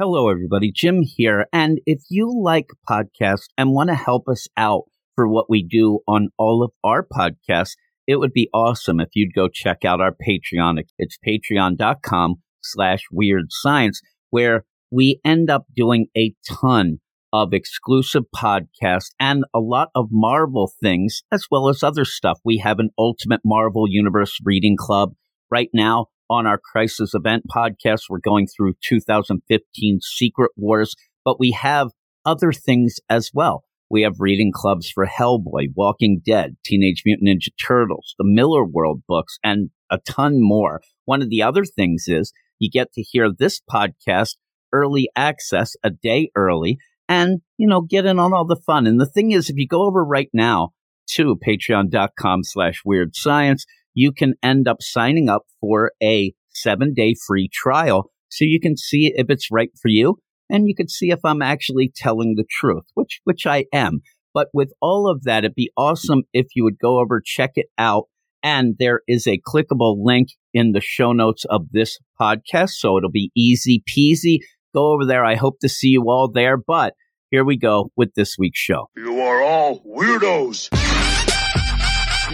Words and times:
Hello, 0.00 0.28
everybody. 0.28 0.70
Jim 0.70 1.02
here. 1.02 1.46
And 1.52 1.80
if 1.84 2.02
you 2.08 2.32
like 2.32 2.68
podcasts 2.88 3.48
and 3.58 3.72
want 3.72 3.88
to 3.88 3.96
help 3.96 4.28
us 4.28 4.46
out 4.56 4.84
for 5.16 5.26
what 5.26 5.50
we 5.50 5.60
do 5.60 5.98
on 6.06 6.28
all 6.38 6.62
of 6.62 6.70
our 6.84 7.04
podcasts, 7.04 7.72
it 8.06 8.20
would 8.20 8.32
be 8.32 8.48
awesome 8.54 9.00
if 9.00 9.08
you'd 9.14 9.34
go 9.34 9.48
check 9.48 9.84
out 9.84 10.00
our 10.00 10.12
Patreon. 10.12 10.84
It's 10.98 11.18
patreon.com 11.26 12.36
slash 12.62 13.00
weird 13.10 13.46
science, 13.48 14.00
where 14.30 14.66
we 14.88 15.18
end 15.24 15.50
up 15.50 15.64
doing 15.74 16.06
a 16.16 16.32
ton 16.48 17.00
of 17.32 17.52
exclusive 17.52 18.22
podcasts 18.32 19.10
and 19.18 19.42
a 19.52 19.58
lot 19.58 19.88
of 19.96 20.10
Marvel 20.12 20.70
things, 20.80 21.24
as 21.32 21.46
well 21.50 21.68
as 21.68 21.82
other 21.82 22.04
stuff. 22.04 22.38
We 22.44 22.58
have 22.58 22.78
an 22.78 22.90
Ultimate 22.96 23.40
Marvel 23.44 23.86
Universe 23.88 24.38
reading 24.44 24.76
club 24.78 25.14
right 25.50 25.70
now 25.74 26.06
on 26.30 26.46
our 26.46 26.58
Crisis 26.58 27.14
Event 27.14 27.44
podcast. 27.54 28.02
We're 28.08 28.18
going 28.18 28.46
through 28.46 28.74
2015 28.82 30.00
Secret 30.02 30.50
Wars, 30.56 30.94
but 31.24 31.40
we 31.40 31.52
have 31.52 31.88
other 32.24 32.52
things 32.52 32.96
as 33.08 33.30
well. 33.32 33.64
We 33.90 34.02
have 34.02 34.16
reading 34.18 34.52
clubs 34.54 34.90
for 34.90 35.06
Hellboy, 35.06 35.68
Walking 35.74 36.20
Dead, 36.24 36.56
Teenage 36.64 37.02
Mutant 37.06 37.28
Ninja 37.28 37.48
Turtles, 37.66 38.14
the 38.18 38.24
Miller 38.24 38.64
World 38.64 39.02
books, 39.08 39.38
and 39.42 39.70
a 39.90 39.98
ton 40.06 40.42
more. 40.42 40.82
One 41.06 41.22
of 41.22 41.30
the 41.30 41.42
other 41.42 41.64
things 41.64 42.04
is 42.06 42.32
you 42.58 42.70
get 42.70 42.92
to 42.92 43.02
hear 43.02 43.30
this 43.32 43.60
podcast 43.60 44.36
early 44.72 45.08
access 45.16 45.74
a 45.82 45.90
day 45.90 46.30
early 46.36 46.78
and, 47.08 47.40
you 47.56 47.66
know, 47.66 47.80
get 47.80 48.04
in 48.04 48.18
on 48.18 48.34
all 48.34 48.44
the 48.44 48.60
fun. 48.66 48.86
And 48.86 49.00
the 49.00 49.06
thing 49.06 49.32
is, 49.32 49.48
if 49.48 49.56
you 49.56 49.66
go 49.66 49.86
over 49.86 50.04
right 50.04 50.28
now 50.34 50.72
to 51.12 51.36
patreon.com 51.36 52.44
slash 52.44 52.82
weird 52.84 53.16
science, 53.16 53.64
you 53.98 54.12
can 54.12 54.34
end 54.44 54.68
up 54.68 54.76
signing 54.80 55.28
up 55.28 55.42
for 55.60 55.90
a 56.00 56.32
seven 56.50 56.94
day 56.94 57.16
free 57.26 57.50
trial 57.52 58.12
so 58.28 58.44
you 58.44 58.60
can 58.60 58.76
see 58.76 59.12
if 59.16 59.26
it's 59.28 59.50
right 59.50 59.70
for 59.82 59.88
you 59.88 60.18
and 60.48 60.68
you 60.68 60.74
can 60.74 60.86
see 60.86 61.10
if 61.10 61.18
I'm 61.24 61.42
actually 61.42 61.90
telling 61.94 62.36
the 62.36 62.44
truth, 62.48 62.84
which, 62.94 63.20
which 63.24 63.44
I 63.44 63.64
am. 63.72 64.00
But 64.32 64.48
with 64.54 64.72
all 64.80 65.10
of 65.10 65.24
that, 65.24 65.38
it'd 65.38 65.56
be 65.56 65.72
awesome 65.76 66.22
if 66.32 66.46
you 66.54 66.62
would 66.62 66.78
go 66.78 67.00
over, 67.00 67.20
check 67.24 67.52
it 67.56 67.66
out. 67.76 68.04
And 68.40 68.76
there 68.78 69.00
is 69.08 69.26
a 69.26 69.40
clickable 69.44 69.96
link 69.98 70.28
in 70.54 70.70
the 70.70 70.80
show 70.80 71.12
notes 71.12 71.44
of 71.50 71.70
this 71.72 71.98
podcast. 72.20 72.70
So 72.70 72.96
it'll 72.98 73.10
be 73.10 73.32
easy 73.36 73.82
peasy. 73.84 74.38
Go 74.72 74.92
over 74.92 75.06
there. 75.06 75.24
I 75.24 75.34
hope 75.34 75.58
to 75.62 75.68
see 75.68 75.88
you 75.88 76.04
all 76.08 76.30
there. 76.30 76.56
But 76.56 76.94
here 77.32 77.44
we 77.44 77.58
go 77.58 77.90
with 77.96 78.14
this 78.14 78.36
week's 78.38 78.60
show. 78.60 78.90
You 78.96 79.20
are 79.22 79.42
all 79.42 79.80
weirdos. 79.80 80.70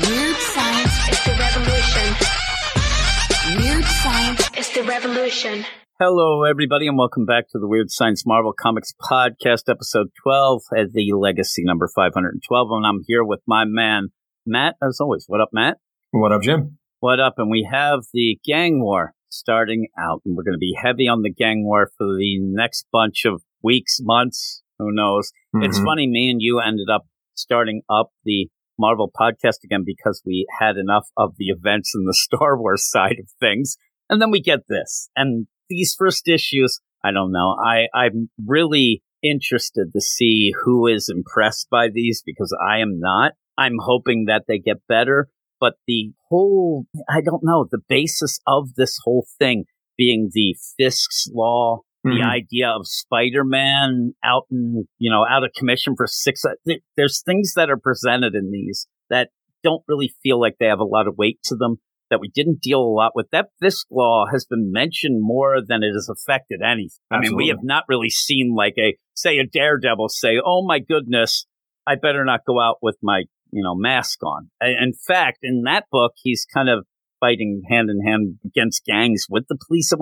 Weird 0.07 0.37
science 0.37 0.84
is 1.11 1.25
the 1.25 1.37
revolution. 1.39 2.17
Weird 3.61 3.85
science 3.85 4.51
is 4.57 4.71
the 4.73 4.83
revolution. 4.85 5.65
Hello, 6.01 6.45
everybody, 6.45 6.87
and 6.87 6.97
welcome 6.97 7.27
back 7.27 7.49
to 7.51 7.59
the 7.59 7.69
Weird 7.69 7.91
Science 7.91 8.25
Marvel 8.27 8.55
Comics 8.59 8.95
Podcast, 9.01 9.69
episode 9.69 10.09
12, 10.23 10.63
at 10.77 10.93
the 10.93 11.13
legacy 11.13 11.63
number 11.65 11.89
512. 11.95 12.69
And 12.71 12.87
I'm 12.87 13.05
here 13.07 13.23
with 13.23 13.41
my 13.47 13.65
man, 13.67 14.09
Matt, 14.47 14.77
as 14.83 14.99
always. 14.99 15.25
What 15.27 15.43
up, 15.43 15.51
Matt? 15.53 15.77
What 16.11 16.33
up, 16.33 16.43
Jim? 16.43 16.79
What 17.01 17.21
up? 17.21 17.35
And 17.37 17.51
we 17.51 17.69
have 17.71 18.01
the 18.15 18.39
gang 18.45 18.83
war 18.83 19.13
starting 19.29 19.89
out, 19.99 20.23
and 20.25 20.35
we're 20.37 20.45
going 20.45 20.55
to 20.55 20.59
be 20.59 20.75
heavy 20.81 21.07
on 21.07 21.21
the 21.23 21.33
gang 21.33 21.65
war 21.65 21.91
for 21.99 22.07
the 22.07 22.39
next 22.41 22.87
bunch 22.91 23.27
of 23.27 23.43
weeks, 23.63 23.99
months, 24.01 24.63
who 24.79 24.89
knows. 24.91 25.33
Mm-hmm. 25.55 25.65
It's 25.65 25.79
funny, 25.81 26.07
me 26.07 26.31
and 26.31 26.41
you 26.41 26.61
ended 26.61 26.89
up 26.91 27.07
starting 27.35 27.83
up 27.91 28.11
the 28.25 28.49
Marvel 28.79 29.11
podcast 29.11 29.65
again 29.65 29.83
because 29.85 30.23
we 30.25 30.47
had 30.61 30.77
enough 30.77 31.09
of 31.17 31.35
the 31.37 31.47
events 31.47 31.93
in 31.95 32.05
the 32.05 32.15
Star 32.15 32.59
Wars 32.59 32.89
side 32.89 33.17
of 33.21 33.29
things. 33.41 33.77
And 34.09 34.21
then 34.21 34.31
we 34.31 34.41
get 34.41 34.61
this. 34.69 35.09
And 35.17 35.47
these 35.69 35.95
first 35.99 36.29
issues, 36.29 36.81
I 37.05 37.11
don't 37.13 37.33
know. 37.33 37.57
I, 37.63 37.87
I'm 37.95 38.31
really 38.45 39.03
interested 39.23 39.93
to 39.93 40.01
see 40.01 40.53
who 40.65 40.87
is 40.87 41.09
impressed 41.09 41.69
by 41.71 41.89
these 41.93 42.23
because 42.25 42.57
I 42.67 42.79
am 42.79 43.01
not. 43.01 43.33
I'm 43.57 43.77
hoping 43.81 44.27
that 44.27 44.45
they 44.47 44.59
get 44.59 44.87
better. 44.89 45.29
But 45.61 45.75
the 45.87 46.13
whole, 46.29 46.87
I 47.09 47.21
don't 47.23 47.43
know, 47.43 47.67
the 47.71 47.81
basis 47.89 48.39
of 48.47 48.75
this 48.75 48.99
whole 49.05 49.27
thing 49.39 49.65
being 49.97 50.31
the 50.33 50.57
Fisk's 50.77 51.29
Law, 51.33 51.83
mm-hmm. 52.05 52.17
the 52.17 52.25
idea 52.25 52.69
of 52.69 52.87
Spider-Man 52.87 54.15
out 54.25 54.45
in, 54.51 54.87
you 54.99 55.11
know, 55.11 55.25
out 55.29 55.45
of 55.45 55.51
commission 55.57 55.95
for 55.97 56.07
six. 56.07 56.43
There's 56.97 57.23
things 57.23 57.53
that 57.57 57.71
are 57.71 57.79
presented 57.79 58.35
in 58.35 58.51
these 58.51 58.87
that 59.11 59.31
don't 59.63 59.83
really 59.89 60.13
feel 60.23 60.41
like 60.41 60.57
they 60.59 60.67
have 60.67 60.81
a 60.81 60.85
lot 60.85 61.09
of 61.09 61.17
weight 61.17 61.39
to 61.45 61.57
them 61.57 61.77
that 62.11 62.21
we 62.21 62.29
didn't 62.29 62.61
deal 62.61 62.81
a 62.81 62.95
lot 62.95 63.13
with. 63.15 63.27
That 63.33 63.49
Fisk 63.61 63.87
law 63.91 64.27
has 64.31 64.45
been 64.45 64.71
mentioned 64.71 65.21
more 65.21 65.57
than 65.67 65.83
it 65.83 65.95
has 65.95 66.09
affected 66.09 66.61
anything. 66.63 66.91
Absolutely. 67.11 67.29
I 67.29 67.31
mean, 67.31 67.37
we 67.37 67.49
have 67.49 67.63
not 67.63 67.85
really 67.89 68.11
seen 68.11 68.55
like 68.55 68.75
a, 68.79 68.97
say 69.15 69.39
a 69.39 69.47
daredevil 69.47 70.11
say, 70.11 70.41
oh 70.45 70.65
my 70.67 70.81
goodness, 70.81 71.47
I 71.87 71.95
better 71.97 72.25
not 72.25 72.41
go 72.47 72.61
out 72.61 72.77
with 72.83 72.97
my, 73.03 73.25
you 73.51 73.63
know, 73.63 73.75
mask 73.75 74.23
on. 74.23 74.51
In 74.61 74.93
fact, 75.07 75.39
in 75.43 75.63
that 75.63 75.85
book, 75.91 76.13
he's 76.23 76.47
kind 76.53 76.69
of 76.69 76.85
fighting 77.21 77.63
hand 77.71 77.89
in 77.89 78.07
hand 78.07 78.39
against 78.45 78.85
gangs 78.85 79.27
with 79.31 79.45
the 79.49 79.57
police 79.67 79.93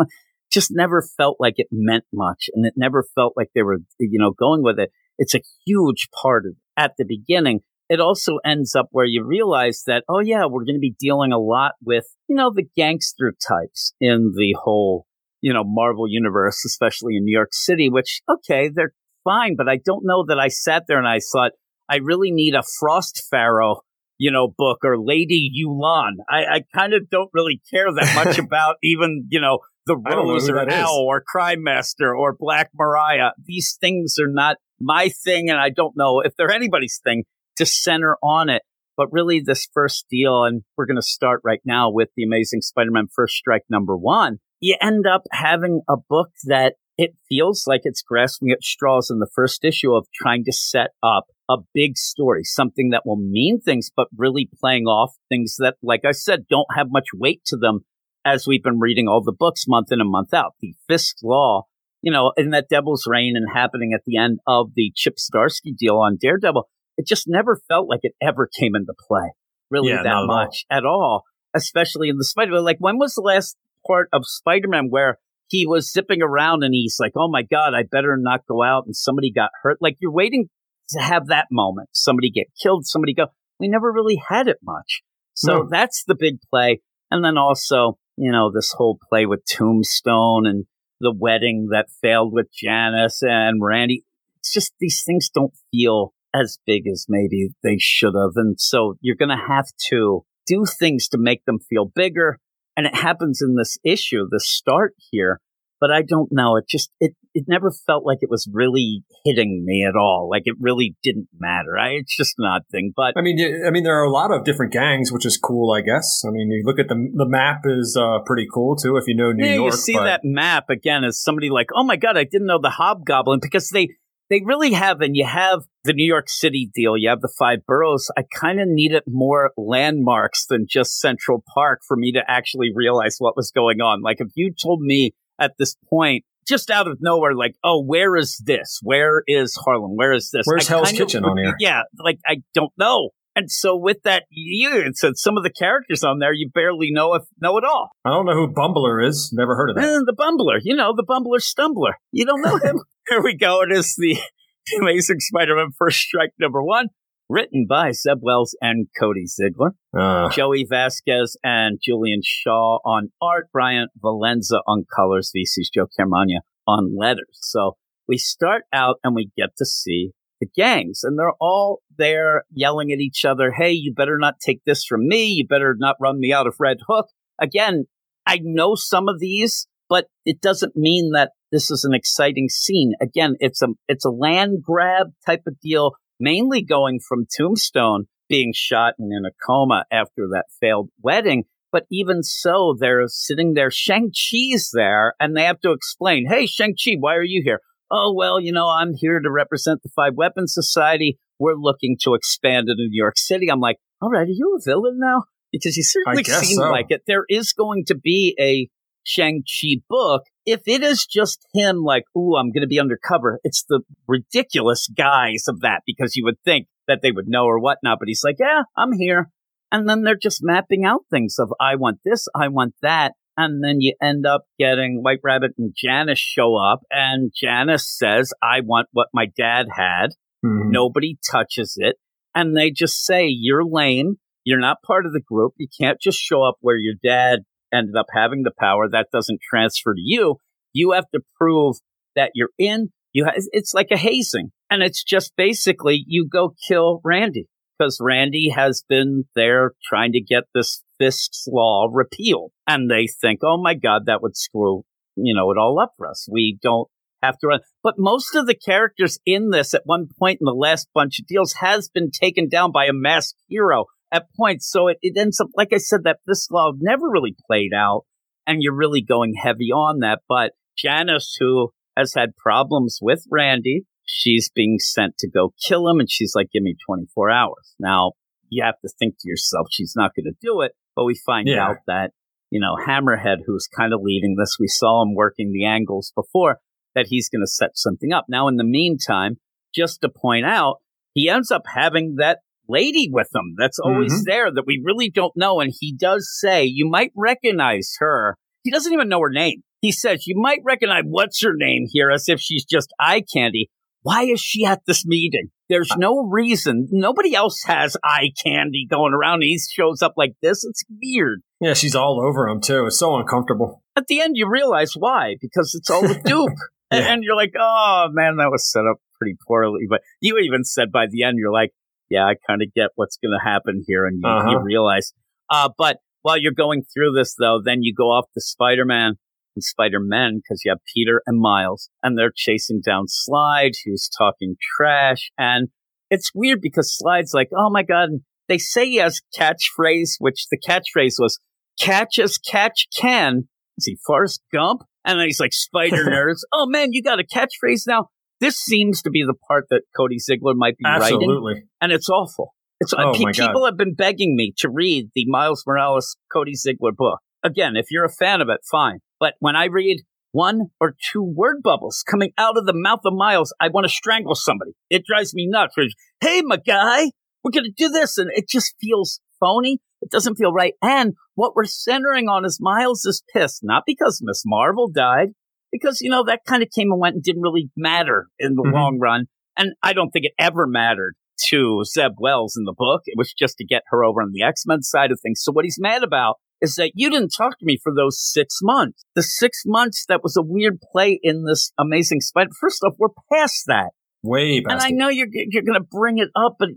just 0.53 0.71
never 0.73 1.03
felt 1.03 1.37
like 1.41 1.55
it 1.57 1.69
meant 1.71 2.05
much 2.13 2.49
and 2.55 2.67
it 2.67 2.75
never 2.77 3.05
felt 3.15 3.35
like 3.37 3.49
they 3.55 3.63
were, 3.63 3.79
you 3.99 4.19
know, 4.19 4.33
going 4.33 4.63
with 4.63 4.79
it. 4.79 4.91
It's 5.19 5.35
a 5.35 5.43
huge 5.67 6.09
part 6.23 6.47
of 6.47 6.55
at 6.77 6.93
the 6.99 7.05
beginning. 7.05 7.61
It 7.89 8.01
also 8.01 8.39
ends 8.45 8.75
up 8.75 8.89
where 8.91 9.05
you 9.05 9.25
realize 9.25 9.83
that, 9.87 10.05
oh 10.09 10.21
yeah, 10.21 10.45
we're 10.47 10.65
going 10.65 10.77
to 10.77 10.81
be 10.81 10.97
dealing 10.99 11.33
a 11.33 11.39
lot 11.39 11.73
with, 11.85 12.05
you 12.29 12.37
know, 12.37 12.53
the 12.55 12.67
gangster 12.77 13.33
types 13.47 13.93
in 14.01 14.33
the 14.35 14.57
whole, 14.63 15.07
you 15.41 15.53
know, 15.53 15.65
Marvel 15.65 16.07
universe, 16.09 16.65
especially 16.65 17.17
in 17.17 17.25
New 17.25 17.37
York 17.37 17.53
City, 17.53 17.91
which, 17.91 18.23
okay, 18.29 18.71
they're 18.73 18.95
fine, 19.25 19.57
but 19.57 19.69
I 19.69 19.79
don't 19.85 20.05
know 20.05 20.25
that 20.29 20.39
I 20.39 20.49
sat 20.49 20.85
there 20.89 20.99
and 20.99 21.09
I 21.09 21.21
thought, 21.33 21.53
I 21.89 21.97
really 21.97 22.31
need 22.31 22.55
a 22.55 22.63
Frost 22.63 23.25
Pharaoh 23.31 23.81
you 24.23 24.31
know, 24.31 24.47
book 24.57 24.85
or 24.85 24.97
Lady 25.03 25.51
Yulan. 25.51 26.13
I, 26.31 26.45
I 26.45 26.61
kind 26.73 26.95
of 26.95 27.11
don't 27.11 27.31
really 27.35 27.61
care 27.69 27.93
that 27.93 28.15
much 28.15 28.39
about 28.47 28.77
even, 28.81 29.27
you 29.31 29.41
know, 29.41 29.59
the 29.87 29.97
Rose 29.97 30.49
or 30.49 30.71
Owl 30.71 31.07
or 31.09 31.23
Crime 31.27 31.63
Master 31.63 32.15
or 32.15 32.37
Black 32.39 32.71
Mariah. 32.75 33.31
These 33.45 33.77
things 33.81 34.17
are 34.21 34.31
not 34.31 34.57
my 34.81 35.09
thing, 35.09 35.51
and 35.51 35.59
I 35.59 35.71
don't 35.71 35.97
know 35.97 36.21
if 36.21 36.35
they're 36.37 36.51
anybody's 36.51 37.01
thing 37.03 37.25
to 37.57 37.67
center 37.67 38.17
on 38.23 38.49
it. 38.49 38.63
But 38.97 39.09
really, 39.11 39.41
this 39.41 39.69
first 39.73 40.07
deal, 40.11 40.45
and 40.45 40.63
we're 40.77 40.87
going 40.87 40.97
to 40.97 41.03
start 41.03 41.41
right 41.45 41.61
now 41.65 41.91
with 41.91 42.11
the 42.15 42.25
Amazing 42.25 42.61
Spider-Man 42.61 43.07
First 43.15 43.35
Strike 43.35 43.65
number 43.71 43.97
one. 43.97 44.39
You 44.61 44.77
end 44.81 45.07
up 45.07 45.23
having 45.33 45.81
a 45.89 45.97
book 45.97 46.29
that 46.45 46.75
it 46.99 47.17
feels 47.29 47.65
like 47.67 47.81
it's 47.85 48.03
grasping 48.03 48.51
at 48.51 48.63
straws 48.63 49.11
in 49.11 49.19
the 49.19 49.31
first 49.35 49.65
issue 49.65 49.95
of 49.95 50.07
trying 50.15 50.45
to 50.45 50.53
set 50.53 50.91
up 51.03 51.25
a 51.49 51.57
big 51.75 51.97
story, 51.97 52.45
something 52.45 52.91
that 52.91 53.03
will 53.07 53.17
mean 53.17 53.61
things, 53.61 53.91
but 53.95 54.09
really 54.17 54.49
playing 54.61 54.85
off 54.85 55.15
things 55.29 55.57
that, 55.59 55.77
like 55.83 56.05
I 56.05 56.13
said, 56.13 56.47
don't 56.49 56.69
have 56.77 56.89
much 56.91 57.07
weight 57.15 57.43
to 57.47 57.57
them 57.57 57.87
as 58.25 58.47
we've 58.47 58.63
been 58.63 58.79
reading 58.81 59.09
all 59.09 59.23
the 59.23 59.33
books 59.37 59.65
month 59.67 59.89
in 59.91 60.01
and 60.01 60.11
month 60.11 60.33
out. 60.33 60.55
The 60.61 60.75
Fisk 60.89 61.17
Law, 61.23 61.65
you 62.01 62.13
know, 62.13 62.33
in 62.37 62.51
that 62.51 62.69
Devil's 62.69 63.07
Reign 63.07 63.35
and 63.37 63.49
happening 63.53 63.93
at 63.95 64.03
the 64.07 64.17
end 64.17 64.39
of 64.47 64.71
the 64.75 64.93
Chip 64.95 65.17
Zdarsky 65.17 65.77
deal 65.77 65.97
on 65.97 66.19
Daredevil, 66.21 66.69
it 66.97 67.07
just 67.07 67.25
never 67.27 67.61
felt 67.69 67.89
like 67.89 68.01
it 68.03 68.15
ever 68.23 68.49
came 68.59 68.75
into 68.75 68.95
play, 69.09 69.33
really 69.71 69.91
yeah, 69.91 70.03
that 70.03 70.25
much 70.27 70.65
at 70.71 70.85
all. 70.85 70.87
at 70.87 70.87
all. 70.87 71.23
Especially 71.55 72.09
in 72.09 72.17
the 72.17 72.25
Spider. 72.25 72.61
Like, 72.61 72.79
when 72.79 72.99
was 72.99 73.15
the 73.15 73.21
last 73.21 73.57
part 73.87 74.09
of 74.13 74.23
Spider-Man 74.25 74.87
where 74.89 75.19
he 75.49 75.67
was 75.67 75.93
zipping 75.93 76.23
around 76.23 76.63
and 76.65 76.73
he's 76.73 76.97
like, 76.99 77.13
"Oh 77.15 77.29
my 77.29 77.43
god, 77.43 77.75
I 77.75 77.83
better 77.83 78.17
not 78.19 78.47
go 78.49 78.63
out," 78.63 78.85
and 78.87 78.97
somebody 78.97 79.31
got 79.31 79.51
hurt. 79.63 79.77
Like, 79.81 79.97
you're 80.01 80.13
waiting 80.13 80.49
to 80.91 81.01
have 81.01 81.27
that 81.27 81.49
moment. 81.51 81.91
Somebody 81.93 82.31
get 82.31 82.47
killed. 82.63 82.87
Somebody 82.87 83.13
go. 83.13 83.27
We 83.61 83.69
never 83.69 83.93
really 83.93 84.21
had 84.29 84.49
it 84.49 84.59
much. 84.63 85.03
So 85.35 85.59
no. 85.59 85.69
that's 85.71 86.05
the 86.07 86.17
big 86.19 86.39
play. 86.51 86.81
And 87.11 87.23
then 87.23 87.37
also, 87.37 87.99
you 88.17 88.31
know, 88.31 88.51
this 88.53 88.75
whole 88.77 88.99
play 89.09 89.27
with 89.27 89.45
Tombstone 89.45 90.47
and 90.47 90.65
the 91.01 91.15
wedding 91.17 91.69
that 91.73 91.87
failed 92.01 92.33
with 92.33 92.47
Janice 92.53 93.23
and 93.23 93.63
Randy. 93.63 94.05
It's 94.39 94.53
just 94.53 94.73
these 94.81 95.03
things 95.05 95.31
don't 95.33 95.55
feel 95.71 96.15
as 96.35 96.59
big 96.67 96.87
as 96.87 97.07
maybe 97.09 97.51
they 97.63 97.77
should 97.79 98.15
have. 98.15 98.33
And 98.37 98.59
so 98.59 98.95
you're 99.01 99.17
going 99.17 99.37
to 99.37 99.45
have 99.49 99.67
to 99.91 100.25
do 100.47 100.65
things 100.67 101.09
to 101.09 101.19
make 101.19 101.45
them 101.45 101.59
feel 101.59 101.85
bigger. 101.85 102.39
And 102.77 102.87
it 102.87 102.95
happens 102.95 103.41
in 103.43 103.57
this 103.57 103.79
issue, 103.85 104.27
the 104.31 104.41
start 104.41 104.95
here, 105.11 105.41
but 105.83 105.91
I 105.91 106.03
don't 106.03 106.29
know. 106.31 106.55
It 106.57 106.67
just 106.69 106.93
it 107.01 107.17
it 107.35 107.47
never 107.49 107.73
felt 107.73 108.07
like 108.07 108.19
it 108.21 108.31
was 108.31 108.49
really 108.53 109.03
hitting 109.25 109.65
me 109.67 109.85
at 109.85 109.97
all. 109.99 110.29
Like 110.31 110.43
it 110.45 110.55
really 110.61 110.95
didn't 111.03 111.27
matter. 111.41 111.77
I, 111.77 111.95
it's 111.95 112.17
just 112.17 112.37
an 112.39 112.45
odd 112.45 112.63
thing. 112.71 112.93
But 112.95 113.15
I 113.17 113.21
mean, 113.21 113.37
I 113.67 113.71
mean, 113.73 113.83
there 113.83 114.01
are 114.01 114.05
a 114.05 114.13
lot 114.13 114.31
of 114.31 114.45
different 114.45 114.73
gangs, 114.73 115.11
which 115.11 115.27
is 115.27 115.37
cool, 115.37 115.73
I 115.73 115.81
guess. 115.81 116.23
I 116.25 116.31
mean, 116.31 116.49
you 116.53 116.63
look 116.65 116.79
at 116.79 116.87
the 116.87 117.11
the 117.15 117.27
map 117.27 117.63
is 117.65 117.99
uh, 118.01 118.21
pretty 118.25 118.47
cool 118.55 118.77
too. 118.77 118.97
If 118.97 119.09
you 119.09 119.17
know 119.17 119.33
New 119.33 119.45
yeah, 119.45 119.55
York, 119.55 119.73
you 119.73 119.77
see 119.77 119.95
but... 119.95 120.05
that 120.05 120.21
map 120.23 120.71
again 120.71 121.03
as 121.03 121.21
somebody 121.21 121.51
like, 121.51 121.71
oh 121.75 121.83
my 121.83 121.97
god, 121.97 122.17
I 122.17 122.23
didn't 122.23 122.47
know 122.47 122.61
the 122.63 122.71
Hobgoblin 122.71 123.41
because 123.43 123.71
they 123.71 123.89
they 124.31 124.41
really 124.45 124.73
have, 124.73 125.01
and 125.01 125.17
you 125.17 125.27
have 125.27 125.65
the 125.83 125.93
New 125.93 126.07
York 126.07 126.29
City 126.29 126.71
deal, 126.73 126.97
you 126.97 127.09
have 127.09 127.21
the 127.21 127.33
five 127.39 127.67
boroughs. 127.67 128.09
I 128.17 128.23
kind 128.35 128.61
of 128.61 128.69
needed 128.69 129.03
more 129.09 129.51
landmarks 129.57 130.47
than 130.47 130.67
just 130.69 131.01
Central 131.01 131.43
Park 131.53 131.81
for 131.87 131.97
me 131.97 132.13
to 132.13 132.23
actually 132.29 132.71
realize 132.73 133.17
what 133.19 133.37
was 133.37 133.51
going 133.51 133.81
on. 133.81 134.01
Like 134.01 134.21
if 134.21 134.29
you 134.37 134.53
told 134.55 134.81
me 134.81 135.13
at 135.43 135.53
this 135.59 135.77
point 135.91 136.25
just 136.47 136.71
out 136.71 136.89
of 136.89 136.99
nowhere, 137.01 137.35
like, 137.35 137.55
oh, 137.63 137.83
where 137.85 138.17
is 138.17 138.43
this? 138.45 138.81
Where 138.83 139.23
is 139.27 139.55
Harlem? 139.65 139.97
Where 139.97 140.13
is 140.13 140.31
this? 140.33 140.45
Where's 140.47 140.69
I 140.69 140.75
Hell's 140.75 140.89
kind 140.89 141.01
of- 141.01 141.07
Kitchen 141.09 141.25
on 141.25 141.37
here? 141.37 141.55
Yeah, 141.61 141.83
like 141.99 142.19
I 142.27 142.43
don't 142.55 142.73
know. 142.79 143.11
And 143.35 143.51
so 143.51 143.77
with 143.77 144.03
that, 144.05 144.25
you 144.29 144.93
said 144.95 145.17
some 145.17 145.39
of 145.39 145.43
the 145.43 145.51
characters 145.51 146.05
on 146.05 146.19
there 146.19 146.35
you 146.35 146.51
barely 146.53 146.91
know 146.91 147.15
if 147.15 147.23
know 147.41 147.57
at 147.57 147.65
all. 147.65 147.91
I 148.05 148.11
don't 148.11 148.27
know 148.27 148.35
who 148.35 148.53
Bumbler 148.53 149.07
is. 149.07 149.33
Never 149.33 149.57
heard 149.57 149.71
of 149.71 149.77
that. 149.77 149.85
Eh, 149.85 149.99
the 150.05 150.13
Bumbler, 150.13 150.59
you 150.63 150.77
know, 150.77 150.93
the 150.95 151.05
Bumbler 151.05 151.41
Stumbler. 151.41 151.93
You 152.11 152.27
don't 152.27 152.43
know 152.43 152.57
him. 152.59 152.81
Here 153.09 153.23
we 153.23 153.35
go. 153.37 153.63
It 153.63 153.73
is 153.73 153.95
the 153.97 154.19
Amazing 154.81 155.21
Spider-Man 155.21 155.71
First 155.79 155.99
Strike 156.01 156.33
number 156.39 156.63
one, 156.63 156.89
written 157.29 157.67
by 157.69 157.93
Zeb 157.93 158.19
Wells 158.21 158.57
and 158.61 158.89
Cody 158.99 159.27
Ziegler. 159.27 159.75
Uh, 159.97 160.29
Joey 160.31 160.67
Vazquez 160.71 161.37
and 161.43 161.79
Julian 161.83 162.21
Shaw 162.23 162.79
on 162.85 163.11
art, 163.21 163.49
Brian 163.53 163.89
Valenza 164.03 164.61
on 164.67 164.85
colors, 164.95 165.33
VC's 165.35 165.71
Joe 165.73 165.87
Caramagna 165.99 166.41
on 166.67 166.97
letters. 166.97 167.39
So 167.41 167.77
we 168.09 168.19
start 168.19 168.63
out 168.73 168.97
and 169.03 169.15
we 169.15 169.31
get 169.37 169.51
to 169.59 169.65
see 169.65 170.11
the 170.41 170.49
gangs 170.57 171.01
and 171.05 171.19
they're 171.19 171.35
all 171.41 171.83
there 171.97 172.45
yelling 172.53 172.91
at 172.93 172.99
each 172.99 173.25
other. 173.25 173.53
Hey, 173.53 173.73
you 173.73 173.95
better 173.95 174.19
not 174.19 174.41
take 174.45 174.61
this 174.67 174.85
from 174.85 175.07
me. 175.07 175.27
You 175.27 175.47
better 175.47 175.77
not 175.79 175.97
run 176.01 176.19
me 176.19 176.33
out 176.33 176.47
of 176.47 176.57
Red 176.59 176.79
Hook. 176.89 177.07
Again, 177.41 177.85
I 178.27 178.41
know 178.43 178.75
some 178.75 179.09
of 179.09 179.21
these, 179.21 179.67
but 179.89 180.07
it 180.25 180.41
doesn't 180.41 180.77
mean 180.77 181.13
that 181.13 181.31
this 181.51 181.71
is 181.71 181.85
an 181.85 181.95
exciting 181.95 182.49
scene. 182.49 182.93
Again, 183.01 183.37
it's 183.39 183.63
a, 183.63 183.69
it's 183.89 184.05
a 184.05 184.11
land 184.11 184.63
grab 184.63 185.09
type 185.25 185.43
of 185.47 185.61
deal, 185.61 185.93
mainly 186.23 186.63
going 186.63 187.01
from 187.01 187.27
Tombstone 187.37 188.05
being 188.29 188.53
shot 188.55 188.95
and 188.99 189.13
in 189.13 189.27
a 189.27 189.35
coma 189.45 189.85
after 189.91 190.29
that 190.33 190.47
failed 190.61 190.89
wedding. 191.03 191.45
But 191.73 191.85
even 191.91 192.23
so, 192.23 192.77
they're 192.79 193.05
sitting 193.09 193.55
there. 193.55 193.71
Shang-Chi's 193.71 194.71
there 194.73 195.15
and 195.19 195.37
they 195.37 195.45
have 195.45 195.61
to 195.61 195.73
explain, 195.73 196.27
Hey, 196.29 196.47
Shang-Chi, 196.47 196.97
why 197.01 197.17
are 197.17 197.25
you 197.25 197.43
here? 197.45 197.61
Oh, 197.91 198.15
well, 198.17 198.41
you 198.41 198.53
know, 198.53 198.69
I'm 198.69 198.95
here 198.95 199.21
to 199.21 199.31
represent 199.31 199.83
the 199.83 199.91
Five 199.95 200.13
Weapons 200.15 200.55
Society. 200.55 201.19
We're 201.39 201.55
looking 201.55 201.97
to 202.03 202.15
expand 202.15 202.69
into 202.69 202.85
New 202.89 202.91
York 202.91 203.19
City. 203.19 203.51
I'm 203.51 203.61
like, 203.61 203.79
all 204.01 204.11
right, 204.11 204.29
are 204.29 204.31
you 204.31 204.57
a 204.57 204.63
villain 204.65 204.99
now? 204.99 205.25
Because 205.51 205.77
you 205.77 205.83
certainly 205.83 206.25
seem 206.25 206.57
so. 206.57 206.71
like 206.71 206.87
it. 206.91 207.03
There 207.07 207.25
is 207.29 207.53
going 207.53 207.85
to 207.87 207.95
be 207.95 208.37
a 208.41 208.69
Shang-Chi 209.05 209.83
book. 209.89 210.23
If 210.45 210.63
it 210.67 210.83
is 210.83 211.07
just 211.07 211.47
him 211.55 211.83
like, 211.83 212.05
ooh, 212.17 212.35
I'm 212.37 212.51
going 212.51 212.63
to 212.63 212.67
be 212.69 212.81
undercover, 212.81 213.39
it's 213.45 213.65
the 213.69 213.83
ridiculous 214.09 214.89
guise 214.89 215.45
of 215.49 215.61
that 215.61 215.83
because 215.87 216.17
you 216.17 216.25
would 216.25 216.41
think 216.45 216.67
that 216.89 217.01
they 217.03 217.13
would 217.13 217.29
know 217.29 217.45
or 217.45 217.61
whatnot. 217.61 217.99
But 218.01 218.09
he's 218.09 218.25
like, 218.25 218.37
yeah, 218.41 218.63
I'm 218.77 218.93
here. 218.93 219.31
And 219.71 219.89
then 219.89 220.03
they're 220.03 220.17
just 220.17 220.41
mapping 220.43 220.85
out 220.85 221.05
things 221.11 221.37
of, 221.39 221.53
I 221.61 221.77
want 221.77 222.01
this, 222.05 222.27
I 222.35 222.49
want 222.49 222.75
that. 222.83 223.13
And 223.37 223.65
then 223.65 223.81
you 223.81 223.95
end 224.03 224.27
up 224.27 224.43
getting 224.59 225.03
White 225.03 225.21
Rabbit 225.23 225.53
and 225.57 225.73
Janice 225.75 226.19
show 226.19 226.57
up 226.57 226.81
and 226.91 227.33
Janice 227.35 227.89
says, 227.89 228.33
I 228.43 228.61
want 228.61 228.89
what 228.93 229.09
my 229.15 229.27
dad 229.37 229.67
had. 229.75 230.09
mhm. 230.45 230.71
Nobody 230.71 231.19
touches 231.31 231.75
it. 231.79 231.97
And 232.35 232.57
they 232.57 232.71
just 232.71 233.05
say, 233.05 233.27
You're 233.29 233.65
lame. 233.65 234.17
You're 234.45 234.61
not 234.61 234.83
part 234.83 235.07
of 235.07 235.13
the 235.13 235.21
group. 235.21 235.55
You 235.57 235.69
can't 235.81 236.01
just 236.01 236.19
show 236.19 236.43
up 236.43 236.57
where 236.61 236.77
your 236.77 236.95
dad 237.03 237.41
ended 237.73 237.97
up 237.97 238.07
having 238.13 238.43
the 238.43 238.53
power. 238.59 238.89
That 238.89 239.09
doesn't 239.13 239.41
transfer 239.41 239.95
to 239.95 240.01
you. 240.03 240.37
You 240.73 240.93
have 240.93 241.09
to 241.15 241.21
prove 241.37 241.77
that 242.17 242.33
you're 242.35 242.51
in. 242.59 242.89
You 243.13 243.27
ha- 243.27 243.41
it's 243.53 243.75
like 243.75 243.89
a 243.91 243.97
hazing. 243.97 244.53
And 244.71 244.83
it's 244.83 245.05
just 245.05 245.33
basically 245.37 246.05
you 246.07 246.27
go 246.31 246.55
kill 246.67 247.01
Randy 247.05 247.47
because 247.79 247.99
Randy 248.01 248.51
has 248.55 248.85
been 248.89 249.25
there 249.35 249.73
trying 249.85 250.13
to 250.13 250.21
get 250.21 250.45
this 250.55 250.83
Fisk's 250.99 251.47
law 251.47 251.89
repealed. 251.93 252.53
And 252.67 252.91
they 252.91 253.07
think, 253.07 253.41
oh 253.43 253.61
my 253.61 253.75
God, 253.75 254.03
that 254.07 254.23
would 254.23 254.37
screw, 254.37 254.85
you 255.17 255.35
know, 255.35 255.51
it 255.51 255.59
all 255.59 255.81
up 255.81 255.93
for 255.97 256.09
us. 256.09 256.29
We 256.31 256.59
don't 256.63 256.89
have 257.23 257.39
to 257.39 257.47
run. 257.49 257.61
But 257.83 257.95
most 257.99 258.35
of 258.35 258.47
the 258.47 258.55
characters 258.55 259.19
in 259.27 259.51
this 259.51 259.75
at 259.75 259.83
one 259.85 260.09
point 260.19 260.39
in 260.41 260.45
the 260.45 260.53
last 260.53 260.89
bunch 260.95 261.19
of 261.19 261.27
deals 261.27 261.55
has 261.55 261.89
been 261.89 262.11
taken 262.11 262.49
down 262.49 262.73
by 262.73 262.87
a 262.87 262.93
masked 262.93 263.39
hero 263.49 263.87
at 264.13 264.27
points. 264.39 264.71
So 264.71 264.89
it, 264.89 264.99
it 265.03 265.19
ends 265.19 265.41
up, 265.41 265.49
like 265.57 265.73
I 265.73 265.79
said, 265.79 266.01
that 266.05 266.19
this 266.27 266.49
love 266.51 266.77
never 266.81 267.09
really 267.11 267.35
played 267.49 267.73
out. 267.75 268.03
And 268.47 268.59
you're 268.61 268.77
really 268.77 269.03
going 269.03 269.35
heavy 269.41 269.71
on 269.73 270.01
that. 270.01 270.21
But 270.29 270.53
Janice, 270.77 271.37
who 271.39 271.71
has 271.97 272.15
had 272.15 272.37
problems 272.37 272.99
with 273.01 273.25
Randy, 273.31 273.85
she's 274.05 274.51
being 274.55 274.79
sent 274.81 275.17
to 275.19 275.31
go 275.31 275.55
kill 275.67 275.89
him. 275.89 276.01
And 276.01 276.11
she's 276.11 276.33
like, 276.35 276.49
give 276.53 276.63
me 276.63 276.75
24 276.87 277.31
hours. 277.31 277.75
Now 277.79 278.13
you 278.49 278.65
have 278.65 278.81
to 278.85 278.91
think 278.99 279.15
to 279.21 279.29
yourself, 279.29 279.69
she's 279.71 279.95
not 279.97 280.13
going 280.15 280.25
to 280.27 280.35
do 280.43 280.61
it. 280.63 280.73
But 280.97 281.05
we 281.05 281.15
find 281.25 281.49
Yeah. 281.49 281.69
out 281.69 281.77
that, 281.87 282.11
you 282.51 282.61
know, 282.61 282.75
Hammerhead, 282.87 283.39
who's 283.47 283.69
kind 283.75 283.95
of 283.95 284.01
leading 284.03 284.35
this, 284.39 284.57
we 284.61 284.67
saw 284.67 285.03
him 285.03 285.15
working 285.15 285.53
the 285.53 285.65
angles 285.65 286.13
before 286.15 286.59
that 286.95 287.07
he's 287.09 287.29
going 287.31 287.43
to 287.43 287.47
set 287.51 287.71
something 287.77 288.13
up. 288.13 288.27
Now, 288.29 288.49
in 288.49 288.57
the 288.57 288.65
meantime, 288.65 289.37
just 289.75 290.03
to 290.03 290.11
point 290.11 290.45
out, 290.45 290.77
he 291.15 291.29
ends 291.31 291.51
up 291.51 291.63
having 291.75 292.17
that 292.19 292.41
lady 292.69 293.09
with 293.13 293.29
him 293.35 293.55
that's 293.59 293.79
always 293.79 294.13
Mhm. 294.13 294.25
there 294.27 294.51
that 294.53 294.65
we 294.67 294.81
really 294.85 295.11
don't 295.11 295.37
know. 295.37 295.61
And 295.61 295.73
he 295.79 295.95
does 295.95 296.29
say, 296.41 296.65
you 296.65 296.89
might 296.89 297.13
recognize 297.17 297.95
her. 297.99 298.37
He 298.63 298.71
doesn't 298.71 298.93
even 298.93 299.09
know 299.09 299.21
her 299.21 299.31
name. 299.31 299.63
He 299.81 299.91
says, 299.93 300.27
you 300.27 300.35
might 300.41 300.61
recognize 300.65 301.03
what's 301.07 301.43
her 301.43 301.55
name 301.57 301.87
here 301.91 302.11
as 302.11 302.25
if 302.29 302.41
she's 302.41 302.65
just 302.65 302.93
eye 303.01 303.25
candy. 303.35 303.69
Why 304.03 304.25
is 304.25 304.41
she 304.41 304.65
at 304.65 304.83
this 304.87 305.05
meeting? 305.07 305.51
There's 305.69 305.93
no 305.97 306.21
reason. 306.29 306.89
Nobody 306.91 307.35
else 307.35 307.63
has 307.67 307.97
eye 308.05 308.31
candy 308.45 308.87
going 308.89 309.13
around. 309.15 309.43
He 309.43 309.59
shows 309.59 310.03
up 310.03 310.15
like 310.17 310.35
this. 310.43 310.65
It's 310.65 310.83
weird. 311.03 311.41
Yeah, 311.61 311.75
she's 311.75 311.95
all 311.95 312.21
over 312.21 312.49
him 312.49 312.61
too. 312.61 312.87
It's 312.87 312.99
so 312.99 313.17
uncomfortable. 313.17 313.83
At 313.97 314.07
the 314.09 314.21
end, 314.21 314.37
you 314.37 314.49
realize 314.51 314.93
why, 314.97 315.37
because 315.41 315.75
it's 315.77 315.89
all 315.91 316.05
a 316.05 316.15
dupe. 316.25 316.49
And- 316.91 317.05
Yeah. 317.05 317.13
And 317.15 317.25
you're 317.25 317.37
like, 317.37 317.55
oh 317.59 318.09
man, 318.13 318.37
that 318.37 318.51
was 318.51 318.71
set 318.71 318.85
up 318.91 318.99
pretty 319.19 319.37
poorly. 319.47 319.87
But 319.89 320.03
you 320.21 320.37
even 320.39 320.63
said 320.65 320.93
by 320.93 321.07
the 321.11 321.23
end, 321.23 321.39
you're 321.39 321.53
like, 321.53 321.71
yeah, 322.13 322.25
I 322.27 322.35
kind 322.47 322.63
of 322.63 322.69
get 322.75 322.91
what's 322.95 323.17
going 323.17 323.33
to 323.39 323.43
happen 323.51 323.83
here. 323.87 324.07
And 324.07 324.21
you, 324.23 324.29
you 324.29 324.35
Uh-huh. 324.37 324.61
realize. 324.61 325.13
Uh, 325.51 325.71
but 325.77 325.97
while 326.23 326.39
you're 326.39 326.53
going 326.53 326.83
through 326.95 327.13
this, 327.13 327.35
though, 327.39 327.61
then 327.65 327.79
you 327.83 327.95
go 327.97 328.05
off 328.05 328.27
to 328.35 328.41
Spider 328.41 328.85
Man 328.85 329.15
and 329.57 329.65
Spider 329.65 329.99
Man 330.01 330.37
because 330.37 330.63
you 330.65 330.71
have 330.71 330.79
Peter 330.95 331.23
and 331.27 331.41
Miles, 331.41 331.91
and 332.03 332.17
they're 332.17 332.33
chasing 332.35 332.81
down 332.85 333.05
Slide, 333.09 333.73
who's 333.85 334.09
talking 334.17 334.57
trash. 334.77 335.31
And 335.39 335.69
it's 336.11 336.31
weird 336.35 336.61
because 336.61 336.95
Slide's 336.97 337.35
like, 337.35 337.49
oh 337.57 337.71
my 337.71 337.83
God. 337.83 338.05
And 338.11 338.21
they 338.49 338.59
say 338.59 338.87
he 338.87 338.97
has 338.97 339.21
catchphrase, 339.39 340.13
which 340.19 340.47
the 340.51 340.59
catchphrase 340.59 341.15
was, 341.19 341.39
catch 341.81 342.19
as 342.19 342.39
catch 342.39 342.87
can. 342.99 343.49
Is 343.79 343.87
he 343.87 343.99
Forrest 344.07 344.43
Gump? 344.53 344.83
And 345.05 345.19
then 345.19 345.27
he's 345.27 345.41
like, 345.41 345.53
Spider 345.53 346.05
Nerds. 346.09 346.41
oh 346.53 346.67
man, 346.69 346.89
you 346.93 347.03
got 347.03 347.19
a 347.21 347.25
catchphrase 347.25 347.83
now. 347.87 348.09
This 348.43 348.57
seems 348.59 349.01
to 349.03 349.11
be 349.11 349.23
the 349.23 349.35
part 349.49 349.67
that 349.71 349.83
Cody 349.97 350.19
Ziegler 350.19 350.55
might 350.55 350.77
be 350.77 350.85
writing, 350.85 351.17
Absolutely. 351.17 351.63
and 351.81 351.93
it's 351.93 352.09
awful. 352.11 352.55
It's 352.81 352.93
uh, 352.93 352.97
Oh, 352.99 353.13
pe- 353.15 353.23
my 353.25 353.31
God. 353.33 353.47
people 353.47 353.65
have 353.65 353.77
been 353.77 353.95
begging 353.95 354.35
me 354.37 354.53
to 354.59 354.69
read 354.69 355.11
the 355.15 355.25
Miles 355.29 355.63
Morales 355.67 356.17
Cody 356.33 356.55
Ziegler 356.55 356.91
book. 356.91 357.21
Again, 357.45 357.77
if 357.77 357.87
you're 357.93 358.05
a 358.05 358.13
fan 358.13 358.41
of 358.41 358.49
it, 358.49 358.59
fine. 358.69 358.99
But 359.21 359.35
when 359.39 359.55
I 359.55 359.67
read 359.67 359.99
one 360.33 360.71
or 360.81 360.95
two 361.13 361.23
word 361.23 361.59
bubbles 361.63 362.03
coming 362.05 362.33
out 362.37 362.59
of 362.59 362.67
the 362.67 362.73
mouth 362.75 363.01
of 363.05 363.13
Miles, 363.15 363.55
I 363.61 363.69
want 363.69 363.85
to 363.85 363.89
strangle 363.89 364.35
somebody. 364.35 364.73
It 364.91 365.05
drives 365.07 365.35
me 365.35 365.47
nuts. 365.49 365.77
Hey, 366.21 366.43
my 366.43 366.57
guy, 366.57 367.13
we're 367.45 367.53
going 367.53 367.65
to 367.65 367.73
do 367.77 367.89
this. 367.89 368.19
And 368.19 368.31
it 368.35 368.49
just 368.49 368.75
feels 368.81 369.21
phony. 369.39 369.79
It 370.01 370.11
doesn't 370.11 370.35
feel 370.37 370.53
right. 370.53 370.75
And 370.83 371.15
what 371.37 371.55
we're 371.55 371.65
centering 371.67 372.29
on 372.29 372.45
is 372.45 372.59
Miles 372.61 373.05
is 373.05 373.23
pissed, 373.33 373.61
not 373.63 373.85
because 373.87 374.21
Miss 374.23 374.43
Marvel 374.45 374.91
died, 374.93 375.29
because, 375.73 376.01
you 376.01 376.11
know, 376.11 376.23
that 376.25 376.41
kind 376.47 376.63
of 376.63 376.69
came 376.71 376.93
and 376.93 377.01
went 377.01 377.15
and 377.15 377.23
didn't 377.25 377.43
really 377.43 377.71
matter 377.77 378.29
in 378.39 378.55
the 378.55 378.63
Mhm. 378.63 378.73
long 378.73 378.99
run. 379.01 379.27
And 379.57 379.73
I 379.83 379.93
don't 379.93 380.11
think 380.11 380.27
it 380.27 380.33
ever 380.39 380.67
mattered 380.67 381.15
to 381.49 381.83
Zeb 381.85 382.13
Wells 382.19 382.55
in 382.57 382.65
the 382.65 382.75
book. 382.77 383.03
It 383.07 383.17
was 383.19 383.33
just 383.33 383.57
to 383.59 383.65
get 383.65 383.83
her 383.89 384.05
over 384.05 384.23
on 384.23 384.31
the 384.33 384.43
X 384.43 384.65
Men 384.67 384.83
side 384.83 385.11
of 385.11 385.19
things. 385.21 385.41
So 385.43 385.51
what 385.53 385.65
he's 385.65 385.79
mad 385.81 386.03
about 386.03 386.37
is 386.61 386.77
that 386.77 386.93
you 386.95 387.11
didn't 387.11 387.33
talk 387.37 387.59
to 387.59 387.65
me 387.67 387.79
for 387.83 387.93
those 387.93 388.23
six 388.23 388.59
months. 388.63 389.03
The 389.17 389.23
six 389.25 389.63
months 389.67 390.05
that 390.09 390.23
was 390.23 390.37
a 390.37 390.43
weird 390.43 390.79
play 390.93 391.19
in 391.23 391.45
this 391.45 391.73
amazing 391.79 392.21
spider. 392.21 392.51
First 392.61 392.83
off, 392.85 392.95
we're 392.99 393.09
past 393.33 393.65
that. 393.67 393.91
Way 394.23 394.59
And 394.59 394.67
past 394.69 394.85
I 394.85 394.89
it. 394.91 394.95
know 394.95 395.09
you're 395.09 395.27
you're 395.33 395.65
going 395.65 395.81
to 395.81 395.87
bring 395.91 396.19
it 396.19 396.29
up, 396.37 396.55
but 396.61 396.69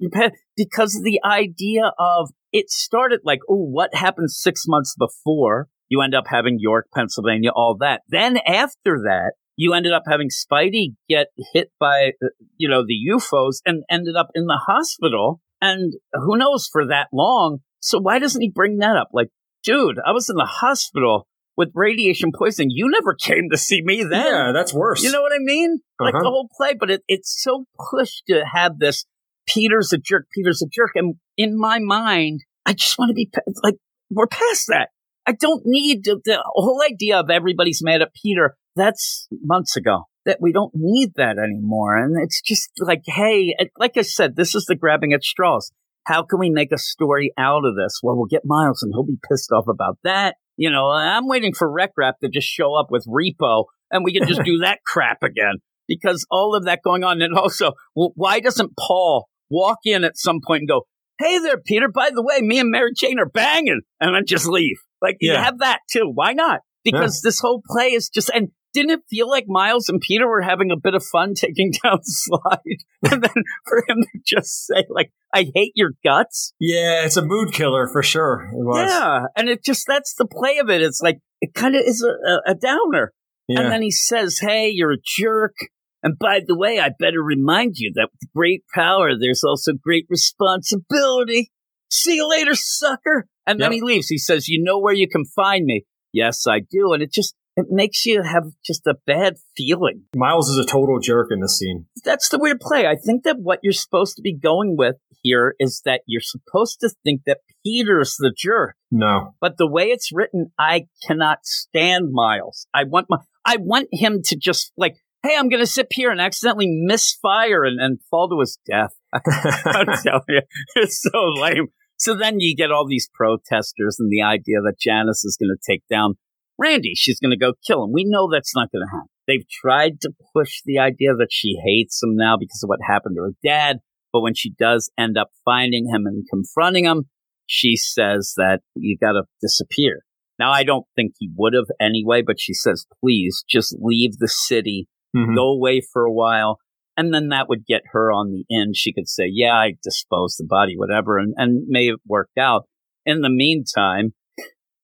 because 0.58 0.96
of 0.96 1.04
the 1.04 1.20
idea 1.24 1.92
of 2.00 2.32
it 2.52 2.72
started 2.72 3.20
like, 3.24 3.40
oh, 3.48 3.64
what 3.68 3.94
happened 3.94 4.32
six 4.32 4.64
months 4.68 4.96
before? 4.98 5.68
You 5.90 6.02
end 6.02 6.16
up 6.16 6.26
having 6.28 6.58
York, 6.60 6.88
Pennsylvania, 6.94 7.52
all 7.56 7.78
that. 7.80 8.02
Then 8.08 8.38
after 8.48 9.00
that, 9.04 9.34
you 9.56 9.74
ended 9.74 9.94
up 9.94 10.04
having 10.08 10.30
Spidey 10.30 10.96
get 11.08 11.28
hit 11.54 11.72
by, 11.80 12.12
uh, 12.24 12.28
you 12.58 12.68
know, 12.70 12.84
the 12.86 12.98
UFOs 13.14 13.62
and 13.66 13.84
ended 13.90 14.16
up 14.16 14.30
in 14.36 14.46
the 14.46 14.60
hospital. 14.68 15.42
And 15.62 15.94
who 16.14 16.38
knows 16.38 16.68
for 16.72 16.88
that 16.88 17.08
long? 17.14 17.60
So 17.80 18.00
why 18.00 18.20
doesn't 18.20 18.42
he 18.42 18.50
bring 18.50 18.80
that 18.80 18.98
up? 18.98 19.10
Like, 19.14 19.30
dude, 19.64 19.98
I 20.06 20.12
was 20.12 20.30
in 20.30 20.36
the 20.36 20.46
hospital 20.46 21.28
with 21.56 21.70
radiation 21.74 22.32
poisoning. 22.38 22.70
You 22.72 22.90
never 22.90 23.14
came 23.14 23.50
to 23.52 23.58
see 23.58 23.82
me 23.82 24.04
then. 24.04 24.26
Yeah, 24.26 24.52
that's 24.54 24.74
worse. 24.74 25.02
You 25.04 25.12
know 25.12 25.22
what 25.22 25.32
I 25.32 25.40
mean? 25.40 25.80
Like 26.00 26.16
Uh-huh. 26.16 26.24
the 26.24 26.30
whole 26.30 26.50
play, 26.58 26.74
but 26.78 26.92
it, 26.92 27.04
it's 27.08 27.42
so 27.42 27.66
pushed 27.92 28.24
to 28.28 28.44
have 28.54 28.80
this 28.80 29.06
Peter's 29.48 29.94
a 29.94 29.98
jerk, 29.98 30.28
Peter's 30.34 30.62
a 30.62 30.68
jerk. 30.68 30.92
And 30.96 31.16
in 31.38 31.58
my 31.58 31.80
mind, 31.80 32.42
I 32.66 32.74
just 32.74 32.98
want 32.98 33.10
to 33.10 33.14
be 33.14 33.30
like, 33.64 33.76
we're 34.10 34.28
past 34.28 34.68
that. 34.68 34.90
I 35.28 35.34
don't 35.34 35.64
need 35.66 36.04
the, 36.04 36.20
the 36.24 36.44
whole 36.46 36.82
idea 36.84 37.20
of 37.20 37.30
everybody's 37.30 37.82
mad 37.84 38.02
at 38.02 38.14
Peter. 38.14 38.56
that's 38.76 39.28
months 39.42 39.76
ago. 39.76 40.04
That 40.26 40.40
we 40.42 40.52
don't 40.52 40.72
need 40.74 41.14
that 41.18 41.38
anymore. 41.38 41.96
And 41.96 42.16
it's 42.24 42.42
just 42.42 42.72
like, 42.80 43.04
hey, 43.06 43.56
like 43.78 43.96
I 43.96 44.02
said, 44.02 44.36
this 44.36 44.56
is 44.56 44.66
the 44.66 44.76
grabbing 44.76 45.14
at 45.14 45.24
straws. 45.24 45.72
How 46.06 46.24
can 46.24 46.40
we 46.40 46.50
make 46.50 46.72
a 46.72 46.80
story 46.80 47.32
out 47.38 47.64
of 47.64 47.76
this? 47.76 48.00
Well, 48.02 48.16
we'll 48.16 48.26
get 48.26 48.42
Miles 48.44 48.82
and 48.82 48.92
he'll 48.92 49.06
be 49.06 49.20
pissed 49.30 49.52
off 49.52 49.66
about 49.68 50.00
that. 50.04 50.38
You 50.58 50.72
know, 50.72 50.90
I'm 50.90 51.28
waiting 51.28 51.54
for 51.54 51.72
Rek-Rap 51.72 52.20
to 52.24 52.30
just 52.30 52.48
show 52.48 52.74
up 52.74 52.88
with 52.90 53.06
Repo 53.08 53.66
and 53.92 54.04
we 54.04 54.14
can 54.14 54.28
just 54.28 54.42
do 54.46 54.60
that 54.60 54.80
crap 54.86 55.22
again 55.22 55.58
because 55.88 56.26
all 56.32 56.56
of 56.56 56.66
that 56.66 56.82
going 56.84 57.04
on. 57.04 57.22
And 57.22 57.36
also, 57.38 57.74
well, 57.96 58.12
why 58.16 58.40
doesn't 58.40 58.72
Paul 58.80 59.28
walk 59.50 59.80
in 59.86 60.04
at 60.04 60.18
some 60.18 60.40
point 60.46 60.62
and 60.62 60.70
go, 60.70 60.88
Hey 61.20 61.38
there, 61.40 61.58
Peter. 61.58 61.88
By 61.88 62.10
the 62.14 62.24
way, 62.24 62.42
me 62.42 62.60
and 62.60 62.70
Mary 62.70 62.92
Jane 62.96 63.20
are 63.20 63.30
banging 63.30 63.82
and 64.02 64.16
then 64.16 64.24
just 64.26 64.48
leave. 64.48 64.78
Like 65.06 65.18
yeah. 65.22 65.34
you 65.34 65.38
have 65.38 65.60
that 65.60 65.80
too. 65.92 66.12
Why 66.14 66.34
not? 66.34 66.62
Because 66.84 67.22
yeah. 67.24 67.30
this 67.30 67.40
whole 67.40 67.62
play 67.68 67.94
is 67.94 68.10
just, 68.10 68.32
and 68.34 68.50
didn't 68.74 68.92
it 68.92 69.00
feel 69.10 69.30
like 69.30 69.46
Miles 69.48 69.88
and 69.88 70.02
Peter 70.02 70.28
were 70.28 70.42
having 70.42 70.72
a 70.72 70.80
bit 70.82 70.96
of 70.96 71.04
fun 71.04 71.34
taking 71.36 71.72
down 71.84 72.00
slide? 72.02 72.84
and 73.12 73.24
then 73.24 73.44
for 73.68 73.84
him 73.88 74.02
to 74.02 74.20
just 74.26 74.66
say, 74.66 74.84
like, 74.90 75.12
I 75.34 75.46
hate 75.54 75.74
your 75.76 75.92
guts. 76.04 76.54
Yeah, 76.60 77.06
it's 77.06 77.18
a 77.18 77.26
mood 77.26 77.54
killer 77.54 77.88
for 77.88 78.02
sure. 78.02 78.50
It 78.52 78.66
was. 78.66 78.90
Yeah. 78.90 79.26
And 79.38 79.48
it 79.48 79.64
just, 79.64 79.86
that's 79.88 80.16
the 80.16 80.26
play 80.26 80.58
of 80.58 80.70
it. 80.70 80.82
It's 80.82 81.02
like, 81.02 81.20
it 81.42 81.54
kind 81.54 81.76
of 81.76 81.84
is 81.86 82.04
a, 82.04 82.52
a 82.52 82.56
downer. 82.56 83.14
Yeah. 83.48 83.62
And 83.62 83.72
then 83.72 83.82
he 83.82 83.92
says, 83.92 84.40
Hey, 84.42 84.72
you're 84.74 84.94
a 84.94 84.98
jerk. 85.04 85.54
And 86.02 86.18
by 86.20 86.42
the 86.46 86.58
way, 86.58 86.80
I 86.80 86.90
better 86.98 87.22
remind 87.22 87.76
you 87.78 87.92
that 87.96 88.10
with 88.12 88.32
great 88.36 88.64
power, 88.74 89.12
there's 89.20 89.44
also 89.44 89.74
great 89.74 90.06
responsibility. 90.10 91.52
See 91.90 92.16
you 92.16 92.30
later, 92.30 92.56
sucker. 92.56 93.28
And 93.48 93.60
yep. 93.60 93.66
then 93.66 93.74
he 93.74 93.82
leaves. 93.82 94.08
He 94.08 94.18
says, 94.18 94.48
You 94.48 94.64
know 94.64 94.80
where 94.80 94.94
you 94.94 95.08
can 95.08 95.26
find 95.26 95.66
me? 95.66 95.86
Yes, 96.14 96.46
I 96.48 96.60
do. 96.60 96.94
And 96.94 97.04
it 97.04 97.12
just, 97.12 97.36
it 97.58 97.68
makes 97.70 98.06
you 98.06 98.24
have 98.24 98.46
just 98.66 98.88
a 98.88 98.96
bad 99.06 99.36
feeling. 99.56 100.04
Miles 100.16 100.50
is 100.50 100.58
a 100.58 100.66
total 100.66 101.00
jerk 101.00 101.28
in 101.32 101.42
this 101.42 101.58
scene. 101.58 101.86
That's 102.04 102.30
the 102.30 102.40
weird 102.40 102.60
play. 102.60 102.88
I 102.88 102.96
think 102.96 103.24
that 103.24 103.38
what 103.40 103.60
you're 103.64 103.74
supposed 103.74 104.16
to 104.16 104.22
be 104.22 104.36
going 104.36 104.76
with 104.78 104.96
here 105.22 105.56
is 105.60 105.82
that 105.86 106.02
you're 106.06 106.22
supposed 106.22 106.80
to 106.82 106.90
think 107.04 107.22
that 107.26 107.40
Peter's 107.66 108.16
the 108.18 108.34
jerk. 108.36 108.76
No. 108.92 109.36
But 109.42 109.58
the 109.58 109.68
way 109.68 109.86
it's 109.86 110.12
written, 110.14 110.52
I 110.60 110.88
cannot 111.06 111.40
stand 111.44 112.12
Miles. 112.12 112.68
I 112.74 112.84
want 112.84 113.08
my, 113.10 113.18
I 113.46 113.58
want 113.58 113.90
him 113.92 114.22
to 114.24 114.38
just 114.38 114.72
like, 114.78 114.96
hey, 115.24 115.36
I'm 115.38 115.50
going 115.50 115.62
to 115.62 115.68
sit 115.68 115.88
here 115.92 116.12
and 116.12 116.22
accidentally 116.22 116.68
misfire 116.70 117.64
and, 117.64 117.80
and 117.80 118.00
fall 118.12 118.30
to 118.30 118.40
his 118.40 118.60
death. 118.70 118.92
I'm 119.14 119.86
telling 120.04 120.22
you, 120.30 120.42
it's 120.76 121.02
so 121.02 121.20
lame. 121.42 121.68
So 121.98 122.16
then 122.16 122.40
you 122.40 122.56
get 122.56 122.72
all 122.72 122.88
these 122.88 123.10
protesters 123.14 123.98
and 124.00 124.10
the 124.12 124.22
idea 124.22 124.58
that 124.64 124.80
Janice 124.80 125.24
is 125.24 125.38
going 125.40 125.56
to 125.56 125.72
take 125.72 125.84
down 125.90 126.16
Randy. 126.58 126.94
She's 126.96 127.20
going 127.20 127.32
to 127.32 127.38
go 127.38 127.54
kill 127.66 127.84
him. 127.84 127.92
We 127.94 128.06
know 128.06 128.30
that's 128.32 128.56
not 128.56 128.72
going 128.72 128.86
to 128.86 128.92
happen. 128.92 129.10
They've 129.28 129.48
tried 129.50 130.02
to 130.02 130.12
push 130.36 130.62
the 130.66 130.80
idea 130.80 131.16
that 131.16 131.30
she 131.32 131.58
hates 131.66 132.02
him 132.04 132.16
now 132.16 132.38
because 132.38 132.62
of 132.64 132.70
what 132.70 132.80
happened 132.86 133.16
to 133.18 133.24
her 133.24 133.34
dad. 133.44 133.78
But 134.14 134.22
when 134.22 134.36
she 134.36 134.52
does 134.52 134.92
end 134.98 135.18
up 135.18 135.30
finding 135.44 135.88
him 135.88 136.06
and 136.06 136.26
confronting 136.30 136.86
him, 136.86 137.06
she 137.48 137.76
says 137.76 138.34
that 138.38 138.62
you 138.76 138.98
got 139.00 139.14
to 139.14 139.24
disappear. 139.42 140.02
Now, 140.38 140.52
I 140.52 140.64
don't 140.64 140.86
think 140.96 141.14
he 141.20 141.30
would 141.36 141.54
have 141.54 141.68
anyway, 141.80 142.22
but 142.26 142.40
she 142.40 142.54
says, 142.54 142.86
please 143.02 143.44
just 143.50 143.76
leave 143.80 144.18
the 144.18 144.28
city, 144.28 144.88
mm-hmm. 145.16 145.36
go 145.36 145.50
away 145.50 145.82
for 145.82 146.04
a 146.04 146.12
while. 146.12 146.60
And 146.98 147.14
then 147.14 147.30
that 147.30 147.50
would 147.50 147.66
get 147.66 147.82
her 147.92 148.12
on 148.12 148.32
the 148.32 148.46
end. 148.56 148.76
She 148.78 148.94
could 148.94 149.10
say, 149.10 149.26
yeah, 149.30 149.54
I 149.54 149.74
disposed 149.84 150.38
the 150.38 150.48
body, 150.48 150.76
whatever, 150.78 151.18
and, 151.18 151.34
and 151.38 151.66
may 151.68 151.88
have 151.88 152.00
worked 152.08 152.38
out. 152.38 152.64
In 153.06 153.22
the 153.22 153.30
meantime, 153.30 154.14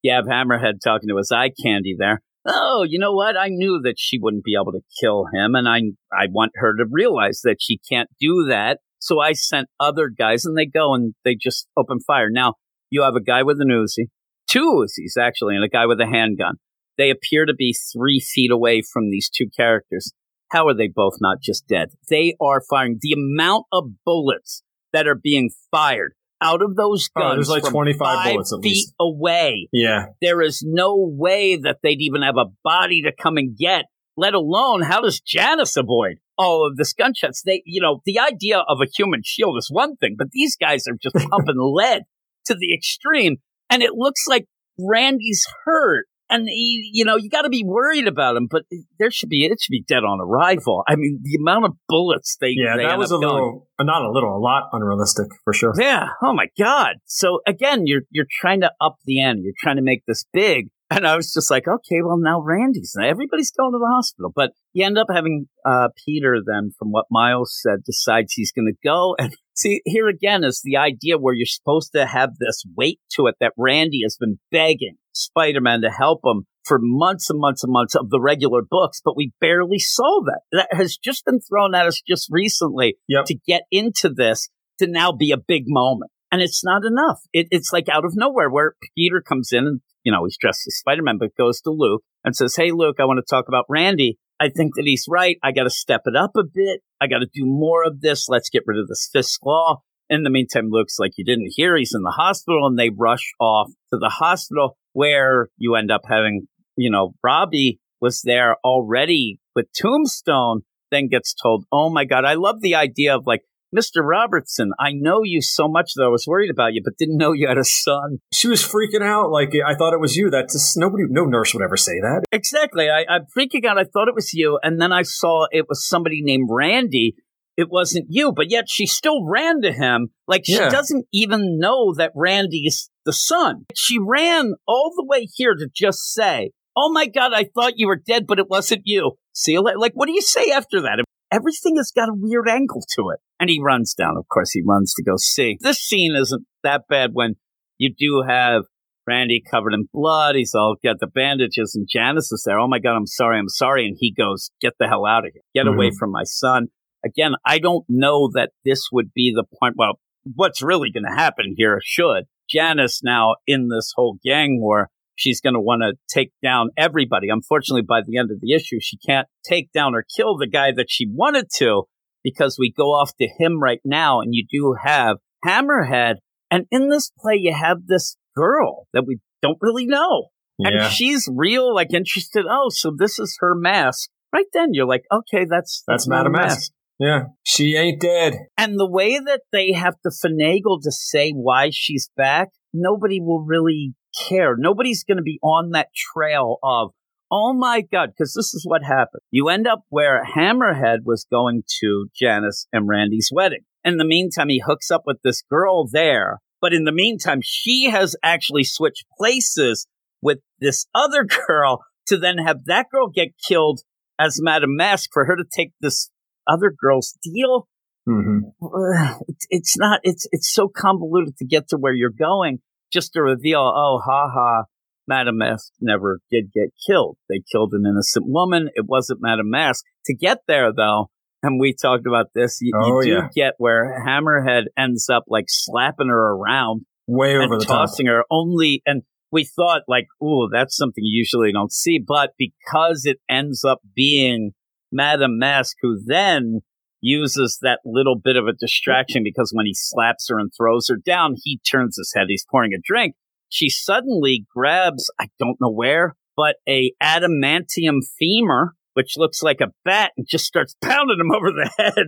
have 0.10 0.26
Hammerhead 0.26 0.82
talking 0.84 1.10
to 1.10 1.18
his 1.18 1.32
eye 1.32 1.52
candy 1.64 1.96
there. 1.98 2.22
Oh, 2.46 2.86
you 2.88 2.98
know 2.98 3.14
what? 3.14 3.38
I 3.38 3.50
knew 3.50 3.80
that 3.84 3.96
she 3.98 4.18
wouldn't 4.20 4.44
be 4.44 4.56
able 4.60 4.72
to 4.72 4.82
kill 5.00 5.26
him, 5.32 5.54
and 5.54 5.68
I 5.68 5.82
I 6.12 6.26
want 6.32 6.54
her 6.56 6.76
to 6.76 6.86
realize 6.90 7.42
that 7.44 7.58
she 7.60 7.80
can't 7.90 8.10
do 8.20 8.48
that. 8.50 8.80
So 8.98 9.20
I 9.20 9.34
sent 9.34 9.68
other 9.80 10.10
guys, 10.10 10.44
and 10.44 10.58
they 10.58 10.66
go 10.66 10.96
and 10.96 11.14
they 11.24 11.36
just 11.36 11.68
open 11.78 12.00
fire. 12.00 12.30
Now 12.32 12.56
you 12.90 13.04
have 13.04 13.16
a 13.16 13.22
guy 13.22 13.44
with 13.44 13.62
an 13.62 13.70
Uzi, 13.70 14.08
two 14.50 14.84
Uzis 14.84 15.22
actually, 15.22 15.56
and 15.56 15.64
a 15.64 15.70
guy 15.70 15.86
with 15.86 16.02
a 16.02 16.08
handgun. 16.08 16.56
They 16.98 17.12
appear 17.12 17.46
to 17.46 17.54
be 17.54 17.76
three 17.94 18.20
feet 18.20 18.52
away 18.52 18.82
from 18.82 19.10
these 19.10 19.30
two 19.30 19.48
characters. 19.56 20.12
How 20.52 20.68
are 20.68 20.74
they 20.74 20.90
both 20.94 21.16
not 21.22 21.42
just 21.42 21.66
dead? 21.68 21.90
They 22.10 22.36
are 22.42 22.62
firing 22.70 23.00
the 23.02 23.14
amount 23.14 23.66
of 23.72 23.86
bullets 24.06 24.64
that 24.92 25.08
are 25.08 25.16
being 25.16 25.50
fired 25.72 26.14
out 26.42 26.62
of 26.62 26.76
those 26.76 27.08
guns. 27.08 27.32
Oh, 27.32 27.36
there's 27.36 27.64
like 27.64 27.72
25 27.72 28.34
bullets 28.34 28.54
at 28.54 28.62
feet 28.62 28.70
least. 28.70 28.94
away. 29.00 29.70
Yeah. 29.72 30.08
There 30.22 30.42
is 30.42 30.62
no 30.66 30.96
way 30.98 31.56
that 31.56 31.78
they'd 31.82 32.02
even 32.02 32.22
have 32.22 32.36
a 32.36 32.52
body 32.66 33.04
to 33.04 33.14
come 33.18 33.38
and 33.38 33.56
get, 33.56 33.86
let 34.18 34.34
alone 34.34 34.82
how 34.82 35.00
does 35.00 35.22
Janice 35.22 35.78
avoid 35.78 36.18
all 36.38 36.68
of 36.68 36.76
this 36.76 36.92
gunshots? 36.92 37.44
They, 37.46 37.62
you 37.66 37.82
know, 37.82 38.02
the 38.06 38.20
idea 38.20 38.60
of 38.68 38.80
a 38.82 38.90
human 38.94 39.22
shield 39.24 39.58
is 39.58 39.70
one 39.72 39.96
thing, 39.96 40.16
but 40.18 40.32
these 40.32 40.58
guys 40.58 40.86
are 40.86 40.98
just 41.02 41.16
pumping 41.30 41.56
lead 41.58 42.02
to 42.48 42.56
the 42.56 42.74
extreme. 42.74 43.38
And 43.70 43.82
it 43.82 43.94
looks 43.94 44.26
like 44.28 44.48
Randy's 44.78 45.46
hurt 45.64 46.08
and 46.32 46.48
he, 46.48 46.90
you 46.94 47.06
know, 47.06 47.18
you 47.18 47.30
got 47.30 47.44
to 47.44 47.50
be 47.50 47.64
worried 47.64 48.08
about 48.08 48.36
him, 48.38 48.48
but 48.50 48.64
there 48.98 49.12
should 49.12 49.30
be 49.30 49.46
it 49.46 49.60
should 49.62 49.72
be 49.72 49.84
dead 49.88 50.04
on 50.04 50.20
arrival. 50.20 50.84
I 50.88 50.96
mean, 50.96 51.20
the 51.22 51.38
amount 51.40 51.66
of 51.66 51.72
bullets 51.88 52.38
they 52.40 52.56
yeah, 52.56 52.78
they 52.78 52.86
that 52.86 52.98
was 52.98 53.12
a 53.12 53.20
going. 53.20 53.24
little, 53.24 53.68
not 53.82 54.02
a 54.02 54.12
little, 54.12 54.36
a 54.36 54.40
lot 54.40 54.70
unrealistic 54.72 55.28
for 55.44 55.54
sure. 55.54 55.74
Yeah. 55.78 56.08
Oh 56.24 56.34
my 56.34 56.48
god. 56.58 56.96
So 57.06 57.40
again, 57.46 57.84
you're 57.86 58.02
you're 58.10 58.26
trying 58.40 58.62
to 58.62 58.72
up 58.82 58.96
the 59.06 59.22
end. 59.22 59.42
You're 59.44 59.54
trying 59.62 59.76
to 59.76 59.84
make 59.84 60.04
this 60.08 60.26
big, 60.34 60.70
and 60.92 61.08
I 61.08 61.16
was 61.16 61.34
just 61.34 61.50
like, 61.50 61.68
okay, 61.68 62.02
well 62.04 62.20
now 62.20 62.40
Randy's 62.40 62.96
everybody's 63.02 63.52
going 63.52 63.72
to 63.72 63.80
the 63.80 63.92
hospital, 63.92 64.32
but 64.36 64.52
you 64.74 64.86
end 64.86 65.00
up 65.00 65.08
having 65.12 65.48
uh, 65.66 65.88
Peter 66.06 66.38
then, 66.46 66.72
from 66.78 66.92
what 66.92 67.06
Miles 67.10 67.58
said, 67.60 67.80
decides 67.84 68.34
he's 68.34 68.52
going 68.52 68.72
to 68.72 68.88
go 68.88 69.16
and. 69.18 69.36
See, 69.54 69.82
here 69.86 70.08
again 70.08 70.44
is 70.44 70.62
the 70.64 70.78
idea 70.78 71.20
where 71.20 71.36
you're 71.36 71.46
supposed 71.46 71.92
to 71.94 72.08
have 72.08 72.32
this 72.40 72.64
weight 72.76 73.00
to 73.12 73.28
it 73.28 73.36
that 73.42 73.54
Randy 73.58 74.00
has 74.04 74.18
been 74.20 74.40
begging 74.50 74.96
Spider-Man 75.12 75.82
to 75.82 75.92
help 75.92 76.22
him 76.26 76.48
for 76.66 76.80
months 76.82 77.30
and 77.30 77.40
months 77.40 77.64
and 77.64 77.72
months 77.72 77.94
of 77.94 78.10
the 78.10 78.22
regular 78.22 78.62
books, 78.68 79.02
but 79.04 79.16
we 79.16 79.34
barely 79.40 79.78
saw 79.78 80.24
that. 80.24 80.42
That 80.52 80.70
has 80.72 80.98
just 80.98 81.26
been 81.26 81.42
thrown 81.42 81.76
at 81.76 81.86
us 81.86 82.02
just 82.08 82.30
recently 82.32 82.98
yep. 83.08 83.26
to 83.26 83.38
get 83.46 83.64
into 83.70 84.10
this 84.10 84.50
to 84.80 84.88
now 84.88 85.12
be 85.12 85.32
a 85.32 85.38
big 85.38 85.66
moment. 85.68 86.10
And 86.32 86.42
it's 86.42 86.64
not 86.64 86.84
enough. 86.84 87.20
It, 87.34 87.48
it's 87.52 87.72
like 87.72 87.90
out 87.90 88.06
of 88.06 88.14
nowhere 88.16 88.50
where 88.50 88.76
Peter 88.98 89.22
comes 89.22 89.50
in 89.52 89.68
and, 89.68 89.82
you 90.04 90.12
know, 90.12 90.26
he's 90.26 90.38
dressed 90.38 90.68
as 90.68 90.78
Spider-Man, 90.78 91.18
but 91.20 91.36
goes 91.38 91.62
to 91.62 91.72
Luke 91.72 92.04
and 92.24 92.36
says, 92.36 92.56
Hey, 92.56 92.72
Luke, 92.72 92.98
I 93.00 93.06
want 93.06 93.20
to 93.20 93.36
talk 93.36 93.46
about 93.48 93.66
Randy. 93.70 94.18
I 94.40 94.50
think 94.50 94.76
that 94.76 94.86
he's 94.86 95.06
right. 95.08 95.38
I 95.44 95.52
got 95.52 95.64
to 95.64 95.70
step 95.70 96.02
it 96.06 96.16
up 96.16 96.32
a 96.36 96.44
bit. 96.44 96.82
I 97.00 97.08
got 97.08 97.20
to 97.20 97.28
do 97.32 97.46
more 97.46 97.84
of 97.84 98.02
this. 98.02 98.28
Let's 98.28 98.50
get 98.50 98.64
rid 98.66 98.80
of 98.80 98.88
this 98.88 99.10
Fisk 99.12 99.46
law. 99.46 99.82
In 100.10 100.24
the 100.24 100.30
meantime, 100.30 100.70
Luke's 100.70 100.98
like, 101.00 101.12
you 101.16 101.24
didn't 101.24 101.54
hear 101.56 101.78
he's 101.78 101.94
in 101.96 102.02
the 102.02 102.16
hospital 102.18 102.66
and 102.68 102.78
they 102.78 102.90
rush 102.90 103.34
off 103.40 103.70
to 103.94 104.00
the 104.00 104.10
hospital 104.10 104.78
where 104.94 105.48
you 105.58 105.76
end 105.76 105.92
up 105.92 106.02
having, 106.10 106.48
you 106.76 106.90
know, 106.90 107.14
Robbie 107.24 107.80
was 108.02 108.22
there 108.24 108.58
already 108.66 109.40
with 109.56 109.68
Tombstone, 109.80 110.62
then 110.90 111.08
gets 111.08 111.34
told, 111.34 111.66
Oh 111.72 111.90
my 111.90 112.04
God, 112.04 112.26
I 112.26 112.34
love 112.34 112.62
the 112.62 112.76
idea 112.76 113.16
of 113.16 113.26
like, 113.26 113.42
Mr. 113.76 114.04
Robertson, 114.04 114.72
I 114.80 114.92
know 114.94 115.22
you 115.24 115.42
so 115.42 115.68
much 115.68 115.94
that 115.96 116.04
I 116.04 116.10
was 116.10 116.26
worried 116.28 116.52
about 116.52 116.74
you, 116.74 116.82
but 116.84 116.98
didn't 116.98 117.18
know 117.18 117.32
you 117.32 117.48
had 117.48 117.58
a 117.58 117.64
son. 117.64 118.20
She 118.34 118.50
was 118.50 118.62
freaking 118.62 119.02
out 119.02 119.32
like 119.32 119.54
I 119.66 119.76
thought 119.76 119.94
it 119.94 120.02
was 120.02 120.16
you. 120.18 120.30
That's 120.30 120.54
just 120.54 120.78
nobody, 120.78 121.04
no 121.10 121.24
nurse 121.24 121.54
would 121.54 121.64
ever 121.64 121.78
say 121.78 122.00
that. 122.02 122.24
Exactly. 122.32 122.90
I, 122.90 123.06
I'm 123.10 123.26
freaking 123.36 123.66
out. 123.66 123.78
I 123.78 123.86
thought 123.86 124.10
it 124.10 124.16
was 124.16 124.34
you, 124.34 124.60
and 124.62 124.82
then 124.82 124.92
I 124.92 125.04
saw 125.04 125.48
it 125.52 125.68
was 125.70 125.88
somebody 125.88 126.22
named 126.22 126.50
Randy. 126.52 127.16
It 127.58 127.70
wasn't 127.70 128.08
you, 128.10 128.32
but 128.32 128.50
yet 128.50 128.66
she 128.68 128.86
still 128.86 129.26
ran 129.26 129.62
to 129.62 129.72
him 129.72 130.10
like 130.28 130.44
she 130.46 130.56
yeah. 130.56 130.70
doesn't 130.70 131.06
even 131.14 131.60
know 131.60 131.94
that 131.94 132.12
Randy's 132.16 132.90
the 133.06 133.14
son. 133.14 133.66
She 133.76 134.00
ran 134.00 134.54
all 134.68 134.94
the 134.96 135.06
way 135.06 135.28
here 135.34 135.54
to 135.54 135.68
just 135.74 136.14
say, 136.14 136.52
Oh 136.76 136.92
my 136.92 137.08
God, 137.08 137.34
I 137.34 137.46
thought 137.54 137.74
you 137.76 137.88
were 137.88 137.98
dead, 137.98 138.26
but 138.26 138.40
it 138.40 138.50
wasn't 138.50 138.84
you. 138.86 139.18
See, 139.34 139.58
like, 139.60 139.94
what 139.94 140.08
do 140.08 140.14
you 140.14 140.22
say 140.22 140.52
after 140.52 140.82
that? 140.82 141.04
Everything 141.32 141.78
has 141.78 141.92
got 141.96 142.10
a 142.10 142.14
weird 142.16 142.50
angle 142.50 142.82
to 142.96 143.10
it. 143.14 143.20
And 143.40 143.50
he 143.50 143.62
runs 143.62 143.94
down. 143.94 144.18
Of 144.18 144.28
course, 144.28 144.52
he 144.52 144.62
runs 144.68 144.94
to 144.96 145.04
go 145.04 145.14
see. 145.18 145.58
This 145.62 145.80
scene 145.80 146.16
isn't 146.16 146.46
that 146.64 146.84
bad 146.90 147.12
when 147.14 147.36
you 147.78 147.94
do 147.98 148.24
have 148.28 148.64
Randy 149.08 149.42
covered 149.50 149.74
in 149.74 149.88
blood. 149.94 150.36
He's 150.36 150.54
all 150.54 150.76
got 150.84 151.00
the 151.00 151.08
bandages, 151.08 151.74
and 151.76 151.88
Janice 151.90 152.32
is 152.32 152.44
there. 152.46 152.60
Oh 152.60 152.68
my 152.68 152.80
God, 152.80 152.96
I'm 152.96 153.08
sorry, 153.08 153.40
I'm 153.40 153.50
sorry. 153.50 153.86
And 153.86 153.98
he 154.00 154.14
goes, 154.14 154.52
Get 154.62 154.74
the 154.80 154.88
hell 154.88 155.06
out 155.06 155.26
of 155.26 155.32
here. 155.34 155.42
Get 155.56 155.66
mm-hmm. 155.66 155.76
away 155.76 155.92
from 155.98 156.12
my 156.12 156.24
son. 156.24 156.68
Again, 157.04 157.34
I 157.46 157.58
don't 157.58 157.86
know 157.90 158.30
that 158.34 158.52
this 158.64 158.90
would 158.92 159.12
be 159.14 159.34
the 159.36 159.46
point. 159.60 159.76
Well, 159.78 160.00
what's 160.36 160.62
really 160.62 160.92
going 160.92 161.06
to 161.06 161.16
happen 161.16 161.56
here 161.58 161.80
should 161.84 162.26
Janice 162.50 163.02
now 163.04 163.36
in 163.48 163.70
this 163.70 163.94
whole 163.96 164.20
gang 164.24 164.60
war, 164.60 164.90
she's 165.22 165.42
going 165.42 165.54
to 165.54 165.62
want 165.62 165.84
to 165.84 165.94
take 166.14 166.32
down 166.44 166.70
everybody. 166.78 167.30
Unfortunately, 167.30 167.84
by 167.88 168.02
the 168.06 168.18
end 168.18 168.32
of 168.32 168.40
the 168.42 168.54
issue, 168.54 168.80
she 168.82 168.98
can't 168.98 169.28
take 169.46 169.72
down 169.72 169.94
or 169.94 170.04
kill 170.04 170.38
the 170.38 170.48
guy 170.48 170.72
that 170.76 170.88
she 170.90 171.08
wanted 171.08 171.48
to 171.58 171.84
because 172.24 172.58
we 172.58 172.74
go 172.76 172.88
off 172.88 173.12
to 173.20 173.28
him 173.38 173.62
right 173.62 173.82
now. 173.86 174.22
And 174.22 174.34
you 174.34 174.46
do 174.50 174.76
have 174.84 175.18
Hammerhead. 175.46 176.16
And 176.50 176.66
in 176.72 176.90
this 176.90 177.12
play, 177.20 177.36
you 177.38 177.54
have 177.54 177.86
this 177.88 178.18
girl 178.36 178.88
that 178.94 179.06
we 179.06 179.20
don't 179.42 179.58
really 179.62 179.86
know. 179.86 180.28
And 180.64 180.92
she's 180.92 181.28
real, 181.34 181.74
like 181.74 181.92
interested. 181.92 182.46
Oh, 182.48 182.70
so 182.70 182.94
this 182.96 183.18
is 183.18 183.36
her 183.40 183.56
mask. 183.56 184.10
Right 184.34 184.46
then, 184.54 184.70
you're 184.74 184.86
like, 184.86 185.04
okay, 185.12 185.46
that's 185.50 185.84
that's, 185.88 186.06
that's 186.06 186.08
Madame 186.08 186.34
Mask. 186.34 186.46
mask. 186.46 186.72
Yeah, 187.00 187.24
she 187.44 187.76
ain't 187.76 188.00
dead. 188.00 188.36
And 188.60 188.80
the 188.80 188.90
way 188.90 189.18
that 189.18 189.42
they 189.52 189.72
have 189.72 189.96
to 190.04 190.12
finagle 190.12 190.80
to 190.84 190.92
say 190.92 191.32
why 191.32 191.72
she's 191.72 192.12
back, 192.16 192.50
nobody 192.74 193.20
will 193.20 193.44
really 193.44 193.96
care. 194.28 194.56
Nobody's 194.58 195.04
going 195.04 195.18
to 195.18 195.24
be 195.24 195.40
on 195.42 195.72
that 195.72 195.90
trail 195.94 196.58
of, 196.64 196.92
oh 197.32 197.54
my 197.54 197.82
God, 197.82 198.10
because 198.10 198.34
this 198.34 198.54
is 198.54 198.64
what 198.66 198.84
happened. 198.84 199.22
You 199.32 199.50
end 199.50 199.68
up 199.68 199.84
where 199.90 200.24
Hammerhead 200.24 201.00
was 201.06 201.26
going 201.30 201.64
to 201.82 202.08
Janice 202.16 202.68
and 202.72 202.88
Randy's 202.88 203.30
wedding. 203.34 203.62
In 203.84 203.98
the 203.98 204.06
meantime, 204.06 204.50
he 204.50 204.64
hooks 204.66 204.92
up 204.92 205.04
with 205.06 205.18
this 205.24 205.42
girl 205.50 205.88
there. 205.92 206.40
But 206.62 206.74
in 206.74 206.84
the 206.84 206.92
meantime, 206.92 207.40
she 207.44 207.90
has 207.90 208.16
actually 208.24 208.64
switched 208.64 209.06
places 209.18 209.88
with 210.22 210.40
this 210.60 210.86
other 210.94 211.26
girl 211.48 211.84
to 212.08 212.18
then 212.18 212.38
have 212.38 212.66
that 212.66 212.88
girl 212.92 213.10
get 213.10 213.30
killed 213.48 213.82
as 214.20 214.40
Madame 214.42 214.76
Mask 214.76 215.10
for 215.12 215.26
her 215.26 215.36
to 215.36 215.44
take 215.50 215.72
this 215.82 216.12
other 216.48 216.72
girl's 216.72 217.18
deal. 217.24 217.68
Mm-hmm. 218.08 219.22
It's 219.50 219.78
not. 219.78 220.00
It's 220.04 220.28
it's 220.32 220.52
so 220.52 220.68
convoluted 220.68 221.38
to 221.38 221.46
get 221.46 221.70
to 221.70 221.78
where 221.78 221.94
you're 221.94 222.10
going. 222.10 222.60
Just 222.92 223.14
to 223.14 223.22
reveal, 223.22 223.60
oh, 223.60 224.02
ha 224.04 224.30
ha, 224.34 224.64
Madame 225.08 225.38
Mask 225.38 225.72
never 225.80 226.20
did 226.32 226.52
get 226.54 226.70
killed. 226.88 227.18
They 227.30 227.42
killed 227.52 227.74
an 227.74 227.86
innocent 227.86 228.26
woman. 228.28 228.70
It 228.76 228.86
wasn't 228.88 229.20
Madame 229.22 229.50
Mask. 229.50 229.84
To 230.06 230.16
get 230.16 230.40
there, 230.48 230.72
though, 230.74 231.10
and 231.44 231.60
we 231.60 231.74
talked 231.74 232.06
about 232.06 232.28
this, 232.36 232.60
you, 232.62 232.72
oh, 232.76 233.02
you 233.02 233.04
do 233.04 233.10
yeah. 233.12 233.28
get 233.34 233.54
where 233.58 234.04
Hammerhead 234.06 234.66
ends 234.78 235.10
up 235.10 235.24
like 235.28 235.46
slapping 235.48 236.08
her 236.08 236.34
around, 236.34 236.86
way 237.08 237.36
over 237.36 237.58
the 237.58 237.66
tossing 237.66 238.06
top. 238.06 238.14
her. 238.14 238.24
Only, 238.30 238.82
and 238.86 239.04
we 239.32 239.44
thought 239.46 239.84
like, 239.88 240.08
oh, 240.22 240.50
that's 240.52 240.76
something 240.76 241.04
you 241.04 241.20
usually 241.20 241.52
don't 241.52 241.72
see, 241.72 242.00
but 242.06 242.32
because 242.38 243.06
it 243.06 243.18
ends 243.30 243.64
up 243.64 243.80
being 243.96 244.52
Madame 244.92 245.40
Mask, 245.40 245.78
who 245.82 246.00
then 246.06 246.62
uses 247.02 247.58
that 247.62 247.80
little 247.86 248.18
bit 248.18 248.38
of 248.38 248.48
a 248.48 248.54
distraction 248.54 249.24
because 249.24 249.52
when 249.54 249.66
he 249.66 249.74
slaps 249.74 250.28
her 250.30 250.40
and 250.40 250.52
throws 250.56 250.88
her 250.90 250.98
down, 250.98 251.36
he 251.44 251.60
turns 251.70 251.98
his 251.98 252.14
head. 252.16 252.28
He's 252.30 252.46
pouring 252.50 252.74
a 252.74 252.82
drink. 252.84 253.16
She 253.50 253.70
suddenly 253.70 254.46
grabs, 254.56 255.12
I 255.20 255.28
don't 255.38 255.60
know 255.60 255.72
where, 255.72 256.16
but 256.38 256.56
a 256.68 256.94
adamantium 257.04 258.00
femur, 258.18 258.76
which 258.94 259.18
looks 259.18 259.42
like 259.42 259.60
a 259.62 259.72
bat, 259.84 260.12
and 260.18 260.26
just 260.30 260.46
starts 260.46 260.76
pounding 260.82 261.20
him 261.20 261.32
over 261.36 261.52
the 261.52 261.70
head. 261.78 262.08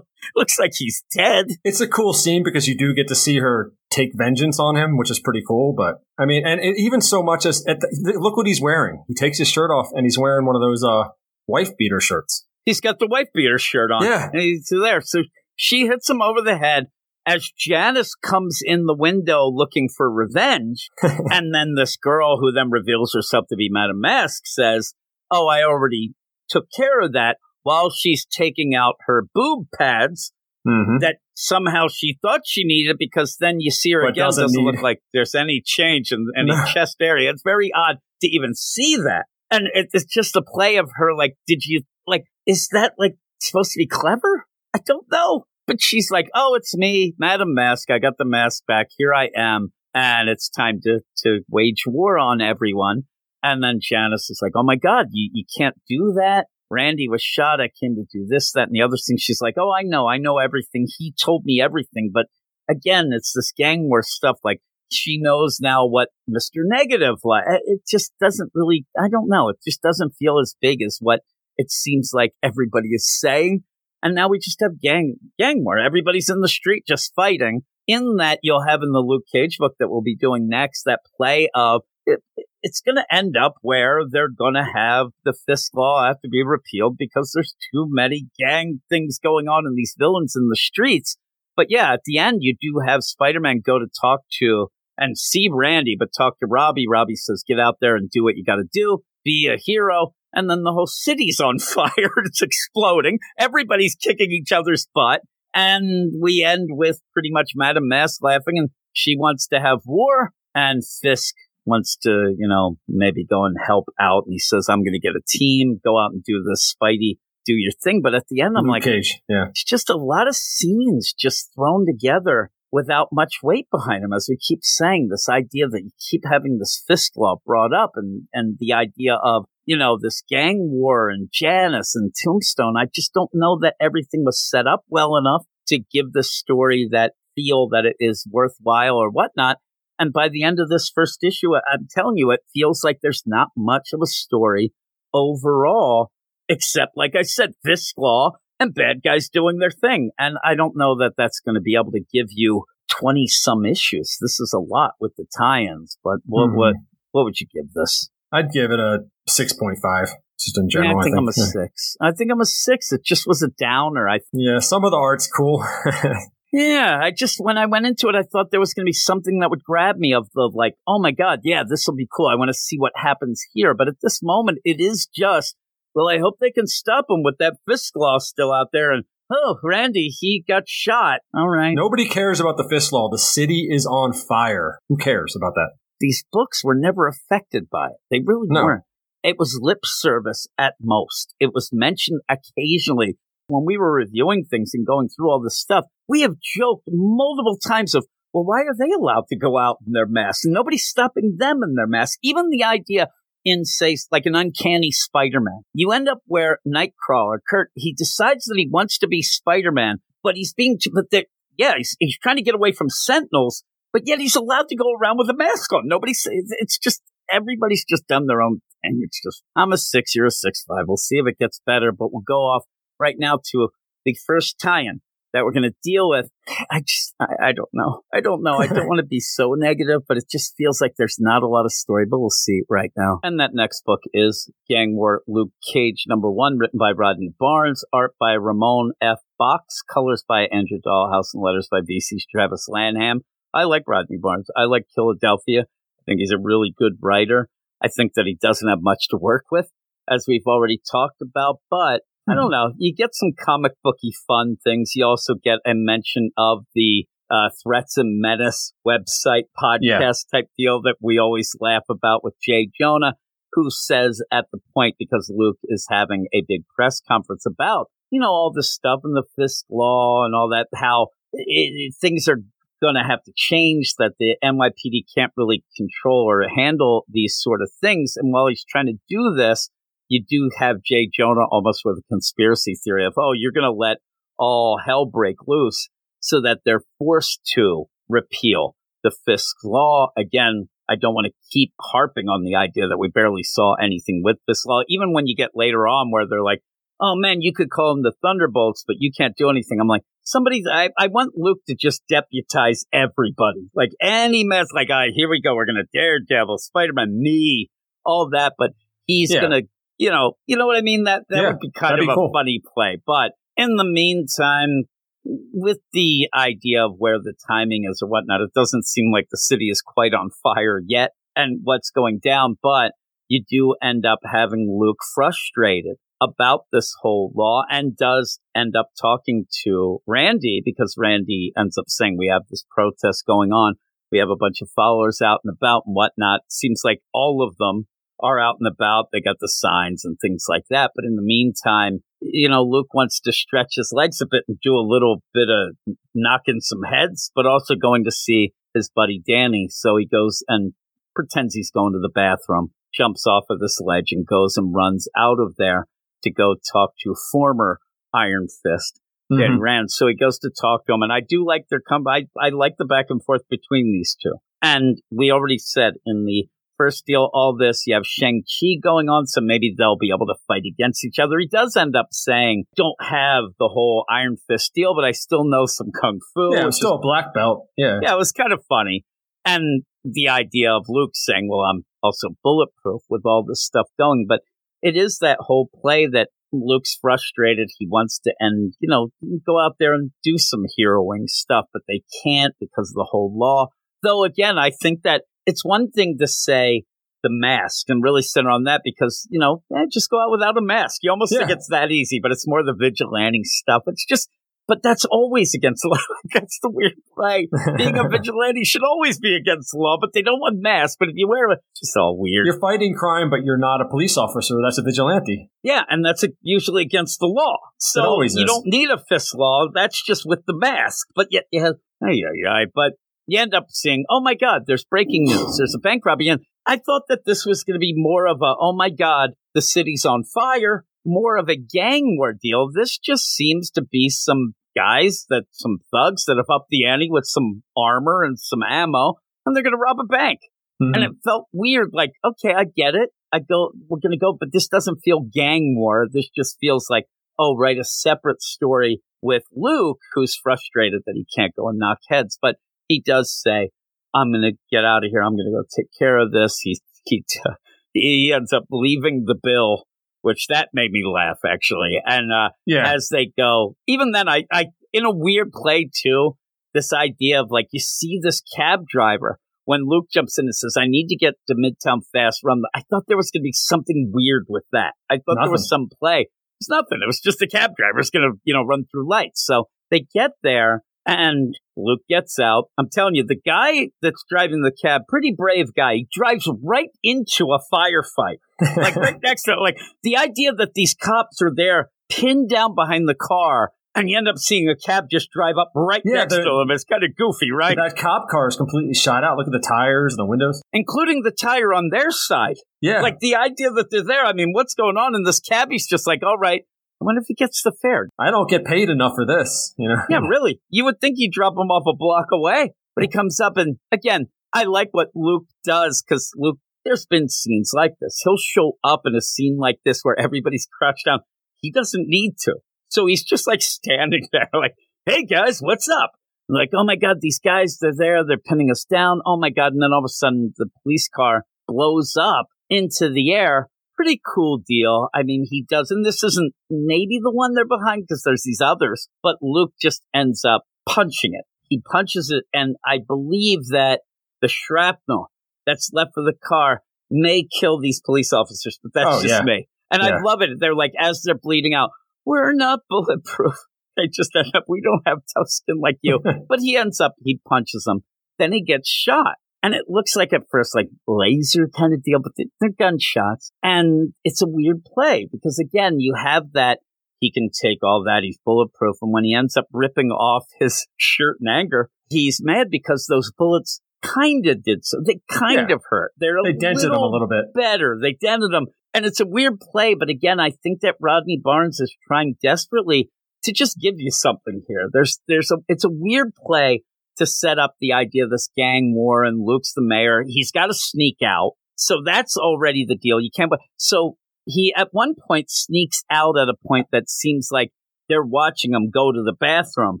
looks 0.34 0.58
like 0.58 0.72
he's 0.76 1.04
dead. 1.14 1.46
It's 1.64 1.80
a 1.80 1.88
cool 1.88 2.12
scene 2.12 2.42
because 2.42 2.66
you 2.66 2.76
do 2.76 2.94
get 2.94 3.08
to 3.08 3.14
see 3.14 3.38
her 3.38 3.72
take 3.90 4.12
vengeance 4.14 4.58
on 4.58 4.76
him, 4.76 4.96
which 4.96 5.10
is 5.10 5.20
pretty 5.20 5.42
cool. 5.46 5.74
But 5.76 5.96
I 6.18 6.24
mean, 6.24 6.46
and 6.46 6.60
even 6.62 7.00
so 7.00 7.22
much 7.22 7.44
as 7.44 7.62
the, 7.64 8.16
look 8.18 8.36
what 8.36 8.46
he's 8.46 8.60
wearing. 8.60 9.04
He 9.08 9.14
takes 9.14 9.38
his 9.38 9.48
shirt 9.48 9.70
off 9.70 9.90
and 9.92 10.04
he's 10.04 10.18
wearing 10.18 10.46
one 10.46 10.56
of 10.56 10.62
those 10.62 10.82
uh, 10.84 11.10
wife 11.46 11.76
beater 11.76 12.00
shirts. 12.00 12.46
He's 12.64 12.80
got 12.80 12.98
the 12.98 13.06
wife 13.06 13.28
beater 13.34 13.58
shirt 13.58 13.90
on. 13.90 14.04
Yeah. 14.04 14.28
And 14.32 14.40
he's 14.40 14.68
there. 14.70 15.00
So 15.00 15.22
she 15.56 15.86
hits 15.86 16.08
him 16.08 16.22
over 16.22 16.40
the 16.42 16.58
head 16.58 16.86
as 17.26 17.50
Janice 17.56 18.14
comes 18.14 18.60
in 18.62 18.86
the 18.86 18.96
window 18.96 19.46
looking 19.46 19.88
for 19.94 20.10
revenge. 20.10 20.88
and 21.02 21.54
then 21.54 21.74
this 21.76 21.96
girl, 21.96 22.38
who 22.40 22.52
then 22.52 22.70
reveals 22.70 23.12
herself 23.14 23.46
to 23.50 23.56
be 23.56 23.68
Madame 23.70 24.00
Mask, 24.00 24.42
says, 24.46 24.94
Oh, 25.30 25.46
I 25.46 25.62
already 25.62 26.14
took 26.48 26.68
care 26.74 27.00
of 27.00 27.12
that 27.12 27.36
while 27.62 27.90
she's 27.90 28.24
taking 28.24 28.74
out 28.74 28.94
her 29.06 29.26
boob 29.34 29.66
pads. 29.76 30.32
Mm-hmm. 30.66 30.98
That 30.98 31.16
somehow 31.34 31.86
she 31.88 32.18
thought 32.20 32.40
she 32.44 32.62
needed 32.64 32.96
because 32.98 33.36
then 33.40 33.56
you 33.60 33.70
see 33.70 33.92
her 33.92 34.02
but 34.02 34.10
again. 34.10 34.26
Doesn't, 34.26 34.44
doesn't 34.44 34.64
look 34.64 34.82
like 34.82 35.00
there's 35.14 35.34
any 35.34 35.62
change 35.64 36.12
in 36.12 36.26
any 36.36 36.52
chest 36.72 36.96
area. 37.00 37.30
It's 37.30 37.42
very 37.42 37.70
odd 37.74 37.98
to 38.20 38.28
even 38.28 38.54
see 38.54 38.96
that. 38.96 39.26
And 39.50 39.68
it's 39.72 40.04
just 40.04 40.36
a 40.36 40.42
play 40.42 40.76
of 40.76 40.90
her, 40.96 41.14
like, 41.14 41.36
did 41.46 41.64
you, 41.64 41.82
like, 42.06 42.24
is 42.48 42.68
that, 42.72 42.94
like, 42.98 43.16
supposed 43.40 43.70
to 43.72 43.78
be 43.78 43.86
clever? 43.86 44.46
I 44.74 44.80
don't 44.84 45.06
know. 45.12 45.44
But 45.66 45.82
she's 45.82 46.10
like, 46.10 46.30
oh, 46.34 46.54
it's 46.54 46.74
me, 46.74 47.14
Madame 47.18 47.54
Mask. 47.54 47.90
I 47.90 47.98
got 47.98 48.14
the 48.18 48.24
mask 48.24 48.64
back. 48.66 48.86
Here 48.96 49.12
I 49.14 49.28
am. 49.36 49.72
And 49.94 50.30
it's 50.30 50.48
time 50.48 50.80
to, 50.84 51.00
to 51.18 51.40
wage 51.50 51.82
war 51.86 52.18
on 52.18 52.40
everyone. 52.40 53.02
And 53.42 53.62
then 53.62 53.80
Janice 53.80 54.30
is 54.30 54.40
like, 54.42 54.52
oh 54.56 54.62
my 54.62 54.76
God, 54.76 55.08
you, 55.12 55.30
you 55.34 55.44
can't 55.56 55.76
do 55.86 56.14
that. 56.16 56.46
Randy 56.70 57.06
was 57.08 57.22
shot. 57.22 57.60
I 57.60 57.68
came 57.80 57.96
to 57.96 58.04
do 58.10 58.26
this, 58.28 58.52
that, 58.52 58.68
and 58.68 58.72
the 58.72 58.82
other 58.82 58.96
thing. 58.96 59.18
She's 59.18 59.40
like, 59.42 59.54
oh, 59.58 59.70
I 59.70 59.82
know. 59.82 60.08
I 60.08 60.16
know 60.16 60.38
everything. 60.38 60.86
He 60.98 61.14
told 61.22 61.44
me 61.44 61.60
everything. 61.62 62.10
But 62.12 62.26
again, 62.68 63.10
it's 63.12 63.32
this 63.34 63.52
gang 63.56 63.88
war 63.88 64.02
stuff. 64.02 64.38
Like, 64.42 64.60
she 64.90 65.18
knows 65.20 65.58
now 65.60 65.86
what 65.86 66.08
Mr. 66.28 66.62
Negative 66.64 67.16
like. 67.24 67.44
It 67.64 67.82
just 67.88 68.12
doesn't 68.20 68.52
really, 68.54 68.86
I 68.98 69.08
don't 69.08 69.28
know. 69.28 69.50
It 69.50 69.56
just 69.66 69.82
doesn't 69.82 70.14
feel 70.18 70.38
as 70.40 70.56
big 70.60 70.82
as 70.82 70.98
what 71.00 71.20
it 71.58 71.70
seems 71.70 72.12
like 72.14 72.32
everybody 72.42 72.88
is 72.88 73.06
saying. 73.06 73.64
And 74.02 74.14
now 74.14 74.28
we 74.28 74.38
just 74.38 74.60
have 74.60 74.80
gang, 74.80 75.16
gang 75.38 75.64
war. 75.64 75.78
Everybody's 75.78 76.30
in 76.30 76.40
the 76.40 76.48
street 76.48 76.84
just 76.86 77.12
fighting. 77.14 77.62
In 77.86 78.16
that, 78.16 78.38
you'll 78.42 78.66
have 78.66 78.82
in 78.82 78.92
the 78.92 79.00
Luke 79.00 79.24
Cage 79.32 79.56
book 79.58 79.74
that 79.78 79.88
we'll 79.88 80.02
be 80.02 80.16
doing 80.16 80.48
next 80.48 80.84
that 80.84 81.00
play 81.16 81.48
of 81.54 81.82
it, 82.06 82.20
it's 82.62 82.80
going 82.80 82.96
to 82.96 83.14
end 83.14 83.36
up 83.36 83.54
where 83.60 84.00
they're 84.08 84.30
going 84.30 84.54
to 84.54 84.64
have 84.64 85.08
the 85.24 85.34
Fisk 85.46 85.72
law 85.74 86.06
have 86.06 86.20
to 86.20 86.28
be 86.28 86.42
repealed 86.44 86.96
because 86.98 87.32
there's 87.34 87.54
too 87.72 87.86
many 87.88 88.26
gang 88.38 88.80
things 88.88 89.18
going 89.18 89.48
on 89.48 89.66
in 89.66 89.74
these 89.74 89.94
villains 89.98 90.34
in 90.36 90.48
the 90.48 90.56
streets. 90.56 91.16
But 91.56 91.66
yeah, 91.70 91.92
at 91.92 92.00
the 92.04 92.18
end, 92.18 92.38
you 92.40 92.54
do 92.60 92.80
have 92.86 93.02
Spider-Man 93.02 93.62
go 93.64 93.78
to 93.78 93.86
talk 94.00 94.20
to 94.40 94.68
and 94.96 95.18
see 95.18 95.48
Randy, 95.52 95.96
but 95.98 96.10
talk 96.16 96.38
to 96.40 96.46
Robbie. 96.46 96.86
Robbie 96.88 97.16
says, 97.16 97.44
get 97.46 97.60
out 97.60 97.76
there 97.80 97.96
and 97.96 98.10
do 98.10 98.22
what 98.22 98.36
you 98.36 98.44
got 98.44 98.56
to 98.56 98.68
do. 98.72 98.98
Be 99.24 99.50
a 99.52 99.58
hero. 99.58 100.14
And 100.32 100.48
then 100.50 100.62
the 100.62 100.72
whole 100.72 100.86
city's 100.86 101.40
on 101.40 101.58
fire. 101.74 102.10
it's 102.24 102.42
exploding. 102.42 103.18
Everybody's 103.38 103.94
kicking 103.94 104.30
each 104.30 104.52
other's 104.52 104.86
butt. 104.94 105.22
And 105.54 106.12
we 106.20 106.44
end 106.44 106.68
with 106.70 107.00
pretty 107.12 107.30
much 107.30 107.52
Madame 107.54 107.88
Mask 107.88 108.22
laughing 108.22 108.58
and 108.58 108.70
she 108.92 109.16
wants 109.16 109.46
to 109.48 109.60
have 109.60 109.80
war. 109.86 110.32
And 110.54 110.82
Fisk 110.84 111.34
wants 111.64 111.96
to, 112.02 112.34
you 112.36 112.48
know, 112.48 112.76
maybe 112.88 113.24
go 113.24 113.44
and 113.44 113.56
help 113.64 113.86
out. 114.00 114.24
And 114.26 114.32
he 114.32 114.38
says, 114.38 114.66
I'm 114.68 114.82
going 114.82 114.94
to 114.94 115.00
get 115.00 115.14
a 115.16 115.22
team, 115.26 115.80
go 115.84 115.98
out 115.98 116.12
and 116.12 116.22
do 116.22 116.42
this 116.42 116.74
Spidey, 116.74 117.18
do 117.44 117.52
your 117.54 117.72
thing. 117.82 118.00
But 118.02 118.14
at 118.14 118.24
the 118.28 118.40
end, 118.40 118.56
I'm 118.56 118.64
Luke 118.64 118.72
like, 118.72 118.82
Cage. 118.84 119.20
yeah, 119.28 119.46
it's 119.50 119.64
just 119.64 119.90
a 119.90 119.96
lot 119.96 120.28
of 120.28 120.36
scenes 120.36 121.14
just 121.16 121.50
thrown 121.54 121.86
together 121.86 122.50
without 122.70 123.08
much 123.12 123.36
weight 123.42 123.68
behind 123.70 124.04
them. 124.04 124.12
As 124.12 124.26
we 124.28 124.36
keep 124.36 124.60
saying, 124.62 125.08
this 125.10 125.28
idea 125.28 125.68
that 125.68 125.82
you 125.84 125.90
keep 126.10 126.22
having 126.30 126.58
this 126.58 126.82
Fisk 126.86 127.12
law 127.16 127.36
brought 127.46 127.74
up 127.74 127.92
and, 127.94 128.28
and 128.32 128.56
the 128.58 128.72
idea 128.72 129.14
of, 129.14 129.46
you 129.68 129.76
know, 129.76 129.98
this 130.00 130.22
gang 130.30 130.70
war 130.72 131.10
and 131.10 131.28
Janice 131.30 131.94
and 131.94 132.10
Tombstone. 132.24 132.78
I 132.78 132.86
just 132.92 133.12
don't 133.12 133.28
know 133.34 133.58
that 133.60 133.74
everything 133.78 134.24
was 134.24 134.42
set 134.42 134.66
up 134.66 134.80
well 134.88 135.14
enough 135.18 135.44
to 135.66 135.78
give 135.92 136.14
the 136.14 136.24
story 136.24 136.88
that 136.90 137.12
feel 137.36 137.68
that 137.68 137.84
it 137.84 137.96
is 138.00 138.26
worthwhile 138.32 138.96
or 138.96 139.10
whatnot. 139.10 139.58
And 139.98 140.10
by 140.10 140.30
the 140.30 140.42
end 140.42 140.58
of 140.58 140.70
this 140.70 140.90
first 140.94 141.22
issue, 141.22 141.54
I'm 141.54 141.86
telling 141.90 142.16
you, 142.16 142.30
it 142.30 142.40
feels 142.54 142.82
like 142.82 143.00
there's 143.02 143.24
not 143.26 143.48
much 143.58 143.90
of 143.92 144.00
a 144.02 144.06
story 144.06 144.72
overall, 145.12 146.12
except, 146.48 146.92
like 146.96 147.14
I 147.14 147.20
said, 147.20 147.52
Fisk 147.62 147.92
Law 147.98 148.30
and 148.58 148.74
bad 148.74 149.02
guys 149.04 149.28
doing 149.28 149.58
their 149.58 149.70
thing. 149.70 150.12
And 150.18 150.38
I 150.42 150.54
don't 150.54 150.78
know 150.78 150.96
that 151.00 151.12
that's 151.18 151.40
going 151.40 151.56
to 151.56 151.60
be 151.60 151.74
able 151.74 151.92
to 151.92 152.00
give 152.10 152.28
you 152.30 152.64
20 152.98 153.26
some 153.26 153.66
issues. 153.66 154.16
This 154.18 154.40
is 154.40 154.54
a 154.56 154.60
lot 154.60 154.92
with 154.98 155.12
the 155.18 155.26
tie 155.36 155.64
ins, 155.64 155.98
but 156.02 156.20
what, 156.24 156.46
mm-hmm. 156.46 156.56
what, 156.56 156.74
what 157.12 157.24
would 157.24 157.38
you 157.38 157.46
give 157.52 157.74
this? 157.74 158.08
I'd 158.32 158.50
give 158.52 158.70
it 158.70 158.78
a 158.78 159.00
6.5 159.28 160.08
just 160.38 160.58
in 160.58 160.68
general. 160.68 160.92
Yeah, 160.92 160.98
I, 160.98 161.02
think 161.02 161.14
I, 161.14 161.16
think 161.16 161.18
I'm 161.18 161.28
a 161.28 161.32
six. 161.32 161.96
I 162.00 162.12
think 162.12 162.30
I'm 162.30 162.40
a 162.40 162.46
six. 162.46 162.92
It 162.92 163.04
just 163.04 163.26
was 163.26 163.42
a 163.42 163.48
downer. 163.48 164.08
I 164.08 164.20
yeah, 164.32 164.60
some 164.60 164.84
of 164.84 164.90
the 164.90 164.96
art's 164.96 165.26
cool. 165.26 165.64
yeah, 166.52 166.98
I 167.02 167.10
just 167.10 167.36
when 167.38 167.58
I 167.58 167.66
went 167.66 167.86
into 167.86 168.08
it, 168.08 168.14
I 168.14 168.22
thought 168.22 168.50
there 168.50 168.60
was 168.60 168.74
going 168.74 168.84
to 168.84 168.88
be 168.88 168.92
something 168.92 169.40
that 169.40 169.50
would 169.50 169.64
grab 169.64 169.96
me 169.96 170.14
of 170.14 170.28
the 170.34 170.50
like, 170.54 170.74
oh 170.86 171.00
my 171.00 171.10
god, 171.10 171.40
yeah, 171.42 171.64
this 171.68 171.86
will 171.86 171.96
be 171.96 172.08
cool. 172.14 172.28
I 172.28 172.36
want 172.36 172.48
to 172.48 172.54
see 172.54 172.78
what 172.78 172.92
happens 172.94 173.42
here. 173.52 173.74
But 173.74 173.88
at 173.88 173.96
this 174.02 174.20
moment, 174.22 174.58
it 174.64 174.80
is 174.80 175.08
just 175.14 175.56
well, 175.94 176.08
I 176.08 176.18
hope 176.18 176.36
they 176.40 176.50
can 176.50 176.66
stop 176.66 177.06
him 177.10 177.22
with 177.22 177.38
that 177.38 177.56
Fisk 177.68 177.94
law 177.96 178.18
still 178.18 178.52
out 178.52 178.68
there. 178.72 178.92
And 178.92 179.04
oh, 179.32 179.58
Randy, 179.64 180.08
he 180.08 180.44
got 180.46 180.68
shot. 180.68 181.20
All 181.34 181.48
right. 181.48 181.74
Nobody 181.74 182.06
cares 182.06 182.38
about 182.38 182.56
the 182.56 182.68
Fisk 182.68 182.92
law. 182.92 183.08
The 183.10 183.18
city 183.18 183.66
is 183.68 183.84
on 183.84 184.12
fire. 184.12 184.78
Who 184.88 184.96
cares 184.96 185.34
about 185.34 185.54
that? 185.54 185.70
These 186.00 186.24
books 186.32 186.64
were 186.64 186.74
never 186.74 187.06
affected 187.06 187.68
by 187.70 187.86
it. 187.88 187.96
They 188.10 188.20
really 188.24 188.48
no. 188.48 188.64
weren't. 188.64 188.84
It 189.22 189.36
was 189.38 189.58
lip 189.60 189.80
service 189.84 190.46
at 190.56 190.74
most. 190.80 191.34
It 191.40 191.50
was 191.52 191.70
mentioned 191.72 192.20
occasionally 192.28 193.18
when 193.48 193.64
we 193.66 193.76
were 193.76 193.92
reviewing 193.92 194.44
things 194.44 194.70
and 194.74 194.86
going 194.86 195.08
through 195.08 195.30
all 195.30 195.42
this 195.42 195.58
stuff. 195.58 195.86
We 196.08 196.20
have 196.20 196.36
joked 196.40 196.84
multiple 196.88 197.58
times 197.58 197.94
of, 197.94 198.06
well, 198.32 198.44
why 198.44 198.60
are 198.60 198.76
they 198.78 198.92
allowed 198.92 199.24
to 199.30 199.38
go 199.38 199.58
out 199.58 199.78
in 199.86 199.92
their 199.92 200.06
masks? 200.06 200.44
And 200.44 200.54
nobody's 200.54 200.84
stopping 200.84 201.36
them 201.38 201.60
in 201.62 201.74
their 201.74 201.86
masks. 201.86 202.18
Even 202.22 202.50
the 202.50 202.62
idea 202.62 203.08
in, 203.44 203.64
say, 203.64 203.96
like 204.12 204.26
an 204.26 204.34
uncanny 204.34 204.90
Spider-Man. 204.90 205.62
You 205.72 205.92
end 205.92 206.08
up 206.08 206.18
where 206.26 206.58
Nightcrawler, 206.66 207.38
Kurt, 207.48 207.70
he 207.74 207.94
decides 207.94 208.44
that 208.44 208.58
he 208.58 208.68
wants 208.70 208.98
to 208.98 209.08
be 209.08 209.22
Spider-Man, 209.22 209.96
but 210.22 210.34
he's 210.36 210.52
being, 210.52 210.78
but 210.92 211.24
yeah, 211.56 211.74
he's, 211.76 211.96
he's 211.98 212.18
trying 212.18 212.36
to 212.36 212.42
get 212.42 212.54
away 212.54 212.72
from 212.72 212.90
Sentinels, 212.90 213.64
but 213.92 214.02
yet 214.04 214.18
he's 214.18 214.36
allowed 214.36 214.68
to 214.68 214.76
go 214.76 214.92
around 214.92 215.18
with 215.18 215.30
a 215.30 215.36
mask 215.36 215.72
on. 215.72 215.82
Nobody 215.86 216.14
says, 216.14 216.32
it's 216.58 216.78
just, 216.78 217.02
everybody's 217.30 217.84
just 217.88 218.06
done 218.06 218.26
their 218.26 218.42
own 218.42 218.60
thing. 218.82 219.00
It's 219.02 219.20
just, 219.22 219.42
I'm 219.56 219.72
a 219.72 219.78
six, 219.78 220.14
you're 220.14 220.26
a 220.26 220.30
six 220.30 220.64
five. 220.66 220.84
We'll 220.86 220.96
see 220.96 221.16
if 221.16 221.26
it 221.26 221.38
gets 221.38 221.60
better, 221.66 221.92
but 221.92 222.12
we'll 222.12 222.22
go 222.26 222.40
off 222.40 222.64
right 222.98 223.16
now 223.18 223.38
to 223.52 223.68
the 224.04 224.16
first 224.26 224.58
tie-in 224.60 225.00
that 225.32 225.44
we're 225.44 225.52
going 225.52 225.70
to 225.70 225.74
deal 225.82 226.08
with. 226.08 226.30
I 226.70 226.80
just, 226.80 227.14
I, 227.20 227.48
I, 227.48 227.52
don't 227.52 227.68
know. 227.72 228.00
I 228.12 228.20
don't 228.20 228.42
know. 228.42 228.56
I 228.56 228.66
don't 228.66 228.88
want 228.88 229.00
to 229.00 229.06
be 229.06 229.20
so 229.20 229.54
negative, 229.54 230.02
but 230.08 230.16
it 230.16 230.24
just 230.30 230.54
feels 230.56 230.80
like 230.80 230.94
there's 230.96 231.16
not 231.18 231.42
a 231.42 231.48
lot 231.48 231.64
of 231.64 231.72
story, 231.72 232.06
but 232.08 232.18
we'll 232.18 232.30
see 232.30 232.62
right 232.68 232.92
now. 232.96 233.20
And 233.22 233.38
that 233.40 233.50
next 233.52 233.84
book 233.84 234.00
is 234.14 234.50
Gang 234.68 234.96
War 234.96 235.22
Luke 235.28 235.52
Cage, 235.72 236.04
number 236.06 236.30
one, 236.30 236.58
written 236.58 236.78
by 236.78 236.92
Rodney 236.92 237.32
Barnes, 237.38 237.84
art 237.92 238.14
by 238.18 238.32
Ramon 238.32 238.92
F. 239.02 239.18
Bachs, 239.40 239.84
colors 239.92 240.24
by 240.26 240.46
Andrew 240.50 240.78
Dalhouse, 240.84 241.34
and 241.34 241.42
letters 241.42 241.68
by 241.70 241.80
VC's 241.80 242.26
Travis 242.30 242.66
Lanham. 242.68 243.22
I 243.54 243.64
like 243.64 243.84
Rodney 243.86 244.18
Barnes. 244.20 244.48
I 244.56 244.64
like 244.64 244.86
Philadelphia. 244.94 245.62
I 245.62 246.02
think 246.06 246.20
he's 246.20 246.32
a 246.32 246.38
really 246.40 246.74
good 246.76 246.94
writer. 247.00 247.48
I 247.82 247.88
think 247.88 248.14
that 248.14 248.26
he 248.26 248.36
doesn't 248.40 248.68
have 248.68 248.80
much 248.80 249.08
to 249.10 249.16
work 249.16 249.44
with, 249.50 249.70
as 250.10 250.24
we've 250.26 250.46
already 250.46 250.80
talked 250.90 251.22
about, 251.22 251.60
but 251.70 252.02
I 252.28 252.34
don't 252.34 252.50
know. 252.50 252.72
You 252.76 252.94
get 252.94 253.14
some 253.14 253.32
comic 253.38 253.72
booky 253.82 254.12
fun 254.26 254.56
things. 254.62 254.92
You 254.94 255.06
also 255.06 255.34
get 255.42 255.60
a 255.64 255.72
mention 255.74 256.30
of 256.36 256.64
the 256.74 257.06
uh, 257.30 257.48
Threats 257.62 257.96
and 257.96 258.20
Menace 258.20 258.74
website 258.86 259.44
podcast 259.56 259.80
yeah. 259.80 260.12
type 260.32 260.48
deal 260.58 260.82
that 260.82 260.96
we 261.00 261.18
always 261.18 261.56
laugh 261.58 261.84
about 261.88 262.22
with 262.22 262.34
Jay 262.42 262.68
Jonah, 262.78 263.14
who 263.52 263.70
says 263.70 264.22
at 264.30 264.46
the 264.52 264.58
point, 264.74 264.96
because 264.98 265.32
Luke 265.34 265.58
is 265.64 265.86
having 265.88 266.26
a 266.34 266.42
big 266.46 266.62
press 266.74 267.00
conference 267.00 267.46
about, 267.46 267.86
you 268.10 268.20
know, 268.20 268.28
all 268.28 268.52
this 268.54 268.70
stuff 268.70 269.00
and 269.04 269.16
the 269.16 269.24
Fisk 269.36 269.64
law 269.70 270.24
and 270.24 270.34
all 270.34 270.50
that, 270.50 270.66
how 270.74 271.08
it, 271.32 271.46
it, 271.46 271.94
things 271.98 272.28
are 272.28 272.42
going 272.82 272.94
to 272.94 273.08
have 273.08 273.22
to 273.24 273.32
change, 273.36 273.94
that 273.98 274.14
the 274.18 274.36
NYPD 274.42 275.04
can't 275.14 275.32
really 275.36 275.64
control 275.76 276.26
or 276.28 276.48
handle 276.48 277.04
these 277.08 277.36
sort 277.38 277.62
of 277.62 277.70
things. 277.80 278.14
And 278.16 278.32
while 278.32 278.46
he's 278.46 278.64
trying 278.64 278.86
to 278.86 278.98
do 279.08 279.34
this, 279.36 279.70
you 280.08 280.24
do 280.26 280.50
have 280.58 280.82
Jay 280.82 281.08
Jonah 281.12 281.46
almost 281.50 281.82
with 281.84 281.98
a 281.98 282.08
conspiracy 282.08 282.74
theory 282.74 283.04
of, 283.04 283.14
oh, 283.18 283.32
you're 283.34 283.52
going 283.52 283.70
to 283.70 283.72
let 283.72 283.98
all 284.38 284.78
hell 284.84 285.04
break 285.04 285.36
loose 285.46 285.88
so 286.20 286.40
that 286.40 286.60
they're 286.64 286.82
forced 286.98 287.40
to 287.54 287.84
repeal 288.08 288.74
the 289.04 289.12
Fisk 289.26 289.56
law. 289.64 290.08
Again, 290.16 290.68
I 290.88 290.96
don't 290.96 291.14
want 291.14 291.26
to 291.26 291.50
keep 291.52 291.72
harping 291.80 292.28
on 292.28 292.42
the 292.42 292.56
idea 292.56 292.88
that 292.88 292.98
we 292.98 293.08
barely 293.08 293.42
saw 293.42 293.74
anything 293.74 294.22
with 294.24 294.38
this 294.46 294.64
law, 294.64 294.80
even 294.88 295.12
when 295.12 295.26
you 295.26 295.36
get 295.36 295.50
later 295.54 295.86
on 295.86 296.10
where 296.10 296.26
they're 296.26 296.42
like, 296.42 296.62
oh 297.00 297.14
man, 297.16 297.40
you 297.40 297.52
could 297.54 297.70
call 297.70 297.94
them 297.94 298.02
the 298.02 298.12
Thunderbolts, 298.22 298.84
but 298.86 298.96
you 298.98 299.10
can't 299.16 299.36
do 299.36 299.50
anything. 299.50 299.78
I'm 299.80 299.88
like, 299.88 300.02
somebody, 300.22 300.62
I, 300.70 300.90
I 300.98 301.08
want 301.08 301.32
Luke 301.36 301.60
to 301.68 301.74
just 301.74 302.02
deputize 302.08 302.84
everybody. 302.92 303.70
Like 303.74 303.90
any 304.00 304.44
mess, 304.44 304.66
like, 304.74 304.90
all 304.90 304.96
right, 304.96 305.12
here 305.14 305.28
we 305.28 305.40
go. 305.40 305.54
We're 305.54 305.66
going 305.66 305.82
to 305.82 305.98
Daredevil, 305.98 306.58
Spider 306.58 306.92
Man, 306.94 307.18
me, 307.20 307.70
all 308.04 308.30
that. 308.32 308.54
But 308.58 308.70
he's 309.06 309.32
yeah. 309.32 309.40
going 309.40 309.62
to 309.62 309.68
you 309.98 310.10
know, 310.10 310.34
you 310.46 310.56
know 310.56 310.66
what 310.66 310.76
I 310.76 310.82
mean? 310.82 311.04
That 311.04 311.24
that 311.28 311.42
yeah, 311.42 311.48
would 311.48 311.58
be 311.58 311.70
kind 311.72 311.94
of 311.94 312.00
be 312.00 312.10
a 312.10 312.14
cool. 312.14 312.30
funny 312.32 312.62
play. 312.74 312.98
But 313.04 313.32
in 313.56 313.76
the 313.76 313.84
meantime, 313.84 314.84
with 315.24 315.78
the 315.92 316.28
idea 316.34 316.86
of 316.86 316.92
where 316.98 317.18
the 317.18 317.34
timing 317.50 317.84
is 317.90 318.00
or 318.00 318.08
whatnot, 318.08 318.40
it 318.40 318.54
doesn't 318.54 318.86
seem 318.86 319.12
like 319.12 319.26
the 319.30 319.36
city 319.36 319.66
is 319.66 319.82
quite 319.82 320.14
on 320.14 320.30
fire 320.42 320.80
yet 320.86 321.10
and 321.34 321.60
what's 321.64 321.90
going 321.90 322.20
down. 322.22 322.56
But 322.62 322.92
you 323.26 323.42
do 323.46 323.74
end 323.82 324.06
up 324.06 324.20
having 324.24 324.78
Luke 324.80 325.00
frustrated 325.14 325.96
about 326.20 326.66
this 326.72 326.94
whole 327.00 327.32
law 327.34 327.62
and 327.70 327.96
does 327.96 328.40
end 328.54 328.74
up 328.76 328.90
talking 329.00 329.46
to 329.64 329.98
Randy 330.06 330.62
because 330.64 330.94
Randy 330.98 331.52
ends 331.56 331.78
up 331.78 331.84
saying, 331.88 332.16
We 332.18 332.28
have 332.28 332.42
this 332.50 332.64
protest 332.70 333.24
going 333.26 333.52
on. 333.52 333.74
We 334.10 334.18
have 334.18 334.30
a 334.30 334.36
bunch 334.36 334.62
of 334.62 334.70
followers 334.74 335.20
out 335.20 335.40
and 335.44 335.54
about 335.54 335.82
and 335.86 335.94
whatnot. 335.94 336.40
Seems 336.48 336.82
like 336.84 337.02
all 337.12 337.46
of 337.46 337.56
them 337.56 337.86
are 338.20 338.40
out 338.40 338.56
and 338.58 338.66
about. 338.66 339.06
They 339.12 339.20
got 339.20 339.36
the 339.40 339.48
signs 339.48 340.04
and 340.04 340.16
things 340.18 340.46
like 340.48 340.64
that. 340.70 340.92
But 340.94 341.04
in 341.04 341.16
the 341.16 341.22
meantime, 341.22 342.00
you 342.20 342.48
know, 342.48 342.62
Luke 342.62 342.92
wants 342.94 343.20
to 343.20 343.32
stretch 343.32 343.74
his 343.76 343.92
legs 343.92 344.20
a 344.20 344.26
bit 344.28 344.44
and 344.48 344.58
do 344.60 344.74
a 344.74 344.86
little 344.86 345.22
bit 345.34 345.48
of 345.50 345.76
knocking 346.14 346.60
some 346.60 346.82
heads, 346.82 347.30
but 347.34 347.46
also 347.46 347.74
going 347.74 348.04
to 348.04 348.10
see 348.10 348.54
his 348.74 348.90
buddy 348.94 349.22
Danny. 349.24 349.68
So 349.70 349.96
he 349.96 350.06
goes 350.06 350.42
and 350.48 350.72
pretends 351.14 351.54
he's 351.54 351.70
going 351.70 351.92
to 351.92 352.00
the 352.00 352.10
bathroom, 352.12 352.72
jumps 352.92 353.26
off 353.26 353.44
of 353.50 353.60
this 353.60 353.78
ledge 353.80 354.10
and 354.10 354.26
goes 354.26 354.56
and 354.56 354.74
runs 354.74 355.06
out 355.16 355.38
of 355.38 355.54
there 355.56 355.86
to 356.22 356.30
go 356.30 356.56
talk 356.72 356.92
to 357.04 357.14
former 357.30 357.78
Iron 358.14 358.48
Fist. 358.48 359.00
Mm-hmm. 359.30 359.40
Danny 359.42 359.60
Rand. 359.60 359.90
So 359.90 360.06
he 360.06 360.14
goes 360.14 360.38
to 360.38 360.50
talk 360.50 360.86
to 360.86 360.94
him, 360.94 361.02
and 361.02 361.12
I 361.12 361.20
do 361.20 361.46
like 361.46 361.66
their 361.68 361.82
come. 361.86 362.06
I 362.08 362.28
I 362.40 362.48
like 362.48 362.76
the 362.78 362.86
back 362.86 363.06
and 363.10 363.22
forth 363.22 363.42
between 363.50 363.92
these 363.92 364.16
two. 364.22 364.36
And 364.62 364.98
we 365.10 365.30
already 365.30 365.58
said 365.58 365.94
in 366.06 366.24
the 366.24 366.46
first 366.78 367.04
deal, 367.06 367.28
all 367.34 367.54
this. 367.54 367.82
You 367.86 367.94
have 367.94 368.06
Shang-Chi 368.06 368.80
going 368.82 369.08
on, 369.08 369.26
so 369.26 369.40
maybe 369.42 369.74
they'll 369.76 369.98
be 369.98 370.10
able 370.14 370.26
to 370.26 370.34
fight 370.46 370.62
against 370.66 371.04
each 371.04 371.18
other. 371.18 371.38
He 371.38 371.46
does 371.46 371.76
end 371.76 371.94
up 371.94 372.06
saying, 372.12 372.64
don't 372.76 372.96
have 373.00 373.44
the 373.58 373.68
whole 373.68 374.04
Iron 374.08 374.36
Fist 374.48 374.72
deal, 374.74 374.94
but 374.94 375.04
I 375.04 375.12
still 375.12 375.44
know 375.44 375.66
some 375.66 375.90
Kung 375.90 376.20
Fu. 376.32 376.54
Yeah, 376.54 376.70
still 376.70 376.94
is, 376.94 376.98
a 376.98 377.02
black 377.02 377.34
belt. 377.34 377.66
Yeah. 377.76 377.98
Yeah, 378.02 378.14
it 378.14 378.18
was 378.18 378.32
kind 378.32 378.52
of 378.52 378.64
funny. 378.68 379.04
And 379.44 379.82
the 380.04 380.28
idea 380.28 380.72
of 380.72 380.86
Luke 380.88 381.10
saying, 381.14 381.48
well, 381.50 381.60
I'm 381.60 381.84
also 382.02 382.28
bulletproof 382.42 383.02
with 383.10 383.22
all 383.24 383.44
this 383.46 383.62
stuff 383.62 383.88
going. 383.98 384.26
But 384.28 384.40
it 384.82 384.96
is 384.96 385.18
that 385.20 385.38
whole 385.40 385.68
play 385.82 386.06
that 386.06 386.28
Luke's 386.52 386.96
frustrated. 387.00 387.68
He 387.78 387.86
wants 387.86 388.18
to 388.20 388.34
end, 388.40 388.74
you 388.80 388.88
know, 388.88 389.08
go 389.46 389.58
out 389.58 389.76
there 389.78 389.94
and 389.94 390.12
do 390.22 390.38
some 390.38 390.64
heroing 390.78 391.26
stuff, 391.26 391.66
but 391.72 391.82
they 391.86 392.02
can't 392.24 392.54
because 392.60 392.90
of 392.90 392.94
the 392.94 393.08
whole 393.10 393.32
law. 393.36 393.66
Though 394.02 394.24
again, 394.24 394.58
I 394.58 394.70
think 394.70 395.02
that 395.02 395.24
it's 395.46 395.64
one 395.64 395.90
thing 395.90 396.16
to 396.20 396.26
say 396.26 396.84
the 397.22 397.30
mask 397.32 397.86
and 397.88 398.02
really 398.02 398.22
center 398.22 398.50
on 398.50 398.64
that 398.64 398.82
because, 398.84 399.26
you 399.30 399.40
know, 399.40 399.62
eh, 399.76 399.86
just 399.92 400.08
go 400.08 400.22
out 400.22 400.30
without 400.30 400.56
a 400.56 400.62
mask. 400.62 401.00
You 401.02 401.10
almost 401.10 401.32
yeah. 401.32 401.40
think 401.40 401.50
it's 401.50 401.68
that 401.68 401.90
easy, 401.90 402.20
but 402.22 402.30
it's 402.30 402.46
more 402.46 402.62
the 402.62 402.76
vigilante 402.78 403.42
stuff. 403.44 403.82
It's 403.86 404.06
just, 404.06 404.28
but 404.68 404.82
that's 404.82 405.06
always 405.06 405.54
against 405.54 405.82
the 405.82 405.88
law. 405.92 406.16
that's 406.32 406.58
the 406.62 406.70
weird 406.70 406.92
play. 407.16 407.48
Being 407.76 407.98
a 407.98 408.08
vigilante 408.08 408.64
should 408.64 408.84
always 408.84 409.18
be 409.18 409.34
against 409.34 409.72
the 409.72 409.78
law, 409.78 409.96
but 410.00 410.10
they 410.12 410.22
don't 410.22 410.38
want 410.38 410.58
masks. 410.60 410.96
But 411.00 411.08
if 411.08 411.14
you 411.16 411.26
wear 411.26 411.50
it, 411.50 411.60
it's 411.80 411.94
all 411.96 412.16
weird. 412.18 412.46
You're 412.46 412.60
fighting 412.60 412.94
crime, 412.94 413.30
but 413.30 413.42
you're 413.42 413.58
not 413.58 413.80
a 413.80 413.88
police 413.88 414.16
officer. 414.16 414.54
That's 414.62 414.78
a 414.78 414.82
vigilante. 414.82 415.50
Yeah, 415.62 415.82
and 415.88 416.04
that's 416.04 416.22
a, 416.22 416.28
usually 416.42 416.82
against 416.82 417.18
the 417.18 417.26
law. 417.26 417.56
So 417.78 418.20
you 418.20 418.26
is. 418.26 418.44
don't 418.46 418.66
need 418.66 418.90
a 418.90 418.98
Fisk 419.08 419.34
law. 419.34 419.66
That's 419.72 420.04
just 420.04 420.24
with 420.26 420.44
the 420.46 420.54
mask. 420.54 421.08
But 421.14 421.28
yet 421.30 421.44
you 421.50 421.62
have, 421.64 421.76
yeah, 422.02 422.28
yeah, 422.34 422.64
but 422.74 422.92
you 423.26 423.40
end 423.40 423.54
up 423.54 423.66
seeing, 423.70 424.04
oh 424.10 424.20
my 424.22 424.34
God, 424.34 424.62
there's 424.66 424.84
breaking 424.84 425.24
news. 425.24 425.56
There's 425.58 425.74
a 425.74 425.78
bank 425.78 426.04
robbery. 426.04 426.28
And 426.28 426.40
I 426.66 426.76
thought 426.76 427.02
that 427.08 427.24
this 427.24 427.46
was 427.46 427.64
going 427.64 427.74
to 427.74 427.78
be 427.78 427.94
more 427.96 428.26
of 428.26 428.38
a, 428.42 428.54
oh 428.58 428.74
my 428.74 428.90
God, 428.90 429.30
the 429.54 429.62
city's 429.62 430.04
on 430.04 430.24
fire, 430.24 430.84
more 431.04 431.36
of 431.36 431.48
a 431.48 431.56
gang 431.56 432.16
war 432.18 432.32
deal. 432.32 432.68
This 432.72 432.98
just 432.98 433.24
seems 433.24 433.70
to 433.72 433.82
be 433.82 434.08
some 434.08 434.54
guys 434.78 435.26
that, 435.30 435.44
some 435.52 435.78
thugs 435.90 436.24
that 436.26 436.36
have 436.36 436.54
upped 436.54 436.68
the 436.70 436.86
ante 436.86 437.08
with 437.10 437.24
some 437.26 437.62
armor 437.76 438.22
and 438.22 438.38
some 438.38 438.60
ammo, 438.62 439.14
and 439.44 439.54
they're 439.54 439.62
going 439.62 439.72
to 439.72 439.78
rob 439.78 439.98
a 440.00 440.06
bank. 440.06 440.40
Mm-hmm. 440.82 440.94
And 440.94 441.04
it 441.04 441.10
felt 441.24 441.48
weird. 441.52 441.90
Like, 441.92 442.12
okay, 442.24 442.54
I 442.54 442.64
get 442.64 442.94
it. 442.94 443.10
I 443.32 443.40
go, 443.40 443.72
we're 443.88 444.00
going 444.00 444.12
to 444.12 444.18
go, 444.18 444.36
but 444.38 444.52
this 444.52 444.68
doesn't 444.68 445.00
feel 445.04 445.20
gang 445.20 445.74
war. 445.76 446.06
This 446.10 446.28
just 446.34 446.56
feels 446.60 446.86
like, 446.88 447.04
oh, 447.38 447.56
write 447.56 447.78
a 447.78 447.84
separate 447.84 448.40
story 448.40 449.02
with 449.20 449.42
Luke, 449.54 449.98
who's 450.14 450.38
frustrated 450.40 451.02
that 451.06 451.14
he 451.14 451.26
can't 451.36 451.54
go 451.56 451.68
and 451.68 451.78
knock 451.78 451.98
heads. 452.08 452.38
But 452.40 452.56
he 452.86 453.02
does 453.04 453.34
say, 453.34 453.70
I'm 454.14 454.32
going 454.32 454.42
to 454.42 454.58
get 454.70 454.84
out 454.84 455.04
of 455.04 455.10
here. 455.10 455.22
I'm 455.22 455.36
going 455.36 455.50
to 455.52 455.58
go 455.58 455.64
take 455.76 455.90
care 455.98 456.18
of 456.18 456.32
this. 456.32 456.60
He, 456.62 456.80
he, 457.04 457.24
he 457.92 458.32
ends 458.34 458.52
up 458.52 458.64
leaving 458.70 459.24
the 459.26 459.38
bill, 459.40 459.84
which 460.22 460.46
that 460.48 460.68
made 460.72 460.90
me 460.90 461.02
laugh 461.06 461.38
actually. 461.46 462.00
And, 462.04 462.32
uh, 462.32 462.50
yeah. 462.66 462.92
as 462.92 463.08
they 463.10 463.32
go, 463.36 463.76
even 463.86 464.12
then 464.12 464.28
I, 464.28 464.44
I, 464.52 464.66
in 464.92 465.04
a 465.04 465.14
weird 465.14 465.52
play 465.52 465.90
too, 465.94 466.36
this 466.74 466.92
idea 466.92 467.40
of 467.40 467.48
like, 467.50 467.68
you 467.72 467.80
see 467.80 468.18
this 468.22 468.42
cab 468.56 468.80
driver 468.88 469.38
when 469.64 469.82
Luke 469.86 470.06
jumps 470.10 470.38
in 470.38 470.46
and 470.46 470.54
says, 470.54 470.76
I 470.78 470.86
need 470.86 471.08
to 471.08 471.16
get 471.16 471.34
to 471.46 471.54
Midtown 471.54 472.00
fast 472.12 472.40
run. 472.42 472.62
I 472.74 472.80
thought 472.88 473.04
there 473.06 473.18
was 473.18 473.30
going 473.30 473.42
to 473.42 473.44
be 473.44 473.52
something 473.52 474.10
weird 474.14 474.46
with 474.48 474.64
that. 474.72 474.94
I 475.10 475.16
thought 475.16 475.36
nothing. 475.36 475.42
there 475.44 475.52
was 475.52 475.68
some 475.68 475.88
play. 476.00 476.28
It's 476.60 476.70
nothing. 476.70 477.00
It 477.02 477.06
was 477.06 477.20
just 477.20 477.42
a 477.42 477.46
cab 477.46 477.72
driver's 477.76 478.10
going 478.10 478.32
to, 478.32 478.40
you 478.44 478.54
know, 478.54 478.64
run 478.64 478.84
through 478.90 479.08
lights. 479.08 479.44
So 479.44 479.68
they 479.90 480.06
get 480.14 480.30
there 480.42 480.84
and 481.08 481.58
Luke 481.74 482.02
gets 482.06 482.38
out. 482.38 482.64
I'm 482.76 482.90
telling 482.92 483.14
you, 483.14 483.24
the 483.26 483.34
guy 483.34 483.88
that's 484.02 484.22
driving 484.28 484.60
the 484.60 484.70
cab, 484.70 485.02
pretty 485.08 485.34
brave 485.36 485.74
guy, 485.74 485.94
he 485.94 486.08
drives 486.12 486.46
right 486.62 486.90
into 487.02 487.46
a 487.46 487.58
firefight. 487.72 488.36
Like 488.76 488.94
right 488.94 489.16
next 489.22 489.44
to 489.44 489.52
it. 489.52 489.60
Like 489.60 489.78
the 490.02 490.18
idea 490.18 490.52
that 490.52 490.74
these 490.74 490.94
cops 490.94 491.40
are 491.40 491.52
there 491.54 491.88
pinned 492.10 492.50
down 492.50 492.74
behind 492.74 493.08
the 493.08 493.14
car 493.14 493.72
and 493.94 494.10
you 494.10 494.18
end 494.18 494.28
up 494.28 494.36
seeing 494.36 494.68
a 494.68 494.76
cab 494.76 495.06
just 495.10 495.30
drive 495.30 495.56
up 495.58 495.72
right 495.74 496.02
yeah, 496.04 496.18
next 496.18 496.34
to 496.34 496.42
them. 496.42 496.70
It's 496.70 496.84
kind 496.84 497.02
of 497.02 497.16
goofy, 497.16 497.52
right? 497.52 497.76
That 497.76 497.96
cop 497.96 498.28
car 498.28 498.48
is 498.48 498.56
completely 498.56 498.94
shot 498.94 499.24
out. 499.24 499.38
Look 499.38 499.46
at 499.46 499.52
the 499.52 499.66
tires 499.66 500.12
and 500.12 500.18
the 500.18 500.28
windows. 500.28 500.60
Including 500.74 501.22
the 501.22 501.30
tire 501.30 501.72
on 501.72 501.88
their 501.90 502.10
side. 502.10 502.56
Yeah. 502.82 503.00
Like 503.00 503.18
the 503.20 503.34
idea 503.34 503.70
that 503.70 503.86
they're 503.90 504.04
there. 504.04 504.26
I 504.26 504.34
mean, 504.34 504.52
what's 504.52 504.74
going 504.74 504.98
on? 504.98 505.14
And 505.14 505.26
this 505.26 505.40
cabbie's 505.40 505.86
just 505.86 506.06
like, 506.06 506.22
all 506.22 506.36
right, 506.36 506.64
I 507.00 507.04
wonder 507.04 507.20
if 507.20 507.26
he 507.28 507.34
gets 507.34 507.62
the 507.62 507.72
fare. 507.80 508.08
I 508.18 508.30
don't 508.30 508.50
get 508.50 508.64
paid 508.64 508.90
enough 508.90 509.12
for 509.14 509.24
this, 509.24 509.74
you 509.78 509.88
know? 509.88 510.02
Yeah, 510.08 510.18
really. 510.28 510.60
You 510.68 510.84
would 510.84 511.00
think 511.00 511.14
you 511.18 511.30
drop 511.30 511.52
him 511.52 511.70
off 511.70 511.84
a 511.86 511.96
block 511.96 512.26
away, 512.32 512.74
but 512.96 513.04
he 513.04 513.08
comes 513.08 513.40
up 513.40 513.56
and 513.56 513.76
again, 513.92 514.26
I 514.52 514.64
like 514.64 514.88
what 514.92 515.08
Luke 515.14 515.46
does 515.64 516.02
because 516.02 516.32
Luke 516.36 516.58
there's 516.84 517.06
been 517.06 517.28
scenes 517.28 517.72
like 517.74 517.92
this. 518.00 518.20
He'll 518.24 518.38
show 518.38 518.78
up 518.82 519.02
in 519.04 519.14
a 519.14 519.20
scene 519.20 519.58
like 519.58 519.78
this 519.84 520.00
where 520.02 520.18
everybody's 520.18 520.66
crouched 520.78 521.04
down. 521.04 521.20
He 521.60 521.70
doesn't 521.70 522.06
need 522.08 522.36
to. 522.42 522.56
So 522.88 523.06
he's 523.06 523.22
just 523.22 523.46
like 523.46 523.62
standing 523.62 524.26
there, 524.32 524.48
like, 524.52 524.74
hey 525.04 525.24
guys, 525.24 525.60
what's 525.60 525.88
up? 525.88 526.12
like, 526.48 526.70
oh 526.74 526.84
my 526.84 526.96
God, 526.96 527.18
these 527.20 527.38
guys, 527.38 527.78
they're 527.80 527.92
there, 527.94 528.24
they're 528.24 528.38
pinning 528.38 528.70
us 528.70 528.84
down. 528.84 529.20
Oh 529.26 529.36
my 529.36 529.50
God. 529.50 529.72
And 529.72 529.82
then 529.82 529.92
all 529.92 529.98
of 529.98 530.04
a 530.06 530.08
sudden 530.08 530.54
the 530.56 530.68
police 530.82 531.08
car 531.14 531.44
blows 531.66 532.14
up 532.18 532.46
into 532.70 533.10
the 533.10 533.32
air. 533.32 533.68
Pretty 533.98 534.20
cool 534.24 534.58
deal. 534.64 535.08
I 535.12 535.24
mean, 535.24 535.44
he 535.50 535.66
does, 535.68 535.90
and 535.90 536.04
this 536.06 536.22
isn't 536.22 536.54
maybe 536.70 537.18
the 537.20 537.32
one 537.32 537.54
they're 537.54 537.66
behind 537.66 538.04
because 538.08 538.22
there's 538.24 538.44
these 538.44 538.60
others, 538.64 539.08
but 539.24 539.36
Luke 539.42 539.72
just 539.82 540.02
ends 540.14 540.44
up 540.44 540.62
punching 540.88 541.32
it. 541.34 541.44
He 541.68 541.82
punches 541.90 542.30
it, 542.30 542.44
and 542.56 542.76
I 542.86 542.98
believe 543.04 543.66
that 543.72 544.02
the 544.40 544.46
shrapnel 544.48 545.32
that's 545.66 545.90
left 545.92 546.12
of 546.16 546.24
the 546.26 546.34
car 546.42 546.82
may 547.10 547.44
kill 547.60 547.80
these 547.80 548.00
police 548.06 548.32
officers, 548.32 548.78
but 548.82 548.92
that's 548.94 549.16
Oh, 549.18 549.22
just 549.22 549.34
yeah. 549.34 549.42
me. 549.42 549.68
And 549.90 550.00
I 550.00 550.20
love 550.22 550.42
it. 550.42 550.50
They're 550.60 550.76
like, 550.76 550.92
as 550.98 551.22
they're 551.24 551.34
bleeding 551.34 551.74
out, 551.74 551.90
we're 552.24 552.52
not 552.54 552.80
bulletproof. 552.88 553.56
They 553.96 554.06
just 554.06 554.30
end 554.36 554.52
up, 554.54 554.66
we 554.68 554.80
don't 554.80 555.02
have 555.06 555.18
tough 555.36 555.48
skin 555.48 555.80
like 555.82 555.98
you. 556.02 556.20
but 556.48 556.60
he 556.60 556.76
ends 556.76 557.00
up, 557.00 557.16
he 557.24 557.40
punches 557.48 557.82
them. 557.84 558.04
Then 558.38 558.52
he 558.52 558.62
gets 558.62 558.88
shot. 558.88 559.34
And 559.62 559.74
it 559.74 559.86
looks 559.88 560.14
like 560.14 560.32
at 560.32 560.42
first 560.50 560.74
like 560.74 560.88
laser 561.06 561.68
kind 561.68 561.92
of 561.92 562.02
deal, 562.02 562.20
but 562.22 562.32
they- 562.36 562.50
they're 562.60 562.70
gunshots. 562.70 563.50
And 563.62 564.14
it's 564.24 564.40
a 564.42 564.46
weird 564.48 564.84
play 564.84 565.28
because 565.30 565.58
again, 565.58 565.98
you 566.00 566.14
have 566.16 566.52
that 566.52 566.78
he 567.20 567.32
can 567.32 567.48
take 567.50 567.78
all 567.82 568.04
that. 568.06 568.22
He's 568.22 568.38
bulletproof. 568.44 568.96
And 569.02 569.12
when 569.12 569.24
he 569.24 569.34
ends 569.34 569.56
up 569.56 569.66
ripping 569.72 570.10
off 570.10 570.44
his 570.60 570.86
shirt 570.96 571.38
in 571.40 571.48
anger, 571.48 571.90
he's 572.08 572.40
mad 572.42 572.68
because 572.70 573.06
those 573.08 573.32
bullets 573.36 573.80
kind 574.02 574.46
of 574.46 574.62
did 574.62 574.84
so. 574.84 574.98
They 575.04 575.20
kind 575.28 575.68
Yeah. 575.68 575.74
of 575.74 575.82
hurt. 575.88 576.12
They're 576.18 576.38
a 576.38 576.42
They 576.44 576.52
dented 576.52 576.84
him 576.84 576.90
a 576.90 576.94
little 576.94 577.10
little 577.12 577.28
bit. 577.28 577.52
better. 577.52 577.98
They 578.00 578.12
dented 578.12 578.52
him. 578.54 578.68
And 578.94 579.04
it's 579.04 579.18
a 579.20 579.26
weird 579.26 579.58
play, 579.60 579.94
but 579.94 580.08
again, 580.08 580.38
I 580.40 580.50
think 580.50 580.80
that 580.80 580.94
Rodney 581.00 581.38
Barnes 581.42 581.80
is 581.80 581.94
trying 582.06 582.36
desperately 582.40 583.10
to 583.42 583.52
just 583.52 583.78
give 583.80 583.94
you 583.98 584.10
something 584.10 584.62
here. 584.68 584.88
There's, 584.92 585.18
there's 585.28 585.50
a, 585.50 585.56
it's 585.68 585.84
a 585.84 585.90
weird 585.90 586.32
play 586.36 586.82
to 587.18 587.26
set 587.26 587.58
up 587.58 587.74
the 587.80 587.92
idea 587.92 588.24
of 588.24 588.30
this 588.30 588.48
gang 588.56 588.94
war 588.94 589.24
and 589.24 589.44
Luke's 589.44 589.72
the 589.74 589.82
mayor. 589.82 590.24
He's 590.26 590.50
got 590.50 590.66
to 590.66 590.74
sneak 590.74 591.18
out. 591.24 591.52
So 591.76 592.02
that's 592.04 592.36
already 592.36 592.84
the 592.86 592.96
deal. 592.96 593.20
You 593.20 593.30
can't, 593.34 593.52
so 593.76 594.16
he 594.44 594.72
at 594.76 594.88
one 594.92 595.14
point 595.28 595.50
sneaks 595.50 596.02
out 596.10 596.36
at 596.38 596.48
a 596.48 596.54
point 596.66 596.88
that 596.92 597.08
seems 597.08 597.48
like 597.52 597.70
they're 598.08 598.24
watching 598.24 598.72
him 598.72 598.90
go 598.92 599.12
to 599.12 599.22
the 599.22 599.36
bathroom 599.38 600.00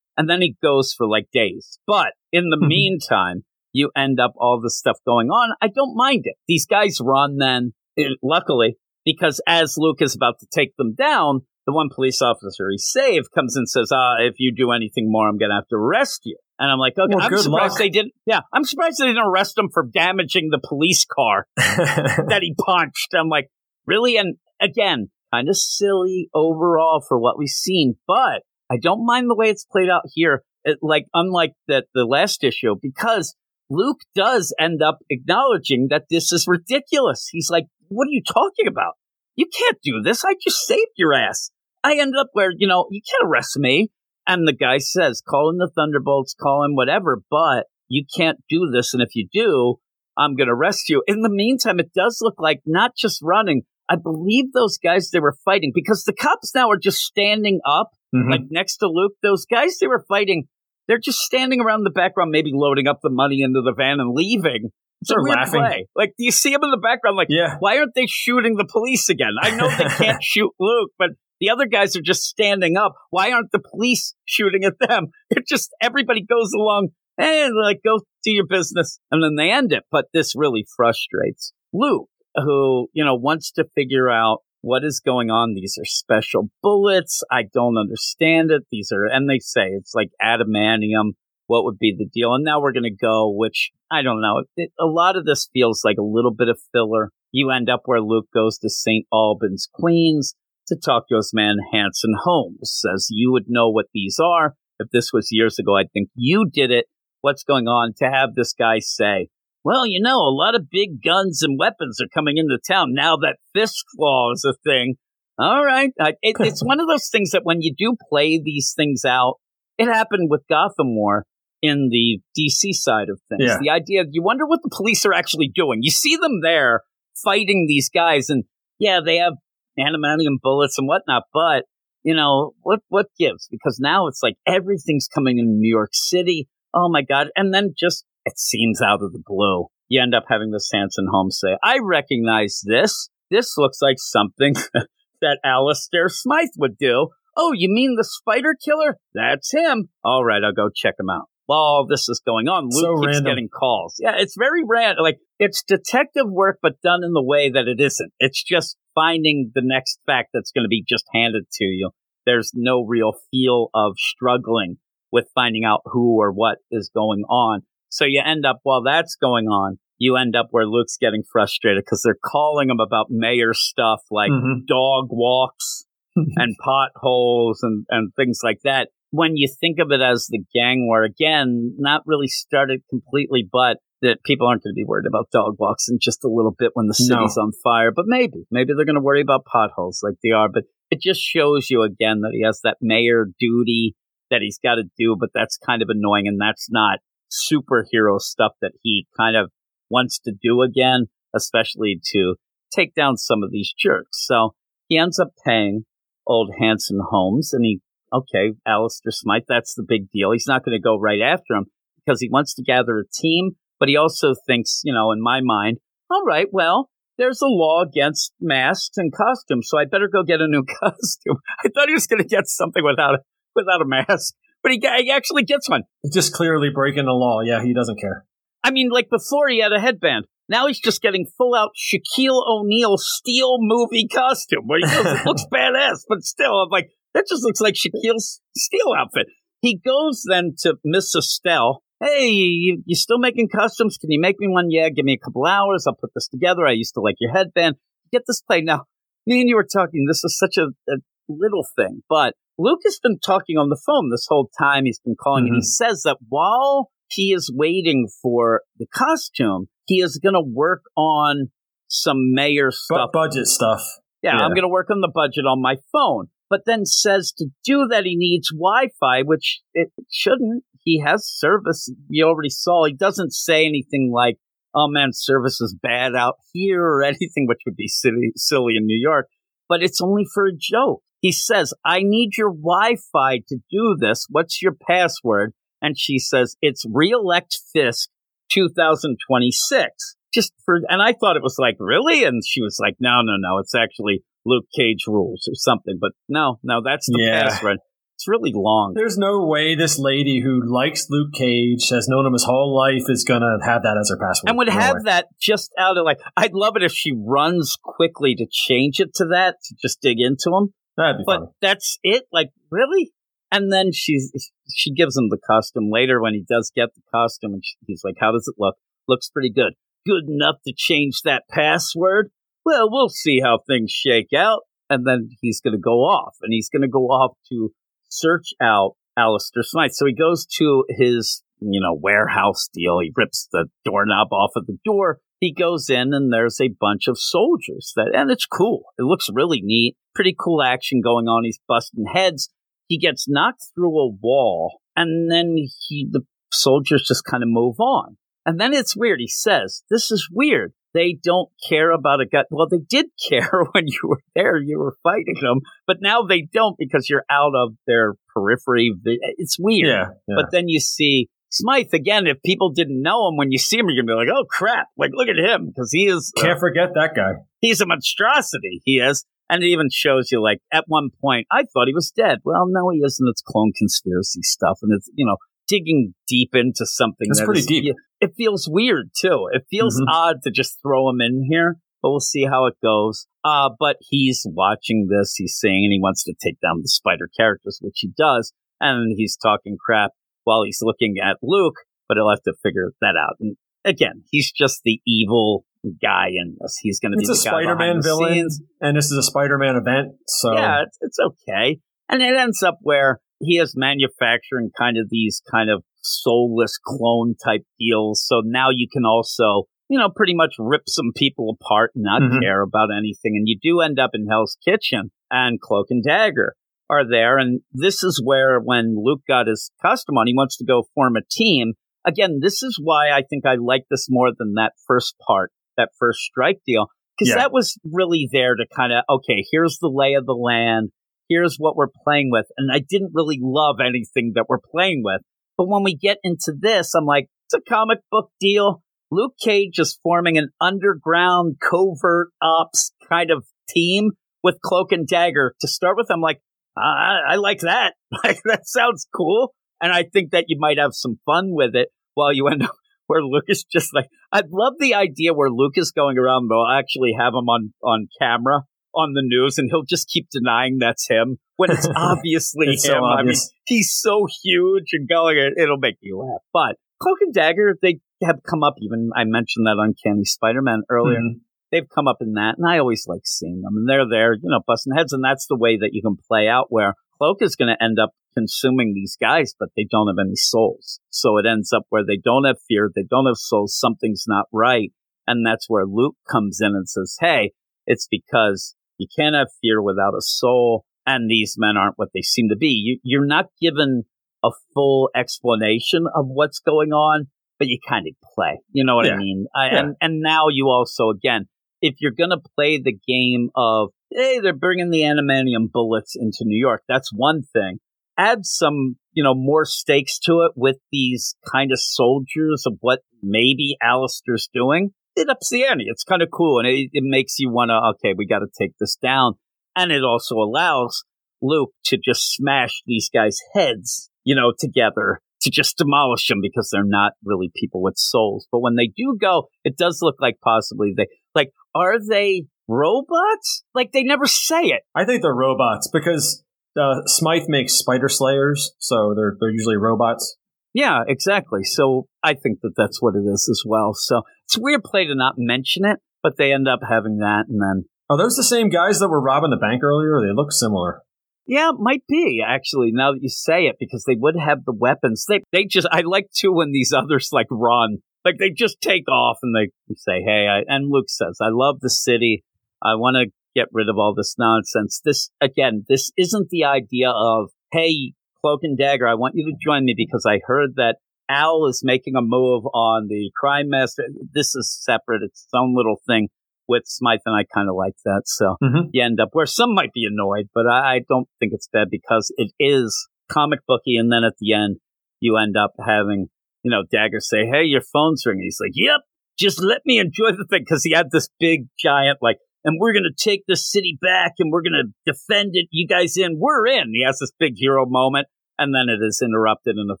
and 0.16 0.28
then 0.30 0.42
he 0.42 0.56
goes 0.62 0.94
for 0.96 1.08
like 1.08 1.28
days. 1.32 1.78
But 1.86 2.12
in 2.32 2.50
the 2.50 2.56
Mhm. 2.56 2.68
meantime, 2.68 3.44
you 3.72 3.90
end 3.96 4.20
up 4.20 4.32
all 4.36 4.60
this 4.60 4.78
stuff 4.78 4.98
going 5.06 5.28
on. 5.28 5.54
I 5.60 5.68
don't 5.68 5.96
mind 5.96 6.22
it. 6.24 6.36
These 6.46 6.66
guys 6.66 6.98
run 7.02 7.36
then, 7.38 7.72
eh, 7.98 8.10
luckily, 8.22 8.76
because 9.04 9.40
as 9.46 9.74
Luke 9.76 10.00
is 10.00 10.14
about 10.14 10.38
to 10.40 10.46
take 10.54 10.76
them 10.76 10.94
down, 10.94 11.40
the 11.66 11.72
one 11.72 11.88
police 11.94 12.22
officer 12.22 12.70
he 12.70 12.78
saved 12.78 13.32
comes 13.34 13.56
and 13.56 13.68
says, 13.68 13.90
"Ah, 13.92 14.16
if 14.20 14.34
you 14.38 14.54
do 14.54 14.70
anything 14.70 15.10
more, 15.10 15.28
I'm 15.28 15.36
going 15.36 15.50
to 15.50 15.56
have 15.56 15.68
to 15.68 15.76
arrest 15.76 16.22
you. 16.24 16.36
And 16.58 16.70
I'm 16.70 16.78
like, 16.78 16.94
okay, 16.98 17.14
Well, 17.14 17.24
I'm 17.24 17.36
surprised 17.36 17.72
luck. 17.72 17.78
they 17.78 17.90
didn't. 17.90 18.12
Yeah, 18.24 18.40
I'm 18.52 18.64
surprised 18.64 18.98
they 18.98 19.06
didn't 19.06 19.26
arrest 19.26 19.58
him 19.58 19.68
for 19.72 19.86
damaging 19.86 20.48
the 20.50 20.60
police 20.62 21.04
car 21.04 21.46
that 21.56 22.38
he 22.40 22.54
punched. 22.54 23.14
I'm 23.14 23.28
like, 23.28 23.48
really? 23.86 24.16
And 24.16 24.36
again, 24.60 25.10
kind 25.32 25.48
of 25.48 25.56
silly 25.56 26.28
overall 26.34 27.04
for 27.06 27.18
what 27.18 27.38
we've 27.38 27.48
seen, 27.48 27.96
but 28.06 28.42
I 28.70 28.78
don't 28.80 29.04
mind 29.04 29.28
the 29.28 29.34
way 29.36 29.50
it's 29.50 29.66
played 29.70 29.90
out 29.90 30.02
here. 30.14 30.42
It, 30.64 30.78
like, 30.82 31.06
unlike 31.14 31.52
the, 31.68 31.84
the 31.94 32.04
last 32.04 32.42
issue, 32.42 32.74
because 32.80 33.36
Luke 33.70 34.00
does 34.14 34.54
end 34.58 34.82
up 34.82 34.98
acknowledging 35.10 35.88
that 35.90 36.04
this 36.10 36.32
is 36.32 36.46
ridiculous. 36.48 37.28
He's 37.30 37.50
like, 37.50 37.66
what 37.88 38.06
are 38.06 38.10
you 38.10 38.22
talking 38.22 38.66
about? 38.66 38.94
You 39.36 39.46
can't 39.46 39.78
do 39.82 40.00
this. 40.02 40.24
I 40.24 40.34
just 40.42 40.66
saved 40.66 40.92
your 40.96 41.12
ass. 41.12 41.50
I 41.84 41.98
ended 41.98 42.18
up 42.18 42.28
where, 42.32 42.50
you 42.56 42.66
know, 42.66 42.86
you 42.90 43.00
can't 43.00 43.30
arrest 43.30 43.56
me. 43.58 43.90
And 44.26 44.46
the 44.46 44.52
guy 44.52 44.78
says, 44.78 45.22
call 45.26 45.50
in 45.50 45.58
the 45.58 45.70
Thunderbolts, 45.74 46.34
call 46.34 46.64
in 46.64 46.74
whatever, 46.74 47.22
but 47.30 47.66
you 47.88 48.04
can't 48.16 48.38
do 48.48 48.68
this. 48.72 48.92
And 48.92 49.02
if 49.02 49.10
you 49.14 49.28
do, 49.32 49.76
I'm 50.18 50.34
going 50.34 50.48
to 50.48 50.54
arrest 50.54 50.88
you. 50.88 51.02
In 51.06 51.20
the 51.22 51.30
meantime, 51.30 51.78
it 51.78 51.92
does 51.94 52.18
look 52.20 52.34
like 52.38 52.60
not 52.66 52.92
just 52.96 53.20
running. 53.22 53.62
I 53.88 53.94
believe 53.96 54.46
those 54.52 54.78
guys 54.78 55.10
they 55.10 55.20
were 55.20 55.36
fighting 55.44 55.70
because 55.74 56.02
the 56.04 56.12
cops 56.12 56.52
now 56.54 56.70
are 56.70 56.78
just 56.78 56.98
standing 56.98 57.60
up, 57.64 57.90
Mhm. 58.14 58.30
like 58.30 58.40
next 58.50 58.78
to 58.78 58.88
Luke. 58.88 59.12
Those 59.22 59.44
guys 59.46 59.78
they 59.78 59.86
were 59.86 60.04
fighting, 60.08 60.48
they're 60.88 60.98
just 60.98 61.18
standing 61.20 61.60
around 61.60 61.84
the 61.84 61.90
background, 61.90 62.30
maybe 62.32 62.50
loading 62.52 62.88
up 62.88 62.98
the 63.02 63.10
money 63.10 63.42
into 63.42 63.60
the 63.62 63.74
van 63.76 64.00
and 64.00 64.12
leaving. 64.12 64.70
It's 65.02 65.10
a 65.10 65.14
They're 65.14 65.22
weird 65.22 65.36
laughing. 65.36 65.60
play. 65.60 65.86
Like, 65.94 66.14
do 66.18 66.24
you 66.24 66.32
see 66.32 66.50
them 66.50 66.64
in 66.64 66.70
the 66.72 66.78
background? 66.78 67.16
Like, 67.16 67.28
yeah. 67.30 67.56
why 67.60 67.78
aren't 67.78 67.94
they 67.94 68.06
shooting 68.08 68.56
the 68.56 68.64
police 68.64 69.08
again? 69.08 69.34
I 69.40 69.54
know 69.54 69.68
they 69.68 69.84
can't 70.04 70.22
shoot 70.22 70.50
Luke, 70.58 70.90
but 70.98 71.10
the 71.40 71.50
other 71.50 71.66
guys 71.66 71.96
are 71.96 72.02
just 72.02 72.22
standing 72.22 72.76
up. 72.76 72.94
Why 73.10 73.32
aren't 73.32 73.52
the 73.52 73.60
police 73.60 74.14
shooting 74.24 74.64
at 74.64 74.78
them? 74.80 75.08
It 75.30 75.46
just 75.46 75.74
everybody 75.80 76.22
goes 76.22 76.52
along 76.54 76.90
and 77.18 77.54
like 77.60 77.80
go 77.84 77.98
do 78.24 78.32
your 78.32 78.46
business, 78.46 78.98
and 79.10 79.22
then 79.22 79.36
they 79.36 79.50
end 79.50 79.72
it. 79.72 79.84
But 79.90 80.06
this 80.12 80.34
really 80.36 80.66
frustrates 80.76 81.52
Luke, 81.72 82.08
who 82.34 82.88
you 82.92 83.04
know 83.04 83.14
wants 83.14 83.50
to 83.52 83.66
figure 83.74 84.10
out 84.10 84.38
what 84.62 84.84
is 84.84 85.00
going 85.00 85.30
on. 85.30 85.54
These 85.54 85.78
are 85.80 85.84
special 85.84 86.48
bullets. 86.62 87.22
I 87.30 87.42
don't 87.52 87.78
understand 87.78 88.50
it. 88.50 88.62
These 88.70 88.90
are, 88.92 89.04
and 89.04 89.28
they 89.28 89.38
say 89.38 89.68
it's 89.68 89.94
like 89.94 90.10
adamantium. 90.22 91.12
What 91.48 91.64
would 91.64 91.78
be 91.78 91.94
the 91.96 92.08
deal? 92.12 92.34
And 92.34 92.44
now 92.44 92.60
we're 92.60 92.72
going 92.72 92.82
to 92.82 92.90
go, 92.90 93.30
which 93.30 93.70
I 93.90 94.02
don't 94.02 94.20
know. 94.20 94.42
It, 94.56 94.72
a 94.80 94.86
lot 94.86 95.16
of 95.16 95.24
this 95.24 95.48
feels 95.52 95.82
like 95.84 95.98
a 95.98 96.02
little 96.02 96.34
bit 96.34 96.48
of 96.48 96.58
filler. 96.72 97.10
You 97.30 97.50
end 97.50 97.70
up 97.70 97.82
where 97.84 98.00
Luke 98.00 98.26
goes 98.34 98.58
to 98.58 98.68
St. 98.68 99.06
Albans, 99.12 99.68
Queens 99.72 100.34
to 100.68 100.76
talk 100.76 101.08
to 101.08 101.16
his 101.16 101.30
man 101.32 101.56
Hanson 101.72 102.14
Holmes. 102.22 102.58
Says 102.64 103.08
you 103.10 103.32
would 103.32 103.44
know 103.48 103.70
what 103.70 103.86
these 103.94 104.18
are. 104.22 104.54
If 104.78 104.90
this 104.90 105.10
was 105.12 105.28
years 105.30 105.58
ago, 105.58 105.76
I 105.76 105.84
think 105.92 106.10
you 106.14 106.46
did 106.52 106.70
it. 106.70 106.86
What's 107.22 107.44
going 107.44 107.66
on? 107.66 107.94
To 107.98 108.04
have 108.04 108.34
this 108.34 108.52
guy 108.52 108.78
say, 108.78 109.28
well, 109.64 109.86
you 109.86 110.00
know, 110.00 110.18
a 110.18 110.30
lot 110.30 110.54
of 110.54 110.70
big 110.70 111.02
guns 111.02 111.42
and 111.42 111.58
weapons 111.58 111.98
are 112.00 112.08
coming 112.12 112.36
into 112.36 112.58
town 112.58 112.92
now 112.92 113.16
that 113.16 113.38
Fisk's 113.54 113.94
law 113.98 114.32
is 114.32 114.44
a 114.44 114.54
thing. 114.64 114.96
All 115.38 115.64
right. 115.64 115.90
I, 116.00 116.10
it, 116.22 116.36
it's 116.40 116.64
one 116.64 116.80
of 116.80 116.86
those 116.86 117.08
things 117.10 117.32
that 117.32 117.44
when 117.44 117.60
you 117.60 117.74
do 117.76 117.96
play 118.08 118.40
these 118.42 118.74
things 118.76 119.04
out, 119.04 119.34
it 119.76 119.86
happened 119.86 120.28
with 120.30 120.42
Gotham 120.48 120.94
War 120.94 121.24
in 121.62 121.88
the 121.90 122.20
DC 122.38 122.74
side 122.74 123.08
of 123.08 123.20
things. 123.28 123.50
Yeah. 123.50 123.58
The 123.60 123.70
idea, 123.70 124.04
you 124.10 124.22
wonder 124.22 124.46
what 124.46 124.60
the 124.62 124.70
police 124.74 125.04
are 125.04 125.12
actually 125.12 125.50
doing. 125.54 125.80
You 125.82 125.90
see 125.90 126.16
them 126.16 126.40
there 126.42 126.82
fighting 127.24 127.66
these 127.68 127.90
guys, 127.92 128.30
and 128.30 128.44
yeah, 128.78 129.00
they 129.04 129.16
have 129.16 129.34
adamantium 129.78 130.38
bullets 130.42 130.78
and 130.78 130.88
whatnot, 130.88 131.24
but 131.32 131.64
you 132.02 132.14
know 132.14 132.52
what? 132.62 132.80
What 132.88 133.06
gives? 133.18 133.48
Because 133.50 133.78
now 133.80 134.06
it's 134.06 134.22
like 134.22 134.36
everything's 134.46 135.08
coming 135.12 135.38
in 135.38 135.58
New 135.58 135.68
York 135.68 135.90
City. 135.92 136.48
Oh 136.72 136.88
my 136.88 137.02
god! 137.02 137.28
And 137.36 137.52
then 137.52 137.74
just 137.78 138.04
it 138.24 138.38
seems 138.38 138.80
out 138.80 139.02
of 139.02 139.12
the 139.12 139.22
blue, 139.24 139.66
you 139.88 140.00
end 140.02 140.14
up 140.14 140.24
having 140.28 140.50
the 140.50 140.60
Sanson 140.60 141.08
Holmes 141.10 141.38
say, 141.42 141.56
"I 141.64 141.78
recognize 141.82 142.60
this. 142.64 143.08
This 143.30 143.54
looks 143.58 143.78
like 143.82 143.96
something 143.98 144.54
that 145.20 145.38
Alistair 145.44 146.08
Smythe 146.08 146.54
would 146.58 146.78
do." 146.78 147.08
Oh, 147.36 147.52
you 147.54 147.68
mean 147.68 147.96
the 147.96 148.04
spider 148.04 148.54
killer? 148.64 148.96
That's 149.12 149.52
him. 149.52 149.90
All 150.02 150.24
right, 150.24 150.42
I'll 150.42 150.52
go 150.54 150.70
check 150.74 150.94
him 150.98 151.10
out. 151.10 151.24
While 151.44 151.58
all 151.60 151.86
this 151.88 152.08
is 152.08 152.20
going 152.26 152.48
on, 152.48 152.70
Luke 152.70 152.82
So 152.82 152.94
keeps 152.96 153.06
random. 153.16 153.24
getting 153.24 153.48
calls. 153.48 153.96
Yeah, 153.98 154.14
it's 154.16 154.34
very 154.38 154.62
random. 154.66 155.02
Like 155.02 155.18
it's 155.38 155.62
detective 155.62 156.24
work, 156.28 156.58
but 156.62 156.80
done 156.82 157.04
in 157.04 157.12
the 157.12 157.22
way 157.22 157.50
that 157.50 157.68
it 157.68 157.80
isn't. 157.80 158.12
It's 158.18 158.42
just 158.42 158.76
finding 158.96 159.52
the 159.54 159.62
next 159.64 160.00
fact 160.06 160.30
that's 160.34 160.50
going 160.50 160.64
to 160.64 160.68
be 160.68 160.82
just 160.88 161.04
handed 161.14 161.44
to 161.52 161.64
you. 161.64 161.90
There's 162.24 162.50
no 162.54 162.82
real 162.84 163.12
feel 163.30 163.68
of 163.72 163.92
struggling 163.98 164.78
with 165.12 165.26
finding 165.34 165.62
out 165.64 165.82
who 165.84 166.20
or 166.20 166.32
what 166.32 166.58
is 166.72 166.90
going 166.92 167.22
on. 167.28 167.60
So 167.88 168.04
you 168.04 168.20
end 168.24 168.44
up 168.44 168.58
while 168.64 168.82
that's 168.82 169.14
going 169.14 169.46
on, 169.46 169.78
you 169.98 170.16
end 170.16 170.34
up 170.34 170.48
where 170.50 170.66
Luke's 170.66 170.96
getting 171.00 171.22
frustrated 171.30 171.84
because 171.84 172.02
they're 172.02 172.18
calling 172.22 172.68
him 172.68 172.80
about 172.80 173.06
mayor 173.10 173.54
stuff 173.54 174.00
like 174.10 174.32
Mhm. 174.32 174.66
dog 174.66 175.06
walks 175.10 175.84
and 176.16 176.56
potholes 176.62 177.60
and, 177.62 177.86
and 177.90 178.12
things 178.16 178.40
like 178.42 178.60
that. 178.64 178.88
When 179.10 179.36
you 179.36 179.48
think 179.48 179.78
of 179.78 179.92
it 179.92 180.00
as 180.00 180.26
the 180.28 180.42
gang 180.52 180.86
war, 180.88 181.04
again, 181.04 181.74
not 181.78 182.02
really 182.06 182.26
started 182.26 182.82
completely, 182.90 183.48
but 183.50 183.78
that 184.02 184.18
people 184.24 184.46
aren't 184.46 184.62
going 184.62 184.74
to 184.74 184.78
be 184.78 184.84
worried 184.84 185.06
about 185.06 185.30
dog 185.30 185.56
walks 185.58 185.88
in 185.88 185.98
just 186.00 186.24
a 186.24 186.28
little 186.28 186.54
bit 186.56 186.72
when 186.74 186.86
the 186.86 186.96
No. 187.08 187.16
city's 187.16 187.36
on 187.38 187.52
fire. 187.64 187.90
But 187.94 188.04
maybe, 188.06 188.44
maybe 188.50 188.72
they're 188.76 188.84
going 188.84 188.94
to 188.96 189.00
worry 189.00 189.22
about 189.22 189.44
potholes 189.46 190.00
like 190.02 190.16
they 190.22 190.30
are. 190.30 190.48
But 190.52 190.64
it 190.90 191.00
just 191.00 191.20
shows 191.20 191.70
you 191.70 191.82
again 191.82 192.20
that 192.20 192.32
he 192.32 192.42
has 192.44 192.60
that 192.62 192.76
mayor 192.80 193.26
duty 193.40 193.94
that 194.30 194.42
he's 194.42 194.58
got 194.62 194.74
to 194.74 194.84
do, 194.98 195.16
but 195.18 195.30
that's 195.32 195.56
kind 195.56 195.82
of 195.82 195.88
annoying. 195.88 196.26
And 196.26 196.40
that's 196.40 196.68
not 196.70 196.98
superhero 197.30 198.20
stuff 198.20 198.52
that 198.60 198.72
he 198.82 199.06
kind 199.16 199.36
of 199.36 199.50
wants 199.90 200.18
to 200.20 200.32
do 200.42 200.62
again, 200.62 201.06
especially 201.34 202.00
to 202.12 202.36
take 202.74 202.94
down 202.94 203.16
some 203.16 203.42
of 203.42 203.50
these 203.50 203.72
jerks. 203.76 204.24
So 204.26 204.54
he 204.88 204.98
ends 204.98 205.18
up 205.18 205.28
paying 205.44 205.84
old 206.26 206.50
Hanson 206.58 207.00
Holmes 207.10 207.52
and 207.52 207.64
he, 207.64 207.80
okay, 208.12 208.52
Alistair 208.66 209.12
Smythe, 209.12 209.42
that's 209.48 209.74
the 209.74 209.84
big 209.86 210.10
deal. 210.10 210.32
He's 210.32 210.46
not 210.48 210.64
going 210.64 210.76
to 210.76 210.82
go 210.82 210.98
right 210.98 211.20
after 211.20 211.54
him 211.54 211.66
because 212.04 212.20
he 212.20 212.28
wants 212.30 212.54
to 212.54 212.62
gather 212.62 212.98
a 212.98 213.04
team, 213.20 213.52
but 213.78 213.88
he 213.88 213.96
also 213.96 214.34
thinks, 214.46 214.80
you 214.84 214.92
know, 214.92 215.12
in 215.12 215.22
my 215.22 215.40
mind, 215.42 215.78
all 216.10 216.24
right, 216.24 216.46
well, 216.52 216.90
there's 217.18 217.40
a 217.42 217.46
law 217.46 217.82
against 217.82 218.32
masks 218.40 218.96
and 218.96 219.12
costumes, 219.12 219.68
so 219.68 219.78
I 219.78 219.84
better 219.84 220.08
go 220.12 220.22
get 220.22 220.40
a 220.40 220.48
new 220.48 220.64
costume. 220.80 221.38
I 221.64 221.68
thought 221.68 221.88
he 221.88 221.94
was 221.94 222.06
going 222.06 222.22
to 222.22 222.28
get 222.28 222.46
something 222.46 222.84
without 222.84 223.14
a, 223.14 223.18
without 223.54 223.80
a 223.80 223.86
mask, 223.86 224.34
but 224.62 224.72
he, 224.72 224.80
he 224.80 225.10
actually 225.10 225.44
gets 225.44 225.68
one. 225.68 225.82
Just 226.12 226.32
clearly 226.32 226.68
breaking 226.72 227.06
the 227.06 227.12
law. 227.12 227.40
Yeah, 227.40 227.62
he 227.62 227.74
doesn't 227.74 228.00
care. 228.00 228.24
I 228.62 228.70
mean, 228.70 228.90
like 228.90 229.08
before 229.10 229.48
he 229.48 229.60
had 229.60 229.72
a 229.72 229.80
headband. 229.80 230.26
Now 230.48 230.68
he's 230.68 230.78
just 230.78 231.02
getting 231.02 231.26
full 231.36 231.56
out 231.56 231.70
Shaquille 231.76 232.42
O'Neal 232.46 232.98
steel 232.98 233.56
movie 233.58 234.06
costume 234.06 234.64
where 234.66 234.78
he 234.78 234.84
goes, 234.84 235.06
it 235.06 235.26
looks 235.26 235.44
badass, 235.52 236.02
but 236.08 236.22
still, 236.22 236.62
I'm 236.62 236.68
like, 236.70 236.90
that 237.14 237.26
just 237.28 237.42
looks 237.42 237.60
like 237.60 237.74
Shaquille's 237.74 238.40
steel 238.56 238.94
outfit. 238.96 239.26
He 239.60 239.80
goes 239.84 240.22
then 240.28 240.54
to 240.60 240.74
Miss 240.84 241.14
Estelle. 241.16 241.82
Hey, 242.00 242.28
you, 242.28 242.82
you 242.84 242.94
still 242.94 243.18
making 243.18 243.48
costumes? 243.48 243.96
Can 243.98 244.10
you 244.10 244.20
make 244.20 244.36
me 244.38 244.48
one? 244.48 244.70
Yeah, 244.70 244.88
give 244.90 245.04
me 245.04 245.14
a 245.14 245.24
couple 245.24 245.46
hours. 245.46 245.84
I'll 245.86 245.94
put 245.94 246.10
this 246.14 246.28
together. 246.28 246.66
I 246.66 246.72
used 246.72 246.94
to 246.94 247.00
like 247.00 247.16
your 247.18 247.32
headband. 247.32 247.76
Get 248.12 248.22
this 248.26 248.42
play. 248.42 248.60
Now, 248.60 248.84
me 249.26 249.40
and 249.40 249.48
you 249.48 249.56
were 249.56 249.66
talking. 249.70 250.04
This 250.06 250.22
is 250.22 250.38
such 250.38 250.58
a, 250.58 250.68
a 250.92 250.96
little 251.28 251.66
thing, 251.76 252.02
but 252.08 252.34
Luke 252.58 252.80
has 252.84 252.98
been 253.02 253.18
talking 253.18 253.56
on 253.56 253.68
the 253.68 253.80
phone 253.84 254.10
this 254.10 254.26
whole 254.28 254.50
time. 254.58 254.84
He's 254.84 255.00
been 255.00 255.16
calling 255.20 255.44
mm-hmm. 255.44 255.54
and 255.54 255.62
he 255.62 255.62
says 255.62 256.02
that 256.04 256.18
while 256.28 256.90
he 257.08 257.32
is 257.32 257.52
waiting 257.54 258.08
for 258.22 258.62
the 258.78 258.86
costume, 258.94 259.66
he 259.86 259.96
is 259.96 260.18
going 260.22 260.34
to 260.34 260.42
work 260.42 260.82
on 260.96 261.50
some 261.88 262.32
mayor 262.34 262.70
stuff. 262.70 263.10
budget 263.12 263.46
stuff. 263.46 263.82
Yeah, 264.22 264.36
yeah. 264.36 264.44
I'm 264.44 264.50
going 264.50 264.62
to 264.62 264.68
work 264.68 264.90
on 264.90 265.00
the 265.00 265.12
budget 265.12 265.44
on 265.46 265.60
my 265.62 265.76
phone. 265.92 266.26
But 266.48 266.62
then 266.64 266.84
says 266.84 267.32
to 267.38 267.46
do 267.64 267.88
that, 267.90 268.04
he 268.04 268.16
needs 268.16 268.50
Wi 268.52 268.88
Fi, 269.00 269.22
which 269.22 269.60
it 269.74 269.92
shouldn't. 270.10 270.64
He 270.86 271.02
has 271.04 271.28
service. 271.28 271.92
You 272.08 272.26
already 272.26 272.48
saw. 272.48 272.84
He 272.84 272.94
doesn't 272.94 273.32
say 273.32 273.66
anything 273.66 274.12
like, 274.14 274.36
oh 274.72 274.86
man, 274.88 275.10
service 275.12 275.60
is 275.60 275.76
bad 275.82 276.14
out 276.14 276.36
here 276.52 276.80
or 276.80 277.02
anything, 277.02 277.46
which 277.48 277.62
would 277.66 277.74
be 277.74 277.88
silly, 277.88 278.30
silly 278.36 278.74
in 278.78 278.86
New 278.86 278.98
York. 278.98 279.26
But 279.68 279.82
it's 279.82 280.00
only 280.00 280.24
for 280.32 280.46
a 280.46 280.56
joke. 280.56 281.02
He 281.20 281.32
says, 281.32 281.74
I 281.84 282.02
need 282.04 282.36
your 282.38 282.50
Wi 282.50 282.96
Fi 283.12 283.38
to 283.48 283.56
do 283.68 283.96
this. 283.98 284.26
What's 284.30 284.62
your 284.62 284.76
password? 284.88 285.54
And 285.82 285.98
she 285.98 286.20
says, 286.20 286.56
it's 286.62 286.84
reelect 286.88 287.58
Fisk 287.72 288.08
2026. 288.52 290.16
Just 290.32 290.52
for, 290.64 290.80
and 290.88 291.02
I 291.02 291.14
thought 291.14 291.36
it 291.36 291.42
was 291.42 291.56
like, 291.58 291.76
really? 291.80 292.22
And 292.22 292.42
she 292.46 292.62
was 292.62 292.78
like, 292.80 292.94
no, 293.00 293.22
no, 293.22 293.36
no, 293.40 293.58
it's 293.58 293.74
actually 293.74 294.22
Luke 294.44 294.66
Cage 294.76 295.04
rules 295.08 295.48
or 295.48 295.54
something. 295.54 295.98
But 296.00 296.12
no, 296.28 296.60
no, 296.62 296.80
that's 296.84 297.06
the 297.06 297.18
yeah. 297.20 297.48
password. 297.48 297.78
It's 298.16 298.26
really 298.26 298.52
long. 298.54 298.94
There's 298.94 299.18
no 299.18 299.44
way 299.44 299.74
this 299.74 299.98
lady 299.98 300.40
who 300.40 300.62
likes 300.64 301.06
Luke 301.10 301.34
Cage, 301.34 301.90
has 301.90 302.08
known 302.08 302.24
him 302.24 302.32
his 302.32 302.44
whole 302.44 302.74
life, 302.74 303.02
is 303.08 303.24
going 303.24 303.42
to 303.42 303.58
have 303.62 303.82
that 303.82 303.98
as 304.00 304.08
her 304.08 304.16
password. 304.16 304.48
And 304.48 304.56
would 304.56 304.68
no 304.68 304.72
have 304.72 304.94
way. 304.94 305.00
that 305.04 305.26
just 305.38 305.70
out 305.78 305.98
of 305.98 306.04
like, 306.06 306.18
I'd 306.34 306.54
love 306.54 306.76
it 306.76 306.82
if 306.82 306.92
she 306.92 307.12
runs 307.14 307.76
quickly 307.82 308.34
to 308.36 308.46
change 308.50 309.00
it 309.00 309.12
to 309.16 309.26
that, 309.26 309.56
to 309.64 309.74
just 309.78 310.00
dig 310.00 310.16
into 310.18 310.50
him. 310.50 310.72
That'd 310.96 311.18
be 311.18 311.24
but 311.26 311.40
funny. 311.40 311.46
that's 311.60 311.98
it? 312.02 312.24
Like, 312.32 312.52
really? 312.70 313.12
And 313.52 313.70
then 313.70 313.90
she's 313.92 314.32
she 314.74 314.94
gives 314.94 315.16
him 315.16 315.28
the 315.28 315.38
costume 315.46 315.90
later 315.92 316.20
when 316.20 316.32
he 316.32 316.44
does 316.48 316.72
get 316.74 316.94
the 316.94 317.02
costume, 317.12 317.52
and 317.52 317.62
he's 317.86 318.02
like, 318.02 318.16
"How 318.18 318.32
does 318.32 318.48
it 318.48 318.58
look? 318.58 318.76
Looks 319.06 319.28
pretty 319.28 319.50
good. 319.50 319.74
Good 320.04 320.24
enough 320.28 320.56
to 320.66 320.72
change 320.76 321.20
that 321.24 321.44
password. 321.48 322.30
Well, 322.64 322.90
we'll 322.90 323.08
see 323.08 323.40
how 323.40 323.60
things 323.66 323.92
shake 323.92 324.32
out." 324.36 324.62
And 324.88 325.06
then 325.06 325.30
he's 325.40 325.60
going 325.60 325.72
to 325.72 325.80
go 325.80 326.00
off, 326.00 326.36
and 326.42 326.52
he's 326.52 326.68
going 326.68 326.82
to 326.82 326.88
go 326.88 327.06
off 327.06 327.36
to 327.50 327.72
search 328.08 328.50
out 328.60 328.96
Alistair 329.16 329.62
Smythe. 329.62 329.92
So 329.92 330.06
he 330.06 330.14
goes 330.14 330.46
to 330.58 330.84
his 330.88 331.42
you 331.60 331.80
know 331.80 331.98
warehouse 331.98 332.68
deal. 332.72 332.98
He 333.00 333.12
rips 333.16 333.48
the 333.52 333.66
doorknob 333.84 334.32
off 334.32 334.52
of 334.56 334.66
the 334.66 334.78
door. 334.84 335.20
He 335.38 335.52
goes 335.52 335.90
in, 335.90 336.14
and 336.14 336.32
there's 336.32 336.60
a 336.60 336.74
bunch 336.80 337.08
of 337.08 337.18
soldiers 337.18 337.92
that, 337.96 338.12
and 338.14 338.30
it's 338.30 338.46
cool. 338.46 338.84
It 338.98 339.02
looks 339.02 339.28
really 339.32 339.60
neat. 339.62 339.96
Pretty 340.14 340.34
cool 340.38 340.62
action 340.62 341.02
going 341.02 341.26
on. 341.26 341.44
He's 341.44 341.60
busting 341.68 342.06
heads 342.12 342.48
he 342.88 342.98
gets 342.98 343.28
knocked 343.28 343.66
through 343.74 343.98
a 343.98 344.08
wall, 344.08 344.80
and 344.94 345.30
then 345.30 345.56
he 345.56 346.08
the 346.10 346.22
soldiers 346.52 347.06
just 347.06 347.24
kind 347.24 347.42
of 347.42 347.48
move 347.48 347.80
on. 347.80 348.16
And 348.44 348.60
then 348.60 348.72
it's 348.72 348.96
weird. 348.96 349.18
He 349.20 349.28
says, 349.28 349.82
"This 349.90 350.10
is 350.10 350.28
weird. 350.32 350.72
They 350.96 351.18
don't 351.22 351.50
care 351.68 351.90
about 351.90 352.22
a 352.22 352.26
gut. 352.26 352.46
Well, 352.50 352.68
they 352.70 352.80
did 352.88 353.06
care 353.28 353.50
when 353.72 353.84
you 353.86 354.00
were 354.04 354.22
there. 354.34 354.56
You 354.56 354.78
were 354.78 354.96
fighting 355.02 355.36
them, 355.42 355.60
but 355.86 355.98
now 356.00 356.22
they 356.22 356.48
don't 356.50 356.76
because 356.78 357.10
you're 357.10 357.24
out 357.30 357.52
of 357.54 357.74
their 357.86 358.14
periphery. 358.34 358.94
It's 359.04 359.58
weird. 359.58 359.88
Yeah, 359.88 360.06
yeah. 360.26 360.34
But 360.36 360.46
then 360.52 360.68
you 360.68 360.80
see 360.80 361.28
Smythe 361.50 361.92
again. 361.92 362.26
If 362.26 362.38
people 362.42 362.70
didn't 362.70 363.02
know 363.02 363.28
him 363.28 363.36
when 363.36 363.52
you 363.52 363.58
see 363.58 363.78
him, 363.78 363.86
you're 363.90 364.02
gonna 364.02 364.16
be 364.16 364.26
like, 364.26 364.34
"Oh 364.34 364.46
crap! 364.48 364.86
Like 364.96 365.10
look 365.12 365.28
at 365.28 365.36
him 365.36 365.66
because 365.66 365.90
he 365.92 366.06
is." 366.06 366.32
Uh, 366.38 366.40
Can't 366.40 366.56
uh, 366.56 366.60
forget 366.60 366.94
that 366.94 367.14
guy. 367.14 367.32
He's 367.60 367.82
a 367.82 367.86
monstrosity. 367.86 368.80
He 368.84 368.94
is. 368.94 369.26
And 369.48 369.62
it 369.62 369.66
even 369.66 369.86
shows 369.92 370.32
you, 370.32 370.42
like, 370.42 370.58
at 370.72 370.86
one 370.88 371.10
point, 371.22 371.46
I 371.52 371.62
thought 371.62 371.86
he 371.86 371.94
was 371.94 372.10
dead. 372.10 372.40
Well, 372.44 372.66
no, 372.66 372.90
he 372.90 372.98
isn't. 372.98 373.28
It's 373.30 373.42
clone 373.42 373.70
conspiracy 373.78 374.40
stuff. 374.42 374.80
And 374.82 374.90
it's, 374.92 375.08
you 375.14 375.24
know, 375.24 375.36
digging 375.68 376.14
deep 376.26 376.50
into 376.54 376.86
something 376.86 377.28
that's 377.28 377.40
that 377.40 377.46
pretty 377.46 377.60
is, 377.60 377.66
deep. 377.66 377.94
It 378.20 378.32
feels 378.36 378.68
weird, 378.70 379.10
too. 379.18 379.48
It 379.52 379.64
feels 379.70 379.96
mm-hmm. 379.96 380.08
odd 380.08 380.36
to 380.44 380.50
just 380.50 380.78
throw 380.82 381.08
him 381.10 381.20
in 381.20 381.46
here, 381.50 381.76
but 382.02 382.10
we'll 382.10 382.20
see 382.20 382.44
how 382.44 382.66
it 382.66 382.74
goes. 382.82 383.26
Uh, 383.44 383.70
but 383.78 383.96
he's 384.00 384.46
watching 384.48 385.08
this. 385.10 385.34
He's 385.36 385.58
saying 385.58 385.82
and 385.84 385.92
he 385.92 386.00
wants 386.00 386.24
to 386.24 386.34
take 386.42 386.58
down 386.60 386.80
the 386.82 386.88
spider 386.88 387.28
characters, 387.36 387.78
which 387.80 387.98
he 387.98 388.12
does. 388.16 388.52
And 388.80 389.14
he's 389.16 389.36
talking 389.36 389.76
crap 389.84 390.10
while 390.44 390.62
he's 390.64 390.80
looking 390.82 391.16
at 391.22 391.38
Luke, 391.42 391.76
but 392.08 392.16
he'll 392.16 392.30
have 392.30 392.42
to 392.42 392.54
figure 392.62 392.92
that 393.00 393.14
out. 393.16 393.36
And 393.40 393.56
again, 393.84 394.24
he's 394.30 394.52
just 394.52 394.80
the 394.84 395.00
evil 395.06 395.64
guy 396.02 396.28
in 396.28 396.56
this. 396.60 396.76
He's 396.80 397.00
going 397.00 397.12
to 397.12 397.18
be 397.18 397.30
a 397.30 397.34
Spider-Man 397.34 398.02
villain, 398.02 398.34
scenes. 398.34 398.62
and 398.80 398.96
this 398.96 399.06
is 399.06 399.18
a 399.18 399.22
Spider-Man 399.22 399.76
event. 399.76 400.16
So 400.26 400.52
yeah, 400.52 400.82
it's, 400.82 400.98
it's 401.00 401.18
okay. 401.18 401.80
And 402.08 402.22
it 402.22 402.36
ends 402.36 402.62
up 402.62 402.78
where 402.82 403.20
he 403.40 403.58
is 403.58 403.74
manufacturing 403.76 404.70
kind 404.76 404.96
of 404.98 405.08
these 405.10 405.42
kind 405.50 405.70
of 405.70 405.84
soulless 406.06 406.78
clone 406.84 407.34
type 407.42 407.62
deals. 407.78 408.24
So 408.26 408.42
now 408.44 408.68
you 408.70 408.88
can 408.92 409.04
also, 409.04 409.64
you 409.88 409.98
know, 409.98 410.10
pretty 410.14 410.34
much 410.34 410.54
rip 410.58 410.82
some 410.88 411.12
people 411.14 411.56
apart 411.60 411.92
and 411.94 412.04
not 412.04 412.22
mm-hmm. 412.22 412.38
care 412.40 412.62
about 412.62 412.88
anything. 412.96 413.34
And 413.36 413.46
you 413.46 413.58
do 413.60 413.80
end 413.80 413.98
up 413.98 414.10
in 414.14 414.26
Hell's 414.28 414.56
Kitchen 414.64 415.10
and 415.30 415.60
Cloak 415.60 415.86
and 415.90 416.02
Dagger 416.02 416.54
are 416.88 417.08
there. 417.08 417.38
And 417.38 417.60
this 417.72 418.02
is 418.02 418.22
where 418.24 418.60
when 418.60 418.94
Luke 418.96 419.22
got 419.26 419.48
his 419.48 419.70
custom 419.82 420.16
on, 420.16 420.26
he 420.26 420.34
wants 420.34 420.56
to 420.58 420.64
go 420.64 420.84
form 420.94 421.16
a 421.16 421.22
team. 421.30 421.72
Again, 422.04 422.38
this 422.40 422.62
is 422.62 422.78
why 422.80 423.10
I 423.10 423.22
think 423.28 423.44
I 423.44 423.56
like 423.56 423.82
this 423.90 424.06
more 424.08 424.30
than 424.36 424.54
that 424.54 424.72
first 424.86 425.16
part 425.26 425.50
that 425.76 425.90
first 425.98 426.20
strike 426.20 426.60
deal 426.66 426.86
because 427.16 427.30
yeah. 427.30 427.36
that 427.36 427.52
was 427.52 427.78
really 427.84 428.28
there 428.32 428.54
to 428.54 428.64
kind 428.74 428.92
of 428.92 429.02
okay 429.08 429.44
here's 429.50 429.78
the 429.80 429.90
lay 429.92 430.14
of 430.14 430.26
the 430.26 430.32
land 430.32 430.90
here's 431.28 431.56
what 431.58 431.76
we're 431.76 431.90
playing 432.04 432.30
with 432.30 432.46
and 432.56 432.70
i 432.72 432.78
didn't 432.78 433.12
really 433.14 433.38
love 433.40 433.76
anything 433.80 434.32
that 434.34 434.46
we're 434.48 434.58
playing 434.72 435.02
with 435.04 435.20
but 435.56 435.68
when 435.68 435.82
we 435.82 435.94
get 435.94 436.18
into 436.22 436.52
this 436.58 436.94
i'm 436.94 437.04
like 437.04 437.28
it's 437.46 437.54
a 437.54 437.60
comic 437.60 437.98
book 438.10 438.30
deal. 438.40 438.82
Luke 439.10 439.34
cage 439.40 439.78
is 439.78 439.98
forming 440.02 440.36
an 440.36 440.50
underground 440.60 441.56
covert 441.62 442.30
ops 442.42 442.92
kind 443.08 443.30
of 443.30 443.44
team 443.68 444.10
with 444.42 444.60
cloak 444.60 444.90
and 444.90 445.06
dagger. 445.06 445.54
To 445.60 445.68
start 445.68 445.96
with 445.96 446.10
i'm 446.10 446.20
like 446.20 446.40
i, 446.76 447.18
I 447.28 447.36
like 447.36 447.60
that. 447.60 447.94
Like 448.24 448.40
that 448.44 448.66
sounds 448.66 449.06
cool. 449.14 449.54
And 449.80 449.92
i 449.92 450.02
think 450.02 450.32
that 450.32 450.46
you 450.48 450.56
might 450.58 450.78
have 450.78 450.92
some 450.92 451.20
fun 451.24 451.50
with 451.50 451.74
it 451.74 451.88
while 452.14 452.32
you 452.32 452.48
end 452.48 452.62
up 452.64 452.74
where 453.06 453.22
Lucas 453.22 453.62
just 453.64 453.94
like 453.94 454.08
I'd 454.32 454.50
love 454.50 454.74
the 454.80 454.94
idea 454.94 455.32
where 455.32 455.50
Lucas 455.50 455.92
going 455.92 456.18
around 456.18 456.48
they'll 456.48 456.66
actually 456.66 457.14
have 457.16 457.32
him 457.34 457.48
on 457.48 457.72
on 457.82 458.08
camera 458.20 458.62
on 458.96 459.12
the 459.12 459.22
news 459.22 459.58
and 459.58 459.68
he'll 459.70 459.84
just 459.84 460.08
keep 460.08 460.28
denying 460.30 460.78
that's 460.78 461.08
him 461.08 461.38
when 461.56 461.70
it's 461.70 461.88
obviously 461.96 462.66
it's 462.68 462.86
him. 462.86 462.94
So 462.94 463.04
I 463.04 463.22
mean, 463.22 463.36
he's 463.66 463.92
so 463.92 464.26
huge 464.42 464.90
and 464.92 465.08
going 465.08 465.36
it'll 465.56 465.78
make 465.78 465.96
you 466.00 466.18
laugh. 466.18 466.40
But 466.52 466.76
Cloak 467.00 467.18
and 467.20 467.34
Dagger, 467.34 467.76
they 467.80 468.00
have 468.22 468.40
come 468.48 468.62
up 468.62 468.74
even 468.80 469.10
I 469.14 469.24
mentioned 469.24 469.66
that 469.66 469.76
Uncanny 469.78 470.24
Spider 470.24 470.62
Man 470.62 470.82
earlier. 470.88 471.18
Mm-hmm. 471.18 471.38
They've 471.72 471.88
come 471.88 472.06
up 472.06 472.18
in 472.20 472.34
that, 472.34 472.54
and 472.58 472.66
I 472.66 472.78
always 472.78 473.06
like 473.08 473.22
seeing 473.24 473.62
them. 473.62 473.76
And 473.76 473.88
they're 473.88 474.08
there, 474.08 474.34
you 474.34 474.40
know, 474.44 474.60
busting 474.66 474.94
heads, 474.94 475.12
and 475.12 475.22
that's 475.22 475.46
the 475.48 475.56
way 475.56 475.76
that 475.76 475.90
you 475.92 476.00
can 476.00 476.16
play 476.28 476.46
out 476.46 476.66
where 476.70 476.94
Cloak 477.18 477.42
is 477.42 477.56
going 477.56 477.74
to 477.74 477.82
end 477.82 477.98
up 477.98 478.10
consuming 478.36 478.92
these 478.94 479.16
guys, 479.20 479.54
but 479.58 479.70
they 479.76 479.86
don't 479.90 480.08
have 480.08 480.24
any 480.24 480.36
souls. 480.36 481.00
So 481.10 481.38
it 481.38 481.46
ends 481.46 481.72
up 481.72 481.84
where 481.88 482.04
they 482.06 482.18
don't 482.22 482.44
have 482.44 482.58
fear, 482.68 482.90
they 482.94 483.04
don't 483.08 483.26
have 483.26 483.36
souls, 483.36 483.76
something's 483.76 484.24
not 484.28 484.46
right. 484.52 484.92
And 485.26 485.44
that's 485.44 485.68
where 485.68 485.86
Luke 485.86 486.16
comes 486.30 486.60
in 486.60 486.68
and 486.68 486.88
says, 486.88 487.16
Hey, 487.20 487.52
it's 487.86 488.06
because 488.08 488.74
you 488.98 489.06
can't 489.16 489.34
have 489.34 489.48
fear 489.62 489.82
without 489.82 490.14
a 490.14 490.20
soul, 490.22 490.84
and 491.06 491.30
these 491.30 491.54
men 491.58 491.76
aren't 491.76 491.98
what 491.98 492.10
they 492.14 492.22
seem 492.22 492.48
to 492.48 492.56
be. 492.56 493.00
You, 493.02 493.20
are 493.20 493.26
not 493.26 493.46
given 493.60 494.04
a 494.44 494.50
full 494.74 495.10
explanation 495.14 496.06
of 496.14 496.26
what's 496.26 496.60
going 496.60 496.92
on, 496.92 497.28
but 497.58 497.68
you 497.68 497.78
kind 497.88 498.06
of 498.06 498.14
play. 498.34 498.60
You 498.72 498.84
know 498.84 498.96
what 498.96 499.06
yeah. 499.06 499.14
I 499.14 499.18
mean? 499.18 499.46
I, 499.54 499.66
yeah. 499.66 499.78
and, 499.80 499.96
and 500.00 500.20
now 500.20 500.46
you 500.50 500.68
also, 500.68 501.10
again, 501.10 501.46
if 501.80 501.96
you're 502.00 502.12
going 502.12 502.30
to 502.30 502.40
play 502.56 502.80
the 502.80 502.96
game 503.06 503.50
of, 503.54 503.90
hey, 504.10 504.40
they're 504.40 504.54
bringing 504.54 504.90
the 504.90 505.02
adamantium 505.02 505.70
bullets 505.72 506.14
into 506.16 506.38
New 506.42 506.58
York, 506.58 506.82
that's 506.88 507.10
one 507.12 507.42
thing 507.52 507.78
add 508.16 508.44
some, 508.44 508.96
you 509.12 509.22
know, 509.22 509.34
more 509.34 509.64
stakes 509.64 510.18
to 510.20 510.40
it 510.42 510.52
with 510.56 510.76
these 510.90 511.36
kind 511.50 511.72
of 511.72 511.80
soldiers 511.80 512.64
of 512.66 512.74
what 512.80 513.00
maybe 513.22 513.76
Alistair's 513.82 514.48
doing. 514.52 514.90
It 515.16 515.28
ups 515.28 515.50
the 515.50 515.64
ante. 515.64 515.86
It's 515.88 516.04
kind 516.04 516.22
of 516.22 516.28
cool, 516.32 516.58
and 516.58 516.68
it, 516.68 516.90
it 516.92 517.04
makes 517.04 517.38
you 517.38 517.50
want 517.50 517.70
to. 517.70 517.96
Okay, 517.96 518.14
we 518.16 518.26
got 518.26 518.40
to 518.40 518.48
take 518.58 518.72
this 518.78 518.96
down, 518.96 519.34
and 519.74 519.90
it 519.90 520.04
also 520.04 520.36
allows 520.36 521.04
Luke 521.42 521.72
to 521.86 521.98
just 522.02 522.32
smash 522.34 522.82
these 522.86 523.10
guys' 523.12 523.38
heads, 523.54 524.10
you 524.24 524.34
know, 524.34 524.52
together 524.58 525.20
to 525.42 525.50
just 525.50 525.76
demolish 525.76 526.28
them 526.28 526.38
because 526.40 526.68
they're 526.72 526.82
not 526.84 527.12
really 527.24 527.50
people 527.54 527.82
with 527.82 527.96
souls. 527.96 528.46
But 528.50 528.60
when 528.60 528.76
they 528.76 528.90
do 528.94 529.16
go, 529.20 529.48
it 529.64 529.76
does 529.76 529.98
look 530.02 530.16
like 530.20 530.38
possibly 530.42 530.92
they 530.96 531.06
like 531.34 531.50
are 531.74 531.96
they 531.98 532.44
robots? 532.68 533.64
Like 533.74 533.92
they 533.92 534.02
never 534.02 534.26
say 534.26 534.62
it. 534.64 534.82
I 534.94 535.04
think 535.04 535.22
they're 535.22 535.34
robots 535.34 535.88
because 535.92 536.42
uh, 536.78 537.02
Smythe 537.06 537.48
makes 537.48 537.74
spider 537.74 538.08
slayers, 538.08 538.72
so 538.78 539.14
they're 539.16 539.36
they're 539.40 539.50
usually 539.50 539.76
robots. 539.76 540.36
Yeah, 540.76 541.04
exactly. 541.08 541.64
So 541.64 542.06
I 542.22 542.34
think 542.34 542.60
that 542.60 542.74
that's 542.76 543.00
what 543.00 543.14
it 543.14 543.24
is 543.24 543.48
as 543.50 543.62
well. 543.64 543.94
So 543.94 544.24
it's 544.44 544.58
a 544.58 544.60
weird 544.60 544.84
play 544.84 545.06
to 545.06 545.14
not 545.14 545.36
mention 545.38 545.86
it, 545.86 546.00
but 546.22 546.36
they 546.36 546.52
end 546.52 546.68
up 546.68 546.80
having 546.86 547.16
that, 547.20 547.46
and 547.48 547.62
then 547.62 547.86
are 548.10 548.18
those 548.18 548.36
the 548.36 548.44
same 548.44 548.68
guys 548.68 548.98
that 548.98 549.08
were 549.08 549.22
robbing 549.22 549.48
the 549.48 549.56
bank 549.56 549.82
earlier? 549.82 550.20
They 550.20 550.34
look 550.34 550.52
similar. 550.52 551.00
Yeah, 551.46 551.70
might 551.78 552.02
be 552.06 552.44
actually. 552.46 552.90
Now 552.92 553.12
that 553.12 553.22
you 553.22 553.30
say 553.30 553.62
it, 553.62 553.76
because 553.80 554.04
they 554.06 554.16
would 554.18 554.36
have 554.36 554.66
the 554.66 554.76
weapons. 554.78 555.24
They 555.26 555.40
they 555.50 555.64
just 555.64 555.88
I 555.90 556.02
like 556.02 556.28
too 556.30 556.52
when 556.52 556.72
these 556.72 556.92
others 556.92 557.30
like 557.32 557.46
run, 557.50 558.02
like 558.22 558.36
they 558.38 558.50
just 558.50 558.82
take 558.82 559.08
off 559.08 559.38
and 559.42 559.56
they 559.56 559.70
say, 559.96 560.20
"Hey," 560.26 560.46
I, 560.46 560.60
and 560.68 560.90
Luke 560.90 561.08
says, 561.08 561.38
"I 561.40 561.48
love 561.50 561.80
the 561.80 561.88
city. 561.88 562.44
I 562.82 562.96
want 562.96 563.16
to 563.16 563.32
get 563.58 563.68
rid 563.72 563.88
of 563.88 563.96
all 563.96 564.12
this 564.14 564.34
nonsense." 564.38 565.00
This 565.02 565.30
again, 565.40 565.86
this 565.88 566.10
isn't 566.18 566.50
the 566.50 566.64
idea 566.64 567.08
of, 567.10 567.48
"Hey, 567.72 568.12
Cloak 568.46 568.60
and 568.62 568.78
Dagger, 568.78 569.08
I 569.08 569.14
want 569.14 569.34
you 569.34 569.44
to 569.46 569.56
join 569.60 569.84
me 569.84 569.94
because 569.96 570.24
I 570.24 570.38
heard 570.46 570.76
that 570.76 570.98
Al 571.28 571.66
is 571.66 571.82
making 571.82 572.14
a 572.14 572.22
move 572.22 572.64
on 572.66 573.08
the 573.08 573.32
crime 573.34 573.68
master. 573.68 574.04
This 574.32 574.54
is 574.54 574.78
separate; 574.84 575.22
it's 575.24 575.42
its 575.44 575.54
own 575.54 575.74
little 575.74 576.00
thing." 576.06 576.28
with 576.68 576.82
Smythe, 576.86 577.20
and 577.26 577.36
I 577.36 577.44
kind 577.44 577.68
of 577.68 577.76
like 577.76 577.94
that. 578.04 578.22
So 578.26 578.56
mm-hmm. 578.60 578.88
you 578.92 579.00
end 579.00 579.20
up 579.20 579.28
where 579.32 579.46
some 579.46 579.72
might 579.72 579.92
be 579.92 580.04
annoyed, 580.04 580.48
but 580.52 580.66
I, 580.66 580.96
I 580.96 581.00
don't 581.08 581.28
think 581.38 581.52
it's 581.52 581.68
bad 581.72 581.88
because 581.90 582.32
it 582.36 582.50
is 582.58 583.08
comic 583.28 583.60
booky. 583.66 583.96
And 583.96 584.10
then 584.10 584.24
at 584.24 584.34
the 584.40 584.52
end, 584.52 584.78
you 585.20 585.36
end 585.36 585.56
up 585.56 585.74
having, 585.78 586.26
you 586.62 586.70
know, 586.70 586.82
Dagger 586.90 587.20
say, 587.20 587.46
Hey, 587.46 587.64
your 587.64 587.82
phone's 587.82 588.24
ringing. 588.26 588.44
He's 588.44 588.58
like, 588.60 588.72
Yep, 588.74 589.00
just 589.38 589.62
let 589.62 589.82
me 589.84 589.98
enjoy 589.98 590.32
the 590.32 590.46
thing. 590.48 590.64
Cause 590.68 590.82
he 590.82 590.92
had 590.92 591.10
this 591.10 591.28
big 591.38 591.68
giant, 591.78 592.18
like, 592.20 592.38
and 592.64 592.78
we're 592.80 592.92
going 592.92 593.04
to 593.04 593.30
take 593.30 593.44
the 593.46 593.56
city 593.56 593.96
back 594.02 594.32
and 594.40 594.50
we're 594.50 594.62
going 594.62 594.72
to 594.72 595.12
defend 595.12 595.50
it. 595.54 595.68
You 595.70 595.86
guys 595.86 596.16
in, 596.16 596.38
we're 596.40 596.66
in. 596.66 596.90
He 596.94 597.04
has 597.04 597.20
this 597.20 597.30
big 597.38 597.54
hero 597.56 597.86
moment. 597.86 598.26
And 598.58 598.74
then 598.74 598.88
it 598.88 599.04
is 599.04 599.20
interrupted 599.22 599.76
in 599.76 599.88
a 599.90 600.00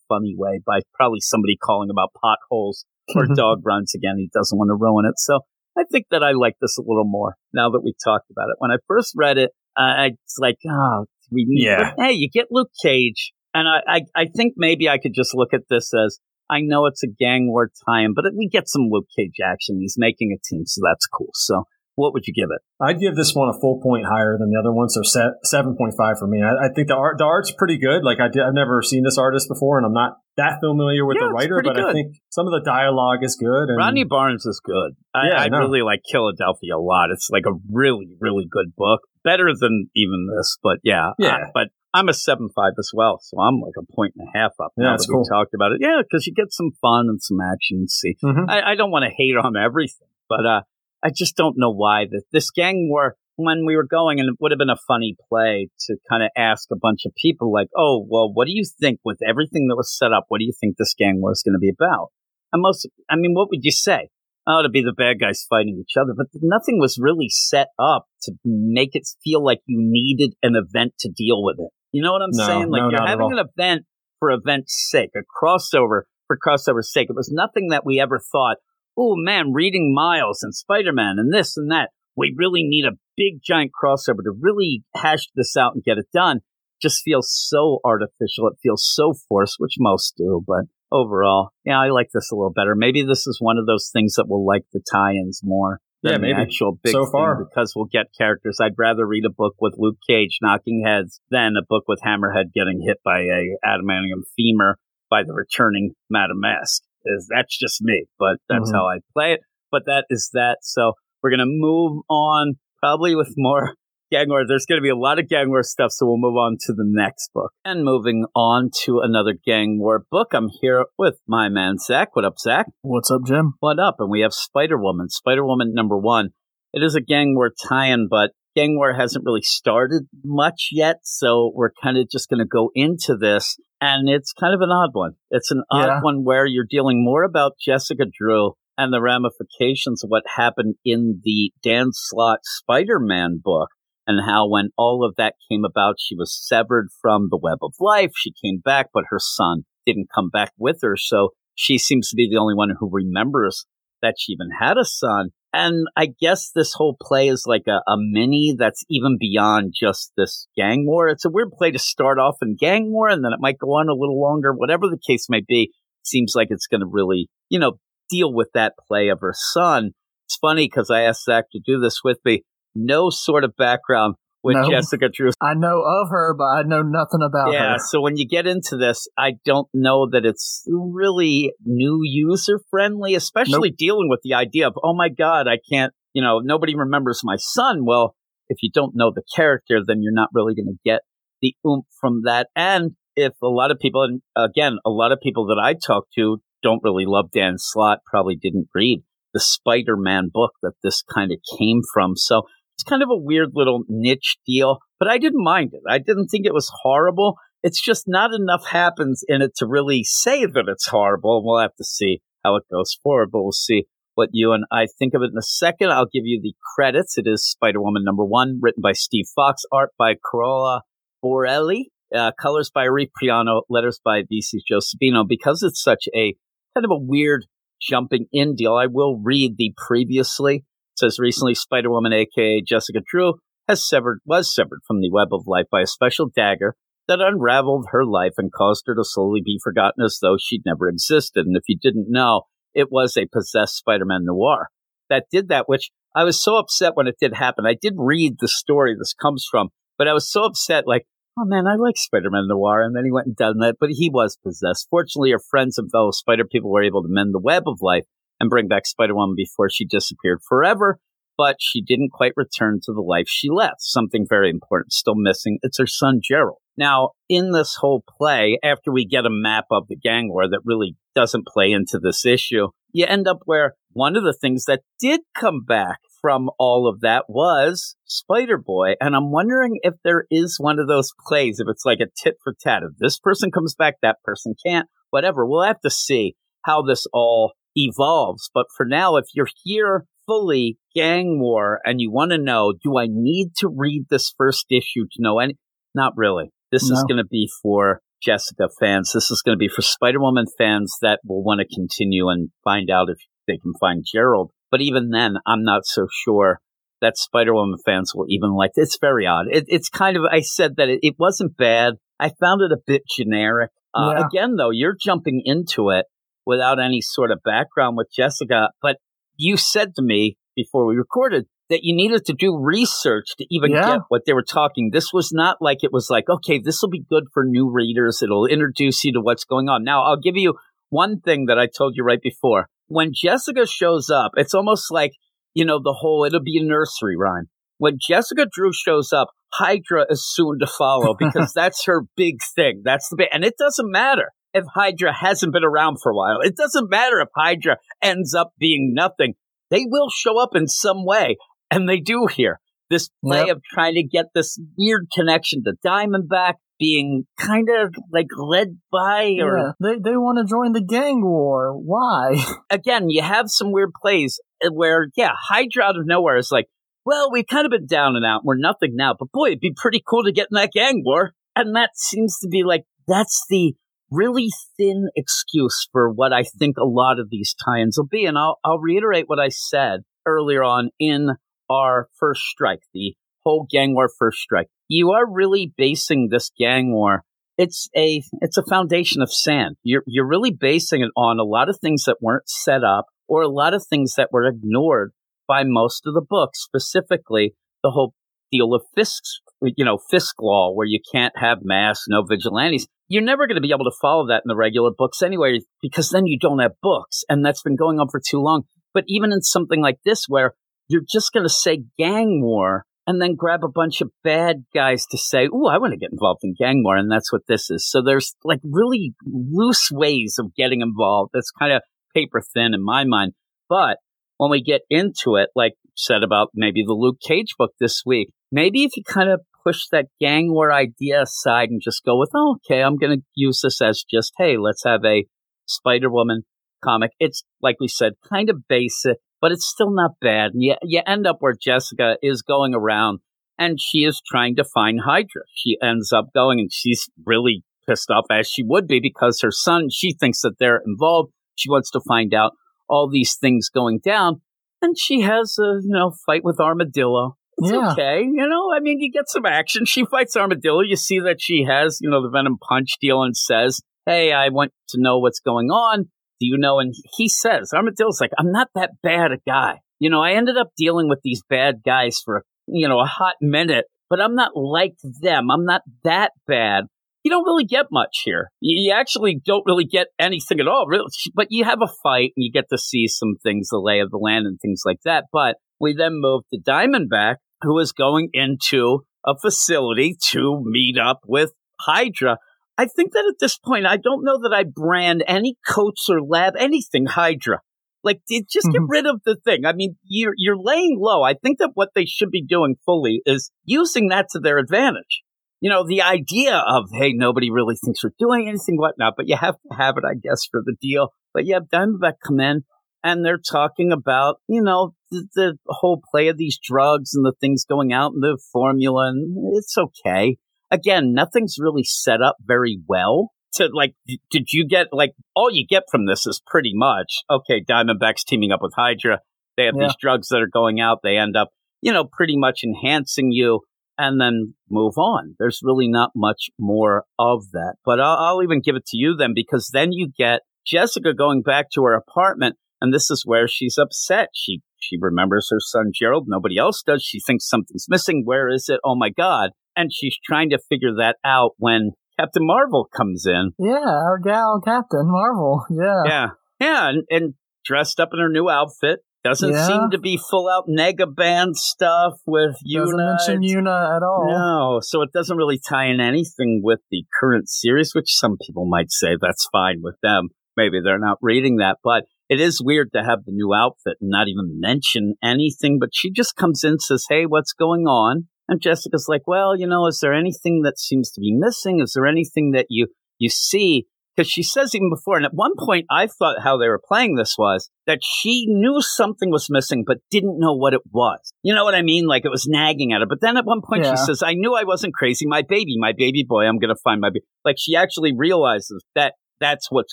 funny 0.08 0.34
way 0.36 0.60
by 0.64 0.80
probably 0.94 1.20
somebody 1.20 1.56
calling 1.56 1.90
about 1.90 2.12
potholes 2.14 2.84
or 3.14 3.26
dog 3.34 3.60
runs 3.64 3.94
again. 3.94 4.16
He 4.18 4.30
doesn't 4.32 4.56
want 4.56 4.70
to 4.70 4.76
ruin 4.76 5.04
it. 5.06 5.18
So 5.18 5.40
I 5.76 5.84
think 5.90 6.06
that 6.10 6.22
I 6.22 6.32
like 6.32 6.54
this 6.60 6.78
a 6.78 6.82
little 6.82 7.04
more 7.04 7.36
now 7.52 7.70
that 7.70 7.82
we 7.84 7.94
talked 8.04 8.30
about 8.30 8.48
it. 8.48 8.56
When 8.58 8.70
I 8.70 8.76
first 8.88 9.12
read 9.16 9.38
it, 9.38 9.50
uh, 9.76 9.82
I 9.82 10.04
was 10.08 10.36
like, 10.38 10.56
oh, 10.68 11.04
we 11.30 11.44
need, 11.46 11.66
yeah. 11.66 11.92
hey, 11.98 12.12
you 12.12 12.30
get 12.32 12.46
Luke 12.50 12.70
Cage. 12.82 13.32
And 13.52 13.68
I, 13.68 13.80
I, 13.86 14.00
I 14.22 14.24
think 14.34 14.54
maybe 14.56 14.88
I 14.88 14.98
could 14.98 15.12
just 15.14 15.34
look 15.34 15.52
at 15.52 15.62
this 15.68 15.92
as 15.94 16.18
I 16.48 16.60
know 16.60 16.86
it's 16.86 17.02
a 17.02 17.08
gang 17.08 17.48
war 17.50 17.70
time, 17.88 18.12
but 18.14 18.24
we 18.36 18.48
get 18.48 18.68
some 18.68 18.88
Luke 18.90 19.08
Cage 19.16 19.36
action. 19.44 19.80
He's 19.80 19.96
making 19.98 20.36
a 20.36 20.40
team, 20.48 20.64
so 20.66 20.80
that's 20.84 21.06
cool. 21.06 21.30
So 21.34 21.64
what 21.96 22.12
would 22.12 22.26
you 22.26 22.34
give 22.36 22.50
it? 22.52 22.60
I'd 22.80 23.00
give 23.00 23.16
this 23.16 23.34
one 23.34 23.48
a 23.48 23.58
full 23.58 23.80
point 23.82 24.04
higher 24.04 24.36
than 24.38 24.50
the 24.50 24.60
other 24.60 24.72
one, 24.72 24.88
so 24.88 25.00
seven 25.42 25.76
point 25.76 25.94
five 25.98 26.18
for 26.18 26.28
me. 26.28 26.42
I, 26.44 26.66
I, 26.66 26.68
think 26.72 26.88
the 26.88 26.94
art 26.94 27.18
the 27.18 27.24
art's 27.24 27.50
pretty 27.50 27.78
good. 27.78 28.04
Like 28.04 28.20
I 28.20 28.28
did, 28.28 28.42
I've 28.44 28.54
never 28.54 28.82
seen 28.82 29.02
this 29.02 29.18
artist 29.18 29.48
before, 29.48 29.78
and 29.78 29.86
I'm 29.86 29.96
not 29.96 30.20
that 30.36 30.60
familiar 30.60 31.04
with 31.04 31.16
yeah, 31.18 31.28
the 31.28 31.32
writer, 31.32 31.60
but 31.64 31.74
good. 31.74 31.84
I 31.84 31.92
think 31.92 32.16
some 32.28 32.46
of 32.46 32.52
the 32.52 32.60
dialogue 32.60 33.24
is 33.24 33.34
good. 33.40 33.72
And, 33.72 33.76
Rodney 33.76 34.04
Barnes 34.04 34.44
is 34.44 34.60
good. 34.62 34.92
I, 35.14 35.28
yeah, 35.28 35.40
I 35.40 35.48
no. 35.48 35.58
really 35.58 35.80
like 35.80 36.02
Killadelphia 36.04 36.76
a 36.76 36.80
lot. 36.80 37.08
It's 37.10 37.28
like 37.32 37.44
a 37.48 37.56
really 37.72 38.12
really 38.20 38.46
good 38.48 38.76
book, 38.76 39.00
better 39.24 39.50
than 39.58 39.88
even 39.96 40.28
this. 40.36 40.58
But 40.62 40.78
yeah, 40.84 41.16
yeah. 41.18 41.48
but 41.54 41.68
I'm 41.94 42.10
a 42.10 42.14
seven 42.14 42.50
five 42.54 42.76
as 42.78 42.90
well, 42.92 43.20
so 43.22 43.40
I'm 43.40 43.60
like 43.60 43.72
a 43.80 43.86
point 43.96 44.12
and 44.18 44.28
a 44.28 44.38
half 44.38 44.52
up. 44.60 44.72
Yeah, 44.76 44.92
now 44.92 44.96
that 44.98 45.08
cool. 45.08 45.22
we 45.22 45.28
talked 45.28 45.54
about 45.54 45.72
it. 45.72 45.78
Yeah, 45.80 46.02
because 46.04 46.26
you 46.26 46.34
get 46.34 46.52
some 46.52 46.72
fun 46.82 47.08
and 47.08 47.22
some 47.22 47.38
action. 47.40 47.88
See, 47.88 48.16
mm-hmm. 48.22 48.50
I, 48.50 48.72
I 48.72 48.74
don't 48.74 48.90
want 48.90 49.04
to 49.08 49.14
hate 49.16 49.32
on 49.42 49.56
everything, 49.56 50.08
but 50.28 50.44
uh, 50.44 50.60
I 51.04 51.10
just 51.14 51.36
don't 51.36 51.56
know 51.56 51.72
why 51.72 52.06
that 52.10 52.24
this 52.32 52.50
gang 52.50 52.88
war 52.90 53.16
when 53.36 53.66
we 53.66 53.76
were 53.76 53.86
going, 53.86 54.18
and 54.18 54.28
it 54.30 54.36
would 54.40 54.50
have 54.50 54.58
been 54.58 54.70
a 54.70 54.80
funny 54.88 55.14
play 55.28 55.68
to 55.86 55.96
kind 56.08 56.22
of 56.22 56.30
ask 56.36 56.68
a 56.72 56.76
bunch 56.80 57.04
of 57.04 57.12
people, 57.14 57.52
like, 57.52 57.68
"Oh, 57.76 58.04
well, 58.08 58.32
what 58.32 58.46
do 58.46 58.52
you 58.54 58.64
think 58.64 59.00
with 59.04 59.18
everything 59.26 59.66
that 59.68 59.76
was 59.76 59.96
set 59.96 60.12
up? 60.12 60.24
What 60.28 60.38
do 60.38 60.44
you 60.44 60.54
think 60.58 60.76
this 60.76 60.94
gang 60.94 61.20
war 61.20 61.32
is 61.32 61.42
going 61.44 61.54
to 61.54 61.58
be 61.58 61.70
about?" 61.70 62.08
And 62.52 62.62
most, 62.62 62.88
I 63.10 63.16
mean, 63.16 63.34
what 63.34 63.48
would 63.50 63.62
you 63.62 63.72
say? 63.72 64.08
Oh, 64.48 64.62
to 64.62 64.68
be 64.68 64.80
the 64.80 64.94
bad 64.96 65.18
guys 65.18 65.44
fighting 65.50 65.76
each 65.80 65.96
other, 66.00 66.12
but 66.16 66.28
nothing 66.40 66.78
was 66.78 66.98
really 67.00 67.28
set 67.28 67.68
up 67.78 68.06
to 68.22 68.32
make 68.44 68.94
it 68.94 69.02
feel 69.24 69.44
like 69.44 69.60
you 69.66 69.78
needed 69.80 70.34
an 70.42 70.54
event 70.54 70.94
to 71.00 71.10
deal 71.10 71.42
with 71.42 71.56
it. 71.58 71.70
You 71.90 72.02
know 72.02 72.12
what 72.12 72.22
I'm 72.22 72.30
no, 72.32 72.46
saying? 72.46 72.70
Like 72.70 72.82
no, 72.82 72.90
you're 72.90 73.06
having 73.06 73.32
an 73.32 73.44
event 73.44 73.86
for 74.20 74.30
event's 74.30 74.88
sake, 74.90 75.10
a 75.16 75.20
crossover 75.20 76.02
for 76.26 76.38
crossover's 76.38 76.92
sake. 76.92 77.08
It 77.10 77.16
was 77.16 77.30
nothing 77.32 77.68
that 77.70 77.84
we 77.84 78.00
ever 78.00 78.20
thought, 78.20 78.58
oh 78.96 79.14
man, 79.16 79.52
reading 79.52 79.94
Miles 79.94 80.42
and 80.42 80.54
Spider 80.54 80.92
Man 80.92 81.16
and 81.18 81.32
this 81.32 81.56
and 81.56 81.70
that. 81.70 81.90
We 82.16 82.34
really 82.36 82.62
need 82.62 82.84
a 82.86 82.96
big 83.16 83.40
giant 83.44 83.72
crossover 83.72 84.22
to 84.24 84.32
really 84.38 84.82
hash 84.94 85.26
this 85.34 85.56
out 85.56 85.74
and 85.74 85.84
get 85.84 85.98
it 85.98 86.06
done. 86.14 86.40
Just 86.80 87.02
feels 87.04 87.30
so 87.30 87.80
artificial. 87.84 88.48
It 88.48 88.58
feels 88.62 88.88
so 88.90 89.14
forced, 89.28 89.56
which 89.58 89.76
most 89.78 90.14
do, 90.16 90.42
but 90.46 90.64
overall, 90.92 91.50
yeah, 91.64 91.80
I 91.80 91.90
like 91.90 92.08
this 92.12 92.30
a 92.30 92.34
little 92.34 92.52
better. 92.52 92.74
Maybe 92.74 93.02
this 93.02 93.26
is 93.26 93.38
one 93.40 93.58
of 93.58 93.66
those 93.66 93.90
things 93.92 94.14
that 94.14 94.28
will 94.28 94.46
like 94.46 94.64
the 94.72 94.80
tie-ins 94.90 95.40
more 95.42 95.80
than 96.02 96.12
yeah, 96.12 96.18
maybe. 96.18 96.34
the 96.34 96.40
actual 96.40 96.78
big 96.82 96.92
so 96.92 97.06
far 97.06 97.44
because 97.44 97.72
we'll 97.74 97.86
get 97.86 98.06
characters. 98.16 98.58
I'd 98.60 98.78
rather 98.78 99.06
read 99.06 99.24
a 99.24 99.32
book 99.32 99.54
with 99.60 99.74
Luke 99.78 99.98
Cage 100.08 100.38
knocking 100.42 100.84
heads 100.86 101.20
than 101.30 101.54
a 101.58 101.64
book 101.66 101.84
with 101.88 102.00
Hammerhead 102.04 102.52
getting 102.54 102.82
hit 102.86 102.98
by 103.04 103.20
a 103.20 103.56
adamantium 103.64 104.22
femur 104.36 104.78
by 105.10 105.22
the 105.22 105.32
returning 105.32 105.94
Madame 106.10 106.40
Masque 106.40 106.82
is 107.06 107.28
that's 107.34 107.58
just 107.58 107.80
me, 107.80 108.06
but 108.18 108.36
that's 108.48 108.70
mm-hmm. 108.70 108.74
how 108.74 108.86
I 108.86 108.98
play 109.12 109.32
it. 109.34 109.40
But 109.70 109.86
that 109.86 110.04
is 110.10 110.30
that. 110.32 110.58
So 110.62 110.92
we're 111.22 111.30
gonna 111.30 111.44
move 111.46 112.02
on 112.08 112.54
probably 112.80 113.14
with 113.14 113.34
more 113.36 113.74
gang 114.10 114.28
war. 114.28 114.44
There's 114.46 114.66
gonna 114.66 114.80
be 114.80 114.90
a 114.90 114.96
lot 114.96 115.18
of 115.18 115.28
gang 115.28 115.48
war 115.48 115.62
stuff, 115.62 115.92
so 115.92 116.06
we'll 116.06 116.18
move 116.18 116.36
on 116.36 116.56
to 116.66 116.72
the 116.72 116.84
next 116.86 117.30
book. 117.34 117.52
And 117.64 117.84
moving 117.84 118.26
on 118.34 118.70
to 118.84 119.00
another 119.00 119.34
gang 119.44 119.78
war 119.78 120.04
book, 120.10 120.28
I'm 120.32 120.48
here 120.60 120.86
with 120.98 121.18
my 121.26 121.48
man 121.48 121.78
Zach. 121.78 122.14
What 122.14 122.24
up, 122.24 122.38
Zach? 122.38 122.66
What's 122.82 123.10
up, 123.10 123.22
Jim? 123.26 123.54
What 123.60 123.78
up? 123.78 123.96
And 123.98 124.10
we 124.10 124.20
have 124.20 124.32
Spider 124.32 124.78
Woman. 124.78 125.08
Spider 125.08 125.44
Woman 125.44 125.72
number 125.74 125.96
one. 125.96 126.30
It 126.72 126.82
is 126.82 126.94
a 126.94 127.00
gang 127.00 127.34
war 127.34 127.50
tie-in, 127.68 128.08
but 128.10 128.32
gang 128.56 128.76
war 128.76 128.94
hasn't 128.94 129.24
really 129.24 129.42
started 129.42 130.08
much 130.24 130.70
yet, 130.72 130.96
so 131.04 131.52
we're 131.54 131.70
kind 131.82 131.98
of 131.98 132.10
just 132.10 132.28
going 132.28 132.38
to 132.38 132.46
go 132.46 132.70
into 132.74 133.16
this 133.16 133.56
and 133.80 134.08
it's 134.08 134.32
kind 134.32 134.54
of 134.54 134.60
an 134.60 134.70
odd 134.70 134.90
one. 134.92 135.12
It's 135.30 135.50
an 135.50 135.62
odd 135.70 135.86
yeah. 135.86 136.00
one 136.00 136.24
where 136.24 136.46
you're 136.46 136.66
dealing 136.68 137.04
more 137.04 137.24
about 137.24 137.58
Jessica 137.64 138.04
Drew 138.04 138.52
and 138.78 138.92
the 138.92 139.00
ramifications 139.00 140.04
of 140.04 140.08
what 140.08 140.24
happened 140.36 140.76
in 140.84 141.20
the 141.24 141.52
Dan 141.62 141.88
Slott 141.92 142.40
Spider 142.44 142.98
Man 142.98 143.40
book, 143.42 143.68
and 144.06 144.20
how 144.24 144.48
when 144.48 144.70
all 144.76 145.04
of 145.04 145.16
that 145.16 145.34
came 145.50 145.64
about, 145.64 145.96
she 145.98 146.14
was 146.14 146.36
severed 146.36 146.88
from 147.00 147.28
the 147.30 147.38
web 147.40 147.58
of 147.62 147.74
life. 147.80 148.12
She 148.16 148.32
came 148.44 148.60
back, 148.64 148.88
but 148.92 149.04
her 149.08 149.18
son 149.18 149.64
didn't 149.84 150.10
come 150.14 150.30
back 150.30 150.52
with 150.58 150.78
her. 150.82 150.96
So 150.96 151.30
she 151.54 151.78
seems 151.78 152.10
to 152.10 152.16
be 152.16 152.28
the 152.28 152.38
only 152.38 152.54
one 152.54 152.74
who 152.78 152.88
remembers 152.90 153.66
that 154.02 154.16
she 154.18 154.32
even 154.32 154.50
had 154.60 154.76
a 154.76 154.84
son. 154.84 155.30
And 155.58 155.86
I 155.96 156.08
guess 156.20 156.50
this 156.54 156.74
whole 156.74 156.98
play 157.00 157.28
is 157.28 157.44
like 157.46 157.62
a, 157.66 157.80
a, 157.90 157.96
mini 157.96 158.54
that's 158.58 158.84
even 158.90 159.16
beyond 159.18 159.72
just 159.74 160.12
this 160.14 160.48
gang 160.54 160.84
war. 160.86 161.08
It's 161.08 161.24
a 161.24 161.30
weird 161.30 161.52
play 161.52 161.70
to 161.70 161.78
start 161.78 162.18
off 162.18 162.36
in 162.42 162.56
gang 162.60 162.92
war 162.92 163.08
and 163.08 163.24
then 163.24 163.32
it 163.32 163.40
might 163.40 163.58
go 163.58 163.68
on 163.68 163.88
a 163.88 163.94
little 163.94 164.20
longer, 164.20 164.52
whatever 164.52 164.86
the 164.86 164.98
case 164.98 165.28
may 165.30 165.40
be. 165.48 165.72
Seems 166.04 166.34
like 166.36 166.48
it's 166.50 166.66
going 166.66 166.82
to 166.82 166.86
really, 166.86 167.30
you 167.48 167.58
know, 167.58 167.78
deal 168.10 168.34
with 168.34 168.50
that 168.52 168.74
play 168.86 169.08
of 169.08 169.20
her 169.22 169.32
son. 169.34 169.92
It's 170.26 170.36
funny 170.36 170.66
because 170.66 170.90
I 170.90 171.04
asked 171.04 171.24
Zach 171.24 171.46
to 171.52 171.60
do 171.64 171.80
this 171.80 172.00
with 172.04 172.18
me. 172.22 172.42
No 172.74 173.08
sort 173.08 173.42
of 173.42 173.56
background 173.56 174.16
with 174.46 174.56
no. 174.56 174.70
Jessica 174.70 175.08
Drew. 175.12 175.30
I 175.42 175.54
know 175.54 175.82
of 175.82 176.08
her, 176.10 176.34
but 176.38 176.44
I 176.44 176.62
know 176.62 176.82
nothing 176.82 177.20
about 177.26 177.52
yeah, 177.52 177.58
her. 177.58 177.70
Yeah, 177.72 177.76
so 177.78 178.00
when 178.00 178.16
you 178.16 178.26
get 178.26 178.46
into 178.46 178.76
this, 178.76 179.08
I 179.18 179.32
don't 179.44 179.68
know 179.74 180.08
that 180.10 180.24
it's 180.24 180.64
really 180.68 181.52
new 181.64 182.00
user 182.04 182.60
friendly, 182.70 183.14
especially 183.16 183.70
nope. 183.70 183.76
dealing 183.76 184.08
with 184.08 184.20
the 184.22 184.34
idea 184.34 184.68
of, 184.68 184.74
oh 184.82 184.94
my 184.94 185.08
God, 185.08 185.48
I 185.48 185.58
can't, 185.70 185.92
you 186.12 186.22
know, 186.22 186.38
nobody 186.38 186.76
remembers 186.76 187.22
my 187.24 187.36
son. 187.38 187.84
Well, 187.84 188.14
if 188.48 188.58
you 188.62 188.70
don't 188.72 188.92
know 188.94 189.10
the 189.12 189.24
character, 189.34 189.80
then 189.84 190.00
you're 190.00 190.12
not 190.12 190.28
really 190.32 190.54
going 190.54 190.66
to 190.66 190.78
get 190.84 191.00
the 191.42 191.54
oomph 191.66 191.86
from 192.00 192.22
that. 192.24 192.46
And 192.54 192.92
if 193.16 193.32
a 193.42 193.48
lot 193.48 193.72
of 193.72 193.80
people, 193.80 194.04
and 194.04 194.22
again, 194.36 194.78
a 194.86 194.90
lot 194.90 195.10
of 195.10 195.18
people 195.20 195.46
that 195.46 195.60
I 195.60 195.74
talk 195.74 196.04
to 196.14 196.38
don't 196.62 196.84
really 196.84 197.04
love 197.06 197.30
Dan 197.32 197.54
Slott, 197.58 197.98
probably 198.06 198.36
didn't 198.36 198.68
read 198.74 199.02
the 199.34 199.40
Spider 199.40 199.96
Man 199.96 200.30
book 200.32 200.52
that 200.62 200.72
this 200.82 201.02
kind 201.02 201.32
of 201.32 201.38
came 201.58 201.80
from. 201.92 202.12
So 202.16 202.42
it's 202.76 202.84
kind 202.84 203.02
of 203.02 203.08
a 203.10 203.16
weird 203.16 203.50
little 203.54 203.84
niche 203.88 204.36
deal, 204.46 204.80
but 204.98 205.08
I 205.08 205.16
didn't 205.16 205.42
mind 205.42 205.70
it. 205.72 205.80
I 205.88 205.98
didn't 205.98 206.28
think 206.28 206.44
it 206.44 206.52
was 206.54 206.70
horrible. 206.82 207.38
It's 207.62 207.82
just 207.82 208.04
not 208.06 208.32
enough 208.34 208.66
happens 208.66 209.24
in 209.26 209.40
it 209.40 209.52
to 209.56 209.66
really 209.66 210.04
say 210.04 210.44
that 210.44 210.64
it's 210.68 210.86
horrible. 210.86 211.42
We'll 211.42 211.60
have 211.60 211.74
to 211.76 211.84
see 211.84 212.20
how 212.44 212.56
it 212.56 212.64
goes 212.70 212.98
forward, 213.02 213.30
but 213.32 213.42
we'll 213.42 213.52
see 213.52 213.86
what 214.14 214.28
you 214.32 214.52
and 214.52 214.64
I 214.70 214.86
think 214.98 215.14
of 215.14 215.22
it 215.22 215.30
in 215.32 215.38
a 215.38 215.42
second. 215.42 215.90
I'll 215.90 216.04
give 216.04 216.24
you 216.24 216.40
the 216.42 216.54
credits. 216.74 217.16
It 217.16 217.26
is 217.26 217.48
Spider 217.48 217.80
Woman 217.80 218.04
number 218.04 218.24
one, 218.24 218.58
written 218.60 218.82
by 218.82 218.92
Steve 218.92 219.26
Foxe, 219.34 219.64
art 219.72 219.90
by 219.98 220.14
Carola 220.22 220.82
Borelli, 221.22 221.90
uh, 222.14 222.32
colors 222.38 222.70
by 222.72 222.84
Rick 222.84 223.10
Priano, 223.20 223.62
letters 223.70 224.00
by 224.04 224.22
VC 224.22 224.60
Joe 224.68 224.80
Sabino. 224.80 225.26
Because 225.26 225.62
it's 225.62 225.82
such 225.82 226.08
a 226.14 226.34
kind 226.74 226.84
of 226.84 226.90
a 226.90 226.98
weird 226.98 227.46
jumping 227.80 228.26
in 228.32 228.54
deal, 228.54 228.74
I 228.74 228.86
will 228.86 229.18
read 229.18 229.56
the 229.56 229.72
previously. 229.86 230.64
Says 230.98 231.18
recently 231.18 231.54
Spider 231.54 231.90
Woman, 231.90 232.14
aka 232.14 232.62
Jessica 232.62 233.00
Drew, 233.06 233.34
has 233.68 233.86
severed 233.86 234.20
was 234.24 234.54
severed 234.54 234.80
from 234.86 235.00
the 235.00 235.10
web 235.10 235.28
of 235.32 235.46
life 235.46 235.66
by 235.70 235.82
a 235.82 235.86
special 235.86 236.30
dagger 236.34 236.74
that 237.06 237.20
unraveled 237.20 237.88
her 237.90 238.04
life 238.04 238.32
and 238.38 238.50
caused 238.50 238.84
her 238.86 238.94
to 238.94 239.04
slowly 239.04 239.42
be 239.44 239.60
forgotten 239.62 240.02
as 240.02 240.18
though 240.20 240.36
she'd 240.40 240.62
never 240.64 240.88
existed. 240.88 241.46
And 241.46 241.56
if 241.56 241.64
you 241.68 241.76
didn't 241.80 242.06
know, 242.08 242.42
it 242.74 242.88
was 242.90 243.16
a 243.16 243.26
possessed 243.26 243.76
Spider-Man 243.76 244.24
noir 244.24 244.68
that 245.10 245.26
did 245.30 245.48
that, 245.48 245.68
which 245.68 245.90
I 246.14 246.24
was 246.24 246.42
so 246.42 246.56
upset 246.56 246.96
when 246.96 247.06
it 247.06 247.16
did 247.20 247.34
happen. 247.34 247.66
I 247.66 247.76
did 247.80 247.94
read 247.96 248.36
the 248.38 248.48
story 248.48 248.96
this 248.98 249.12
comes 249.12 249.46
from, 249.48 249.68
but 249.98 250.08
I 250.08 250.14
was 250.14 250.30
so 250.30 250.44
upset, 250.44 250.86
like, 250.86 251.06
oh 251.38 251.44
man, 251.44 251.66
I 251.66 251.76
like 251.76 251.96
Spider-Man 251.98 252.48
noir. 252.48 252.82
And 252.82 252.96
then 252.96 253.04
he 253.04 253.12
went 253.12 253.26
and 253.26 253.36
done 253.36 253.58
that, 253.58 253.76
but 253.78 253.90
he 253.90 254.08
was 254.08 254.38
possessed. 254.42 254.88
Fortunately, 254.90 255.30
her 255.30 255.38
friends 255.38 255.76
and 255.76 255.90
fellow 255.90 256.10
Spider 256.10 256.44
people 256.44 256.70
were 256.70 256.82
able 256.82 257.02
to 257.02 257.08
mend 257.10 257.34
the 257.34 257.38
web 257.38 257.64
of 257.66 257.82
life 257.82 258.04
and 258.40 258.50
bring 258.50 258.68
back 258.68 258.86
Spider-Woman 258.86 259.34
before 259.36 259.70
she 259.70 259.86
disappeared 259.86 260.40
forever 260.46 260.98
but 261.36 261.56
she 261.60 261.82
didn't 261.82 262.12
quite 262.12 262.32
return 262.36 262.80
to 262.82 262.92
the 262.92 263.00
life 263.00 263.26
she 263.28 263.50
left. 263.50 263.80
Something 263.80 264.26
very 264.28 264.50
important 264.50 264.92
still 264.92 265.14
missing. 265.14 265.58
It's 265.62 265.78
her 265.78 265.86
son, 265.86 266.20
Gerald. 266.22 266.58
Now, 266.76 267.10
in 267.28 267.52
this 267.52 267.76
whole 267.80 268.02
play, 268.18 268.58
after 268.62 268.92
we 268.92 269.06
get 269.06 269.26
a 269.26 269.30
map 269.30 269.66
of 269.70 269.88
the 269.88 269.96
gang 269.96 270.28
war 270.28 270.48
that 270.48 270.60
really 270.64 270.96
doesn't 271.14 271.46
play 271.46 271.72
into 271.72 271.98
this 271.98 272.26
issue, 272.26 272.68
you 272.92 273.06
end 273.06 273.26
up 273.26 273.40
where 273.44 273.74
one 273.92 274.16
of 274.16 274.24
the 274.24 274.36
things 274.38 274.64
that 274.66 274.82
did 275.00 275.20
come 275.34 275.62
back 275.64 275.98
from 276.20 276.50
all 276.58 276.88
of 276.88 277.00
that 277.00 277.24
was 277.28 277.96
Spider 278.04 278.58
Boy. 278.58 278.94
And 279.00 279.14
I'm 279.14 279.30
wondering 279.30 279.78
if 279.82 279.94
there 280.04 280.24
is 280.30 280.56
one 280.58 280.78
of 280.78 280.88
those 280.88 281.12
plays, 281.26 281.60
if 281.60 281.66
it's 281.68 281.84
like 281.84 282.00
a 282.00 282.10
tit 282.22 282.36
for 282.42 282.54
tat. 282.58 282.82
If 282.82 282.98
this 282.98 283.18
person 283.18 283.50
comes 283.50 283.74
back, 283.74 283.94
that 284.02 284.22
person 284.22 284.54
can't, 284.64 284.88
whatever. 285.10 285.46
We'll 285.46 285.62
have 285.62 285.80
to 285.80 285.90
see 285.90 286.36
how 286.62 286.82
this 286.82 287.06
all 287.12 287.52
evolves. 287.76 288.50
But 288.52 288.66
for 288.76 288.86
now, 288.86 289.16
if 289.16 289.26
you're 289.34 289.48
here 289.62 290.06
fully 290.26 290.78
gang 290.94 291.38
war 291.40 291.80
and 291.84 292.00
you 292.00 292.10
want 292.10 292.32
to 292.32 292.38
know, 292.38 292.72
do 292.82 292.98
I 292.98 293.06
need 293.08 293.54
to 293.58 293.68
read 293.68 294.06
this 294.10 294.32
first 294.36 294.66
issue 294.70 295.06
to 295.12 295.22
know 295.22 295.38
any? 295.38 295.56
Not 295.94 296.14
really. 296.16 296.50
This 296.72 296.88
no. 296.88 296.96
is 296.96 297.04
going 297.04 297.18
to 297.18 297.28
be 297.30 297.48
for 297.62 298.00
Jessica 298.22 298.68
fans. 298.80 299.12
This 299.14 299.30
is 299.30 299.42
going 299.44 299.56
to 299.56 299.58
be 299.58 299.68
for 299.68 299.82
Spider 299.82 300.20
Woman 300.20 300.46
fans 300.58 300.94
that 301.02 301.20
will 301.24 301.44
want 301.44 301.60
to 301.60 301.74
continue 301.74 302.28
and 302.28 302.50
find 302.64 302.90
out 302.90 303.08
if 303.08 303.18
they 303.46 303.58
can 303.58 303.72
find 303.78 304.04
Gerald. 304.10 304.50
But 304.70 304.80
even 304.80 305.10
then, 305.10 305.36
I'm 305.46 305.62
not 305.62 305.82
so 305.84 306.08
sure 306.24 306.60
that 307.00 307.16
Spider 307.16 307.54
Woman 307.54 307.78
fans 307.84 308.12
will 308.14 308.26
even 308.28 308.52
like 308.54 308.72
it. 308.74 308.82
It's 308.82 308.98
very 309.00 309.26
odd. 309.26 309.46
It, 309.50 309.64
it's 309.68 309.88
kind 309.88 310.16
of, 310.16 310.24
I 310.30 310.40
said 310.40 310.76
that 310.76 310.88
it, 310.88 311.00
it, 311.02 311.14
wasn't 311.18 311.56
bad. 311.56 311.94
I 312.18 312.32
found 312.40 312.62
it 312.62 312.72
a 312.72 312.80
bit 312.86 313.02
generic. 313.08 313.70
Uh, 313.94 314.14
yeah. 314.16 314.26
Again, 314.26 314.56
though, 314.56 314.70
you're 314.70 314.96
jumping 314.98 315.42
into 315.44 315.90
it 315.90 316.06
without 316.46 316.80
any 316.80 317.00
sort 317.00 317.30
of 317.30 317.42
background 317.44 317.96
with 317.96 318.08
Jessica, 318.14 318.70
but 318.80 318.96
you 319.36 319.56
said 319.56 319.94
to 319.96 320.02
me 320.02 320.36
before 320.54 320.86
we 320.86 320.96
recorded 320.96 321.46
that 321.68 321.80
you 321.82 321.94
needed 321.94 322.24
to 322.24 322.32
do 322.32 322.56
research 322.56 323.26
to 323.38 323.46
even 323.50 323.72
yeah. 323.72 323.96
get 323.96 324.00
what 324.08 324.22
they 324.24 324.32
were 324.32 324.44
talking. 324.44 324.90
This 324.92 325.12
was 325.12 325.32
not 325.32 325.56
like 325.60 325.78
it 325.82 325.92
was 325.92 326.08
like, 326.08 326.28
okay, 326.28 326.60
this 326.60 326.80
will 326.80 326.90
be 326.90 327.04
good 327.08 327.24
for 327.34 327.44
new 327.44 327.70
readers. 327.70 328.20
It'll 328.22 328.46
introduce 328.46 329.04
you 329.04 329.12
to 329.14 329.20
what's 329.20 329.44
going 329.44 329.68
on. 329.68 329.82
Now, 329.82 330.04
I'll 330.04 330.20
give 330.20 330.36
you 330.36 330.54
one 330.90 331.20
thing 331.20 331.46
that 331.46 331.58
I 331.58 331.66
told 331.66 331.94
you 331.96 332.04
right 332.04 332.22
before. 332.22 332.68
When 332.86 333.10
Jessica 333.12 333.66
shows 333.66 334.10
up, 334.10 334.32
it's 334.36 334.54
almost 334.54 334.92
like, 334.92 335.12
you 335.54 335.64
know, 335.64 335.80
the 335.82 335.92
whole, 335.92 336.24
it'll 336.24 336.40
be 336.42 336.58
a 336.58 336.64
nursery 336.64 337.16
rhyme. 337.16 337.48
When 337.78 337.98
Jessica 338.00 338.46
Drew 338.50 338.72
shows 338.72 339.12
up, 339.12 339.28
Hydra 339.52 340.06
is 340.08 340.24
soon 340.24 340.60
to 340.60 340.66
follow 340.66 341.14
because 341.18 341.52
that's 341.52 341.84
her 341.86 342.02
big 342.16 342.36
thing. 342.54 342.82
That's 342.84 343.08
the 343.08 343.16
big, 343.16 343.28
and 343.32 343.44
it 343.44 343.54
doesn't 343.58 343.90
matter 343.90 344.30
if 344.52 344.64
Hydra 344.74 345.12
hasn't 345.12 345.52
been 345.52 345.64
around 345.64 345.98
for 346.02 346.12
a 346.12 346.16
while. 346.16 346.40
It 346.40 346.56
doesn't 346.56 346.90
matter 346.90 347.20
if 347.20 347.28
Hydra 347.36 347.76
ends 348.02 348.34
up 348.34 348.52
being 348.58 348.92
nothing. 348.94 349.34
They 349.70 349.84
will 349.86 350.08
show 350.10 350.40
up 350.40 350.50
in 350.54 350.68
some 350.68 351.04
way, 351.04 351.36
and 351.70 351.88
they 351.88 351.98
do 351.98 352.26
here. 352.26 352.60
This 352.88 353.10
play 353.24 353.46
yep. 353.46 353.56
of 353.56 353.62
trying 353.64 353.94
to 353.94 354.04
get 354.04 354.26
this 354.34 354.58
weird 354.78 355.08
connection 355.12 355.64
to 355.64 355.72
Diamondback 355.84 356.54
being 356.78 357.26
kind 357.38 357.68
of 357.70 357.94
like 358.12 358.26
led 358.36 358.78
by 358.92 359.36
or 359.40 359.58
yeah, 359.58 359.72
they 359.80 359.98
they 359.98 360.16
want 360.16 360.38
to 360.38 360.44
join 360.48 360.72
the 360.72 360.84
gang 360.84 361.22
war. 361.24 361.72
Why? 361.72 362.36
Again, 362.70 363.08
you 363.08 363.22
have 363.22 363.46
some 363.48 363.72
weird 363.72 363.92
plays 364.00 364.40
eh, 364.62 364.68
where 364.72 365.08
yeah, 365.16 365.32
Hydra 365.48 365.84
out 365.84 365.98
of 365.98 366.06
nowhere 366.06 366.36
is 366.36 366.50
like, 366.52 366.66
well, 367.04 367.30
we've 367.32 367.46
kind 367.46 367.64
of 367.64 367.70
been 367.70 367.86
down 367.86 368.16
and 368.16 368.24
out. 368.24 368.44
We're 368.44 368.58
nothing 368.58 368.94
now, 368.94 369.14
but 369.18 369.32
boy, 369.32 369.48
it'd 369.48 369.60
be 369.60 369.74
pretty 369.76 370.02
cool 370.06 370.24
to 370.24 370.32
get 370.32 370.48
in 370.50 370.56
that 370.56 370.72
gang 370.72 371.02
war. 371.04 371.32
And 371.54 371.74
that 371.74 371.90
seems 371.94 372.38
to 372.40 372.48
be 372.48 372.62
like 372.62 372.84
that's 373.08 373.44
the 373.48 373.74
really 374.10 374.48
thin 374.76 375.08
excuse 375.16 375.88
for 375.92 376.10
what 376.10 376.32
I 376.32 376.42
think 376.42 376.76
a 376.78 376.84
lot 376.84 377.18
of 377.18 377.30
these 377.30 377.54
tie-ins 377.64 377.98
will 377.98 378.06
be. 378.06 378.24
And 378.24 378.38
I'll, 378.38 378.58
I'll 378.64 378.78
reiterate 378.78 379.28
what 379.28 379.40
I 379.40 379.48
said 379.48 380.00
earlier 380.26 380.62
on 380.62 380.90
in 380.98 381.30
our 381.70 382.08
first 382.18 382.42
strike, 382.42 382.82
the 382.94 383.14
whole 383.44 383.66
gang 383.70 383.94
war 383.94 384.08
first 384.18 384.38
strike. 384.38 384.68
You 384.88 385.12
are 385.12 385.30
really 385.30 385.72
basing 385.76 386.28
this 386.30 386.50
gang 386.58 386.92
war. 386.92 387.22
It's 387.58 387.88
a, 387.96 388.22
it's 388.42 388.58
a 388.58 388.64
foundation 388.64 389.22
of 389.22 389.32
sand. 389.32 389.76
You're, 389.82 390.02
you're 390.06 390.28
really 390.28 390.52
basing 390.52 391.02
it 391.02 391.10
on 391.16 391.38
a 391.38 391.44
lot 391.44 391.68
of 391.68 391.78
things 391.80 392.04
that 392.04 392.18
weren't 392.20 392.48
set 392.48 392.84
up 392.84 393.06
or 393.28 393.42
a 393.42 393.48
lot 393.48 393.74
of 393.74 393.84
things 393.84 394.14
that 394.16 394.28
were 394.30 394.46
ignored 394.46 395.12
by 395.48 395.64
most 395.64 396.06
of 396.06 396.14
the 396.14 396.24
books, 396.28 396.62
specifically 396.62 397.54
the 397.82 397.90
whole 397.90 398.14
deal 398.50 398.74
of 398.74 398.82
Fisk's, 398.94 399.40
you 399.62 399.84
know, 399.84 399.98
Fisk 400.10 400.36
law, 400.40 400.72
where 400.72 400.86
you 400.86 401.00
can't 401.12 401.34
have 401.38 401.58
mass, 401.62 402.04
no 402.08 402.22
vigilantes 402.22 402.86
you're 403.08 403.22
never 403.22 403.46
going 403.46 403.56
to 403.56 403.60
be 403.60 403.72
able 403.72 403.84
to 403.84 403.96
follow 404.00 404.26
that 404.28 404.42
in 404.44 404.48
the 404.48 404.56
regular 404.56 404.90
books 404.96 405.22
anyway, 405.22 405.60
because 405.80 406.10
then 406.10 406.26
you 406.26 406.38
don't 406.38 406.58
have 406.58 406.72
books. 406.82 407.22
And 407.28 407.44
that's 407.44 407.62
been 407.62 407.76
going 407.76 408.00
on 408.00 408.08
for 408.10 408.20
too 408.20 408.40
long. 408.40 408.64
But 408.92 409.04
even 409.06 409.32
in 409.32 409.42
something 409.42 409.80
like 409.80 409.98
this, 410.04 410.24
where 410.28 410.54
you're 410.88 411.04
just 411.08 411.32
going 411.32 411.44
to 411.44 411.52
say 411.52 411.84
gang 411.98 412.40
war 412.42 412.84
and 413.06 413.22
then 413.22 413.36
grab 413.36 413.62
a 413.62 413.68
bunch 413.68 414.00
of 414.00 414.10
bad 414.24 414.64
guys 414.74 415.06
to 415.10 415.18
say, 415.18 415.48
Oh, 415.52 415.68
I 415.68 415.78
want 415.78 415.92
to 415.92 415.98
get 415.98 416.10
involved 416.10 416.40
in 416.42 416.54
gang 416.58 416.82
war. 416.82 416.96
And 416.96 417.10
that's 417.10 417.32
what 417.32 417.42
this 417.46 417.70
is. 417.70 417.88
So 417.88 418.02
there's 418.02 418.34
like 418.42 418.60
really 418.64 419.14
loose 419.24 419.90
ways 419.92 420.36
of 420.38 420.54
getting 420.56 420.80
involved. 420.80 421.30
That's 421.32 421.52
kind 421.52 421.72
of 421.72 421.82
paper 422.14 422.42
thin 422.54 422.74
in 422.74 422.82
my 422.82 423.04
mind. 423.04 423.32
But 423.68 423.98
when 424.38 424.50
we 424.50 424.62
get 424.62 424.82
into 424.90 425.36
it, 425.36 425.50
like 425.54 425.74
said 425.96 426.22
about 426.22 426.50
maybe 426.54 426.82
the 426.84 426.92
Luke 426.92 427.18
Cage 427.20 427.54
book 427.58 427.72
this 427.80 428.02
week, 428.06 428.30
maybe 428.52 428.84
if 428.84 428.96
you 428.96 429.02
kind 429.02 429.30
of 429.30 429.40
push 429.64 429.86
that 429.90 430.06
gang 430.20 430.52
war 430.52 430.72
idea 430.72 431.22
aside 431.22 431.70
and 431.70 431.80
just 431.82 432.04
go 432.04 432.18
with, 432.18 432.30
oh, 432.34 432.56
okay, 432.56 432.82
I'm 432.82 432.96
going 432.96 433.18
to 433.18 433.24
use 433.34 433.60
this 433.62 433.82
as 433.82 434.04
just, 434.08 434.32
hey, 434.38 434.56
let's 434.56 434.84
have 434.84 435.04
a 435.04 435.26
Spider 435.66 436.10
Woman 436.10 436.42
comic. 436.84 437.10
It's, 437.18 437.42
like 437.60 437.76
we 437.80 437.88
said, 437.88 438.12
kind 438.28 438.48
of 438.48 438.68
basic, 438.68 439.16
but 439.40 439.50
it's 439.50 439.66
still 439.66 439.90
not 439.90 440.12
bad. 440.20 440.52
And 440.52 440.62
you, 440.62 440.76
you 440.82 441.02
end 441.06 441.26
up 441.26 441.38
where 441.40 441.56
Jessica 441.60 442.16
is 442.22 442.42
going 442.42 442.74
around 442.74 443.20
and 443.58 443.80
she 443.80 444.04
is 444.04 444.22
trying 444.24 444.56
to 444.56 444.64
find 444.64 445.00
Hydra. 445.04 445.42
She 445.54 445.78
ends 445.82 446.12
up 446.12 446.26
going 446.34 446.60
and 446.60 446.72
she's 446.72 447.08
really 447.24 447.64
pissed 447.88 448.10
off 448.10 448.26
as 448.30 448.48
she 448.48 448.62
would 448.62 448.86
be 448.86 449.00
because 449.00 449.40
her 449.42 449.50
son, 449.50 449.88
she 449.90 450.12
thinks 450.12 450.42
that 450.42 450.58
they're 450.58 450.82
involved. 450.86 451.32
She 451.54 451.70
wants 451.70 451.90
to 451.92 452.00
find 452.06 452.34
out 452.34 452.52
all 452.88 453.08
these 453.08 453.36
things 453.40 453.68
going 453.68 454.00
down. 454.04 454.42
And 454.86 454.96
she 454.96 455.22
has 455.22 455.56
a, 455.58 455.80
you 455.82 455.90
know, 455.90 456.12
fight 456.26 456.44
with 456.44 456.60
Armadillo. 456.60 457.36
It's 457.58 457.72
yeah. 457.72 457.90
okay. 457.92 458.20
You 458.20 458.46
know, 458.48 458.70
I 458.72 458.78
mean, 458.80 459.00
you 459.00 459.10
get 459.10 459.28
some 459.28 459.44
action. 459.44 459.84
She 459.84 460.04
fights 460.04 460.36
Armadillo. 460.36 460.82
You 460.82 460.94
see 460.94 461.18
that 461.20 461.38
she 461.40 461.64
has, 461.68 461.98
you 462.00 462.08
know, 462.08 462.22
the 462.22 462.30
Venom 462.30 462.56
Punch 462.56 462.90
deal 463.00 463.22
and 463.22 463.36
says, 463.36 463.80
Hey, 464.04 464.32
I 464.32 464.50
want 464.50 464.70
to 464.90 465.00
know 465.00 465.18
what's 465.18 465.40
going 465.40 465.70
on. 465.70 466.04
Do 466.38 466.46
you 466.46 466.56
know? 466.56 466.78
And 466.78 466.94
he 467.16 467.28
says, 467.28 467.72
Armadillo's 467.74 468.20
like, 468.20 468.30
I'm 468.38 468.52
not 468.52 468.68
that 468.76 468.90
bad 469.02 469.32
a 469.32 469.38
guy. 469.44 469.80
You 469.98 470.08
know, 470.08 470.22
I 470.22 470.34
ended 470.34 470.56
up 470.56 470.68
dealing 470.76 471.08
with 471.08 471.18
these 471.24 471.42
bad 471.48 471.80
guys 471.84 472.20
for, 472.24 472.44
you 472.68 472.88
know, 472.88 473.00
a 473.00 473.06
hot 473.06 473.34
minute, 473.40 473.86
but 474.08 474.20
I'm 474.20 474.36
not 474.36 474.52
like 474.54 474.94
them. 475.20 475.50
I'm 475.50 475.64
not 475.64 475.82
that 476.04 476.30
bad. 476.46 476.84
You 477.26 477.30
don't 477.30 477.44
really 477.44 477.64
get 477.64 477.86
much 477.90 478.22
here. 478.24 478.52
You 478.60 478.92
actually 478.92 479.40
don't 479.44 479.64
really 479.66 479.84
get 479.84 480.06
anything 480.16 480.60
at 480.60 480.68
all, 480.68 480.86
really. 480.86 481.06
But 481.34 481.48
you 481.50 481.64
have 481.64 481.80
a 481.82 481.92
fight 482.00 482.30
and 482.36 482.44
you 482.44 482.52
get 482.52 482.66
to 482.70 482.78
see 482.78 483.08
some 483.08 483.34
things, 483.42 483.66
the 483.68 483.80
lay 483.80 483.98
of 483.98 484.12
the 484.12 484.16
land 484.16 484.46
and 484.46 484.60
things 484.60 484.82
like 484.86 485.00
that. 485.04 485.24
But 485.32 485.56
we 485.80 485.92
then 485.92 486.20
move 486.20 486.44
to 486.54 486.60
Diamondback, 486.60 487.38
who 487.62 487.80
is 487.80 487.90
going 487.90 488.28
into 488.32 489.00
a 489.26 489.36
facility 489.36 490.16
to 490.30 490.62
meet 490.64 490.98
up 490.98 491.18
with 491.26 491.50
Hydra. 491.80 492.38
I 492.78 492.86
think 492.86 493.12
that 493.14 493.26
at 493.28 493.40
this 493.40 493.58
point, 493.58 493.86
I 493.86 493.96
don't 493.96 494.24
know 494.24 494.38
that 494.42 494.54
I 494.54 494.62
brand 494.62 495.24
any 495.26 495.56
coats 495.66 496.06
or 496.08 496.22
lab, 496.22 496.54
anything 496.56 497.06
Hydra. 497.06 497.58
Like, 498.04 498.20
just 498.28 498.68
get 498.70 498.82
mm-hmm. 498.82 498.84
rid 498.88 499.06
of 499.06 499.22
the 499.24 499.36
thing. 499.44 499.64
I 499.66 499.72
mean, 499.72 499.96
you're, 500.04 500.34
you're 500.36 500.56
laying 500.56 500.96
low. 501.00 501.24
I 501.24 501.34
think 501.34 501.58
that 501.58 501.72
what 501.74 501.88
they 501.96 502.04
should 502.04 502.30
be 502.30 502.46
doing 502.46 502.76
fully 502.84 503.20
is 503.26 503.50
using 503.64 504.10
that 504.10 504.26
to 504.30 504.38
their 504.38 504.58
advantage. 504.58 505.24
You 505.60 505.70
know, 505.70 505.86
the 505.86 506.02
idea 506.02 506.56
of, 506.56 506.90
hey, 506.92 507.12
nobody 507.14 507.50
really 507.50 507.76
thinks 507.82 508.04
we're 508.04 508.10
doing 508.18 508.48
anything, 508.48 508.76
whatnot, 508.76 509.14
but 509.16 509.28
you 509.28 509.36
have 509.36 509.54
to 509.54 509.76
have 509.76 509.96
it, 509.96 510.04
I 510.04 510.14
guess, 510.14 510.46
for 510.50 510.62
the 510.64 510.76
deal. 510.80 511.12
But 511.32 511.46
you 511.46 511.54
have 511.54 511.64
Diamondback 511.64 512.14
come 512.24 512.40
in 512.40 512.64
and 513.02 513.24
they're 513.24 513.38
talking 513.38 513.92
about, 513.92 514.36
you 514.48 514.62
know, 514.62 514.94
the, 515.10 515.26
the 515.34 515.58
whole 515.66 516.02
play 516.10 516.28
of 516.28 516.36
these 516.36 516.58
drugs 516.62 517.14
and 517.14 517.24
the 517.24 517.32
things 517.40 517.64
going 517.64 517.92
out 517.92 518.12
in 518.14 518.20
the 518.20 518.38
formula, 518.52 519.08
and 519.08 519.56
it's 519.56 519.76
okay. 519.78 520.38
Again, 520.70 521.14
nothing's 521.14 521.56
really 521.58 521.84
set 521.84 522.20
up 522.20 522.36
very 522.44 522.80
well 522.88 523.32
to 523.54 523.68
like, 523.72 523.94
did 524.30 524.52
you 524.52 524.66
get 524.66 524.88
like 524.92 525.14
all 525.34 525.50
you 525.50 525.66
get 525.66 525.84
from 525.90 526.06
this 526.06 526.26
is 526.26 526.42
pretty 526.46 526.72
much 526.74 527.22
okay. 527.30 527.62
Diamondbacks 527.62 528.24
teaming 528.26 528.52
up 528.52 528.60
with 528.60 528.72
Hydra. 528.76 529.20
They 529.56 529.64
have 529.66 529.74
yeah. 529.78 529.86
these 529.86 529.96
drugs 530.00 530.28
that 530.28 530.42
are 530.42 530.50
going 530.52 530.80
out. 530.80 530.98
They 531.02 531.16
end 531.16 531.36
up, 531.36 531.50
you 531.80 531.92
know, 531.92 532.04
pretty 532.04 532.36
much 532.36 532.62
enhancing 532.64 533.30
you 533.30 533.60
and 533.98 534.20
then 534.20 534.54
move 534.70 534.94
on. 534.96 535.36
There's 535.38 535.60
really 535.62 535.88
not 535.88 536.10
much 536.14 536.50
more 536.58 537.04
of 537.18 537.50
that. 537.52 537.76
But 537.84 538.00
I'll, 538.00 538.16
I'll, 538.16 538.42
even 538.42 538.60
give 538.60 538.76
it 538.76 538.86
to 538.86 538.96
you 538.96 539.14
then 539.16 539.32
because 539.34 539.70
then 539.72 539.92
you 539.92 540.10
get 540.16 540.40
Jessica 540.66 541.14
going 541.14 541.42
back 541.42 541.70
to 541.74 541.84
her 541.84 541.94
apartment 541.94 542.56
and 542.80 542.92
this 542.92 543.10
is 543.10 543.22
where 543.24 543.48
she's 543.48 543.78
upset. 543.78 544.28
She 544.34 544.60
she 544.78 544.96
remembers 545.00 545.48
her 545.50 545.58
son 545.60 545.92
Gerald. 545.94 546.26
Nobody 546.28 546.58
else 546.58 546.82
does. 546.82 547.02
She 547.02 547.20
thinks 547.20 547.48
something's 547.48 547.86
missing. 547.88 548.22
Where 548.24 548.48
is 548.48 548.68
it? 548.68 548.80
Oh 548.84 548.94
my 548.94 549.10
God. 549.10 549.50
And 549.74 549.90
she's 549.92 550.16
trying 550.24 550.50
to 550.50 550.58
figure 550.68 550.94
that 550.98 551.16
out 551.24 551.52
when 551.58 551.92
Captain 552.18 552.46
Marvel 552.46 552.88
comes 552.94 553.26
in. 553.26 553.52
Yeah, 553.58 553.74
our 553.74 554.18
gal 554.22 554.60
Captain 554.64 555.04
Marvel. 555.04 555.64
Yeah. 555.70 556.02
Yeah. 556.04 556.26
Yeah. 556.60 556.88
And, 556.88 557.02
and 557.10 557.34
dressed 557.64 558.00
up 558.00 558.10
in 558.12 558.20
her 558.20 558.30
new 558.30 558.48
outfit. 558.48 559.00
Doesn't 559.26 559.54
yeah. 559.54 559.66
seem 559.66 559.90
to 559.90 559.98
be 559.98 560.20
full 560.30 560.48
out 560.48 560.68
Negaband 560.68 561.56
stuff 561.56 562.12
with 562.26 562.54
doesn't 562.62 562.94
Una. 562.94 563.16
Doesn't 563.18 563.40
mention 563.40 563.58
Una 563.58 563.96
at 563.96 564.02
all. 564.04 564.28
No, 564.30 564.80
so 564.80 565.02
it 565.02 565.10
doesn't 565.12 565.36
really 565.36 565.58
tie 565.58 565.86
in 565.86 565.98
anything 566.00 566.60
with 566.62 566.78
the 566.92 567.04
current 567.18 567.48
series, 567.48 567.92
which 567.92 568.14
some 568.14 568.36
people 568.40 568.66
might 568.66 568.92
say 568.92 569.16
that's 569.20 569.48
fine 569.50 569.80
with 569.82 569.96
them. 570.00 570.28
Maybe 570.56 570.80
they're 570.80 571.00
not 571.00 571.18
reading 571.20 571.56
that, 571.56 571.78
but 571.82 572.04
it 572.28 572.40
is 572.40 572.62
weird 572.62 572.92
to 572.92 573.02
have 573.02 573.24
the 573.26 573.32
new 573.32 573.52
outfit 573.52 573.96
and 574.00 574.10
not 574.10 574.28
even 574.28 574.60
mention 574.60 575.14
anything. 575.24 575.78
But 575.80 575.90
she 575.92 576.12
just 576.12 576.36
comes 576.36 576.62
in, 576.62 576.78
says, 576.78 577.06
"Hey, 577.08 577.26
what's 577.26 577.52
going 577.52 577.82
on?" 577.82 578.28
And 578.48 578.62
Jessica's 578.62 579.06
like, 579.08 579.22
"Well, 579.26 579.56
you 579.58 579.66
know, 579.66 579.88
is 579.88 579.98
there 580.00 580.14
anything 580.14 580.62
that 580.62 580.78
seems 580.78 581.10
to 581.10 581.20
be 581.20 581.34
missing? 581.36 581.80
Is 581.80 581.94
there 581.94 582.06
anything 582.06 582.52
that 582.52 582.66
you 582.68 582.86
you 583.18 583.28
see?" 583.28 583.86
Because 584.16 584.30
she 584.30 584.42
says 584.42 584.74
even 584.74 584.88
before, 584.88 585.16
and 585.16 585.26
at 585.26 585.34
one 585.34 585.52
point 585.58 585.86
I 585.90 586.06
thought 586.06 586.42
how 586.42 586.56
they 586.56 586.68
were 586.68 586.80
playing 586.82 587.16
this 587.16 587.34
was 587.38 587.70
that 587.86 587.98
she 588.02 588.46
knew 588.48 588.80
something 588.80 589.30
was 589.30 589.50
missing, 589.50 589.84
but 589.86 589.98
didn't 590.10 590.38
know 590.38 590.54
what 590.54 590.72
it 590.72 590.80
was. 590.90 591.32
You 591.42 591.54
know 591.54 591.64
what 591.64 591.74
I 591.74 591.82
mean? 591.82 592.06
Like 592.06 592.24
it 592.24 592.30
was 592.30 592.46
nagging 592.48 592.92
at 592.92 593.00
her. 593.00 593.06
But 593.06 593.20
then 593.20 593.36
at 593.36 593.44
one 593.44 593.60
point 593.62 593.84
yeah. 593.84 593.90
she 593.90 593.96
says, 593.98 594.22
I 594.22 594.32
knew 594.32 594.54
I 594.54 594.64
wasn't 594.64 594.94
crazy. 594.94 595.26
My 595.26 595.42
baby, 595.42 595.76
my 595.76 595.92
baby 595.96 596.24
boy, 596.26 596.44
I'm 596.44 596.58
going 596.58 596.74
to 596.74 596.80
find 596.82 597.00
my 597.00 597.10
baby. 597.10 597.24
Like 597.44 597.56
she 597.58 597.76
actually 597.76 598.12
realizes 598.16 598.82
that 598.94 599.14
that's 599.38 599.70
what's 599.70 599.92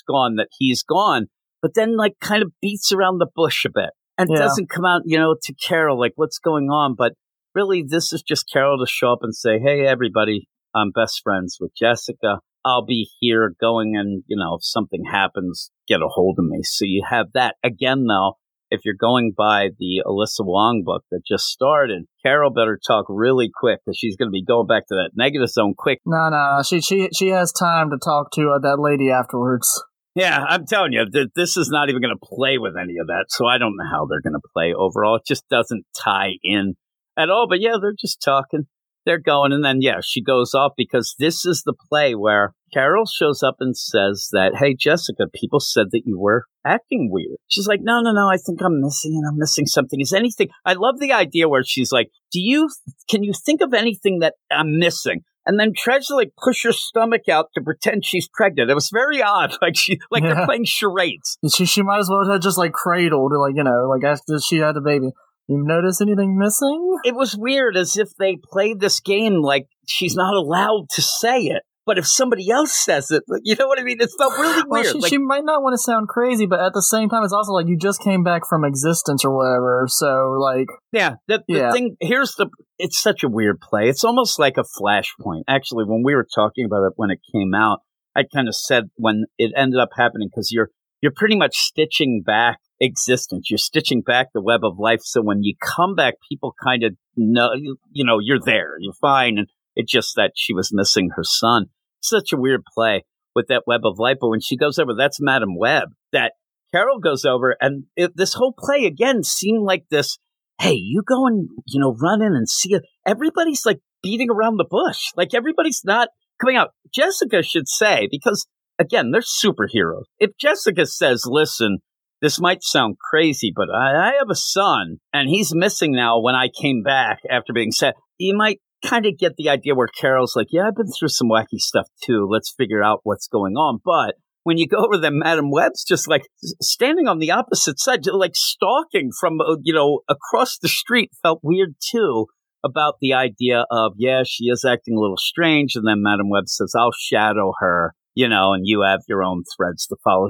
gone, 0.00 0.36
that 0.36 0.48
he's 0.58 0.82
gone, 0.82 1.26
but 1.60 1.74
then 1.74 1.96
like 1.96 2.14
kind 2.20 2.42
of 2.42 2.52
beats 2.62 2.92
around 2.92 3.18
the 3.18 3.28
bush 3.34 3.64
a 3.64 3.70
bit 3.70 3.90
and 4.16 4.30
yeah. 4.32 4.38
doesn't 4.38 4.70
come 4.70 4.84
out, 4.84 5.02
you 5.04 5.18
know, 5.18 5.36
to 5.42 5.54
Carol, 5.54 5.98
like 5.98 6.12
what's 6.16 6.38
going 6.38 6.70
on. 6.70 6.94
But 6.96 7.12
really, 7.54 7.84
this 7.86 8.12
is 8.12 8.22
just 8.22 8.50
Carol 8.52 8.78
to 8.78 8.90
show 8.90 9.12
up 9.12 9.20
and 9.22 9.34
say, 9.34 9.58
Hey, 9.58 9.86
everybody, 9.86 10.48
I'm 10.74 10.90
best 10.90 11.20
friends 11.22 11.58
with 11.60 11.72
Jessica. 11.76 12.38
I'll 12.64 12.84
be 12.84 13.10
here 13.20 13.54
going 13.60 13.94
and, 13.96 14.22
you 14.26 14.36
know, 14.36 14.54
if 14.54 14.64
something 14.64 15.04
happens, 15.10 15.70
get 15.86 16.00
a 16.00 16.08
hold 16.08 16.36
of 16.38 16.44
me. 16.46 16.62
So 16.62 16.84
you 16.84 17.04
have 17.08 17.26
that. 17.34 17.56
Again, 17.62 18.06
though, 18.06 18.38
if 18.70 18.80
you're 18.84 18.94
going 18.98 19.32
by 19.36 19.68
the 19.78 20.02
Alyssa 20.06 20.44
Wong 20.44 20.82
book 20.84 21.04
that 21.10 21.20
just 21.26 21.44
started, 21.44 22.04
Carol 22.22 22.50
better 22.50 22.78
talk 22.84 23.06
really 23.08 23.50
quick 23.54 23.80
because 23.84 23.98
she's 23.98 24.16
going 24.16 24.28
to 24.28 24.32
be 24.32 24.44
going 24.44 24.66
back 24.66 24.86
to 24.88 24.94
that 24.94 25.10
negative 25.14 25.48
zone 25.48 25.74
quick. 25.76 26.00
No, 26.06 26.28
no, 26.30 26.62
she 26.64 26.80
she 26.80 27.08
she 27.14 27.28
has 27.28 27.52
time 27.52 27.90
to 27.90 27.98
talk 28.02 28.30
to 28.32 28.50
uh, 28.50 28.58
that 28.60 28.80
lady 28.80 29.10
afterwards. 29.10 29.82
Yeah, 30.14 30.44
I'm 30.48 30.64
telling 30.66 30.92
you, 30.92 31.08
th- 31.10 31.30
this 31.34 31.56
is 31.56 31.70
not 31.70 31.88
even 31.88 32.00
going 32.00 32.14
to 32.14 32.26
play 32.26 32.58
with 32.58 32.74
any 32.80 32.98
of 33.00 33.08
that. 33.08 33.26
So 33.28 33.46
I 33.46 33.58
don't 33.58 33.76
know 33.76 33.84
how 33.90 34.06
they're 34.06 34.22
going 34.22 34.40
to 34.40 34.48
play 34.54 34.72
overall. 34.72 35.16
It 35.16 35.26
just 35.26 35.48
doesn't 35.48 35.84
tie 35.96 36.34
in 36.42 36.74
at 37.18 37.30
all. 37.30 37.46
But 37.48 37.60
yeah, 37.60 37.76
they're 37.80 37.94
just 37.98 38.22
talking 38.22 38.66
they're 39.04 39.18
going. 39.18 39.52
And 39.52 39.64
then, 39.64 39.80
yeah, 39.80 40.00
she 40.02 40.22
goes 40.22 40.54
off 40.54 40.72
because 40.76 41.14
this 41.18 41.44
is 41.44 41.62
the 41.64 41.74
play 41.88 42.14
where 42.14 42.54
Carol 42.72 43.04
shows 43.06 43.42
up 43.42 43.56
and 43.60 43.76
says 43.76 44.28
that, 44.32 44.56
Hey, 44.56 44.74
Jessica, 44.74 45.24
people 45.32 45.60
said 45.60 45.86
that 45.92 46.02
you 46.04 46.18
were 46.18 46.44
acting 46.64 47.08
weird. 47.10 47.38
She's 47.48 47.66
like, 47.66 47.80
No, 47.82 48.00
no, 48.00 48.12
no, 48.12 48.28
I 48.28 48.36
think 48.36 48.60
I'm 48.62 48.80
missing 48.80 49.12
and 49.14 49.26
I'm 49.26 49.38
missing 49.38 49.66
something. 49.66 50.00
Is 50.00 50.12
anything, 50.12 50.48
I 50.64 50.74
love 50.74 50.98
the 50.98 51.12
idea 51.12 51.48
where 51.48 51.62
she's 51.64 51.92
like, 51.92 52.10
Do 52.32 52.40
you, 52.40 52.68
can 53.08 53.22
you 53.22 53.32
think 53.44 53.60
of 53.60 53.74
anything 53.74 54.18
that 54.20 54.34
I'm 54.50 54.78
missing? 54.78 55.22
And 55.46 55.60
then 55.60 55.72
tries 55.76 56.06
to 56.06 56.14
like 56.14 56.32
push 56.42 56.64
her 56.64 56.72
stomach 56.72 57.28
out 57.28 57.50
to 57.54 57.60
pretend 57.60 58.04
she's 58.04 58.28
pregnant. 58.32 58.70
It 58.70 58.74
was 58.74 58.90
very 58.92 59.22
odd. 59.22 59.56
Like 59.62 59.76
she, 59.76 59.98
like 60.10 60.22
yeah. 60.22 60.34
they're 60.34 60.46
playing 60.46 60.64
charades. 60.64 61.38
She, 61.54 61.64
she 61.64 61.82
might 61.82 62.00
as 62.00 62.10
well 62.10 62.30
have 62.30 62.40
just 62.42 62.58
like 62.58 62.72
cradled, 62.72 63.32
like, 63.38 63.54
you 63.56 63.62
know, 63.62 63.88
like 63.88 64.04
after 64.04 64.38
she 64.38 64.58
had 64.58 64.74
the 64.74 64.80
baby. 64.80 65.10
You 65.48 65.62
notice 65.62 66.00
anything 66.00 66.38
missing? 66.38 66.96
It 67.04 67.14
was 67.14 67.36
weird, 67.36 67.76
as 67.76 67.96
if 67.96 68.08
they 68.18 68.36
played 68.42 68.80
this 68.80 69.00
game 69.00 69.42
like 69.42 69.66
she's 69.86 70.16
not 70.16 70.34
allowed 70.34 70.86
to 70.94 71.02
say 71.02 71.40
it. 71.42 71.62
But 71.86 71.98
if 71.98 72.06
somebody 72.06 72.50
else 72.50 72.72
says 72.72 73.10
it, 73.10 73.24
like, 73.28 73.42
you 73.44 73.56
know 73.56 73.66
what 73.66 73.78
I 73.78 73.82
mean? 73.82 73.98
It 74.00 74.08
felt 74.18 74.38
really 74.38 74.54
weird. 74.54 74.68
Well, 74.68 74.84
she, 74.84 74.98
like, 74.98 75.10
she, 75.10 75.18
might 75.18 75.44
not 75.44 75.62
want 75.62 75.74
to 75.74 75.78
sound 75.78 76.08
crazy, 76.08 76.46
but 76.46 76.60
at 76.60 76.72
the 76.72 76.80
same 76.80 77.10
time, 77.10 77.22
it's 77.24 77.32
also 77.32 77.52
like 77.52 77.66
you 77.68 77.76
just 77.76 78.00
came 78.00 78.22
back 78.22 78.48
from 78.48 78.64
existence 78.64 79.22
or 79.22 79.36
whatever. 79.36 79.84
So, 79.88 80.30
like, 80.40 80.68
yeah, 80.92 81.16
the, 81.28 81.42
the 81.46 81.58
yeah. 81.58 81.72
thing 81.72 81.96
here's 82.00 82.34
the. 82.36 82.48
It's 82.78 83.00
such 83.00 83.22
a 83.22 83.28
weird 83.28 83.60
play. 83.60 83.90
It's 83.90 84.02
almost 84.02 84.38
like 84.38 84.56
a 84.56 84.64
flashpoint. 84.80 85.42
Actually, 85.46 85.84
when 85.84 86.02
we 86.02 86.14
were 86.14 86.26
talking 86.34 86.64
about 86.64 86.86
it 86.86 86.94
when 86.96 87.10
it 87.10 87.20
came 87.34 87.52
out, 87.54 87.80
I 88.16 88.22
kind 88.34 88.48
of 88.48 88.56
said 88.56 88.84
when 88.96 89.24
it 89.36 89.52
ended 89.54 89.78
up 89.78 89.90
happening 89.94 90.28
because 90.30 90.50
you're 90.50 90.70
you're 91.02 91.12
pretty 91.14 91.36
much 91.36 91.54
stitching 91.54 92.22
back 92.24 92.60
existence. 92.80 93.48
You're 93.50 93.58
stitching 93.58 94.02
back 94.02 94.28
the 94.32 94.42
web 94.42 94.60
of 94.64 94.78
life. 94.78 95.00
So 95.02 95.22
when 95.22 95.42
you 95.42 95.54
come 95.60 95.94
back, 95.94 96.14
people 96.28 96.54
kind 96.62 96.82
of 96.84 96.94
know, 97.16 97.50
you, 97.54 97.76
you 97.92 98.04
know, 98.04 98.18
you're 98.20 98.40
there, 98.44 98.76
you're 98.80 98.92
fine. 99.00 99.38
And 99.38 99.48
it's 99.76 99.92
just 99.92 100.14
that 100.16 100.32
she 100.34 100.54
was 100.54 100.70
missing 100.72 101.10
her 101.16 101.24
son. 101.24 101.66
Such 102.00 102.32
a 102.32 102.36
weird 102.36 102.62
play 102.74 103.04
with 103.34 103.46
that 103.48 103.62
web 103.66 103.80
of 103.84 103.98
life. 103.98 104.18
But 104.20 104.28
when 104.28 104.40
she 104.40 104.56
goes 104.56 104.78
over, 104.78 104.92
that's 104.96 105.20
Madam 105.20 105.56
Web. 105.56 105.88
That 106.12 106.32
Carol 106.74 106.98
goes 106.98 107.24
over, 107.24 107.56
and 107.60 107.84
it, 107.96 108.16
this 108.16 108.34
whole 108.34 108.54
play 108.56 108.84
again 108.84 109.22
seemed 109.22 109.62
like 109.62 109.84
this. 109.90 110.18
Hey, 110.60 110.74
you 110.74 111.02
go 111.06 111.26
and 111.26 111.48
you 111.66 111.80
know 111.80 111.94
run 112.00 112.20
in 112.20 112.34
and 112.34 112.48
see 112.48 112.74
it. 112.74 112.82
Everybody's 113.06 113.64
like 113.64 113.78
beating 114.02 114.28
around 114.30 114.56
the 114.56 114.66
bush. 114.68 115.10
Like 115.16 115.34
everybody's 115.34 115.82
not 115.84 116.08
coming 116.40 116.56
out. 116.56 116.70
Jessica 116.92 117.42
should 117.42 117.68
say 117.68 118.08
because 118.10 118.46
again, 118.78 119.12
they're 119.12 119.20
superheroes. 119.20 120.04
If 120.18 120.32
Jessica 120.40 120.86
says, 120.86 121.24
"Listen, 121.26 121.78
this 122.22 122.40
might 122.40 122.62
sound 122.62 122.96
crazy, 122.98 123.52
but 123.54 123.68
I, 123.70 124.10
I 124.10 124.12
have 124.18 124.30
a 124.30 124.34
son 124.34 124.98
and 125.12 125.28
he's 125.28 125.54
missing 125.54 125.92
now 125.92 126.20
when 126.20 126.34
I 126.34 126.48
came 126.48 126.82
back 126.82 127.20
after 127.30 127.52
being 127.52 127.72
set. 127.72 127.94
You 128.18 128.36
might 128.36 128.60
kind 128.84 129.06
of 129.06 129.18
get 129.18 129.36
the 129.36 129.48
idea 129.48 129.74
where 129.74 129.88
Carol's 129.88 130.36
like, 130.36 130.48
yeah, 130.50 130.68
I've 130.68 130.76
been 130.76 130.90
through 130.90 131.08
some 131.08 131.28
wacky 131.28 131.58
stuff 131.58 131.88
too. 132.04 132.26
Let's 132.30 132.54
figure 132.56 132.82
out 132.82 133.00
what's 133.02 133.28
going 133.28 133.54
on. 133.54 133.80
But 133.84 134.14
when 134.44 134.58
you 134.58 134.68
go 134.68 134.84
over 134.84 134.98
there, 134.98 135.10
Madam 135.10 135.50
Web's 135.50 135.84
just 135.84 136.06
like 136.06 136.26
standing 136.62 137.08
on 137.08 137.18
the 137.18 137.30
opposite 137.30 137.78
side, 137.78 138.06
like 138.06 138.36
stalking 138.36 139.10
from, 139.18 139.40
uh, 139.40 139.56
you 139.62 139.72
know, 139.72 140.00
across 140.08 140.58
the 140.58 140.68
street 140.68 141.10
felt 141.22 141.40
weird 141.42 141.74
too 141.90 142.26
about 142.64 142.94
the 143.00 143.12
idea 143.12 143.64
of, 143.70 143.92
yeah, 143.96 144.22
she 144.26 144.44
is 144.44 144.64
acting 144.64 144.96
a 144.96 145.00
little 145.00 145.18
strange. 145.18 145.76
And 145.76 145.86
then 145.86 146.02
Madam 146.02 146.30
Web 146.30 146.48
says, 146.48 146.72
I'll 146.78 146.92
shadow 146.92 147.52
her, 147.58 147.94
you 148.14 148.28
know, 148.28 148.52
and 148.52 148.62
you 148.66 148.82
have 148.82 149.00
your 149.08 149.22
own 149.22 149.44
threads 149.56 149.86
to 149.88 149.96
follow 150.04 150.28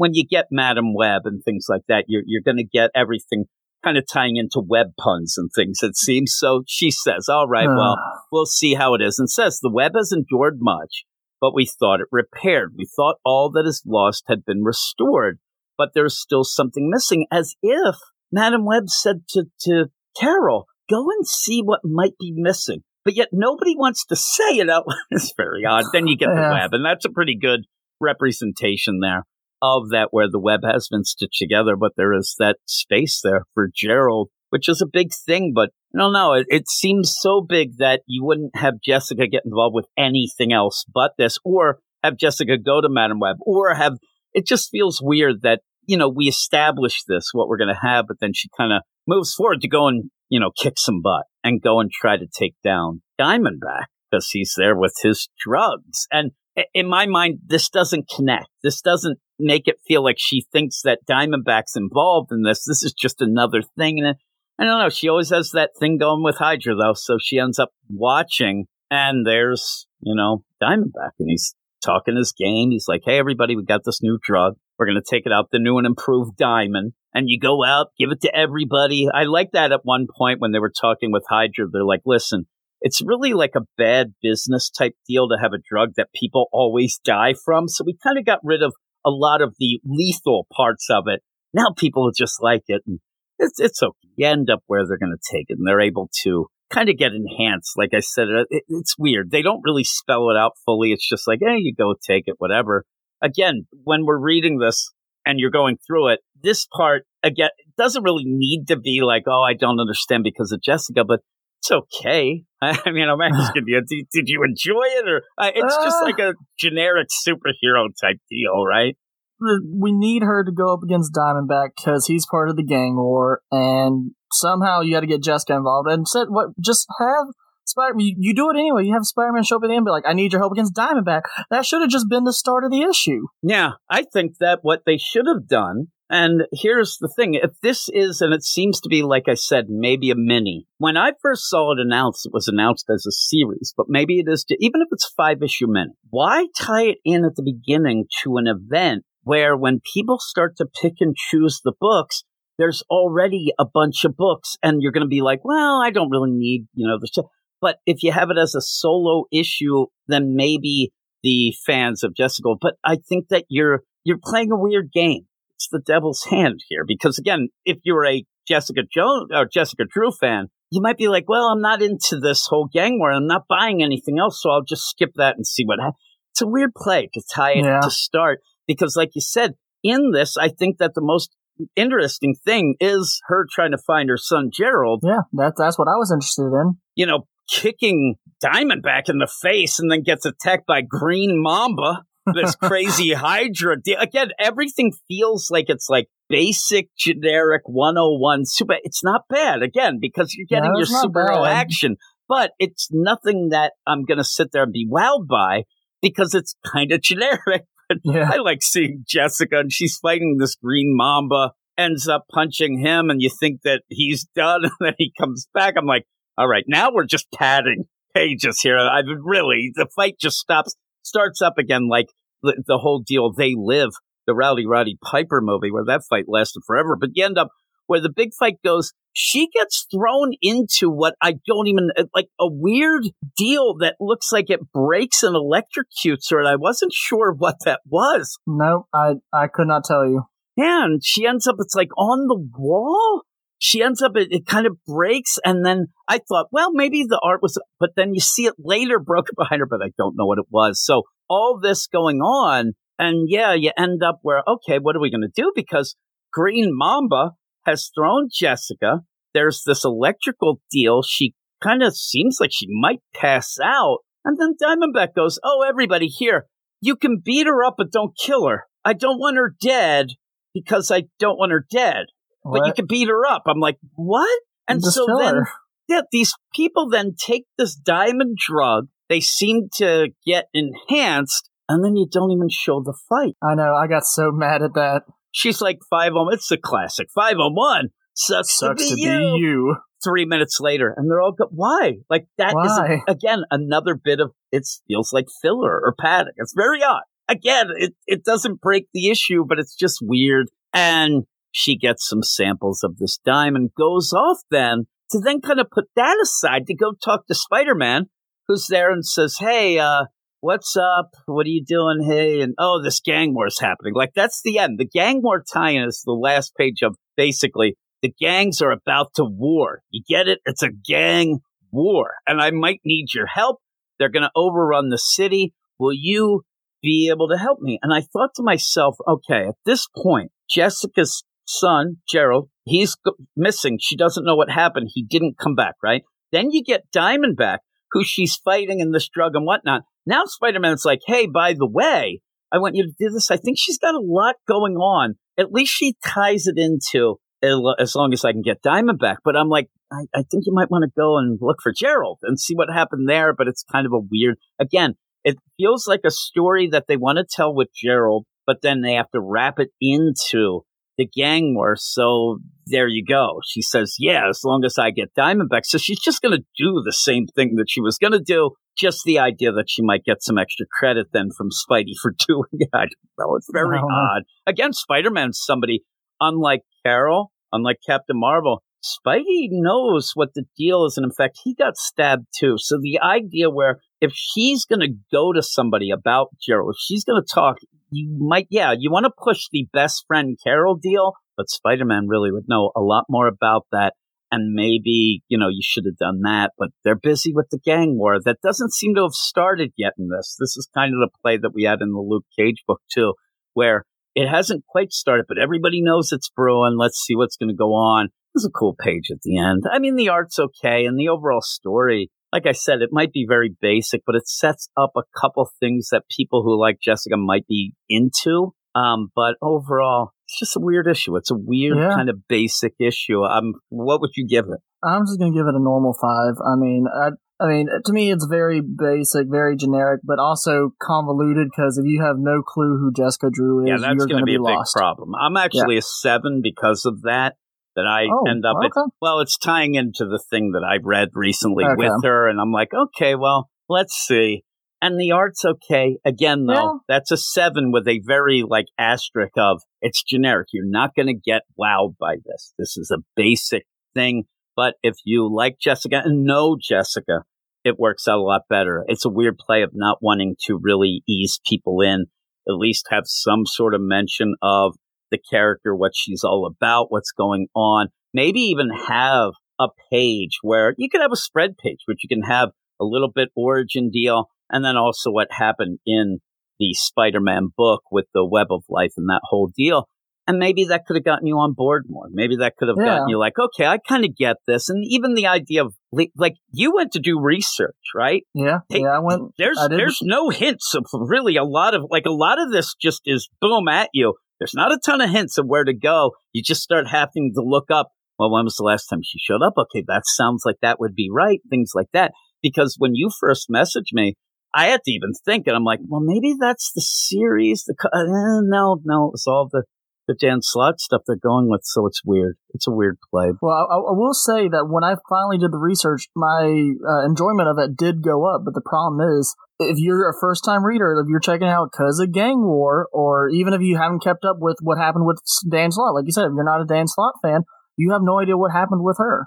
when 0.00 0.14
you 0.14 0.24
get 0.26 0.46
Madam 0.50 0.94
Web 0.94 1.22
and 1.26 1.44
things 1.44 1.66
like 1.68 1.82
that, 1.88 2.04
you're, 2.08 2.22
you're 2.24 2.40
going 2.42 2.56
to 2.56 2.64
get 2.64 2.88
everything 2.94 3.44
kind 3.84 3.98
of 3.98 4.04
tying 4.10 4.36
into 4.36 4.62
web 4.66 4.92
puns 4.98 5.34
and 5.36 5.50
things, 5.54 5.80
it 5.82 5.94
seems. 5.94 6.34
So 6.34 6.62
she 6.66 6.90
says, 6.90 7.28
all 7.28 7.46
right, 7.46 7.68
uh. 7.68 7.76
well, 7.76 7.98
we'll 8.32 8.46
see 8.46 8.72
how 8.72 8.94
it 8.94 9.02
is. 9.02 9.18
And 9.18 9.28
says, 9.28 9.58
the 9.60 9.70
web 9.70 9.92
has 9.94 10.10
endured 10.10 10.56
much, 10.58 11.04
but 11.38 11.54
we 11.54 11.66
thought 11.66 12.00
it 12.00 12.06
repaired. 12.10 12.72
We 12.78 12.88
thought 12.96 13.16
all 13.26 13.50
that 13.50 13.66
is 13.66 13.82
lost 13.86 14.24
had 14.26 14.42
been 14.46 14.64
restored, 14.64 15.38
but 15.76 15.90
there's 15.94 16.18
still 16.18 16.44
something 16.44 16.88
missing, 16.90 17.26
as 17.30 17.54
if 17.62 17.96
Madam 18.32 18.64
Web 18.64 18.88
said 18.88 19.24
to, 19.30 19.44
to 19.64 19.90
Carol, 20.18 20.64
go 20.88 21.10
and 21.10 21.28
see 21.28 21.60
what 21.62 21.80
might 21.84 22.16
be 22.18 22.32
missing. 22.34 22.84
But 23.04 23.16
yet 23.16 23.28
nobody 23.32 23.76
wants 23.76 24.06
to 24.06 24.16
say 24.16 24.56
it 24.56 24.70
out. 24.70 24.84
it's 25.10 25.34
very 25.36 25.66
odd. 25.66 25.84
Then 25.92 26.06
you 26.06 26.16
get 26.16 26.30
yeah. 26.34 26.48
the 26.48 26.54
web, 26.54 26.70
and 26.72 26.86
that's 26.86 27.04
a 27.04 27.10
pretty 27.10 27.36
good 27.38 27.66
representation 28.00 29.00
there 29.00 29.24
of 29.62 29.90
that 29.90 30.08
where 30.10 30.28
the 30.30 30.40
web 30.40 30.60
has 30.64 30.88
been 30.88 31.04
stitched 31.04 31.38
together, 31.38 31.76
but 31.76 31.92
there 31.96 32.12
is 32.12 32.34
that 32.38 32.56
space 32.66 33.20
there 33.22 33.44
for 33.54 33.70
Gerald, 33.74 34.30
which 34.50 34.68
is 34.68 34.80
a 34.80 34.90
big 34.90 35.10
thing. 35.26 35.52
But 35.54 35.70
I 35.94 35.98
don't 35.98 36.12
know. 36.12 36.34
It, 36.34 36.46
it 36.48 36.68
seems 36.68 37.14
so 37.18 37.44
big 37.46 37.78
that 37.78 38.02
you 38.06 38.24
wouldn't 38.24 38.56
have 38.56 38.80
Jessica 38.82 39.26
get 39.26 39.44
involved 39.44 39.74
with 39.74 39.86
anything 39.98 40.52
else 40.52 40.84
but 40.92 41.12
this, 41.18 41.38
or 41.44 41.78
have 42.02 42.16
Jessica 42.16 42.56
go 42.56 42.80
to 42.80 42.88
Madam 42.88 43.20
Web, 43.20 43.36
or 43.40 43.74
have 43.74 43.94
it 44.32 44.46
just 44.46 44.70
feels 44.70 45.00
weird 45.02 45.42
that 45.42 45.60
you 45.86 45.96
know 45.96 46.08
we 46.08 46.24
established 46.26 47.04
this 47.08 47.30
what 47.32 47.48
we're 47.48 47.58
going 47.58 47.74
to 47.74 47.88
have, 47.88 48.06
but 48.08 48.18
then 48.20 48.32
she 48.34 48.48
kind 48.56 48.72
of 48.72 48.82
moves 49.06 49.34
forward 49.34 49.60
to 49.60 49.68
go 49.68 49.88
and 49.88 50.10
you 50.28 50.40
know 50.40 50.50
kick 50.56 50.74
some 50.76 51.02
butt 51.02 51.24
and 51.44 51.62
go 51.62 51.80
and 51.80 51.90
try 51.90 52.16
to 52.16 52.26
take 52.32 52.54
down 52.62 53.02
Diamondback 53.20 53.86
because 54.10 54.28
he's 54.30 54.54
there 54.56 54.76
with 54.76 54.94
his 55.02 55.28
drugs 55.38 56.06
and 56.10 56.32
in 56.74 56.88
my 56.88 57.06
mind, 57.06 57.38
this 57.46 57.68
doesn't 57.68 58.08
connect. 58.14 58.48
This 58.62 58.80
doesn't 58.80 59.18
make 59.40 59.68
it 59.68 59.80
feel 59.86 60.02
like 60.04 60.16
she 60.18 60.44
thinks 60.52 60.82
that 60.82 61.06
Diamondback's 61.08 61.76
involved 61.76 62.32
in 62.32 62.42
this. 62.42 62.64
This 62.64 62.82
is 62.82 62.92
just 62.92 63.20
another 63.20 63.62
thing. 63.76 63.98
And 63.98 64.16
I 64.58 64.64
don't 64.64 64.78
know. 64.78 64.88
She 64.88 65.08
always 65.08 65.30
has 65.30 65.50
that 65.50 65.70
thing 65.78 65.98
going 65.98 66.22
with 66.22 66.36
Hydra, 66.36 66.74
though. 66.74 66.94
So 66.94 67.16
she 67.20 67.38
ends 67.38 67.58
up 67.58 67.70
watching, 67.88 68.66
and 68.90 69.26
there's, 69.26 69.86
you 70.00 70.14
know, 70.14 70.44
Diamondback, 70.62 71.12
and 71.18 71.28
he's 71.28 71.54
talking 71.84 72.16
his 72.16 72.32
game. 72.32 72.70
He's 72.70 72.86
like, 72.86 73.02
hey, 73.04 73.18
everybody, 73.18 73.56
we 73.56 73.64
got 73.64 73.82
this 73.84 74.02
new 74.02 74.18
drug. 74.22 74.54
We're 74.78 74.86
going 74.86 75.00
to 75.02 75.10
take 75.10 75.26
it 75.26 75.32
out, 75.32 75.48
the 75.50 75.58
new 75.58 75.78
and 75.78 75.86
improved 75.86 76.36
Diamond. 76.36 76.92
And 77.12 77.28
you 77.28 77.40
go 77.40 77.64
out, 77.64 77.88
give 77.98 78.10
it 78.12 78.20
to 78.22 78.34
everybody. 78.34 79.08
I 79.12 79.24
like 79.24 79.50
that 79.52 79.72
at 79.72 79.80
one 79.82 80.06
point 80.16 80.40
when 80.40 80.52
they 80.52 80.58
were 80.58 80.72
talking 80.78 81.10
with 81.10 81.24
Hydra. 81.28 81.66
They're 81.70 81.84
like, 81.84 82.02
listen, 82.06 82.46
it's 82.80 83.02
really 83.04 83.32
like 83.32 83.52
a 83.56 83.66
bad 83.76 84.14
business 84.22 84.70
type 84.70 84.94
deal 85.08 85.28
to 85.28 85.36
have 85.40 85.52
a 85.52 85.62
drug 85.68 85.90
that 85.96 86.12
people 86.14 86.46
always 86.52 86.98
die 87.04 87.34
from. 87.44 87.68
So 87.68 87.84
we 87.84 87.96
kind 88.02 88.18
of 88.18 88.24
got 88.24 88.40
rid 88.42 88.62
of 88.62 88.74
a 89.04 89.10
lot 89.10 89.42
of 89.42 89.54
the 89.58 89.80
lethal 89.84 90.46
parts 90.52 90.88
of 90.90 91.04
it. 91.06 91.20
Now 91.52 91.74
people 91.76 92.10
just 92.16 92.42
like 92.42 92.64
it. 92.68 92.82
And 92.86 93.00
it's, 93.38 93.58
it's 93.58 93.82
okay. 93.82 93.94
You 94.16 94.26
end 94.26 94.50
up 94.50 94.62
where 94.66 94.86
they're 94.86 94.98
going 94.98 95.16
to 95.16 95.36
take 95.36 95.46
it 95.48 95.58
and 95.58 95.66
they're 95.66 95.80
able 95.80 96.10
to 96.22 96.46
kind 96.70 96.88
of 96.88 96.96
get 96.96 97.12
enhanced. 97.12 97.72
Like 97.76 97.90
I 97.94 98.00
said, 98.00 98.28
uh, 98.28 98.44
it, 98.50 98.64
it's 98.68 98.96
weird. 98.98 99.30
They 99.30 99.42
don't 99.42 99.62
really 99.64 99.84
spell 99.84 100.30
it 100.30 100.36
out 100.36 100.52
fully. 100.64 100.92
It's 100.92 101.08
just 101.08 101.26
like, 101.26 101.40
hey, 101.40 101.58
you 101.58 101.74
go 101.74 101.94
take 101.94 102.24
it, 102.26 102.36
whatever. 102.38 102.84
Again, 103.22 103.66
when 103.84 104.06
we're 104.06 104.20
reading 104.20 104.58
this 104.58 104.92
and 105.26 105.38
you're 105.38 105.50
going 105.50 105.78
through 105.86 106.08
it, 106.08 106.20
this 106.42 106.66
part, 106.74 107.04
again, 107.22 107.50
doesn't 107.76 108.04
really 108.04 108.24
need 108.26 108.66
to 108.68 108.76
be 108.76 109.00
like, 109.02 109.24
oh, 109.26 109.42
I 109.42 109.54
don't 109.54 109.80
understand 109.80 110.24
because 110.24 110.52
of 110.52 110.62
Jessica, 110.62 111.04
but 111.04 111.20
it's 111.60 111.70
okay. 111.70 112.44
I 112.62 112.90
mean, 112.90 113.08
I'm 113.08 113.20
asking 113.20 113.64
you, 113.66 113.82
did, 113.86 114.06
did 114.12 114.28
you 114.28 114.42
enjoy 114.44 114.84
it? 114.84 115.08
Or 115.08 115.22
uh, 115.38 115.50
it's 115.54 115.76
uh, 115.76 115.84
just 115.84 115.96
like 116.02 116.18
a 116.18 116.34
generic 116.58 117.08
superhero 117.26 117.88
type 118.00 118.18
deal, 118.30 118.64
right? 118.64 118.96
We 119.40 119.92
need 119.92 120.22
her 120.22 120.44
to 120.44 120.52
go 120.52 120.74
up 120.74 120.82
against 120.82 121.14
Diamondback 121.14 121.70
because 121.76 122.06
he's 122.06 122.26
part 122.30 122.50
of 122.50 122.56
the 122.56 122.62
gang 122.62 122.96
war, 122.96 123.40
and 123.50 124.10
somehow 124.30 124.82
you 124.82 124.92
got 124.92 125.00
to 125.00 125.06
get 125.06 125.22
Jessica 125.22 125.54
involved. 125.54 125.88
And 125.88 126.06
said, 126.06 126.26
what? 126.28 126.50
Just 126.60 126.86
have 126.98 127.28
Spider. 127.64 127.94
You, 127.96 128.16
you 128.18 128.34
do 128.34 128.50
it 128.50 128.58
anyway. 128.58 128.84
You 128.84 128.92
have 128.92 129.04
Spider 129.04 129.32
Man 129.32 129.42
show 129.42 129.56
up 129.56 129.62
at 129.64 129.68
the 129.68 129.74
end, 129.74 129.86
be 129.86 129.90
like, 129.90 130.04
"I 130.06 130.12
need 130.12 130.32
your 130.32 130.42
help 130.42 130.52
against 130.52 130.74
Diamondback." 130.74 131.22
That 131.50 131.64
should 131.64 131.80
have 131.80 131.90
just 131.90 132.08
been 132.10 132.24
the 132.24 132.34
start 132.34 132.64
of 132.64 132.70
the 132.70 132.82
issue. 132.82 133.28
Yeah, 133.42 133.72
I 133.88 134.02
think 134.02 134.32
that 134.40 134.58
what 134.60 134.82
they 134.84 134.98
should 134.98 135.26
have 135.26 135.48
done. 135.48 135.86
And 136.10 136.42
here's 136.52 136.98
the 137.00 137.08
thing: 137.08 137.34
if 137.34 137.52
this 137.62 137.88
is, 137.88 138.20
and 138.20 138.34
it 138.34 138.42
seems 138.42 138.80
to 138.80 138.88
be, 138.88 139.02
like 139.02 139.28
I 139.28 139.34
said, 139.34 139.66
maybe 139.68 140.10
a 140.10 140.16
mini. 140.16 140.66
When 140.78 140.96
I 140.96 141.12
first 141.22 141.48
saw 141.48 141.72
it 141.72 141.78
announced, 141.80 142.26
it 142.26 142.32
was 142.32 142.48
announced 142.48 142.86
as 142.90 143.06
a 143.06 143.12
series, 143.12 143.72
but 143.76 143.86
maybe 143.88 144.18
it 144.18 144.26
is. 144.28 144.44
even 144.58 144.82
if 144.82 144.88
it's 144.90 145.12
five 145.16 145.40
issue 145.40 145.66
mini, 145.68 145.92
why 146.10 146.48
tie 146.58 146.88
it 146.88 146.98
in 147.04 147.24
at 147.24 147.36
the 147.36 147.44
beginning 147.44 148.06
to 148.24 148.38
an 148.38 148.48
event 148.48 149.04
where 149.22 149.56
when 149.56 149.80
people 149.94 150.18
start 150.18 150.56
to 150.56 150.66
pick 150.82 150.94
and 150.98 151.14
choose 151.14 151.60
the 151.62 151.74
books, 151.78 152.24
there's 152.58 152.82
already 152.90 153.52
a 153.58 153.64
bunch 153.64 154.04
of 154.04 154.16
books 154.16 154.56
and 154.62 154.82
you're 154.82 154.92
going 154.92 155.04
to 155.04 155.08
be 155.08 155.22
like, 155.22 155.44
well, 155.44 155.80
I 155.80 155.90
don't 155.90 156.10
really 156.10 156.32
need, 156.32 156.66
you 156.74 156.88
know, 156.88 156.98
the 157.00 157.22
But 157.60 157.76
if 157.86 158.02
you 158.02 158.10
have 158.10 158.30
it 158.30 158.38
as 158.38 158.54
a 158.54 158.60
solo 158.60 159.26
issue, 159.30 159.86
then 160.08 160.34
maybe 160.34 160.92
the 161.22 161.54
fans 161.64 162.02
of 162.02 162.16
Jessica, 162.16 162.54
but 162.60 162.74
I 162.84 162.96
think 162.96 163.28
that 163.28 163.44
you're, 163.48 163.82
you're 164.04 164.18
playing 164.22 164.50
a 164.50 164.58
weird 164.58 164.90
game. 164.92 165.26
It's 165.60 165.68
the 165.70 165.80
devil's 165.80 166.24
hand 166.30 166.60
here 166.68 166.84
because 166.86 167.18
again, 167.18 167.48
if 167.64 167.78
you're 167.84 168.06
a 168.06 168.24
Jessica 168.48 168.80
Jones 168.92 169.28
or 169.30 169.42
uh, 169.42 169.44
Jessica 169.52 169.84
Drew 169.88 170.10
fan, 170.10 170.46
you 170.70 170.80
might 170.80 170.96
be 170.96 171.08
like, 171.08 171.28
well, 171.28 171.48
I'm 171.48 171.60
not 171.60 171.82
into 171.82 172.18
this 172.18 172.46
whole 172.46 172.68
gang 172.72 172.98
war. 172.98 173.12
I'm 173.12 173.26
not 173.26 173.44
buying 173.48 173.82
anything 173.82 174.18
else. 174.18 174.40
So 174.40 174.50
I'll 174.50 174.62
just 174.62 174.88
skip 174.88 175.10
that 175.16 175.36
and 175.36 175.46
see 175.46 175.64
what 175.64 175.80
happens. 175.80 175.96
It's 176.32 176.42
a 176.42 176.46
weird 176.46 176.74
play 176.74 177.10
to 177.12 177.22
tie 177.34 177.52
it 177.52 177.64
yeah. 177.64 177.80
to 177.80 177.90
start 177.90 178.40
because 178.66 178.96
like 178.96 179.10
you 179.14 179.20
said, 179.20 179.54
in 179.82 180.12
this, 180.12 180.36
I 180.36 180.48
think 180.48 180.78
that 180.78 180.94
the 180.94 181.02
most 181.02 181.34
interesting 181.76 182.34
thing 182.34 182.76
is 182.80 183.20
her 183.26 183.46
trying 183.50 183.72
to 183.72 183.78
find 183.78 184.08
her 184.08 184.16
son 184.16 184.50
Gerald. 184.52 185.02
Yeah, 185.04 185.22
that's 185.32 185.58
that's 185.58 185.78
what 185.78 185.88
I 185.88 185.96
was 185.96 186.10
interested 186.12 186.52
in. 186.54 186.78
You 186.94 187.06
know, 187.06 187.26
kicking 187.50 188.16
Diamondback 188.42 189.08
in 189.08 189.18
the 189.18 189.30
face 189.42 189.78
and 189.78 189.90
then 189.90 190.02
gets 190.02 190.24
attacked 190.24 190.66
by 190.66 190.82
Green 190.82 191.42
Mamba, 191.42 192.04
this 192.34 192.54
crazy 192.56 193.12
Hydra. 193.12 193.76
Again, 193.98 194.30
everything 194.38 194.92
feels 195.08 195.50
like 195.50 195.66
it's 195.68 195.88
like 195.88 196.08
basic 196.28 196.88
generic 196.96 197.62
101 197.66 198.42
super. 198.46 198.76
It's 198.82 199.02
not 199.04 199.22
bad 199.28 199.62
again 199.62 199.98
because 200.00 200.34
you're 200.34 200.46
getting 200.48 200.72
your 200.76 200.86
superhero 200.86 201.46
action, 201.48 201.96
but 202.28 202.52
it's 202.58 202.88
nothing 202.92 203.48
that 203.50 203.72
I'm 203.86 204.04
going 204.04 204.18
to 204.18 204.24
sit 204.24 204.52
there 204.52 204.62
and 204.62 204.72
be 204.72 204.88
wowed 204.88 205.26
by 205.28 205.64
because 206.02 206.34
it's 206.34 206.54
kind 206.72 206.92
of 206.92 207.02
generic. 207.02 207.64
Yeah. 208.04 208.30
I 208.32 208.36
like 208.36 208.62
seeing 208.62 209.04
Jessica 209.04 209.58
and 209.58 209.72
she's 209.72 209.96
fighting 209.96 210.36
this 210.38 210.54
green 210.54 210.94
mamba, 210.96 211.54
ends 211.76 212.06
up 212.06 212.26
punching 212.32 212.78
him, 212.78 213.10
and 213.10 213.20
you 213.20 213.30
think 213.30 213.62
that 213.64 213.82
he's 213.88 214.26
done, 214.36 214.62
and 214.64 214.72
then 214.78 214.94
he 214.96 215.12
comes 215.18 215.48
back. 215.54 215.74
I'm 215.76 215.86
like, 215.86 216.04
all 216.38 216.46
right, 216.46 216.62
now 216.68 216.90
we're 216.92 217.04
just 217.04 217.26
padding 217.32 217.86
pages 218.14 218.60
here. 218.60 218.78
I've 218.78 219.06
really, 219.22 219.72
the 219.74 219.88
fight 219.94 220.14
just 220.20 220.36
stops, 220.36 220.76
starts 221.02 221.40
up 221.42 221.54
again 221.58 221.88
like 221.88 222.06
the, 222.42 222.62
the 222.66 222.78
whole 222.78 223.02
deal. 223.04 223.32
They 223.32 223.54
live 223.56 223.90
the 224.26 224.34
Rowdy 224.34 224.66
Roddy 224.66 224.98
Piper 225.02 225.40
movie 225.40 225.70
where 225.70 225.84
that 225.86 226.02
fight 226.08 226.24
lasted 226.28 226.62
forever, 226.66 226.96
but 226.98 227.10
you 227.14 227.24
end 227.24 227.38
up 227.38 227.48
where 227.86 228.00
the 228.00 228.12
big 228.14 228.30
fight 228.38 228.56
goes 228.64 228.92
she 229.12 229.48
gets 229.48 229.86
thrown 229.90 230.32
into 230.40 230.88
what 230.88 231.14
I 231.20 231.34
don't 231.46 231.66
even 231.66 231.90
uh, 231.96 232.04
like 232.14 232.28
a 232.38 232.46
weird 232.48 233.04
deal 233.36 233.76
that 233.78 233.96
looks 234.00 234.28
like 234.32 234.50
it 234.50 234.72
breaks 234.72 235.22
and 235.22 235.34
electrocutes 235.34 236.30
her, 236.30 236.38
and 236.38 236.48
I 236.48 236.56
wasn't 236.56 236.92
sure 236.92 237.32
what 237.32 237.56
that 237.64 237.80
was. 237.86 238.38
No, 238.46 238.86
I 238.94 239.14
I 239.32 239.48
could 239.48 239.68
not 239.68 239.84
tell 239.84 240.06
you. 240.06 240.22
Yeah, 240.56 240.84
and 240.84 241.02
she 241.04 241.26
ends 241.26 241.46
up 241.46 241.56
it's 241.58 241.74
like 241.74 241.90
on 241.96 242.26
the 242.28 242.48
wall. 242.56 243.22
She 243.62 243.82
ends 243.82 244.00
up 244.00 244.12
it, 244.16 244.28
it 244.30 244.46
kind 244.46 244.66
of 244.66 244.82
breaks, 244.86 245.38
and 245.44 245.64
then 245.64 245.88
I 246.08 246.18
thought, 246.18 246.46
well, 246.50 246.72
maybe 246.72 247.04
the 247.06 247.20
art 247.22 247.42
was, 247.42 247.60
but 247.78 247.90
then 247.94 248.14
you 248.14 248.20
see 248.20 248.46
it 248.46 248.54
later 248.58 248.98
broken 249.04 249.34
behind 249.36 249.60
her, 249.60 249.66
but 249.66 249.82
I 249.82 249.90
don't 249.98 250.16
know 250.16 250.26
what 250.26 250.38
it 250.38 250.46
was. 250.50 250.82
So 250.82 251.02
all 251.28 251.60
this 251.62 251.86
going 251.86 252.20
on, 252.20 252.72
and 252.98 253.28
yeah, 253.28 253.52
you 253.52 253.70
end 253.78 254.02
up 254.02 254.18
where 254.22 254.42
okay, 254.48 254.78
what 254.78 254.96
are 254.96 255.00
we 255.00 255.10
going 255.10 255.28
to 255.30 255.42
do? 255.42 255.52
Because 255.54 255.94
Green 256.32 256.70
Mamba 256.72 257.32
has 257.66 257.90
thrown 257.94 258.28
Jessica. 258.32 259.00
There's 259.34 259.62
this 259.66 259.84
electrical 259.84 260.60
deal. 260.70 261.02
She 261.02 261.34
kind 261.62 261.82
of 261.82 261.94
seems 261.94 262.38
like 262.40 262.50
she 262.52 262.66
might 262.68 263.00
pass 263.14 263.58
out. 263.62 263.98
And 264.24 264.38
then 264.38 264.54
Diamondback 264.60 265.14
goes, 265.14 265.38
Oh, 265.44 265.64
everybody 265.68 266.06
here, 266.06 266.46
you 266.80 266.96
can 266.96 267.20
beat 267.22 267.46
her 267.46 267.62
up, 267.62 267.74
but 267.76 267.92
don't 267.92 268.16
kill 268.16 268.48
her. 268.48 268.64
I 268.84 268.94
don't 268.94 269.18
want 269.18 269.36
her 269.36 269.54
dead 269.60 270.08
because 270.54 270.90
I 270.90 271.04
don't 271.18 271.38
want 271.38 271.52
her 271.52 271.66
dead. 271.70 272.06
What? 272.42 272.60
But 272.60 272.66
you 272.68 272.72
can 272.74 272.86
beat 272.86 273.08
her 273.08 273.26
up. 273.26 273.42
I'm 273.46 273.60
like, 273.60 273.78
What? 273.94 274.40
And 274.68 274.82
so 274.82 275.06
then, 275.18 275.34
her. 275.36 275.48
yeah, 275.88 276.02
these 276.12 276.34
people 276.54 276.88
then 276.88 277.14
take 277.18 277.46
this 277.58 277.74
diamond 277.74 278.36
drug. 278.36 278.86
They 279.08 279.20
seem 279.20 279.68
to 279.78 280.08
get 280.24 280.46
enhanced, 280.54 281.50
and 281.68 281.84
then 281.84 281.96
you 281.96 282.06
don't 282.10 282.30
even 282.30 282.48
show 282.48 282.80
the 282.80 282.96
fight. 283.08 283.34
I 283.42 283.54
know. 283.56 283.74
I 283.74 283.88
got 283.88 284.04
so 284.04 284.30
mad 284.30 284.62
at 284.62 284.74
that. 284.74 285.02
She's 285.32 285.60
like 285.60 285.78
501. 285.90 286.34
It's 286.34 286.50
a 286.52 286.56
classic. 286.56 287.08
five 287.14 287.32
501 287.32 287.88
sucks, 288.14 288.56
sucks 288.56 288.88
to, 288.88 288.94
be, 288.94 289.02
to 289.04 289.08
you. 289.10 289.18
be, 289.18 289.38
you. 289.40 289.76
Three 290.02 290.24
minutes 290.24 290.58
later, 290.60 290.94
and 290.96 291.10
they're 291.10 291.20
all 291.20 291.32
go- 291.32 291.48
why? 291.50 291.96
Like 292.08 292.26
that 292.38 292.54
why? 292.54 292.94
is 292.94 293.00
again 293.06 293.42
another 293.50 293.94
bit 293.94 294.18
of 294.18 294.32
it 294.50 294.66
feels 294.88 295.12
like 295.12 295.26
filler 295.42 295.78
or 295.78 295.94
padding. 296.00 296.32
It's 296.38 296.54
very 296.56 296.82
odd. 296.82 297.02
Again, 297.28 297.66
it 297.76 297.94
it 298.06 298.24
doesn't 298.24 298.62
break 298.62 298.86
the 298.94 299.10
issue, 299.10 299.44
but 299.46 299.58
it's 299.58 299.74
just 299.74 299.98
weird. 300.00 300.46
And 300.72 301.24
she 301.52 301.76
gets 301.76 302.08
some 302.08 302.22
samples 302.22 302.82
of 302.82 302.98
this 302.98 303.18
dime 303.24 303.56
and 303.56 303.70
goes 303.76 304.12
off 304.12 304.38
then 304.50 304.86
to 305.10 305.20
then 305.24 305.40
kind 305.40 305.60
of 305.60 305.70
put 305.70 305.86
that 305.96 306.16
aside 306.22 306.66
to 306.66 306.74
go 306.74 306.92
talk 307.04 307.26
to 307.26 307.34
Spider 307.34 307.74
Man, 307.74 308.06
who's 308.46 308.66
there 308.68 308.90
and 308.90 309.04
says, 309.04 309.36
"Hey, 309.40 309.78
uh, 309.78 310.04
what's 310.40 310.76
up? 310.76 311.10
What 311.26 311.46
are 311.46 311.50
you 311.50 311.64
doing? 311.64 312.02
Hey, 312.06 312.40
and 312.40 312.54
oh, 312.58 312.80
this 312.82 313.00
gang 313.00 313.34
war 313.34 313.46
is 313.46 313.60
happening. 313.60 313.94
Like 313.94 314.12
that's 314.14 314.40
the 314.42 314.58
end. 314.58 314.78
The 314.78 314.88
gang 314.88 315.20
war 315.22 315.42
tie-in 315.52 315.82
is 315.82 316.02
the 316.04 316.12
last 316.12 316.54
page 316.56 316.82
of 316.82 316.96
basically 317.16 317.76
the 318.02 318.12
gangs 318.18 318.60
are 318.62 318.70
about 318.70 319.14
to 319.14 319.24
war. 319.24 319.82
You 319.90 320.02
get 320.08 320.28
it? 320.28 320.40
It's 320.44 320.62
a 320.62 320.70
gang 320.70 321.40
war, 321.70 322.14
and 322.26 322.40
I 322.40 322.50
might 322.50 322.80
need 322.84 323.08
your 323.14 323.26
help. 323.26 323.58
They're 323.98 324.08
going 324.08 324.22
to 324.22 324.30
overrun 324.34 324.88
the 324.88 324.98
city. 324.98 325.52
Will 325.78 325.92
you 325.92 326.42
be 326.82 327.10
able 327.12 327.28
to 327.28 327.36
help 327.36 327.60
me? 327.60 327.78
And 327.82 327.92
I 327.92 328.00
thought 328.00 328.30
to 328.36 328.42
myself, 328.42 328.96
okay, 329.06 329.48
at 329.48 329.56
this 329.66 329.86
point, 329.94 330.32
Jessica's 330.48 331.22
son, 331.50 331.96
Gerald, 332.08 332.48
he's 332.64 332.96
missing. 333.36 333.78
She 333.80 333.96
doesn't 333.96 334.24
know 334.24 334.36
what 334.36 334.50
happened. 334.50 334.90
He 334.92 335.04
didn't 335.04 335.38
come 335.38 335.54
back, 335.54 335.74
right? 335.82 336.02
Then 336.32 336.50
you 336.50 336.62
get 336.62 336.90
Diamondback, 336.94 337.58
who 337.90 338.04
she's 338.04 338.36
fighting 338.36 338.80
in 338.80 338.92
this 338.92 339.08
drug 339.08 339.34
and 339.34 339.44
whatnot. 339.44 339.82
Now 340.06 340.22
Spider 340.24 340.60
Man's 340.60 340.84
like, 340.84 341.00
hey, 341.06 341.26
by 341.26 341.52
the 341.52 341.68
way, 341.68 342.20
I 342.52 342.58
want 342.58 342.76
you 342.76 342.84
to 342.84 342.94
do 342.98 343.10
this. 343.10 343.30
I 343.30 343.36
think 343.36 343.58
she's 343.58 343.78
got 343.78 343.94
a 343.94 344.02
lot 344.02 344.36
going 344.48 344.74
on. 344.74 345.14
At 345.38 345.52
least 345.52 345.72
she 345.72 345.94
ties 346.04 346.46
it 346.46 346.56
into 346.56 347.16
as 347.42 347.94
long 347.94 348.12
as 348.12 348.24
I 348.24 348.32
can 348.32 348.42
get 348.42 348.62
Diamondback. 348.62 349.16
But 349.24 349.36
I'm 349.36 349.48
like, 349.48 349.68
I, 349.90 350.04
I 350.14 350.22
think 350.30 350.44
you 350.46 350.52
might 350.52 350.70
want 350.70 350.84
to 350.84 351.00
go 351.00 351.16
and 351.18 351.38
look 351.40 351.58
for 351.62 351.72
Gerald 351.72 352.18
and 352.22 352.38
see 352.38 352.54
what 352.54 352.68
happened 352.72 353.08
there. 353.08 353.34
But 353.34 353.48
it's 353.48 353.64
kind 353.70 353.86
of 353.86 353.92
a 353.92 354.00
weird, 354.10 354.36
again, 354.58 354.94
it 355.24 355.36
feels 355.56 355.86
like 355.86 356.00
a 356.04 356.10
story 356.10 356.68
that 356.72 356.84
they 356.88 356.96
want 356.96 357.18
to 357.18 357.24
tell 357.28 357.54
with 357.54 357.68
Gerald, 357.74 358.26
but 358.46 358.62
then 358.62 358.80
they 358.80 358.94
have 358.94 359.10
to 359.10 359.20
wrap 359.20 359.58
it 359.58 359.70
into 359.80 360.62
the 360.98 361.06
gang 361.06 361.54
war. 361.54 361.76
So 361.76 362.38
there 362.66 362.88
you 362.88 363.04
go. 363.04 363.40
She 363.46 363.62
says, 363.62 363.96
yeah, 363.98 364.28
as 364.28 364.40
long 364.44 364.64
as 364.64 364.78
I 364.78 364.90
get 364.90 365.14
Diamondback. 365.14 365.62
So 365.64 365.78
she's 365.78 366.00
just 366.00 366.22
going 366.22 366.36
to 366.36 366.44
do 366.56 366.82
the 366.84 366.92
same 366.92 367.26
thing 367.26 367.56
that 367.56 367.68
she 367.68 367.80
was 367.80 367.98
going 367.98 368.12
to 368.12 368.20
do. 368.20 368.50
Just 368.78 369.02
the 369.04 369.18
idea 369.18 369.52
that 369.52 369.68
she 369.68 369.82
might 369.82 370.04
get 370.04 370.22
some 370.22 370.38
extra 370.38 370.66
credit 370.78 371.08
then 371.12 371.30
from 371.36 371.48
Spidey 371.50 371.94
for 372.00 372.14
doing 372.28 372.44
it. 372.52 372.68
I 372.72 372.86
don't 372.86 372.90
know. 373.18 373.36
It's 373.36 373.48
very 373.52 373.78
uh, 373.78 373.82
odd. 373.82 374.22
Again, 374.46 374.72
Spider 374.72 375.10
Man's 375.10 375.40
somebody, 375.42 375.84
unlike 376.20 376.62
Carol, 376.84 377.32
unlike 377.52 377.78
Captain 377.86 378.18
Marvel, 378.18 378.62
Spidey 378.82 379.48
knows 379.50 380.12
what 380.14 380.30
the 380.34 380.44
deal 380.56 380.86
is. 380.86 380.96
And 380.96 381.04
in 381.04 381.12
fact, 381.12 381.40
he 381.44 381.54
got 381.54 381.76
stabbed 381.76 382.26
too. 382.38 382.54
So 382.58 382.78
the 382.80 382.98
idea 383.00 383.50
where 383.50 383.80
if 384.00 384.12
she's 384.14 384.64
going 384.64 384.80
to 384.80 384.94
go 385.12 385.32
to 385.32 385.42
somebody 385.42 385.90
about 385.90 386.28
Gerald, 386.40 386.74
if 386.74 386.80
she's 386.80 387.04
going 387.04 387.20
to 387.20 387.34
talk, 387.34 387.58
you 387.90 388.16
might, 388.18 388.46
yeah, 388.50 388.74
you 388.78 388.90
want 388.90 389.04
to 389.04 389.12
push 389.16 389.46
the 389.50 389.66
best 389.72 390.04
friend 390.06 390.38
Carol 390.42 390.76
deal, 390.76 391.14
but 391.36 391.48
Spider 391.48 391.84
Man 391.84 392.06
really 392.08 392.30
would 392.30 392.48
know 392.48 392.72
a 392.76 392.80
lot 392.80 393.04
more 393.08 393.26
about 393.26 393.66
that. 393.72 393.94
And 394.32 394.54
maybe, 394.54 395.22
you 395.26 395.36
know, 395.36 395.48
you 395.48 395.60
should 395.60 395.84
have 395.86 395.96
done 395.96 396.20
that, 396.22 396.52
but 396.56 396.68
they're 396.84 396.94
busy 396.94 397.32
with 397.34 397.48
the 397.50 397.58
gang 397.58 397.98
war. 397.98 398.18
That 398.24 398.40
doesn't 398.42 398.72
seem 398.72 398.94
to 398.94 399.02
have 399.02 399.12
started 399.12 399.72
yet 399.76 399.94
in 399.98 400.08
this. 400.08 400.36
This 400.38 400.56
is 400.56 400.68
kind 400.72 400.94
of 400.94 401.00
the 401.00 401.10
play 401.20 401.36
that 401.36 401.50
we 401.52 401.64
had 401.64 401.80
in 401.80 401.90
the 401.90 401.98
Luke 401.98 402.26
Cage 402.38 402.62
book, 402.64 402.80
too, 402.94 403.14
where 403.54 403.84
it 404.14 404.28
hasn't 404.28 404.64
quite 404.68 404.92
started, 404.92 405.26
but 405.26 405.38
everybody 405.38 405.82
knows 405.82 406.12
it's 406.12 406.30
brewing. 406.30 406.76
Let's 406.78 407.00
see 407.00 407.16
what's 407.16 407.36
going 407.36 407.48
to 407.48 407.56
go 407.56 407.72
on. 407.72 408.10
There's 408.32 408.44
a 408.44 408.50
cool 408.50 408.76
page 408.78 409.10
at 409.10 409.22
the 409.22 409.38
end. 409.38 409.64
I 409.70 409.80
mean, 409.80 409.96
the 409.96 410.10
art's 410.10 410.38
okay, 410.38 410.84
and 410.84 410.96
the 410.96 411.08
overall 411.08 411.42
story, 411.42 412.10
like 412.32 412.46
I 412.46 412.52
said, 412.52 412.82
it 412.82 412.90
might 412.92 413.12
be 413.12 413.26
very 413.28 413.54
basic, 413.60 414.02
but 414.06 414.14
it 414.14 414.28
sets 414.28 414.68
up 414.76 414.92
a 414.96 415.02
couple 415.20 415.48
things 415.58 415.88
that 415.90 416.04
people 416.16 416.42
who 416.42 416.60
like 416.60 416.78
Jessica 416.80 417.16
might 417.16 417.46
be 417.46 417.74
into. 417.88 418.54
Um, 418.74 419.10
but 419.16 419.34
overall, 419.42 420.12
it's 420.26 420.38
just 420.38 420.56
a 420.56 420.60
weird 420.60 420.86
issue. 420.86 421.16
It's 421.16 421.30
a 421.30 421.36
weird 421.36 421.76
yeah. 421.76 421.90
kind 421.90 422.08
of 422.08 422.28
basic 422.28 422.74
issue. 422.78 423.24
Um, 423.24 423.54
what 423.68 424.00
would 424.00 424.12
you 424.16 424.26
give 424.28 424.46
it? 424.46 424.60
I'm 424.82 425.06
just 425.06 425.18
gonna 425.18 425.32
give 425.32 425.46
it 425.46 425.54
a 425.54 425.62
normal 425.62 425.92
five. 426.00 426.34
I 426.46 426.56
mean, 426.56 426.86
I, 426.86 427.10
I 427.42 427.48
mean, 427.48 427.68
to 427.84 427.92
me, 427.92 428.12
it's 428.12 428.26
very 428.26 428.60
basic, 428.60 429.26
very 429.28 429.56
generic, 429.56 430.02
but 430.04 430.18
also 430.18 430.70
convoluted 430.80 431.48
because 431.50 431.78
if 431.78 431.84
you 431.84 432.02
have 432.02 432.16
no 432.18 432.42
clue 432.42 432.78
who 432.78 432.92
Jessica 432.92 433.28
Drew 433.32 433.64
is, 433.64 433.70
yeah, 433.70 433.88
that's 433.88 434.06
going 434.06 434.20
to 434.20 434.24
be, 434.24 434.36
a 434.36 434.42
lost. 434.42 434.74
big 434.74 434.80
problem. 434.80 435.14
I'm 435.20 435.36
actually 435.36 435.74
yeah. 435.74 435.80
a 435.80 435.82
seven 435.82 436.40
because 436.42 436.84
of 436.84 437.02
that. 437.02 437.36
That 437.76 437.86
I 437.86 438.06
oh, 438.12 438.28
end 438.28 438.44
up, 438.44 438.56
okay. 438.56 438.90
well, 439.00 439.20
it's 439.20 439.38
tying 439.38 439.76
into 439.76 440.04
the 440.04 440.22
thing 440.30 440.52
that 440.52 440.66
I 440.66 440.78
read 440.82 441.10
recently 441.14 441.64
okay. 441.64 441.74
with 441.76 442.04
her, 442.04 442.28
and 442.28 442.40
I'm 442.40 442.50
like, 442.50 442.70
okay, 442.74 443.14
well, 443.14 443.48
let's 443.68 443.94
see. 443.94 444.42
And 444.82 444.98
the 444.98 445.12
art's 445.12 445.44
okay. 445.44 445.98
Again, 446.04 446.46
though, 446.46 446.54
yeah. 446.54 446.78
that's 446.88 447.12
a 447.12 447.16
seven 447.16 447.70
with 447.70 447.86
a 447.86 448.00
very 448.04 448.42
like 448.46 448.66
asterisk 448.78 449.34
of 449.36 449.62
it's 449.82 450.02
generic. 450.02 450.48
You're 450.52 450.64
not 450.66 450.94
going 450.96 451.08
to 451.08 451.14
get 451.14 451.42
wowed 451.58 451.96
by 451.98 452.16
this. 452.24 452.54
This 452.58 452.76
is 452.76 452.90
a 452.90 453.02
basic 453.14 453.66
thing. 453.94 454.24
But 454.56 454.74
if 454.82 454.96
you 455.04 455.32
like 455.32 455.58
Jessica 455.60 456.02
and 456.04 456.24
know 456.24 456.56
Jessica, 456.60 457.24
it 457.64 457.78
works 457.78 458.08
out 458.08 458.18
a 458.18 458.22
lot 458.22 458.42
better. 458.48 458.84
It's 458.88 459.04
a 459.04 459.10
weird 459.10 459.38
play 459.38 459.62
of 459.62 459.70
not 459.74 459.98
wanting 460.00 460.36
to 460.46 460.58
really 460.60 461.02
ease 461.06 461.40
people 461.46 461.80
in, 461.82 462.06
at 462.48 462.54
least 462.54 462.86
have 462.90 463.04
some 463.06 463.44
sort 463.44 463.74
of 463.74 463.80
mention 463.82 464.34
of 464.42 464.76
the 465.10 465.18
character, 465.30 465.74
what 465.74 465.92
she's 465.94 466.22
all 466.24 466.46
about, 466.46 466.90
what's 466.90 467.12
going 467.12 467.48
on. 467.54 467.88
Maybe 468.12 468.40
even 468.40 468.70
have 468.88 469.32
a 469.60 469.68
page 469.90 470.38
where 470.42 470.74
you 470.78 470.88
could 470.90 471.00
have 471.00 471.12
a 471.12 471.16
spread 471.16 471.56
page, 471.58 471.80
which 471.86 472.02
you 472.02 472.08
can 472.08 472.22
have 472.22 472.50
a 472.80 472.84
little 472.84 473.10
bit 473.14 473.28
origin 473.36 473.90
deal, 473.90 474.26
and 474.48 474.64
then 474.64 474.76
also 474.76 475.10
what 475.10 475.28
happened 475.30 475.78
in 475.86 476.18
the 476.58 476.72
Spider-Man 476.74 477.48
book 477.56 477.82
with 477.90 478.06
the 478.14 478.24
web 478.24 478.48
of 478.50 478.64
life 478.68 478.92
and 478.96 479.08
that 479.08 479.20
whole 479.24 479.50
deal. 479.56 479.86
And 480.26 480.38
maybe 480.38 480.64
that 480.66 480.86
could 480.86 480.96
have 480.96 481.04
gotten 481.04 481.26
you 481.26 481.38
on 481.38 481.54
board 481.54 481.86
more. 481.88 482.06
Maybe 482.12 482.36
that 482.36 482.54
could 482.56 482.68
have 482.68 482.76
yeah. 482.78 482.84
gotten 482.84 483.08
you 483.08 483.18
like, 483.18 483.32
okay, 483.38 483.66
I 483.66 483.78
kind 483.78 484.04
of 484.04 484.14
get 484.14 484.36
this. 484.46 484.68
And 484.68 484.84
even 484.86 485.14
the 485.14 485.26
idea 485.26 485.64
of 485.64 485.74
like 485.90 486.34
you 486.52 486.72
went 486.74 486.92
to 486.92 487.00
do 487.00 487.20
research, 487.20 487.74
right? 487.96 488.22
Yeah, 488.32 488.58
hey, 488.68 488.82
yeah. 488.82 488.96
I 488.96 488.98
went. 489.00 489.32
There's 489.38 489.58
I 489.58 489.66
there's 489.68 489.98
no 490.02 490.30
hints 490.30 490.72
of 490.74 490.84
really 490.92 491.36
a 491.36 491.42
lot 491.42 491.74
of 491.74 491.82
like 491.90 492.04
a 492.06 492.12
lot 492.12 492.40
of 492.40 492.52
this 492.52 492.76
just 492.80 493.02
is 493.06 493.28
boom 493.40 493.66
at 493.66 493.88
you. 493.92 494.14
There's 494.40 494.54
not 494.54 494.72
a 494.72 494.80
ton 494.84 495.02
of 495.02 495.10
hints 495.10 495.36
of 495.38 495.46
where 495.46 495.64
to 495.64 495.74
go. 495.74 496.12
You 496.32 496.42
just 496.42 496.62
start 496.62 496.88
having 496.88 497.32
to 497.34 497.42
look 497.44 497.70
up. 497.70 497.90
Well, 498.18 498.32
when 498.32 498.44
was 498.44 498.56
the 498.56 498.64
last 498.64 498.86
time 498.86 499.00
she 499.04 499.18
showed 499.18 499.42
up? 499.42 499.54
Okay, 499.56 499.84
that 499.86 500.02
sounds 500.06 500.42
like 500.44 500.56
that 500.62 500.80
would 500.80 500.94
be 500.94 501.08
right. 501.12 501.40
Things 501.48 501.72
like 501.74 501.88
that. 501.92 502.12
Because 502.42 502.76
when 502.78 502.92
you 502.94 503.10
first 503.20 503.48
messaged 503.50 503.92
me, 503.92 504.14
I 504.54 504.66
had 504.66 504.80
to 504.84 504.90
even 504.90 505.12
think, 505.24 505.46
and 505.46 505.54
I'm 505.54 505.64
like, 505.64 505.80
well, 505.86 506.00
maybe 506.02 506.34
that's 506.40 506.72
the 506.74 506.80
series. 506.80 507.64
The 507.66 507.74
uh, 507.92 508.40
no, 508.42 508.80
no, 508.82 509.10
it's 509.14 509.26
all 509.26 509.48
the 509.50 509.64
the 510.10 510.26
Dan 510.26 510.40
Slott 510.42 510.80
stuff 510.80 511.02
they're 511.06 511.16
going 511.16 511.48
with, 511.48 511.60
so 511.62 511.86
it's 511.86 512.02
weird. 512.04 512.36
It's 512.50 512.66
a 512.66 512.72
weird 512.72 512.98
play. 513.10 513.30
Well, 513.40 513.54
I, 513.54 513.76
I 513.76 513.94
will 513.94 514.14
say 514.14 514.48
that 514.48 514.66
when 514.68 514.82
I 514.82 514.96
finally 515.08 515.38
did 515.38 515.52
the 515.52 515.62
research, 515.62 516.08
my 516.16 516.74
uh, 516.82 517.06
enjoyment 517.06 517.48
of 517.48 517.58
it 517.58 517.76
did 517.76 518.02
go 518.02 518.26
up. 518.26 518.42
But 518.44 518.54
the 518.54 518.66
problem 518.66 518.98
is, 519.00 519.36
if 519.60 519.78
you're 519.78 520.10
a 520.10 520.18
first 520.20 520.44
time 520.44 520.64
reader, 520.64 520.98
if 520.98 521.06
you're 521.08 521.20
checking 521.20 521.46
out 521.46 521.70
because 521.70 522.00
of 522.00 522.12
Gang 522.12 522.42
War, 522.42 522.88
or 522.92 523.28
even 523.28 523.54
if 523.54 523.62
you 523.62 523.78
haven't 523.78 524.02
kept 524.02 524.24
up 524.24 524.38
with 524.40 524.56
what 524.62 524.78
happened 524.78 525.06
with 525.06 525.22
Dan 525.48 525.70
Slott, 525.70 525.94
like 525.94 526.06
you 526.06 526.12
said, 526.12 526.26
if 526.26 526.32
you're 526.34 526.44
not 526.44 526.62
a 526.62 526.66
Dan 526.66 526.88
Slott 526.88 527.14
fan, 527.22 527.42
you 527.76 527.92
have 527.92 528.02
no 528.02 528.18
idea 528.18 528.36
what 528.36 528.50
happened 528.50 528.82
with 528.82 528.96
her. 528.98 529.26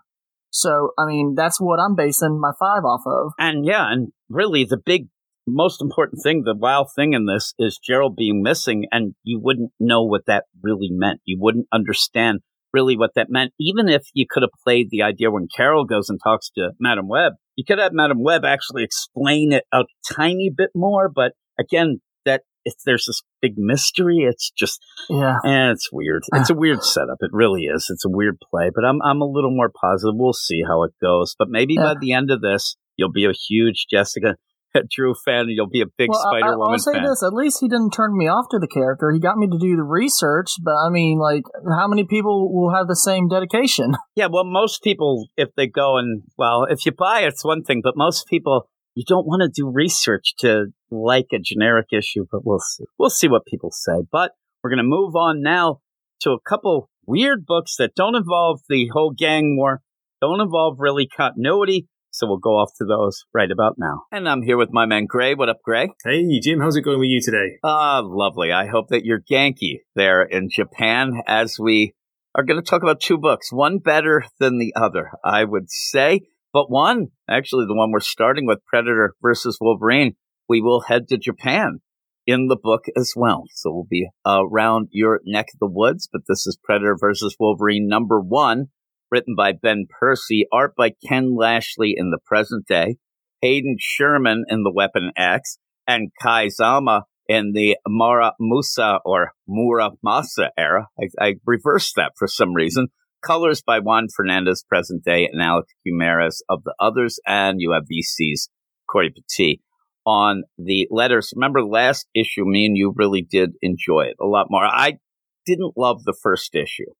So, 0.49 0.91
I 0.99 1.07
mean, 1.07 1.33
that's 1.35 1.59
what 1.59 1.79
I'm 1.79 1.95
basing 1.95 2.39
my 2.39 2.51
five 2.59 2.83
off 2.83 3.01
of. 3.07 3.31
And 3.39 3.65
yeah, 3.65 3.91
and 3.91 4.11
really 4.29 4.65
the 4.65 4.77
big 4.77 5.07
most 5.47 5.81
important 5.81 6.21
thing, 6.23 6.43
the 6.43 6.55
wow 6.55 6.85
thing 6.95 7.13
in 7.13 7.25
this 7.25 7.53
is 7.59 7.79
Gerald 7.83 8.15
being 8.15 8.41
missing, 8.41 8.85
and 8.91 9.13
you 9.23 9.39
wouldn't 9.41 9.71
know 9.79 10.03
what 10.03 10.25
that 10.27 10.45
really 10.61 10.89
meant. 10.89 11.21
You 11.25 11.37
wouldn't 11.39 11.67
understand 11.71 12.39
really 12.73 12.97
what 12.97 13.11
that 13.15 13.27
meant, 13.29 13.51
even 13.59 13.87
if 13.87 14.03
you 14.13 14.25
could 14.29 14.43
have 14.43 14.49
played 14.63 14.87
the 14.89 15.03
idea 15.03 15.29
when 15.29 15.47
Carol 15.55 15.85
goes 15.85 16.09
and 16.09 16.19
talks 16.23 16.49
to 16.51 16.71
Madam 16.79 17.07
Web. 17.07 17.33
You 17.55 17.63
could 17.65 17.79
have 17.79 17.91
Madam 17.93 18.23
Web 18.23 18.43
actually 18.43 18.83
explain 18.83 19.53
it 19.53 19.63
a 19.71 19.83
tiny 20.11 20.51
bit 20.55 20.71
more, 20.73 21.09
but 21.13 21.33
again, 21.59 22.01
that 22.25 22.41
if 22.65 22.73
there's 22.85 23.05
this 23.05 23.21
big 23.41 23.53
mystery, 23.57 24.19
it's 24.19 24.51
just 24.57 24.79
yeah, 25.09 25.37
and 25.43 25.71
it's 25.71 25.89
weird. 25.91 26.23
It's 26.33 26.49
a 26.49 26.55
weird 26.55 26.83
setup. 26.83 27.17
It 27.19 27.29
really 27.33 27.63
is. 27.63 27.87
It's 27.89 28.05
a 28.05 28.09
weird 28.09 28.37
play, 28.49 28.71
but 28.73 28.85
I'm 28.85 29.01
I'm 29.03 29.21
a 29.21 29.29
little 29.29 29.51
more 29.53 29.69
positive. 29.69 30.15
We'll 30.15 30.33
see 30.33 30.63
how 30.65 30.83
it 30.83 30.93
goes. 31.01 31.35
But 31.37 31.49
maybe 31.49 31.75
yeah. 31.75 31.93
by 31.93 31.95
the 31.99 32.13
end 32.13 32.31
of 32.31 32.41
this, 32.41 32.75
you'll 32.97 33.11
be 33.11 33.25
a 33.25 33.33
huge 33.33 33.85
Jessica 33.91 34.35
Drew 34.91 35.13
fan, 35.25 35.41
and 35.41 35.51
you'll 35.51 35.69
be 35.69 35.81
a 35.81 35.85
big 35.97 36.09
well, 36.09 36.21
Spider 36.21 36.57
Woman 36.57 36.73
I'll 36.73 36.79
say 36.79 36.93
fan. 36.93 37.03
this: 37.03 37.23
at 37.23 37.33
least 37.33 37.57
he 37.61 37.67
didn't 37.67 37.91
turn 37.91 38.17
me 38.17 38.27
off 38.27 38.45
to 38.51 38.59
the 38.59 38.67
character. 38.67 39.11
He 39.11 39.19
got 39.19 39.37
me 39.37 39.47
to 39.47 39.57
do 39.57 39.75
the 39.75 39.83
research, 39.83 40.53
but 40.63 40.75
I 40.75 40.89
mean, 40.89 41.19
like, 41.19 41.43
how 41.77 41.87
many 41.87 42.05
people 42.05 42.53
will 42.53 42.73
have 42.73 42.87
the 42.87 42.95
same 42.95 43.27
dedication? 43.27 43.93
Yeah, 44.15 44.27
well, 44.31 44.43
most 44.45 44.83
people, 44.83 45.27
if 45.37 45.49
they 45.57 45.65
go 45.65 45.97
and 45.97 46.21
well, 46.37 46.67
if 46.69 46.85
you 46.85 46.91
buy 46.91 47.21
it, 47.21 47.29
it's 47.29 47.43
one 47.43 47.63
thing, 47.63 47.81
but 47.83 47.97
most 47.97 48.27
people, 48.27 48.69
you 48.93 49.03
don't 49.07 49.25
want 49.25 49.41
to 49.41 49.49
do 49.49 49.71
research 49.73 50.35
to 50.39 50.67
like 50.91 51.27
a 51.33 51.39
generic 51.39 51.87
issue. 51.91 52.25
But 52.31 52.45
we'll 52.45 52.59
see. 52.59 52.83
We'll 52.99 53.09
see 53.09 53.27
what 53.27 53.45
people 53.45 53.71
say. 53.71 54.03
But 54.11 54.33
we're 54.63 54.69
going 54.69 54.77
to 54.77 54.83
move 54.83 55.15
on 55.15 55.41
now 55.41 55.79
to 56.21 56.31
a 56.31 56.39
couple 56.47 56.89
weird 57.07 57.45
books 57.47 57.75
that 57.77 57.95
don't 57.95 58.15
involve 58.15 58.61
the 58.69 58.87
whole 58.93 59.11
gang 59.11 59.57
war, 59.57 59.81
don't 60.21 60.41
involve 60.41 60.75
really 60.79 61.07
continuity 61.07 61.87
so 62.13 62.27
we'll 62.27 62.37
go 62.37 62.51
off 62.51 62.71
to 62.77 62.85
those 62.85 63.25
right 63.33 63.49
about 63.49 63.75
now. 63.77 64.03
And 64.11 64.29
I'm 64.29 64.43
here 64.43 64.57
with 64.57 64.69
my 64.71 64.85
man 64.85 65.07
Gray. 65.07 65.33
What 65.33 65.49
up, 65.49 65.61
Gray? 65.65 65.89
Hey, 66.05 66.39
Jim. 66.39 66.59
How's 66.59 66.75
it 66.75 66.83
going 66.83 66.99
with 66.99 67.09
you 67.09 67.19
today? 67.21 67.57
Ah, 67.63 67.97
uh, 67.97 68.01
lovely. 68.03 68.51
I 68.51 68.67
hope 68.67 68.89
that 68.89 69.03
you're 69.03 69.19
Genki 69.19 69.79
there 69.95 70.21
in 70.21 70.49
Japan 70.49 71.23
as 71.25 71.57
we 71.59 71.95
are 72.35 72.43
going 72.43 72.61
to 72.61 72.69
talk 72.69 72.83
about 72.83 73.01
two 73.01 73.17
books, 73.17 73.51
one 73.51 73.79
better 73.79 74.23
than 74.39 74.59
the 74.59 74.73
other, 74.75 75.09
I 75.25 75.43
would 75.43 75.71
say. 75.71 76.21
But 76.53 76.69
one, 76.69 77.07
actually, 77.27 77.65
the 77.65 77.75
one 77.75 77.91
we're 77.91 77.99
starting 77.99 78.45
with, 78.45 78.65
Predator 78.67 79.15
versus 79.21 79.57
Wolverine, 79.59 80.13
we 80.47 80.61
will 80.61 80.81
head 80.81 81.07
to 81.07 81.17
Japan 81.17 81.79
in 82.27 82.47
the 82.47 82.57
book 82.61 82.85
as 82.95 83.13
well. 83.15 83.45
So 83.55 83.73
we'll 83.73 83.87
be 83.89 84.07
around 84.25 84.89
your 84.91 85.19
neck 85.25 85.47
of 85.53 85.59
the 85.59 85.71
woods, 85.71 86.07
but 86.11 86.21
this 86.27 86.45
is 86.45 86.59
Predator 86.63 86.95
versus 86.99 87.35
Wolverine 87.39 87.87
number 87.87 88.21
one 88.21 88.67
written 89.13 89.35
by 89.37 89.51
Ben 89.51 89.85
Percy, 89.99 90.47
art 90.51 90.73
by 90.75 90.89
Ken 91.07 91.35
Lashley 91.35 91.93
in 91.95 92.09
the 92.09 92.17
present 92.25 92.65
day, 92.65 92.95
Hayden 93.43 93.75
Sherman 93.79 94.43
in 94.49 94.63
the 94.63 94.73
Weapon 94.73 95.11
X, 95.15 95.59
and 95.87 96.09
Kei 96.19 96.49
Zama 96.49 97.03
in 97.27 97.51
the 97.53 97.77
Mara 97.87 98.33
Musa 98.39 98.97
or 99.05 99.33
Mura 99.47 99.91
Masa 100.03 100.49
era. 100.57 100.87
I, 100.99 101.09
I 101.23 101.33
reversed 101.45 101.93
that 101.95 102.13
for 102.17 102.27
some 102.27 102.55
reason. 102.55 102.87
Colors 103.23 103.61
by 103.61 103.79
Juan 103.79 104.07
Fernandez, 104.13 104.65
present 104.67 105.03
day, 105.03 105.29
and 105.31 105.39
Alex 105.39 105.71
Guimarães 105.87 106.41
of 106.49 106.63
the 106.63 106.73
others. 106.79 107.19
And 107.27 107.61
you 107.61 107.73
have 107.73 107.83
VC's 107.83 108.49
Cory 108.89 109.13
Petit 109.13 109.61
on 110.07 110.41
the 110.57 110.87
letters. 110.89 111.31
Remember 111.35 111.63
last 111.63 112.07
issue, 112.15 112.45
me 112.45 112.65
and 112.65 112.75
you 112.75 112.91
really 112.95 113.21
did 113.21 113.51
enjoy 113.61 114.05
it 114.05 114.15
a 114.19 114.25
lot 114.25 114.47
more. 114.49 114.65
I 114.65 114.97
didn't 115.45 115.77
love 115.77 116.03
the 116.03 116.17
first 116.19 116.55
issue. 116.55 116.91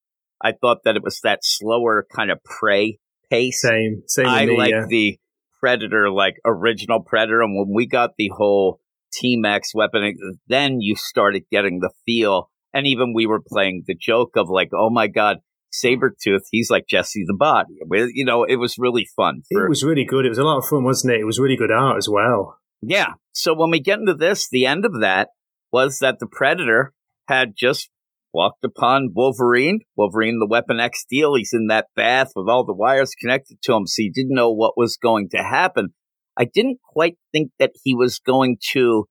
I 0.43 0.51
thought 0.51 0.79
that 0.83 0.95
it 0.95 1.03
was 1.03 1.21
that 1.23 1.39
slower 1.41 2.05
kind 2.13 2.29
of 2.29 2.43
prey 2.43 2.99
pace. 3.29 3.61
Same, 3.61 4.03
same. 4.07 4.27
I 4.27 4.45
like 4.45 4.71
yeah. 4.71 4.85
the 4.87 5.17
Predator, 5.59 6.09
like 6.09 6.35
original 6.45 7.01
Predator. 7.01 7.41
And 7.41 7.55
when 7.57 7.73
we 7.73 7.87
got 7.87 8.11
the 8.17 8.29
whole 8.35 8.79
Team 9.13 9.45
X 9.45 9.73
weapon, 9.73 10.15
then 10.47 10.81
you 10.81 10.95
started 10.95 11.43
getting 11.49 11.79
the 11.79 11.91
feel. 12.05 12.49
And 12.73 12.85
even 12.85 13.13
we 13.13 13.25
were 13.25 13.41
playing 13.41 13.83
the 13.87 13.95
joke 13.95 14.31
of 14.35 14.49
like, 14.49 14.71
oh 14.73 14.89
my 14.89 15.07
God, 15.07 15.37
Sabretooth, 15.73 16.41
he's 16.51 16.69
like 16.69 16.87
Jesse 16.87 17.23
the 17.25 17.35
Body. 17.35 17.75
You 18.13 18.25
know, 18.25 18.43
it 18.43 18.57
was 18.57 18.77
really 18.77 19.07
fun. 19.15 19.43
For, 19.51 19.65
it 19.65 19.69
was 19.69 19.83
really 19.83 20.05
good. 20.05 20.25
It 20.25 20.29
was 20.29 20.37
a 20.37 20.43
lot 20.43 20.57
of 20.57 20.65
fun, 20.65 20.83
wasn't 20.83 21.13
it? 21.13 21.21
It 21.21 21.25
was 21.25 21.39
really 21.39 21.55
good 21.55 21.71
art 21.71 21.97
as 21.97 22.09
well. 22.09 22.57
Yeah. 22.81 23.13
So 23.31 23.53
when 23.53 23.71
we 23.71 23.79
get 23.79 23.99
into 23.99 24.13
this, 24.13 24.49
the 24.49 24.65
end 24.65 24.85
of 24.85 24.99
that 24.99 25.29
was 25.71 25.99
that 25.99 26.19
the 26.19 26.27
Predator 26.27 26.93
had 27.27 27.53
just 27.55 27.89
walked 28.33 28.63
upon 28.63 29.11
Wolverine. 29.13 29.81
Wolverine, 29.95 30.39
the 30.39 30.47
Weapon 30.47 30.79
X 30.79 31.05
deal. 31.09 31.35
He's 31.35 31.51
in 31.53 31.67
that 31.67 31.87
bath 31.95 32.31
with 32.35 32.49
all 32.49 32.65
the 32.65 32.73
wires 32.73 33.13
connected 33.19 33.61
to 33.63 33.73
him. 33.73 33.85
So 33.87 33.95
he 34.01 34.09
didn't 34.09 34.35
know 34.35 34.51
what 34.51 34.73
was 34.77 34.97
going 34.97 35.29
to 35.29 35.37
happen. 35.37 35.89
I 36.37 36.45
didn't 36.45 36.79
quite 36.83 37.17
think 37.31 37.51
that 37.59 37.71
he 37.83 37.93
was 37.93 38.19
going 38.19 38.57
to, 38.71 39.05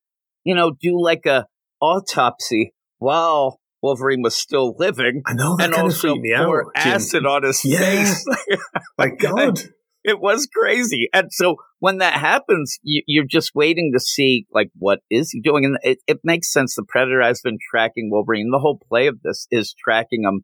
you 0.44 0.54
know, 0.54 0.72
do 0.80 1.00
like 1.00 1.24
a 1.26 1.46
autopsy 1.80 2.72
while 2.98 3.60
Wolverine 3.82 4.22
was 4.22 4.36
still 4.36 4.74
living. 4.78 5.22
I 5.26 5.34
know 5.34 5.56
that 5.56 5.66
and 5.66 5.74
also 5.74 6.16
me 6.16 6.32
out. 6.34 6.46
pour 6.46 6.72
Jim. 6.82 6.92
acid 6.94 7.26
on 7.26 7.42
his 7.44 7.64
Yeah. 7.64 7.78
face. 7.78 8.26
My 8.98 9.08
God. 9.08 9.60
It 10.04 10.20
was 10.20 10.48
crazy. 10.52 11.08
And 11.12 11.32
so 11.32 11.56
when 11.78 11.98
that 11.98 12.14
happens, 12.14 12.78
you, 12.82 13.02
you're 13.06 13.26
just 13.28 13.52
waiting 13.54 13.92
to 13.94 14.00
see 14.00 14.46
like 14.52 14.70
what 14.78 15.00
is 15.10 15.30
he 15.30 15.40
doing, 15.40 15.64
and 15.64 15.78
it, 15.82 15.98
it 16.06 16.20
makes 16.24 16.52
sense. 16.52 16.74
The 16.74 16.84
Predator 16.86 17.22
has 17.22 17.40
been 17.40 17.58
tracking 17.70 18.10
Wolverine. 18.10 18.50
The 18.50 18.58
whole 18.58 18.78
play 18.88 19.06
of 19.06 19.22
this 19.22 19.46
is 19.50 19.74
tracking 19.74 20.24
him 20.24 20.42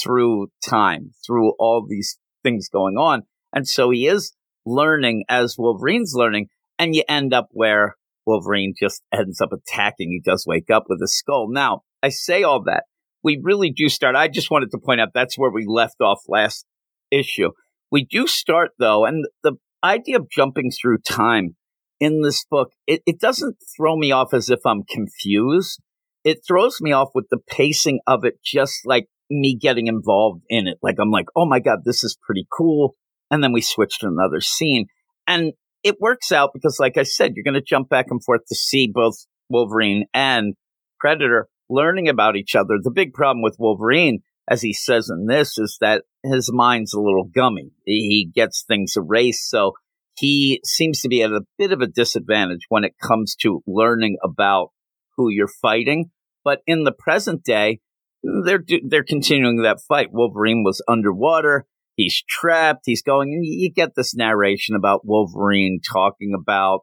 through 0.00 0.48
time, 0.66 1.12
through 1.26 1.52
all 1.58 1.86
these 1.88 2.18
things 2.42 2.68
going 2.68 2.96
on, 2.96 3.22
and 3.52 3.66
so 3.66 3.90
he 3.90 4.06
is 4.06 4.32
learning 4.64 5.24
as 5.28 5.56
Wolverine's 5.58 6.12
learning, 6.14 6.48
and 6.78 6.94
you 6.94 7.02
end 7.08 7.32
up 7.32 7.48
where 7.52 7.96
Wolverine 8.26 8.74
just 8.78 9.02
ends 9.12 9.40
up 9.40 9.52
attacking. 9.52 10.10
He 10.10 10.20
does 10.20 10.44
wake 10.46 10.70
up 10.70 10.84
with 10.88 11.00
a 11.02 11.08
skull. 11.08 11.48
Now 11.50 11.82
I 12.02 12.08
say 12.10 12.42
all 12.42 12.62
that. 12.64 12.84
We 13.22 13.40
really 13.42 13.72
do 13.72 13.88
start. 13.88 14.14
I 14.14 14.28
just 14.28 14.50
wanted 14.50 14.70
to 14.70 14.78
point 14.78 15.00
out 15.00 15.08
that's 15.14 15.36
where 15.36 15.50
we 15.50 15.64
left 15.66 16.00
off 16.00 16.20
last 16.28 16.64
issue. 17.10 17.50
We 17.90 18.04
do 18.04 18.26
start 18.26 18.72
though, 18.78 19.04
and 19.04 19.26
the 19.42 19.54
idea 19.82 20.16
of 20.16 20.30
jumping 20.30 20.70
through 20.70 20.98
time 20.98 21.56
in 22.00 22.22
this 22.22 22.44
book, 22.50 22.72
it, 22.86 23.02
it 23.06 23.20
doesn't 23.20 23.56
throw 23.76 23.96
me 23.96 24.12
off 24.12 24.34
as 24.34 24.50
if 24.50 24.60
I'm 24.66 24.82
confused. 24.82 25.80
It 26.24 26.40
throws 26.46 26.80
me 26.80 26.92
off 26.92 27.10
with 27.14 27.26
the 27.30 27.38
pacing 27.48 28.00
of 28.06 28.24
it, 28.24 28.34
just 28.44 28.80
like 28.84 29.06
me 29.30 29.56
getting 29.56 29.86
involved 29.86 30.42
in 30.48 30.66
it. 30.66 30.78
Like 30.82 30.96
I'm 31.00 31.10
like, 31.10 31.26
oh 31.36 31.46
my 31.46 31.60
God, 31.60 31.80
this 31.84 32.02
is 32.04 32.18
pretty 32.20 32.46
cool. 32.52 32.96
And 33.30 33.42
then 33.42 33.52
we 33.52 33.60
switch 33.60 33.98
to 34.00 34.08
another 34.08 34.40
scene. 34.40 34.86
And 35.26 35.52
it 35.82 36.00
works 36.00 36.32
out 36.32 36.50
because, 36.52 36.78
like 36.80 36.96
I 36.98 37.04
said, 37.04 37.32
you're 37.34 37.44
going 37.44 37.54
to 37.54 37.60
jump 37.60 37.88
back 37.88 38.06
and 38.10 38.22
forth 38.22 38.42
to 38.48 38.54
see 38.54 38.90
both 38.92 39.26
Wolverine 39.48 40.06
and 40.12 40.54
Predator 40.98 41.48
learning 41.68 42.08
about 42.08 42.36
each 42.36 42.54
other. 42.54 42.74
The 42.80 42.90
big 42.90 43.12
problem 43.12 43.42
with 43.42 43.56
Wolverine, 43.58 44.20
as 44.48 44.62
he 44.62 44.72
says 44.72 45.10
in 45.10 45.26
this, 45.26 45.58
is 45.58 45.76
that 45.80 46.04
his 46.32 46.50
mind's 46.52 46.94
a 46.94 47.00
little 47.00 47.24
gummy. 47.24 47.70
He 47.84 48.30
gets 48.34 48.64
things 48.66 48.94
erased. 48.96 49.48
So 49.48 49.72
he 50.16 50.60
seems 50.64 51.00
to 51.00 51.08
be 51.08 51.22
at 51.22 51.30
a 51.30 51.44
bit 51.58 51.72
of 51.72 51.80
a 51.80 51.86
disadvantage 51.86 52.66
when 52.68 52.84
it 52.84 52.94
comes 53.02 53.34
to 53.36 53.62
learning 53.66 54.16
about 54.22 54.68
who 55.16 55.30
you're 55.30 55.48
fighting. 55.48 56.10
But 56.44 56.60
in 56.66 56.84
the 56.84 56.92
present 56.92 57.44
day, 57.44 57.80
they're 58.22 58.64
they're 58.86 59.04
continuing 59.04 59.62
that 59.62 59.80
fight. 59.86 60.08
Wolverine 60.12 60.62
was 60.64 60.82
underwater. 60.88 61.66
He's 61.96 62.22
trapped. 62.28 62.82
He's 62.84 63.02
going, 63.02 63.32
and 63.32 63.44
you 63.44 63.70
get 63.72 63.94
this 63.94 64.14
narration 64.14 64.74
about 64.74 65.02
Wolverine 65.04 65.80
talking 65.80 66.34
about, 66.38 66.80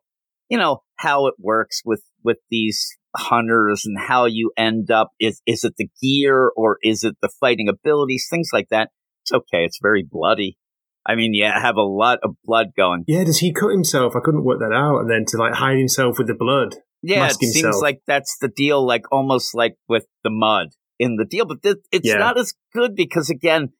you 0.49 0.57
know, 0.57 0.81
how 0.95 1.27
it 1.27 1.35
works 1.39 1.81
with 1.85 2.03
with 2.23 2.37
these 2.49 2.97
hunters 3.15 3.83
and 3.85 3.97
how 3.99 4.25
you 4.25 4.51
end 4.57 4.89
up. 4.91 5.11
Is 5.19 5.41
is 5.45 5.63
it 5.63 5.73
the 5.77 5.89
gear 6.01 6.51
or 6.55 6.77
is 6.83 7.03
it 7.03 7.15
the 7.21 7.29
fighting 7.39 7.69
abilities? 7.69 8.27
Things 8.29 8.49
like 8.53 8.69
that. 8.69 8.89
It's 9.23 9.31
okay. 9.31 9.63
It's 9.65 9.79
very 9.81 10.03
bloody. 10.09 10.57
I 11.05 11.15
mean, 11.15 11.33
yeah, 11.33 11.59
have 11.59 11.75
a 11.75 11.81
lot 11.81 12.19
of 12.23 12.35
blood 12.45 12.67
going. 12.77 13.03
Yeah, 13.07 13.23
does 13.25 13.39
he 13.39 13.51
cut 13.51 13.71
himself? 13.71 14.13
I 14.15 14.19
couldn't 14.23 14.45
work 14.45 14.59
that 14.59 14.73
out. 14.73 14.99
And 14.99 15.09
then 15.09 15.25
to 15.27 15.37
like 15.37 15.53
hide 15.53 15.77
himself 15.77 16.17
with 16.17 16.27
the 16.27 16.33
blood. 16.33 16.75
Yeah, 17.01 17.27
it 17.27 17.33
seems 17.33 17.81
like 17.81 18.01
that's 18.07 18.37
the 18.39 18.47
deal. 18.47 18.85
Like 18.85 19.11
almost 19.11 19.53
like 19.53 19.75
with 19.89 20.05
the 20.23 20.29
mud 20.29 20.67
in 20.99 21.17
the 21.17 21.25
deal, 21.25 21.45
but 21.45 21.61
th- 21.61 21.77
it's 21.91 22.07
Yeah. 22.07 22.15
not 22.17 22.37
as 22.37 22.53
good 22.73 22.95
because 22.95 23.29
again, 23.29 23.73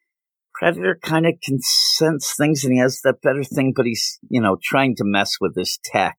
Predator 0.53 0.99
kind 1.01 1.25
of 1.25 1.35
can 1.41 1.59
sense 1.61 2.33
things 2.37 2.63
and 2.65 2.73
he 2.73 2.79
has 2.79 2.99
that 3.05 3.21
better 3.21 3.43
thing, 3.43 3.71
but 3.75 3.85
he's 3.85 4.19
you 4.29 4.41
know 4.41 4.57
trying 4.61 4.95
to 4.97 5.03
mess 5.05 5.35
with 5.39 5.55
his 5.55 5.79
tech 5.85 6.17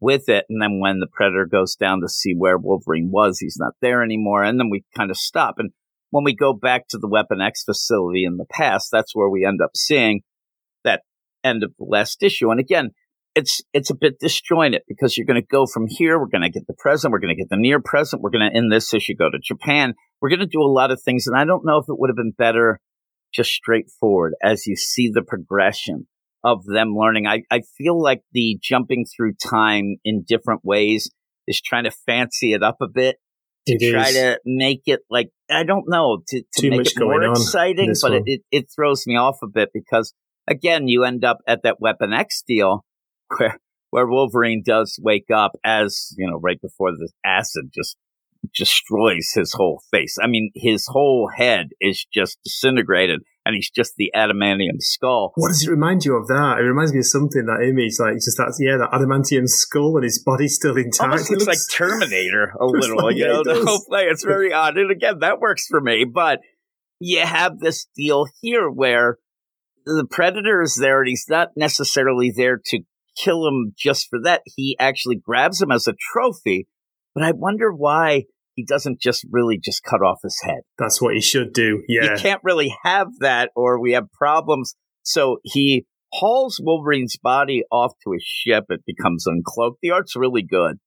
with 0.00 0.28
it. 0.28 0.46
And 0.48 0.60
then 0.60 0.80
when 0.80 0.98
the 0.98 1.06
Predator 1.12 1.46
goes 1.46 1.76
down 1.76 2.00
to 2.00 2.08
see 2.08 2.34
where 2.36 2.58
Wolverine 2.58 3.10
was, 3.12 3.38
he's 3.38 3.56
not 3.58 3.74
there 3.80 4.02
anymore. 4.02 4.42
And 4.42 4.58
then 4.58 4.70
we 4.70 4.84
kind 4.96 5.10
of 5.10 5.16
stop. 5.16 5.54
And 5.58 5.70
when 6.10 6.24
we 6.24 6.34
go 6.34 6.52
back 6.52 6.88
to 6.88 6.98
the 6.98 7.08
Weapon 7.08 7.40
X 7.40 7.64
facility 7.64 8.24
in 8.24 8.36
the 8.36 8.46
past, 8.50 8.88
that's 8.92 9.14
where 9.14 9.28
we 9.28 9.44
end 9.44 9.60
up 9.62 9.76
seeing 9.76 10.22
that 10.84 11.02
end 11.44 11.62
of 11.62 11.72
the 11.78 11.84
last 11.84 12.22
issue. 12.22 12.50
And 12.50 12.60
again, 12.60 12.90
it's 13.34 13.62
it's 13.72 13.90
a 13.90 13.94
bit 13.94 14.18
disjointed 14.18 14.82
because 14.88 15.16
you're 15.16 15.26
going 15.26 15.40
to 15.40 15.46
go 15.46 15.66
from 15.66 15.86
here. 15.88 16.18
We're 16.18 16.26
going 16.26 16.42
to 16.42 16.50
get 16.50 16.66
the 16.66 16.74
present. 16.74 17.12
We're 17.12 17.20
going 17.20 17.34
to 17.34 17.40
get 17.40 17.48
the 17.48 17.56
near 17.56 17.80
present. 17.80 18.22
We're 18.22 18.30
going 18.30 18.50
to 18.50 18.56
in 18.56 18.68
this 18.68 18.92
issue 18.92 19.14
go 19.14 19.30
to 19.30 19.38
Japan. 19.42 19.94
We're 20.20 20.30
going 20.30 20.40
to 20.40 20.46
do 20.46 20.62
a 20.62 20.70
lot 20.70 20.90
of 20.90 21.00
things, 21.00 21.26
and 21.26 21.38
I 21.38 21.44
don't 21.44 21.64
know 21.64 21.78
if 21.78 21.84
it 21.88 21.98
would 21.98 22.10
have 22.10 22.16
been 22.16 22.34
better 22.36 22.80
just 23.32 23.50
straightforward 23.50 24.34
as 24.42 24.66
you 24.66 24.74
see 24.76 25.10
the 25.12 25.22
progression 25.22 26.08
of 26.42 26.64
them 26.64 26.94
learning. 26.96 27.26
I, 27.26 27.42
I 27.50 27.62
feel 27.78 28.00
like 28.00 28.22
the 28.32 28.58
jumping 28.60 29.04
through 29.04 29.34
time 29.34 29.96
in 30.04 30.24
different 30.26 30.64
ways 30.64 31.10
is 31.46 31.60
trying 31.60 31.84
to 31.84 31.90
fancy 31.90 32.52
it 32.52 32.62
up 32.62 32.78
a 32.80 32.88
bit 32.88 33.16
to 33.66 33.74
It 33.74 33.92
try 33.92 34.12
to 34.12 34.40
make 34.44 34.82
it 34.86 35.00
like 35.10 35.30
I 35.50 35.64
don't 35.64 35.84
know 35.88 36.22
to, 36.28 36.42
to 36.56 36.70
make 36.70 36.86
it 36.86 36.92
more 36.98 37.22
exciting, 37.22 37.94
but 38.00 38.12
it, 38.12 38.22
it 38.26 38.40
it 38.50 38.66
throws 38.74 39.06
me 39.06 39.16
off 39.16 39.38
a 39.42 39.46
bit 39.46 39.70
because 39.72 40.14
again 40.48 40.88
you 40.88 41.04
end 41.04 41.24
up 41.24 41.38
at 41.46 41.62
that 41.62 41.80
Weapon 41.80 42.12
X 42.12 42.42
deal 42.46 42.84
where 43.38 43.58
where 43.90 44.06
Wolverine 44.06 44.62
does 44.64 44.98
wake 45.02 45.30
up 45.34 45.52
as 45.64 46.14
you 46.16 46.28
know 46.28 46.38
right 46.38 46.60
before 46.60 46.92
the 46.92 47.10
acid 47.24 47.70
just 47.74 47.96
destroys 48.54 49.30
his 49.34 49.52
whole 49.52 49.82
face. 49.90 50.16
I 50.22 50.26
mean 50.26 50.50
his 50.54 50.86
whole 50.88 51.30
head 51.34 51.68
is 51.80 52.06
just 52.12 52.38
disintegrated 52.44 53.20
and 53.44 53.54
he's 53.54 53.70
just 53.70 53.94
the 53.96 54.10
adamantium 54.14 54.80
skull. 54.80 55.32
What 55.36 55.48
does 55.48 55.66
it 55.66 55.70
remind 55.70 56.04
you 56.04 56.14
of 56.16 56.26
that? 56.28 56.56
It 56.58 56.62
reminds 56.62 56.92
me 56.92 56.98
of 57.00 57.06
something, 57.06 57.46
that 57.46 57.64
image, 57.66 57.94
like 57.98 58.14
just 58.14 58.36
that, 58.36 58.54
yeah, 58.60 58.76
that 58.76 58.90
adamantium 58.92 59.48
skull 59.48 59.96
and 59.96 60.04
his 60.04 60.22
body's 60.24 60.56
still 60.56 60.76
intact. 60.76 61.00
almost 61.00 61.30
It 61.32 61.38
looks, 61.38 61.46
like 61.46 61.58
Terminator 61.72 62.52
a 62.60 62.66
little. 62.66 63.02
like- 63.04 63.16
you 63.16 63.24
know, 63.26 63.40
it 63.40 63.44
the 63.44 63.64
whole 63.66 63.82
play. 63.88 64.04
It's 64.04 64.24
very 64.24 64.52
odd, 64.52 64.76
and 64.76 64.90
again, 64.90 65.20
that 65.20 65.40
works 65.40 65.66
for 65.68 65.80
me. 65.80 66.04
But 66.04 66.40
you 66.98 67.20
have 67.20 67.58
this 67.58 67.86
deal 67.96 68.26
here 68.42 68.68
where 68.70 69.18
the 69.86 70.06
predator 70.10 70.60
is 70.62 70.76
there, 70.80 71.00
and 71.00 71.08
he's 71.08 71.24
not 71.28 71.48
necessarily 71.56 72.30
there 72.34 72.60
to 72.66 72.80
kill 73.16 73.46
him 73.46 73.72
just 73.76 74.08
for 74.10 74.18
that. 74.24 74.42
He 74.44 74.76
actually 74.78 75.16
grabs 75.16 75.60
him 75.62 75.70
as 75.72 75.86
a 75.86 75.94
trophy. 76.12 76.68
But 77.14 77.24
I 77.24 77.32
wonder 77.32 77.72
why 77.72 78.24
he 78.60 78.66
doesn't 78.66 79.00
just 79.00 79.24
really 79.30 79.58
just 79.58 79.82
cut 79.82 80.02
off 80.02 80.18
his 80.22 80.38
head. 80.42 80.60
That's 80.78 81.00
what 81.00 81.14
he 81.14 81.20
should 81.22 81.54
do. 81.54 81.82
Yeah. 81.88 82.12
You 82.12 82.16
can't 82.18 82.42
really 82.44 82.76
have 82.84 83.08
that, 83.20 83.50
or 83.56 83.80
we 83.80 83.92
have 83.92 84.12
problems. 84.12 84.74
So 85.02 85.38
he 85.44 85.86
hauls 86.12 86.60
Wolverine's 86.62 87.16
body 87.16 87.62
off 87.72 87.92
to 88.04 88.12
his 88.12 88.22
ship. 88.22 88.64
It 88.68 88.82
becomes 88.86 89.24
uncloaked. 89.26 89.76
The 89.80 89.92
art's 89.92 90.14
really 90.14 90.42
good. 90.42 90.78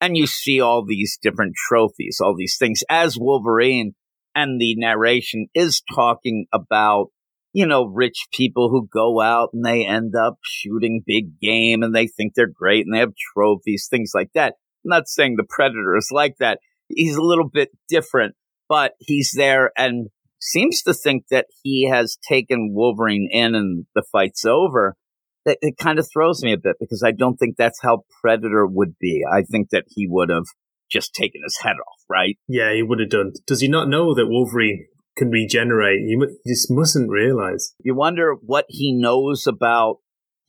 And 0.00 0.16
you 0.16 0.26
see 0.26 0.60
all 0.60 0.84
these 0.84 1.18
different 1.22 1.54
trophies, 1.68 2.18
all 2.20 2.34
these 2.36 2.56
things 2.58 2.82
as 2.90 3.16
Wolverine 3.16 3.92
and 4.34 4.60
the 4.60 4.74
narration 4.76 5.46
is 5.54 5.82
talking 5.94 6.46
about, 6.52 7.08
you 7.52 7.66
know, 7.66 7.84
rich 7.84 8.26
people 8.32 8.70
who 8.70 8.88
go 8.92 9.20
out 9.20 9.50
and 9.52 9.64
they 9.64 9.86
end 9.86 10.14
up 10.16 10.38
shooting 10.42 11.02
big 11.06 11.38
game 11.40 11.84
and 11.84 11.94
they 11.94 12.08
think 12.08 12.32
they're 12.34 12.48
great 12.48 12.86
and 12.86 12.94
they 12.94 13.00
have 13.00 13.12
trophies, 13.34 13.86
things 13.88 14.12
like 14.14 14.30
that. 14.34 14.54
I'm 14.84 14.88
not 14.88 15.08
saying 15.08 15.36
the 15.36 15.44
Predator 15.48 15.96
is 15.96 16.08
like 16.10 16.36
that. 16.40 16.58
He's 16.94 17.16
a 17.16 17.22
little 17.22 17.48
bit 17.48 17.70
different, 17.88 18.34
but 18.68 18.92
he's 18.98 19.32
there 19.36 19.72
and 19.76 20.08
seems 20.40 20.82
to 20.82 20.94
think 20.94 21.24
that 21.30 21.46
he 21.62 21.88
has 21.88 22.18
taken 22.28 22.72
Wolverine 22.72 23.28
in 23.30 23.54
and 23.54 23.86
the 23.94 24.04
fight's 24.10 24.44
over. 24.44 24.96
That 25.46 25.56
it 25.62 25.78
kind 25.78 25.98
of 25.98 26.06
throws 26.12 26.42
me 26.42 26.52
a 26.52 26.58
bit 26.58 26.76
because 26.78 27.02
I 27.02 27.12
don't 27.12 27.36
think 27.36 27.56
that's 27.56 27.80
how 27.82 28.04
Predator 28.20 28.66
would 28.66 28.96
be. 29.00 29.22
I 29.30 29.40
think 29.42 29.70
that 29.70 29.84
he 29.88 30.06
would 30.06 30.28
have 30.28 30.44
just 30.90 31.14
taken 31.14 31.40
his 31.42 31.58
head 31.62 31.76
off, 31.76 32.04
right? 32.10 32.36
Yeah, 32.46 32.74
he 32.74 32.82
would 32.82 33.00
have 33.00 33.08
done. 33.08 33.32
Does 33.46 33.62
he 33.62 33.68
not 33.68 33.88
know 33.88 34.14
that 34.14 34.26
Wolverine 34.28 34.86
can 35.16 35.30
regenerate? 35.30 36.00
He 36.00 36.18
just 36.46 36.70
mustn't 36.70 37.10
realize. 37.10 37.74
You 37.82 37.94
wonder 37.94 38.34
what 38.34 38.66
he 38.68 38.92
knows 38.92 39.46
about 39.46 39.96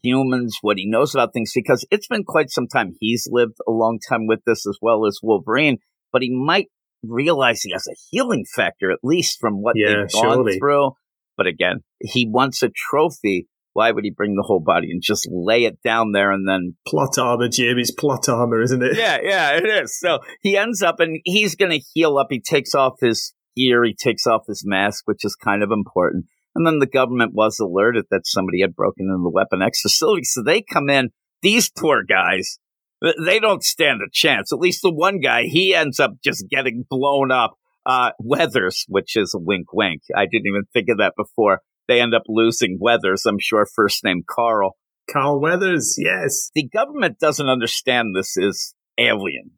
humans, 0.03 0.57
what 0.61 0.77
he 0.77 0.89
knows 0.89 1.15
about 1.15 1.31
things, 1.31 1.53
because 1.55 1.85
it's 1.89 2.07
been 2.07 2.25
quite 2.25 2.49
some 2.49 2.67
time. 2.67 2.95
He's 2.99 3.27
lived 3.31 3.57
a 3.65 3.71
long 3.71 3.99
time 4.09 4.27
with 4.27 4.39
this 4.45 4.65
as 4.67 4.77
well 4.81 5.05
as 5.05 5.19
Wolverine, 5.23 5.77
but 6.11 6.21
he 6.21 6.29
might 6.29 6.67
realize 7.03 7.61
he 7.61 7.71
has 7.73 7.87
a 7.87 7.95
healing 8.11 8.45
factor, 8.55 8.91
at 8.91 8.99
least 9.03 9.37
from 9.39 9.61
what 9.61 9.73
Yeah, 9.75 9.87
they've 10.03 10.11
gone 10.11 10.33
surely. 10.35 10.59
through. 10.59 10.91
But 11.37 11.47
again, 11.47 11.81
he 11.99 12.27
wants 12.29 12.61
a 12.63 12.69
trophy 12.69 13.47
Why 13.73 13.91
would 13.91 14.03
he 14.03 14.11
bring 14.11 14.35
the 14.35 14.43
whole 14.45 14.59
body 14.59 14.91
and 14.91 15.01
just 15.01 15.27
lay 15.31 15.63
it 15.63 15.81
down 15.81 16.11
there 16.11 16.31
and 16.31 16.47
then 16.47 16.75
plot 16.85 17.17
armor, 17.17 17.47
Jim? 17.47 17.77
It's 17.77 17.89
plot 17.91 18.27
armor, 18.27 18.61
isn't 18.61 18.83
it? 18.83 18.97
Yeah, 18.97 19.19
yeah, 19.23 19.51
it 19.57 19.65
is. 19.65 19.97
So 19.97 20.19
he 20.41 20.57
ends 20.57 20.81
up 20.83 20.99
and 20.99 21.21
he's 21.23 21.55
going 21.55 21.71
to 21.71 21.85
heal 21.93 22.17
up. 22.17 22.27
He 22.29 22.41
takes 22.41 22.75
off 22.75 22.95
his 22.99 23.33
gear, 23.55 23.83
he 23.85 23.93
takes 23.95 24.27
off 24.27 24.41
his 24.47 24.63
mask, 24.65 25.03
which 25.05 25.23
is 25.23 25.35
kind 25.35 25.63
of 25.63 25.71
important. 25.71 26.25
And 26.53 26.67
then 26.67 26.79
the 26.79 26.85
government 26.85 27.31
was 27.33 27.59
alerted 27.59 28.05
that 28.11 28.27
somebody 28.27 28.59
had 28.59 28.75
broken 28.75 29.05
into 29.05 29.23
the 29.23 29.31
Weapon 29.33 29.61
X 29.61 29.79
facility. 29.81 30.23
So 30.25 30.43
they 30.43 30.61
come 30.61 30.89
in. 30.89 31.09
These 31.41 31.71
poor 31.71 32.03
guys, 32.03 32.59
they 33.01 33.39
don't 33.39 33.63
stand 33.63 34.01
a 34.01 34.09
chance. 34.11 34.53
At 34.53 34.59
least 34.59 34.81
the 34.81 34.93
one 34.93 35.19
guy, 35.19 35.43
he 35.43 35.73
ends 35.73 35.99
up 35.99 36.11
just 36.23 36.45
getting 36.49 36.85
blown 36.89 37.31
up. 37.31 37.55
Uh, 37.83 38.11
Weathers, 38.19 38.85
which 38.87 39.15
is 39.15 39.33
a 39.33 39.39
wink 39.39 39.73
wink. 39.73 40.03
I 40.15 40.25
didn't 40.31 40.45
even 40.45 40.65
think 40.71 40.87
of 40.89 40.99
that 40.99 41.13
before 41.17 41.61
they 41.87 41.99
end 41.99 42.13
up 42.13 42.23
losing 42.27 42.77
Weathers, 42.79 43.25
I'm 43.25 43.39
sure 43.39 43.65
first 43.65 44.03
name 44.03 44.23
Carl. 44.25 44.77
Carl 45.11 45.41
Weathers, 45.41 45.95
yes. 45.97 46.49
The 46.55 46.67
government 46.67 47.19
doesn't 47.19 47.49
understand 47.49 48.15
this 48.15 48.37
is 48.37 48.73
alien. 48.97 49.51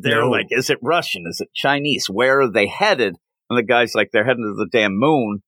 They're 0.00 0.20
no. 0.20 0.30
like, 0.30 0.46
is 0.50 0.70
it 0.70 0.78
Russian? 0.82 1.24
Is 1.26 1.40
it 1.40 1.48
Chinese? 1.54 2.06
Where 2.06 2.42
are 2.42 2.50
they 2.50 2.66
headed? 2.66 3.16
And 3.48 3.58
the 3.58 3.62
guy's 3.64 3.94
like, 3.94 4.10
they're 4.12 4.24
heading 4.24 4.44
to 4.44 4.54
the 4.54 4.68
damn 4.70 4.98
moon. 4.98 5.42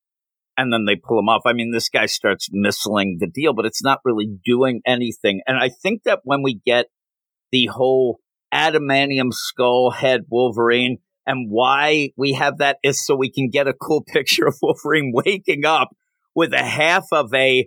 And 0.57 0.73
then 0.73 0.85
they 0.85 0.95
pull 0.95 1.19
him 1.19 1.29
off. 1.29 1.43
I 1.45 1.53
mean, 1.53 1.71
this 1.71 1.89
guy 1.89 2.05
starts 2.05 2.49
missiling 2.49 3.19
the 3.19 3.29
deal, 3.31 3.53
but 3.53 3.65
it's 3.65 3.83
not 3.83 3.99
really 4.03 4.27
doing 4.43 4.81
anything. 4.85 5.41
And 5.45 5.57
I 5.57 5.69
think 5.69 6.03
that 6.03 6.21
when 6.23 6.41
we 6.41 6.59
get 6.65 6.87
the 7.55 7.67
whole 7.67 8.19
adamantium 8.53 9.31
skull 9.31 9.89
head 9.89 10.25
Wolverine, 10.29 10.97
and 11.25 11.47
why 11.49 12.09
we 12.17 12.33
have 12.33 12.57
that 12.57 12.79
is 12.83 13.03
so 13.03 13.15
we 13.15 13.31
can 13.31 13.49
get 13.49 13.69
a 13.69 13.73
cool 13.73 14.03
picture 14.07 14.45
of 14.45 14.57
Wolverine 14.61 15.13
waking 15.13 15.65
up 15.65 15.95
with 16.35 16.53
a 16.53 16.63
half 16.63 17.05
of 17.13 17.33
a 17.33 17.65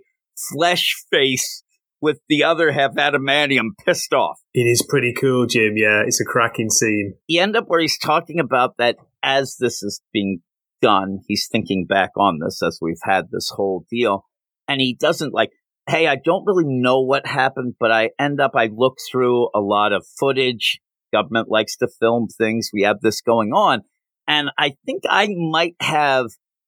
flesh 0.53 0.95
face 1.11 1.63
with 2.01 2.19
the 2.29 2.43
other 2.43 2.71
half 2.71 2.93
adamantium 2.93 3.69
pissed 3.83 4.13
off. 4.13 4.39
It 4.53 4.61
is 4.61 4.85
pretty 4.87 5.11
cool, 5.19 5.47
Jim. 5.47 5.73
Yeah, 5.75 6.03
it's 6.05 6.21
a 6.21 6.25
cracking 6.25 6.69
scene. 6.69 7.15
You 7.25 7.41
end 7.41 7.57
up 7.57 7.65
where 7.67 7.81
he's 7.81 7.97
talking 7.97 8.39
about 8.39 8.75
that 8.77 8.97
as 9.23 9.57
this 9.59 9.81
is 9.81 10.01
being 10.13 10.41
done, 10.83 11.21
he's 11.27 11.49
thinking 11.51 11.87
back 11.87 12.11
on 12.15 12.37
this 12.39 12.61
as 12.63 12.77
we've 12.79 13.01
had 13.03 13.31
this 13.31 13.51
whole 13.55 13.85
deal. 13.89 14.25
And 14.67 14.79
he 14.79 14.95
doesn't 14.95 15.33
like, 15.33 15.49
hey, 15.89 16.05
I 16.07 16.17
don't 16.23 16.45
really 16.45 16.65
know 16.67 17.01
what 17.01 17.25
happened, 17.25 17.73
but 17.79 17.91
I 17.91 18.11
end 18.19 18.39
up, 18.39 18.51
I 18.55 18.69
look 18.71 18.99
through 19.11 19.49
a 19.55 19.59
lot 19.59 19.91
of 19.91 20.05
footage. 20.19 20.79
Government 21.11 21.49
likes 21.49 21.77
to 21.77 21.87
film 21.99 22.27
things. 22.27 22.69
We 22.71 22.83
have 22.83 23.01
this 23.01 23.21
going 23.21 23.51
on. 23.53 23.81
And 24.27 24.51
I 24.57 24.75
think 24.85 25.03
I 25.09 25.29
might 25.35 25.75
have 25.79 26.27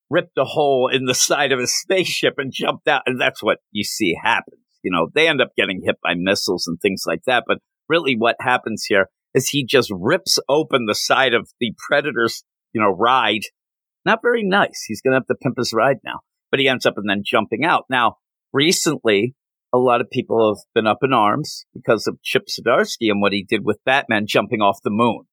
ripped 0.09 0.37
a 0.39 0.43
hole 0.43 0.89
in 0.91 1.05
the 1.05 1.13
side 1.29 1.51
of 1.51 1.59
a 1.59 1.67
spaceship 1.67 2.33
and 2.37 2.51
jumped 2.51 2.87
out. 2.87 3.03
And 3.05 3.21
that's 3.21 3.43
what 3.43 3.59
you 3.71 3.83
see 3.83 4.17
happens. 4.21 4.57
You 4.83 4.91
know, 4.91 5.09
they 5.13 5.27
end 5.27 5.41
up 5.41 5.51
getting 5.55 5.81
hit 5.85 5.97
by 6.01 6.15
missiles 6.15 6.65
and 6.65 6.79
things 6.81 7.03
like 7.05 7.21
that. 7.27 7.43
But 7.45 7.59
really 7.87 8.15
what 8.17 8.37
happens 8.39 8.85
here 8.89 9.07
is 9.35 9.49
he 9.49 9.63
just 9.63 9.91
rips 9.93 10.39
open 10.49 10.85
the 10.87 10.95
side 10.95 11.35
of 11.35 11.47
the 11.59 11.73
Predator's, 11.87 12.43
you 12.73 12.81
know, 12.81 12.89
ride. 12.89 13.41
Not 14.03 14.19
very 14.23 14.43
nice. 14.43 14.83
He's 14.87 15.01
going 15.01 15.11
to 15.11 15.19
have 15.19 15.27
to 15.27 15.35
pimp 15.35 15.57
his 15.59 15.73
ride 15.73 15.97
now, 16.03 16.21
but 16.49 16.59
he 16.59 16.67
ends 16.67 16.87
up 16.87 16.95
and 16.97 17.07
then 17.07 17.21
jumping 17.23 17.63
out. 17.63 17.85
Now, 17.87 18.15
recently, 18.53 19.35
a 19.73 19.77
lot 19.77 20.01
of 20.01 20.09
people 20.09 20.53
have 20.53 20.63
been 20.73 20.87
up 20.87 20.99
in 21.03 21.13
arms 21.13 21.65
because 21.73 22.07
of 22.07 22.21
Chip 22.23 22.47
Zdarsky 22.47 23.09
and 23.09 23.21
what 23.21 23.33
he 23.33 23.43
did 23.43 23.63
with 23.63 23.83
Batman 23.85 24.25
jumping 24.27 24.61
off 24.61 24.79
the 24.83 24.89
moon, 24.89 25.23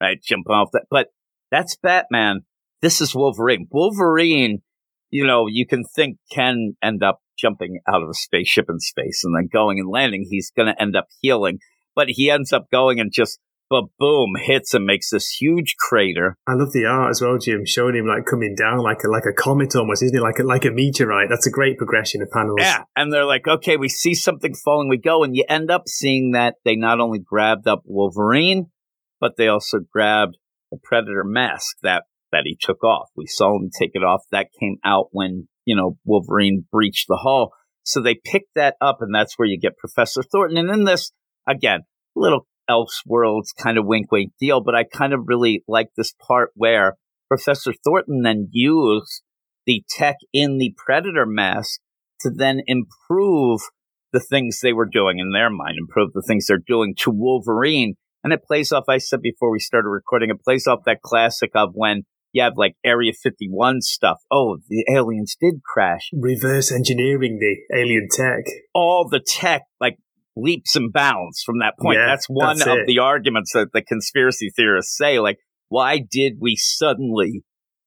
right? 0.00 0.20
Jumping 0.22 0.52
off 0.52 0.70
that. 0.72 0.86
But 0.90 1.08
that's 1.50 1.76
Batman 1.76 2.42
this 2.82 3.00
is 3.00 3.14
Wolverine. 3.14 3.66
Wolverine, 3.70 4.62
you 5.10 5.26
know, 5.26 5.46
you 5.48 5.66
can 5.66 5.84
think 5.84 6.18
can 6.30 6.76
end 6.82 7.02
up 7.02 7.20
jumping 7.38 7.80
out 7.88 8.02
of 8.02 8.08
a 8.08 8.14
spaceship 8.14 8.66
in 8.68 8.80
space 8.80 9.22
and 9.24 9.34
then 9.34 9.48
going 9.52 9.78
and 9.78 9.88
landing. 9.88 10.26
He's 10.28 10.50
going 10.50 10.72
to 10.72 10.80
end 10.80 10.96
up 10.96 11.06
healing, 11.20 11.58
but 11.94 12.08
he 12.08 12.30
ends 12.30 12.52
up 12.52 12.70
going 12.70 13.00
and 13.00 13.10
just 13.12 13.38
but 13.68 13.84
boom 13.98 14.34
hits 14.40 14.74
and 14.74 14.86
makes 14.86 15.10
this 15.10 15.28
huge 15.28 15.76
crater. 15.76 16.36
I 16.46 16.54
love 16.54 16.72
the 16.72 16.86
art 16.86 17.10
as 17.10 17.20
well, 17.20 17.38
Jim, 17.38 17.64
showing 17.64 17.96
him 17.96 18.06
like 18.06 18.24
coming 18.26 18.54
down 18.54 18.78
like 18.78 19.02
a 19.04 19.10
like 19.10 19.24
a 19.28 19.32
comet 19.32 19.74
almost, 19.74 20.02
isn't 20.02 20.16
it? 20.16 20.22
Like 20.22 20.38
a 20.38 20.44
like 20.44 20.64
a 20.64 20.70
meteorite. 20.70 21.28
That's 21.28 21.46
a 21.46 21.50
great 21.50 21.78
progression 21.78 22.22
of 22.22 22.30
panels. 22.30 22.58
Yeah, 22.60 22.84
and 22.94 23.12
they're 23.12 23.24
like, 23.24 23.46
okay, 23.48 23.76
we 23.76 23.88
see 23.88 24.14
something 24.14 24.54
falling, 24.54 24.88
we 24.88 24.98
go, 24.98 25.24
and 25.24 25.34
you 25.34 25.44
end 25.48 25.70
up 25.70 25.88
seeing 25.88 26.32
that 26.32 26.54
they 26.64 26.76
not 26.76 27.00
only 27.00 27.18
grabbed 27.18 27.66
up 27.66 27.82
Wolverine, 27.84 28.66
but 29.20 29.36
they 29.36 29.48
also 29.48 29.78
grabbed 29.80 30.36
the 30.70 30.78
Predator 30.82 31.24
mask 31.24 31.76
that 31.82 32.04
that 32.32 32.42
he 32.44 32.56
took 32.60 32.82
off. 32.84 33.08
We 33.16 33.26
saw 33.26 33.56
him 33.56 33.70
take 33.76 33.92
it 33.94 34.02
off. 34.02 34.22
That 34.30 34.48
came 34.58 34.76
out 34.84 35.08
when, 35.12 35.48
you 35.64 35.76
know, 35.76 35.96
Wolverine 36.04 36.66
breached 36.70 37.06
the 37.08 37.20
hull. 37.22 37.52
So 37.82 38.02
they 38.02 38.14
picked 38.22 38.54
that 38.56 38.74
up, 38.80 38.98
and 39.00 39.14
that's 39.14 39.38
where 39.38 39.46
you 39.46 39.58
get 39.58 39.78
Professor 39.78 40.22
Thornton. 40.22 40.58
And 40.58 40.70
in 40.70 40.84
this, 40.84 41.12
again, 41.48 41.82
little 42.16 42.46
Elseworlds 42.68 43.54
kind 43.56 43.78
of 43.78 43.86
wink 43.86 44.10
wink 44.10 44.32
deal, 44.40 44.60
but 44.60 44.74
I 44.74 44.84
kind 44.84 45.12
of 45.12 45.20
really 45.26 45.62
like 45.68 45.88
this 45.96 46.12
part 46.26 46.50
where 46.54 46.96
Professor 47.28 47.72
Thornton 47.84 48.22
then 48.22 48.48
used 48.52 49.22
the 49.66 49.84
tech 49.88 50.16
in 50.32 50.58
the 50.58 50.74
Predator 50.76 51.26
mask 51.26 51.80
to 52.20 52.30
then 52.30 52.62
improve 52.66 53.60
the 54.12 54.20
things 54.20 54.60
they 54.60 54.72
were 54.72 54.88
doing 54.90 55.18
in 55.18 55.32
their 55.32 55.50
mind, 55.50 55.76
improve 55.78 56.12
the 56.12 56.24
things 56.26 56.46
they're 56.46 56.58
doing 56.58 56.94
to 56.98 57.10
Wolverine. 57.10 57.94
And 58.24 58.32
it 58.32 58.44
plays 58.44 58.72
off, 58.72 58.84
I 58.88 58.98
said 58.98 59.20
before 59.20 59.50
we 59.50 59.58
started 59.58 59.88
recording, 59.88 60.30
it 60.30 60.42
plays 60.42 60.66
off 60.66 60.80
that 60.86 61.02
classic 61.02 61.50
of 61.54 61.70
when 61.74 62.04
you 62.32 62.42
have 62.42 62.54
like 62.56 62.74
Area 62.84 63.12
51 63.12 63.82
stuff. 63.82 64.18
Oh, 64.30 64.58
the 64.68 64.84
aliens 64.94 65.36
did 65.40 65.62
crash. 65.64 66.10
Reverse 66.12 66.72
engineering 66.72 67.38
the 67.38 67.76
alien 67.76 68.08
tech. 68.10 68.44
All 68.74 69.08
the 69.08 69.20
tech, 69.20 69.62
like 69.80 69.98
leaps 70.36 70.76
and 70.76 70.92
bounds 70.92 71.42
from 71.42 71.58
that 71.60 71.74
point. 71.80 71.98
Yeah, 71.98 72.06
that's 72.06 72.26
one 72.26 72.58
that's 72.58 72.68
of 72.68 72.78
it. 72.78 72.86
the 72.86 72.98
arguments 72.98 73.52
that 73.52 73.72
the 73.72 73.82
conspiracy 73.82 74.50
theorists 74.54 74.96
say. 74.96 75.18
Like, 75.18 75.38
why 75.68 75.98
did 75.98 76.34
we 76.40 76.56
suddenly 76.56 77.42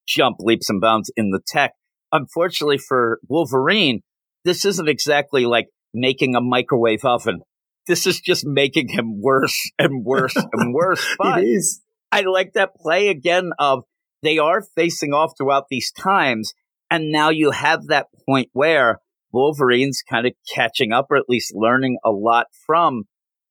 jump 0.06 0.36
leaps 0.40 0.68
and 0.68 0.80
bounds 0.80 1.10
in 1.16 1.30
the 1.30 1.40
tech? 1.46 1.72
Unfortunately 2.12 2.78
for 2.78 3.20
Wolverine, 3.28 4.00
this 4.44 4.64
isn't 4.64 4.88
exactly 4.88 5.46
like 5.46 5.68
making 5.94 6.34
a 6.34 6.40
microwave 6.40 7.04
oven. 7.04 7.40
This 7.86 8.06
is 8.06 8.20
just 8.20 8.44
making 8.44 8.88
him 8.88 9.20
worse 9.20 9.70
and 9.78 10.04
worse 10.04 10.36
and 10.52 10.74
worse. 10.74 11.06
But 11.18 11.38
it 11.38 11.46
is. 11.46 11.80
I 12.12 12.22
like 12.22 12.54
that 12.54 12.74
play 12.74 13.08
again 13.08 13.50
of 13.58 13.84
they 14.22 14.38
are 14.38 14.62
facing 14.76 15.12
off 15.12 15.32
throughout 15.38 15.64
these 15.70 15.92
times. 15.92 16.52
And 16.90 17.12
now 17.12 17.30
you 17.30 17.52
have 17.52 17.86
that 17.86 18.08
point 18.26 18.48
where 18.52 18.98
Wolverine's 19.32 20.02
kind 20.08 20.26
of 20.26 20.32
catching 20.54 20.92
up 20.92 21.06
or 21.10 21.16
at 21.16 21.28
least 21.28 21.54
learning 21.54 21.98
a 22.04 22.10
lot 22.10 22.46
from 22.66 23.04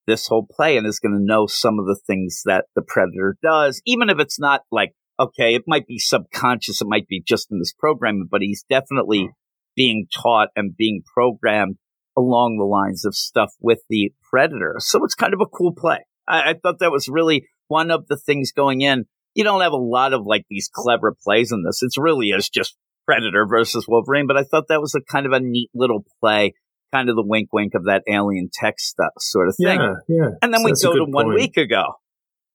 this 0.06 0.26
whole 0.26 0.46
play 0.50 0.76
and 0.76 0.86
is 0.86 0.98
going 0.98 1.14
to 1.14 1.24
know 1.24 1.46
some 1.46 1.78
of 1.78 1.86
the 1.86 1.98
things 2.06 2.42
that 2.44 2.66
the 2.74 2.82
Predator 2.82 3.36
does, 3.42 3.80
even 3.86 4.10
if 4.10 4.18
it's 4.18 4.40
not 4.40 4.62
like, 4.70 4.92
okay, 5.18 5.54
it 5.54 5.62
might 5.66 5.86
be 5.86 5.98
subconscious, 5.98 6.80
it 6.80 6.88
might 6.88 7.06
be 7.06 7.22
just 7.26 7.50
in 7.50 7.58
this 7.58 7.72
program, 7.72 8.26
but 8.30 8.40
he's 8.40 8.64
definitely 8.68 9.24
hmm. 9.24 9.32
being 9.76 10.06
taught 10.14 10.48
and 10.56 10.76
being 10.76 11.02
programmed 11.14 11.76
along 12.16 12.56
the 12.56 12.64
lines 12.64 13.04
of 13.04 13.14
stuff 13.14 13.52
with 13.60 13.80
the 13.88 14.12
Predator. 14.30 14.76
So 14.78 15.04
it's 15.04 15.14
kind 15.14 15.34
of 15.34 15.40
a 15.40 15.46
cool 15.46 15.74
play. 15.74 16.04
I, 16.26 16.50
I 16.50 16.54
thought 16.60 16.80
that 16.80 16.90
was 16.90 17.08
really 17.08 17.46
one 17.68 17.90
of 17.90 18.06
the 18.08 18.16
things 18.16 18.52
going 18.52 18.80
in 18.80 19.06
you 19.34 19.44
don't 19.44 19.60
have 19.60 19.72
a 19.72 19.76
lot 19.76 20.12
of 20.12 20.26
like 20.26 20.44
these 20.48 20.68
clever 20.72 21.16
plays 21.22 21.52
in 21.52 21.62
this. 21.64 21.82
It's 21.82 21.98
really 21.98 22.28
is 22.28 22.48
just 22.48 22.76
Predator 23.10 23.44
versus 23.44 23.86
Wolverine, 23.88 24.28
but 24.28 24.36
I 24.36 24.44
thought 24.44 24.68
that 24.68 24.80
was 24.80 24.94
a 24.94 25.00
kind 25.00 25.26
of 25.26 25.32
a 25.32 25.40
neat 25.40 25.68
little 25.74 26.04
play, 26.20 26.54
kind 26.92 27.08
of 27.08 27.16
the 27.16 27.24
wink 27.26 27.48
wink 27.52 27.74
of 27.74 27.86
that 27.86 28.02
alien 28.08 28.50
tech 28.52 28.78
stuff 28.78 29.12
sort 29.18 29.48
of 29.48 29.56
thing. 29.56 29.80
Yeah, 29.80 29.94
yeah. 30.08 30.28
And 30.40 30.54
then 30.54 30.60
so 30.76 30.92
we 30.92 30.98
go 30.98 31.04
to 31.04 31.10
one 31.10 31.34
week 31.34 31.56
ago. 31.56 31.84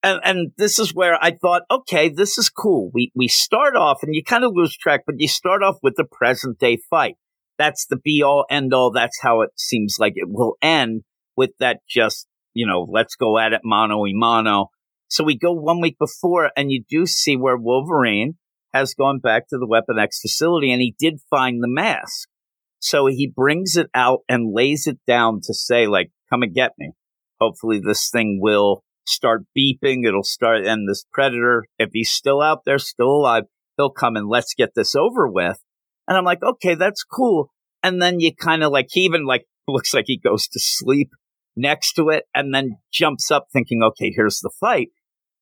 And, 0.01 0.21
and 0.23 0.51
this 0.57 0.79
is 0.79 0.93
where 0.93 1.17
I 1.19 1.31
thought, 1.31 1.63
okay, 1.69 2.09
this 2.09 2.37
is 2.37 2.49
cool. 2.49 2.91
We, 2.93 3.11
we 3.15 3.27
start 3.27 3.75
off 3.75 3.99
and 4.03 4.15
you 4.15 4.23
kind 4.23 4.43
of 4.43 4.51
lose 4.53 4.77
track, 4.77 5.01
but 5.05 5.15
you 5.17 5.27
start 5.27 5.63
off 5.63 5.77
with 5.81 5.95
the 5.97 6.05
present 6.05 6.59
day 6.59 6.77
fight. 6.89 7.15
That's 7.57 7.87
the 7.87 7.97
be 7.97 8.21
all 8.23 8.45
end 8.49 8.73
all. 8.73 8.91
That's 8.91 9.19
how 9.21 9.41
it 9.41 9.49
seems 9.57 9.95
like 9.99 10.13
it 10.15 10.29
will 10.29 10.57
end 10.61 11.01
with 11.35 11.51
that 11.59 11.79
just, 11.89 12.27
you 12.53 12.67
know, 12.67 12.87
let's 12.89 13.15
go 13.15 13.37
at 13.39 13.51
it 13.51 13.61
mano 13.63 13.97
y 14.01 14.11
mano 14.13 14.69
so 15.07 15.23
we 15.23 15.37
go 15.37 15.53
one 15.53 15.81
week 15.81 15.97
before, 15.99 16.51
and 16.57 16.71
you 16.71 16.83
do 16.89 17.05
see 17.05 17.37
where 17.37 17.57
Wolverine 17.57 18.35
has 18.75 18.93
gone 18.93 19.19
back 19.19 19.47
to 19.47 19.57
the 19.57 19.67
Weapon 19.67 19.97
X 19.97 20.19
facility, 20.19 20.71
and 20.71 20.81
he 20.81 20.95
did 20.99 21.21
find 21.29 21.63
the 21.63 21.67
mask. 21.67 22.27
So 22.79 23.05
he 23.07 23.31
brings 23.33 23.77
it 23.77 23.89
out 23.95 24.19
and 24.27 24.53
lays 24.53 24.85
it 24.85 24.99
down 25.07 25.39
to 25.43 25.53
say, 25.53 25.87
like, 25.87 26.11
come 26.29 26.43
and 26.43 26.53
get 26.53 26.73
me. 26.77 26.91
Hopefully, 27.39 27.79
this 27.79 28.09
thing 28.09 28.39
will 28.41 28.83
start 29.07 29.45
beeping. 29.57 30.05
It'll 30.05 30.23
start, 30.23 30.65
and 30.65 30.89
this 30.89 31.05
predator, 31.13 31.67
if 31.79 31.91
he's 31.93 32.11
still 32.11 32.41
out 32.41 32.65
there, 32.65 32.77
still 32.77 33.11
alive, 33.11 33.43
he'll 33.77 33.91
come 33.91 34.17
and 34.17 34.27
let's 34.27 34.53
get 34.53 34.71
this 34.75 34.93
over 34.93 35.29
with. 35.29 35.57
And 36.07 36.17
I'm 36.17 36.25
like, 36.25 36.43
okay, 36.43 36.75
that's 36.75 37.03
cool. 37.03 37.51
And 37.81 38.01
then 38.01 38.19
you 38.19 38.35
kind 38.35 38.61
of 38.61 38.71
like, 38.71 38.87
he 38.91 39.01
even 39.01 39.25
like 39.25 39.45
looks 39.67 39.93
like 39.93 40.05
he 40.07 40.17
goes 40.17 40.47
to 40.49 40.59
sleep 40.59 41.11
next 41.55 41.93
to 41.93 42.09
it 42.09 42.25
and 42.35 42.53
then 42.53 42.77
jumps 42.91 43.31
up 43.31 43.47
thinking, 43.53 43.81
okay, 43.83 44.11
here's 44.13 44.41
the 44.41 44.51
fight. 44.59 44.89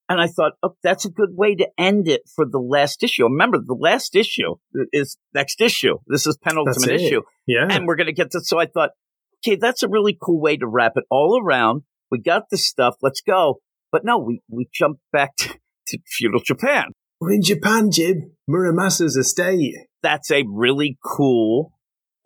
And 0.09 0.19
I 0.19 0.27
thought, 0.27 0.53
oh, 0.61 0.75
that's 0.83 1.05
a 1.05 1.09
good 1.09 1.29
way 1.31 1.55
to 1.55 1.67
end 1.77 2.07
it 2.07 2.23
for 2.35 2.45
the 2.45 2.59
last 2.59 3.03
issue. 3.03 3.23
Remember, 3.23 3.57
the 3.57 3.77
last 3.79 4.15
issue 4.15 4.55
is 4.91 5.17
next 5.33 5.61
issue. 5.61 5.97
This 6.07 6.27
is 6.27 6.37
penultimate 6.37 6.89
issue. 6.89 7.21
Yeah. 7.47 7.67
And 7.69 7.87
we're 7.87 7.95
going 7.95 8.07
to 8.07 8.13
get 8.13 8.31
to, 8.31 8.41
so 8.41 8.59
I 8.59 8.65
thought, 8.65 8.91
okay, 9.45 9.55
that's 9.55 9.81
a 9.81 9.87
really 9.87 10.17
cool 10.21 10.41
way 10.41 10.57
to 10.57 10.67
wrap 10.67 10.93
it 10.97 11.05
all 11.09 11.41
around. 11.41 11.83
We 12.11 12.19
got 12.19 12.49
the 12.51 12.57
stuff. 12.57 12.95
Let's 13.01 13.21
go. 13.21 13.61
But 13.91 14.03
no, 14.03 14.17
we, 14.17 14.41
we 14.49 14.67
jumped 14.73 15.01
back 15.11 15.35
to, 15.37 15.57
to 15.87 15.97
feudal 16.05 16.41
Japan. 16.43 16.87
We're 17.21 17.33
in 17.33 17.41
Japan, 17.41 17.89
Jim. 17.89 18.33
Muramasa's 18.49 19.15
estate. 19.15 19.75
That's 20.01 20.29
a 20.31 20.43
really 20.45 20.97
cool 21.03 21.71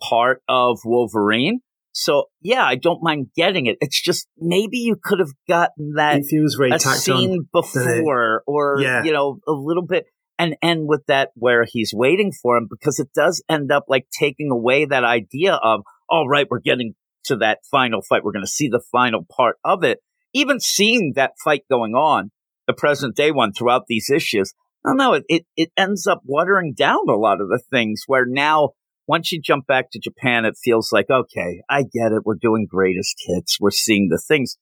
part 0.02 0.42
of 0.50 0.80
Wolverine. 0.84 1.60
So 2.00 2.26
yeah, 2.42 2.64
I 2.64 2.76
don't 2.76 3.02
mind 3.02 3.32
getting 3.36 3.66
it. 3.66 3.78
It's 3.82 4.00
just 4.00 4.28
maybe 4.38 4.78
you 4.78 4.98
could 5.04 5.18
have 5.18 5.32
gotten 5.50 5.94
that 5.96 6.20
It 6.20 6.26
feels 6.30 6.54
very 6.54 6.70
a 6.70 6.80
scene 6.80 7.48
before, 7.52 8.44
or 8.46 8.80
Yeah. 8.80 9.04
you 9.04 9.12
know, 9.12 9.40
a 9.48 9.52
little 9.52 9.84
bit, 9.84 10.06
and 10.38 10.56
end 10.62 10.88
with 10.88 11.04
that 11.08 11.32
where 11.34 11.66
he's 11.68 11.94
waiting 11.96 12.32
for 12.32 12.56
him 12.56 12.68
because 12.70 13.00
it 13.00 13.10
does 13.16 13.44
end 13.50 13.72
up 13.72 13.86
like 13.88 14.06
taking 14.12 14.52
away 14.52 14.86
that 14.86 15.04
idea 15.04 15.56
of, 15.56 15.82
all 16.08 16.28
right, 16.30 16.46
we're 16.48 16.60
getting 16.60 16.94
to 17.26 17.36
that 17.38 17.62
final 17.72 18.04
fight. 18.08 18.24
We're 18.24 18.32
going 18.32 18.46
to 18.46 18.52
see 18.52 18.68
the 18.70 18.84
final 18.92 19.26
part 19.36 19.56
of 19.66 19.84
it. 19.84 19.98
Even 20.34 20.60
seeing 20.60 21.14
that 21.16 21.32
fight 21.44 21.64
going 21.68 21.94
on, 21.94 22.30
the 22.68 22.74
present 22.74 23.16
day 23.16 23.32
one 23.32 23.54
throughout 23.54 23.86
these 23.88 24.12
issues, 24.14 24.54
I 24.86 24.90
don't 24.90 24.98
know. 24.98 25.14
It, 25.14 25.24
it 25.28 25.46
it 25.56 25.72
ends 25.76 26.06
up 26.06 26.22
watering 26.26 26.76
down 26.78 27.10
a 27.10 27.14
lot 27.16 27.42
of 27.42 27.48
the 27.50 27.62
things 27.72 28.04
where 28.06 28.28
now. 28.28 28.74
Once 29.08 29.32
you 29.32 29.42
jump 29.42 29.66
back 29.66 29.90
to 29.92 30.00
Japan, 30.00 30.46
it 30.46 30.56
feels 30.62 30.92
like, 30.92 31.10
okay, 31.10 31.62
I 31.70 31.84
get 31.84 32.12
it. 32.12 32.24
We're 32.26 32.36
doing 32.36 32.68
greatest 32.70 33.16
hits. 33.26 33.58
We're 33.60 33.72
seeing 33.72 34.10
the 34.10 34.22
things 34.26 34.58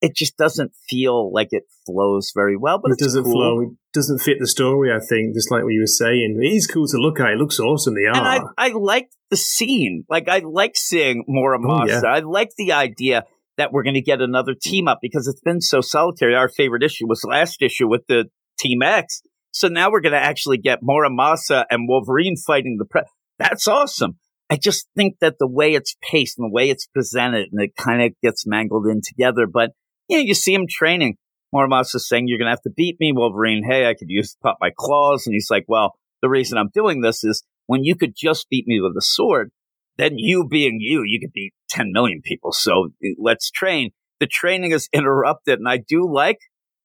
it 0.00 0.16
just 0.16 0.36
doesn't 0.36 0.72
feel 0.88 1.32
like 1.32 1.48
it 1.50 1.64
flows 1.84 2.32
very 2.34 2.56
well. 2.56 2.78
But 2.78 2.92
it 2.92 2.98
doesn't 2.98 3.24
cool. 3.24 3.32
flow. 3.32 3.60
It 3.62 3.68
doesn't 3.92 4.20
fit 4.20 4.38
the 4.40 4.46
story. 4.46 4.90
I 4.92 4.98
think, 4.98 5.34
just 5.34 5.50
like 5.50 5.62
what 5.62 5.72
you 5.72 5.80
were 5.80 5.86
saying, 5.86 6.40
it 6.42 6.46
is 6.46 6.66
cool 6.66 6.86
to 6.86 6.96
look 6.96 7.20
at. 7.20 7.30
It 7.30 7.38
looks 7.38 7.60
awesome. 7.60 7.94
The 7.94 8.06
And 8.06 8.16
I, 8.16 8.38
art. 8.38 8.54
I 8.56 8.68
like 8.70 9.10
the 9.30 9.36
scene. 9.36 10.04
Like 10.08 10.28
I 10.28 10.38
like 10.38 10.76
seeing 10.76 11.24
Muramasa. 11.28 11.82
Oh, 11.82 11.86
yeah. 11.86 12.00
I 12.04 12.20
like 12.20 12.50
the 12.56 12.72
idea 12.72 13.24
that 13.58 13.72
we're 13.72 13.82
going 13.82 13.94
to 13.94 14.00
get 14.00 14.22
another 14.22 14.54
team 14.54 14.88
up 14.88 15.00
because 15.02 15.28
it's 15.28 15.42
been 15.42 15.60
so 15.60 15.80
solitary. 15.80 16.34
Our 16.34 16.48
favorite 16.48 16.82
issue 16.82 17.06
was 17.06 17.24
last 17.24 17.60
issue 17.60 17.88
with 17.88 18.06
the 18.06 18.26
Team 18.58 18.82
X. 18.82 19.22
So 19.52 19.68
now 19.68 19.90
we're 19.90 20.00
going 20.00 20.12
to 20.12 20.18
actually 20.18 20.58
get 20.58 20.80
Muramasa 20.82 21.64
and 21.70 21.88
Wolverine 21.88 22.36
fighting 22.36 22.76
the 22.78 22.86
pre. 22.86 23.02
That's 23.40 23.66
awesome. 23.66 24.18
I 24.50 24.56
just 24.56 24.86
think 24.94 25.16
that 25.20 25.36
the 25.38 25.48
way 25.48 25.74
it's 25.74 25.96
paced 26.10 26.38
and 26.38 26.44
the 26.44 26.52
way 26.52 26.68
it's 26.68 26.86
presented 26.86 27.48
and 27.50 27.62
it 27.62 27.74
kind 27.76 28.02
of 28.02 28.12
gets 28.22 28.46
mangled 28.46 28.86
in 28.86 29.00
together. 29.00 29.46
But 29.52 29.70
you 30.08 30.18
know, 30.18 30.22
you 30.22 30.34
see 30.34 30.52
him 30.52 30.66
training. 30.68 31.16
Muramasa 31.54 31.98
saying, 31.98 32.28
you're 32.28 32.38
going 32.38 32.46
to 32.46 32.52
have 32.52 32.62
to 32.62 32.70
beat 32.76 32.96
me, 33.00 33.12
Wolverine. 33.14 33.64
Hey, 33.68 33.88
I 33.88 33.94
could 33.94 34.08
use 34.08 34.36
pop 34.42 34.58
my 34.60 34.70
claws. 34.76 35.26
And 35.26 35.34
he's 35.34 35.50
like, 35.50 35.64
well, 35.66 35.94
the 36.20 36.28
reason 36.28 36.58
I'm 36.58 36.70
doing 36.72 37.00
this 37.00 37.24
is 37.24 37.42
when 37.66 37.82
you 37.82 37.96
could 37.96 38.12
just 38.16 38.48
beat 38.50 38.66
me 38.66 38.80
with 38.80 38.92
a 38.96 39.02
sword, 39.02 39.50
then 39.96 40.12
you 40.16 40.46
being 40.46 40.78
you, 40.80 41.02
you 41.04 41.18
could 41.20 41.32
beat 41.32 41.54
10 41.70 41.92
million 41.92 42.20
people. 42.22 42.52
So 42.52 42.90
eh, 43.04 43.14
let's 43.18 43.50
train. 43.50 43.90
The 44.20 44.26
training 44.26 44.72
is 44.72 44.88
interrupted. 44.92 45.58
And 45.58 45.68
I 45.68 45.78
do 45.78 46.12
like 46.12 46.38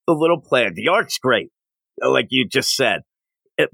the 0.07 0.13
little 0.13 0.41
play. 0.41 0.69
The 0.73 0.87
art's 0.87 1.17
great. 1.19 1.49
Like 2.01 2.27
you 2.29 2.47
just 2.47 2.75
said, 2.75 3.01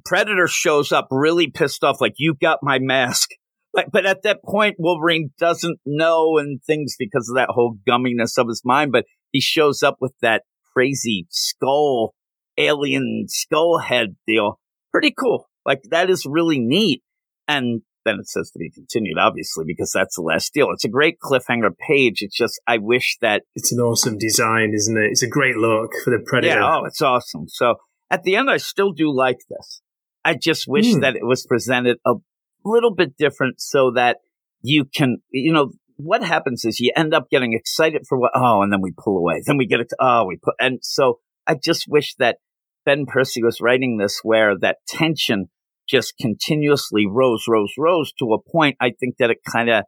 Predator 0.05 0.47
shows 0.47 0.91
up 0.91 1.07
really 1.11 1.49
pissed 1.49 1.83
off. 1.83 2.01
Like 2.01 2.15
you 2.17 2.35
got 2.39 2.59
my 2.61 2.79
mask. 2.79 3.29
Like, 3.73 3.87
but 3.91 4.05
at 4.05 4.23
that 4.23 4.43
point, 4.43 4.75
Wolverine 4.79 5.31
doesn't 5.39 5.79
know 5.85 6.37
and 6.37 6.61
things 6.61 6.95
because 6.99 7.29
of 7.29 7.35
that 7.35 7.49
whole 7.49 7.77
gumminess 7.87 8.37
of 8.37 8.47
his 8.47 8.63
mind. 8.65 8.91
But 8.91 9.05
he 9.31 9.39
shows 9.39 9.81
up 9.81 9.97
with 10.01 10.13
that 10.21 10.43
crazy 10.73 11.25
skull, 11.29 12.13
alien 12.57 13.25
skull 13.27 13.79
head 13.79 14.15
deal. 14.27 14.59
Pretty 14.91 15.13
cool. 15.17 15.47
Like 15.65 15.83
that 15.91 16.09
is 16.09 16.25
really 16.25 16.59
neat. 16.59 17.01
And 17.47 17.81
then 18.03 18.15
it 18.19 18.27
says 18.27 18.51
to 18.51 18.59
be 18.59 18.71
continued, 18.71 19.17
obviously, 19.19 19.63
because 19.65 19.91
that's 19.93 20.15
the 20.15 20.21
last 20.21 20.53
deal. 20.53 20.69
It's 20.73 20.85
a 20.85 20.89
great 20.89 21.17
cliffhanger 21.23 21.71
page. 21.87 22.21
It's 22.21 22.35
just, 22.35 22.59
I 22.67 22.77
wish 22.77 23.17
that, 23.21 23.43
it's 23.55 23.71
an 23.71 23.79
awesome 23.79 24.17
design, 24.17 24.73
isn't 24.73 24.97
it? 24.97 25.11
It's 25.11 25.23
a 25.23 25.29
great 25.29 25.55
look 25.55 25.91
for 26.03 26.09
the 26.09 26.23
Predator. 26.25 26.59
yeah, 26.59 26.77
oh, 26.77 26.85
it's 26.85 27.01
awesome. 27.01 27.47
So 27.47 27.75
at 28.11 28.23
the 28.23 28.35
end, 28.35 28.49
I 28.49 28.57
still 28.57 28.91
do 28.91 29.11
like 29.11 29.39
this. 29.49 29.81
I 30.23 30.35
just 30.35 30.65
wish 30.67 30.93
Hmm. 30.93 30.99
that 30.99 31.15
it 31.15 31.25
was 31.25 31.45
presented 31.47 31.97
a 32.05 32.15
little 32.63 32.93
bit 32.93 33.17
different 33.17 33.59
so 33.59 33.91
that 33.95 34.17
you 34.61 34.85
can, 34.85 35.17
you 35.31 35.51
know, 35.51 35.71
what 35.97 36.23
happens 36.23 36.65
is 36.65 36.79
you 36.79 36.91
end 36.95 37.13
up 37.13 37.29
getting 37.31 37.53
excited 37.53 38.03
for 38.07 38.19
what, 38.19 38.31
oh, 38.35 38.61
and 38.61 38.71
then 38.71 38.81
we 38.81 38.91
pull 38.95 39.17
away. 39.17 39.41
Then 39.45 39.57
we 39.57 39.65
get 39.65 39.79
it, 39.79 39.89
to, 39.89 39.95
oh, 39.99 40.25
we 40.25 40.37
put, 40.37 40.55
and 40.59 40.79
so 40.83 41.19
I 41.47 41.55
just 41.55 41.85
wish 41.87 42.15
that 42.15 42.37
Ben 42.85 43.05
Percy 43.07 43.43
was 43.43 43.61
writing 43.61 43.97
this 43.97 44.19
where 44.23 44.57
that 44.59 44.77
tension 44.87 45.49
just 45.87 46.13
continuously 46.19 47.05
rose, 47.07 47.45
rose, 47.47 47.73
rose 47.77 48.11
to 48.19 48.33
a 48.33 48.41
point. 48.51 48.77
I 48.79 48.91
think 48.91 49.17
that 49.17 49.29
it 49.29 49.39
kind 49.49 49.69
of 49.69 49.85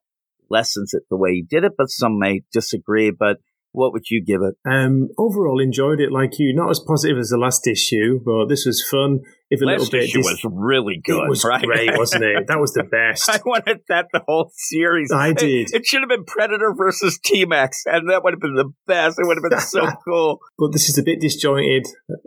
lessens 0.49 0.93
it 0.93 1.03
the 1.09 1.17
way 1.17 1.31
he 1.33 1.41
did 1.47 1.63
it, 1.63 1.73
but 1.77 1.89
some 1.89 2.19
may 2.19 2.41
disagree. 2.51 3.11
But 3.11 3.37
what 3.73 3.91
would 3.93 4.09
you 4.09 4.23
give 4.23 4.41
it? 4.41 4.55
Um, 4.69 5.09
overall, 5.17 5.59
enjoyed 5.59 5.99
it 5.99 6.11
like 6.11 6.39
you. 6.39 6.53
Not 6.55 6.69
as 6.69 6.79
positive 6.79 7.17
as 7.17 7.29
the 7.29 7.37
last 7.37 7.67
issue, 7.67 8.19
but 8.23 8.47
this 8.47 8.65
was 8.65 8.81
fun. 8.89 9.19
If 9.49 9.61
a 9.61 9.65
Last 9.65 9.79
little 9.81 9.91
bit, 9.91 10.03
issue 10.05 10.19
dis- 10.23 10.43
was 10.43 10.51
really 10.51 10.99
good, 11.03 11.25
it 11.25 11.29
was 11.29 11.43
right? 11.43 11.61
great, 11.63 11.95
wasn't 11.95 12.23
it? 12.23 12.47
That 12.47 12.59
was 12.59 12.73
the 12.73 12.83
best. 12.91 13.29
I 13.29 13.39
wanted 13.45 13.81
that 13.87 14.07
the 14.11 14.21
whole 14.27 14.49
series. 14.55 15.11
I 15.11 15.29
It- 15.29 15.37
did. 15.37 15.67
It, 15.73 15.85
should 15.85 16.01
have 16.01 16.09
been 16.09 16.23
Predator 16.25 16.73
versus 16.75 17.19
Team 17.23 17.51
X, 17.51 17.83
and 17.85 18.09
that 18.09 18.23
would 18.23 18.33
have 18.33 18.39
been 18.39 18.55
the 18.55 18.71
best. 18.87 19.19
It 19.19 19.27
would 19.27 19.37
have 19.37 19.47
been 19.47 19.59
so 19.67 19.85
cool. 20.07 20.39
But 20.57 20.71
this 20.71 20.89
is 20.89 20.97
a 20.97 21.03
bit 21.03 21.19
disjointed, 21.21 21.85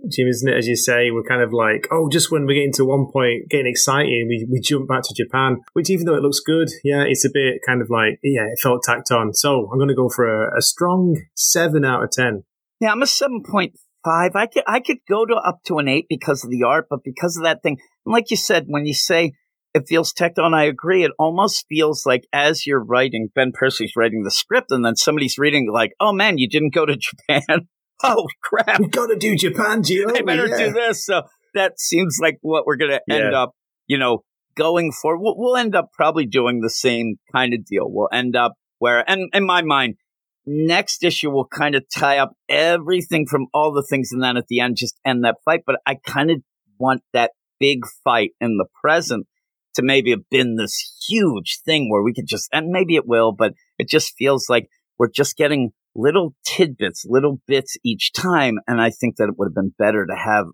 Jim, 0.08 0.28
isn't 0.28 0.48
it? 0.48 0.56
As 0.56 0.66
you 0.66 0.76
say, 0.76 1.10
we're 1.10 1.22
kind 1.22 1.42
of 1.42 1.52
like, 1.52 1.88
oh, 1.90 2.08
just 2.08 2.30
when 2.30 2.46
we're 2.46 2.54
getting 2.54 2.72
to 2.74 2.84
one 2.84 3.06
point, 3.12 3.48
getting 3.48 3.66
excited, 3.66 4.26
we, 4.28 4.46
we 4.50 4.60
jump 4.60 4.88
back 4.88 5.02
to 5.04 5.14
Japan, 5.14 5.62
which 5.72 5.90
even 5.90 6.06
though 6.06 6.16
it 6.16 6.22
looks 6.22 6.40
good, 6.40 6.68
yeah, 6.84 7.04
it's 7.06 7.24
a 7.24 7.30
bit 7.32 7.60
kind 7.66 7.82
of 7.82 7.90
like, 7.90 8.18
yeah, 8.22 8.46
it 8.46 8.58
felt 8.62 8.82
tacked 8.82 9.10
on. 9.10 9.34
So 9.34 9.68
I'm 9.70 9.78
going 9.78 9.88
to 9.88 9.94
go 9.94 10.08
for 10.08 10.44
a, 10.44 10.58
a 10.58 10.62
strong 10.62 11.16
7 11.34 11.84
out 11.84 12.04
of 12.04 12.10
10. 12.10 12.44
Yeah, 12.80 12.92
I'm 12.92 13.02
a 13.02 13.06
seven 13.06 13.42
point 13.42 13.74
five. 14.04 14.32
I 14.34 14.46
could 14.46 14.62
I 14.66 14.80
could 14.80 14.98
go 15.08 15.24
to 15.24 15.34
up 15.34 15.60
to 15.64 15.78
an 15.78 15.88
eight 15.88 16.06
because 16.08 16.44
of 16.44 16.50
the 16.50 16.62
art, 16.62 16.86
but 16.90 17.00
because 17.04 17.36
of 17.36 17.44
that 17.44 17.62
thing, 17.62 17.78
and 18.04 18.12
like 18.12 18.30
you 18.30 18.36
said, 18.36 18.66
when 18.68 18.86
you 18.86 18.94
say 18.94 19.32
it 19.74 19.88
feels 19.88 20.12
tacked 20.12 20.38
on, 20.38 20.54
I 20.54 20.64
agree. 20.64 21.04
It 21.04 21.12
almost 21.18 21.66
feels 21.68 22.06
like 22.06 22.26
as 22.32 22.66
you're 22.66 22.82
writing, 22.82 23.28
Ben 23.34 23.52
Percy's 23.52 23.92
writing 23.96 24.22
the 24.22 24.30
script, 24.30 24.70
and 24.70 24.84
then 24.84 24.96
somebody's 24.96 25.38
reading 25.38 25.70
like, 25.72 25.92
"Oh 26.00 26.12
man, 26.12 26.38
you 26.38 26.48
didn't 26.48 26.74
go 26.74 26.86
to 26.86 26.96
Japan." 27.28 27.68
Oh 28.02 28.26
crap! 28.42 28.80
We've 28.80 28.90
got 28.90 29.06
to 29.06 29.16
do 29.16 29.36
Japan, 29.36 29.82
Gio. 29.82 30.16
I 30.16 30.22
better 30.22 30.46
yeah. 30.46 30.66
do 30.66 30.72
this. 30.72 31.04
So 31.04 31.22
that 31.54 31.80
seems 31.80 32.18
like 32.20 32.38
what 32.42 32.66
we're 32.66 32.76
going 32.76 32.92
to 32.92 33.00
end 33.14 33.32
Yeah. 33.32 33.42
up, 33.42 33.52
you 33.86 33.98
know, 33.98 34.24
going 34.56 34.92
for. 34.92 35.20
We'll, 35.20 35.36
we'll 35.36 35.56
end 35.56 35.74
up 35.74 35.90
probably 35.92 36.26
doing 36.26 36.60
the 36.60 36.70
same 36.70 37.16
kind 37.32 37.54
of 37.54 37.64
deal. 37.64 37.86
We'll 37.88 38.08
end 38.12 38.36
up 38.36 38.54
where, 38.78 39.08
and 39.08 39.30
in 39.32 39.46
my 39.46 39.62
mind, 39.62 39.94
next 40.44 41.02
issue 41.02 41.30
will 41.30 41.46
kind 41.46 41.74
of 41.74 41.84
tie 41.94 42.18
up 42.18 42.32
everything 42.48 43.26
from 43.26 43.46
all 43.52 43.72
the 43.72 43.86
things 43.88 44.10
and 44.12 44.22
then 44.22 44.36
at 44.36 44.46
the 44.48 44.60
end 44.60 44.76
just 44.76 44.98
end 45.04 45.24
that 45.24 45.36
fight. 45.44 45.62
But 45.66 45.76
I 45.86 45.96
kind 46.06 46.30
of 46.30 46.38
want 46.78 47.02
that 47.12 47.32
big 47.58 47.80
fight 48.04 48.30
in 48.40 48.58
the 48.58 48.66
present 48.80 49.26
to 49.74 49.82
maybe 49.82 50.10
have 50.10 50.28
been 50.30 50.56
this 50.56 51.04
huge 51.08 51.60
thing 51.64 51.90
where 51.90 52.02
we 52.02 52.14
could 52.14 52.26
just, 52.26 52.48
and 52.52 52.68
maybe 52.68 52.96
it 52.96 53.06
will, 53.06 53.32
but 53.32 53.54
it 53.78 53.88
just 53.88 54.14
feels 54.16 54.48
like 54.48 54.68
we're 54.98 55.10
just 55.10 55.36
getting 55.36 55.72
little 55.96 56.34
tidbits, 56.44 57.04
little 57.08 57.40
bits 57.46 57.76
each 57.84 58.12
time. 58.12 58.58
And 58.66 58.80
I 58.80 58.90
think 58.90 59.16
that 59.16 59.28
it 59.28 59.34
would 59.38 59.46
have 59.46 59.54
been 59.54 59.74
better 59.78 60.06
to 60.06 60.14
have 60.14 60.46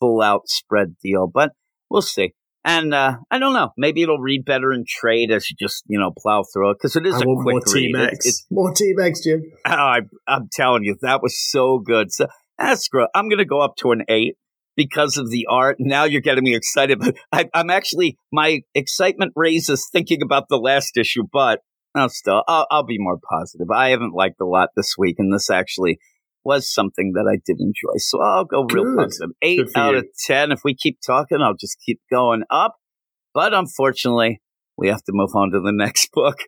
full 0.00 0.20
out 0.20 0.48
spread 0.48 0.96
deal, 1.02 1.30
but 1.32 1.52
we'll 1.88 2.02
see. 2.02 2.34
And 2.64 2.92
uh, 2.92 3.16
I 3.30 3.38
don't 3.38 3.54
know. 3.54 3.70
Maybe 3.78 4.02
it'll 4.02 4.18
read 4.18 4.44
better 4.44 4.72
in 4.72 4.84
trade 4.86 5.30
as 5.30 5.48
you 5.48 5.56
just 5.58 5.82
you 5.86 5.98
know 5.98 6.10
plow 6.18 6.42
through 6.52 6.72
it 6.72 6.76
because 6.78 6.94
it 6.94 7.06
is 7.06 7.14
I 7.14 7.18
a 7.18 7.20
quick 7.20 7.44
more 7.54 7.62
read. 7.74 7.96
It- 7.96 8.12
X. 8.12 8.26
it's- 8.26 8.46
More 8.50 8.72
Team 8.74 8.96
X, 9.00 9.22
Jim. 9.24 9.42
oh, 9.66 9.70
I, 9.70 10.00
I'm 10.28 10.48
telling 10.52 10.84
you, 10.84 10.96
that 11.00 11.22
was 11.22 11.38
so 11.40 11.78
good. 11.78 12.12
So 12.12 12.26
that's. 12.58 12.88
I'm 13.14 13.28
going 13.30 13.38
to 13.38 13.46
go 13.46 13.60
up 13.62 13.76
to 13.76 13.92
an 13.92 14.02
eight 14.10 14.36
because 14.76 15.16
of 15.16 15.30
the 15.30 15.46
art. 15.48 15.76
Now 15.78 16.04
you're 16.04 16.20
getting 16.20 16.44
me 16.44 16.54
excited, 16.54 16.98
but 16.98 17.14
I, 17.32 17.48
I'm 17.54 17.70
actually 17.70 18.18
my 18.30 18.60
excitement 18.74 19.32
raises 19.36 19.88
thinking 19.90 20.20
about 20.22 20.44
the 20.50 20.58
last 20.58 20.98
issue. 20.98 21.22
But 21.32 21.60
no, 21.94 22.08
still, 22.08 22.44
I'll, 22.46 22.66
I'll 22.70 22.84
be 22.84 22.98
more 22.98 23.18
positive. 23.18 23.68
I 23.70 23.90
haven't 23.90 24.14
liked 24.14 24.40
a 24.40 24.46
lot 24.46 24.70
this 24.76 24.94
week, 24.96 25.16
and 25.18 25.32
this 25.32 25.50
actually 25.50 25.98
was 26.44 26.72
something 26.72 27.12
that 27.14 27.28
I 27.30 27.36
did 27.44 27.60
enjoy. 27.60 27.98
So 27.98 28.20
I'll 28.22 28.44
go 28.44 28.64
real 28.64 28.84
Good. 28.84 28.96
positive. 28.96 29.30
Eight 29.42 29.68
out 29.76 29.92
you. 29.92 29.98
of 29.98 30.06
ten. 30.24 30.52
If 30.52 30.60
we 30.64 30.74
keep 30.74 30.98
talking, 31.04 31.38
I'll 31.42 31.56
just 31.56 31.78
keep 31.84 32.00
going 32.10 32.42
up. 32.50 32.76
But 33.34 33.54
unfortunately, 33.54 34.40
we 34.76 34.88
have 34.88 35.02
to 35.04 35.12
move 35.12 35.30
on 35.34 35.50
to 35.52 35.60
the 35.60 35.72
next 35.74 36.10
book. 36.12 36.38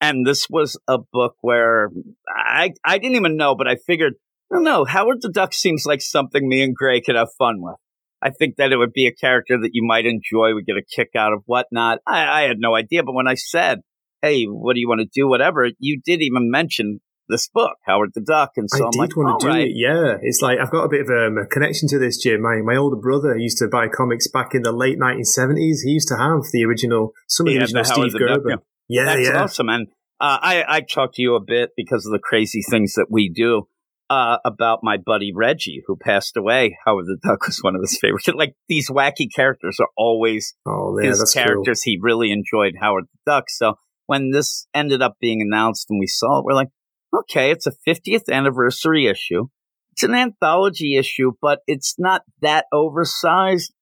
And 0.00 0.26
this 0.26 0.48
was 0.48 0.78
a 0.86 0.98
book 0.98 1.34
where 1.40 1.90
I 2.28 2.72
I 2.84 2.98
didn't 2.98 3.16
even 3.16 3.36
know, 3.36 3.54
but 3.56 3.66
I 3.66 3.76
figured, 3.76 4.14
I 4.50 4.56
don't 4.56 4.64
know, 4.64 4.84
Howard 4.84 5.22
the 5.22 5.30
Duck 5.30 5.52
seems 5.52 5.84
like 5.86 6.02
something 6.02 6.48
me 6.48 6.62
and 6.62 6.74
Gray 6.74 7.00
could 7.00 7.16
have 7.16 7.28
fun 7.36 7.56
with. 7.60 7.76
I 8.20 8.30
think 8.30 8.56
that 8.56 8.72
it 8.72 8.76
would 8.76 8.92
be 8.92 9.06
a 9.06 9.12
character 9.12 9.58
that 9.60 9.70
you 9.72 9.84
might 9.86 10.04
enjoy, 10.04 10.54
would 10.54 10.66
get 10.66 10.76
a 10.76 10.82
kick 10.82 11.10
out 11.16 11.32
of 11.32 11.42
whatnot. 11.46 12.00
I, 12.06 12.26
I 12.26 12.48
had 12.48 12.58
no 12.58 12.74
idea, 12.74 13.04
but 13.04 13.14
when 13.14 13.28
I 13.28 13.34
said, 13.34 13.80
hey, 14.22 14.44
what 14.44 14.74
do 14.74 14.80
you 14.80 14.88
want 14.88 15.00
to 15.00 15.08
do, 15.12 15.28
whatever, 15.28 15.68
you 15.78 16.00
did 16.04 16.22
even 16.22 16.50
mention 16.50 17.00
this 17.28 17.48
book, 17.48 17.72
Howard 17.84 18.10
the 18.14 18.20
Duck. 18.22 18.52
And 18.56 18.68
so 18.70 18.84
I 18.84 18.86
am 18.86 18.90
did 18.92 18.98
like, 18.98 19.16
want 19.16 19.40
to 19.40 19.46
do 19.46 19.52
right. 19.52 19.66
it. 19.68 19.74
Yeah, 19.74 20.16
it's 20.22 20.40
like 20.40 20.58
I've 20.58 20.70
got 20.70 20.84
a 20.84 20.88
bit 20.88 21.02
of 21.02 21.08
um, 21.08 21.38
a 21.38 21.46
connection 21.46 21.88
to 21.88 21.98
this, 21.98 22.16
Jim. 22.16 22.42
My 22.42 22.60
my 22.64 22.76
older 22.76 22.96
brother 22.96 23.36
used 23.36 23.58
to 23.58 23.68
buy 23.68 23.88
comics 23.88 24.28
back 24.28 24.54
in 24.54 24.62
the 24.62 24.72
late 24.72 24.98
1970s. 24.98 25.84
He 25.84 25.90
used 25.90 26.08
to 26.08 26.16
have 26.16 26.40
the 26.52 26.64
original, 26.64 27.12
some 27.28 27.46
of 27.46 27.52
the 27.52 27.56
Yeah, 27.56 27.60
original 27.62 27.82
the 27.82 27.88
Steve 27.88 28.12
the 28.12 28.18
Duck, 28.18 28.42
Gerber. 28.44 28.62
Yeah, 28.88 29.04
That's 29.04 29.28
yeah. 29.28 29.42
awesome. 29.42 29.68
And 29.68 29.88
uh, 30.20 30.38
I, 30.40 30.64
I 30.66 30.80
talked 30.80 31.16
to 31.16 31.22
you 31.22 31.34
a 31.34 31.40
bit 31.40 31.70
because 31.76 32.06
of 32.06 32.12
the 32.12 32.18
crazy 32.18 32.62
things 32.68 32.94
that 32.94 33.06
we 33.10 33.28
do 33.28 33.68
uh, 34.10 34.38
about 34.44 34.80
my 34.82 34.96
buddy 34.96 35.32
Reggie, 35.34 35.82
who 35.86 35.96
passed 35.96 36.36
away. 36.36 36.76
Howard 36.86 37.06
the 37.06 37.18
Duck 37.22 37.46
was 37.46 37.58
one 37.60 37.74
of 37.74 37.82
his 37.82 37.98
favorites. 38.00 38.28
Like 38.34 38.54
these 38.68 38.88
wacky 38.90 39.26
characters 39.34 39.78
are 39.80 39.88
always 39.96 40.54
Oh, 40.66 40.98
yeah, 40.98 41.10
his 41.10 41.18
that's 41.18 41.34
cool. 41.34 41.42
characters. 41.42 41.82
He 41.82 41.98
really 42.00 42.30
enjoyed 42.30 42.74
Howard 42.80 43.04
the 43.04 43.32
Duck. 43.32 43.44
So 43.48 43.74
when 44.08 44.30
this 44.30 44.66
ended 44.74 45.02
up 45.02 45.16
being 45.20 45.42
announced 45.42 45.86
and 45.90 46.00
we 46.00 46.06
saw 46.06 46.38
it, 46.38 46.44
we're 46.44 46.54
like, 46.54 46.70
okay, 47.14 47.50
it's 47.50 47.66
a 47.66 47.72
50th 47.86 48.28
anniversary 48.32 49.06
issue. 49.06 49.48
It's 49.92 50.02
an 50.02 50.14
anthology 50.14 50.96
issue, 50.96 51.32
but 51.42 51.60
it's 51.66 51.94
not 51.98 52.22
that 52.40 52.64
oversized 52.72 53.72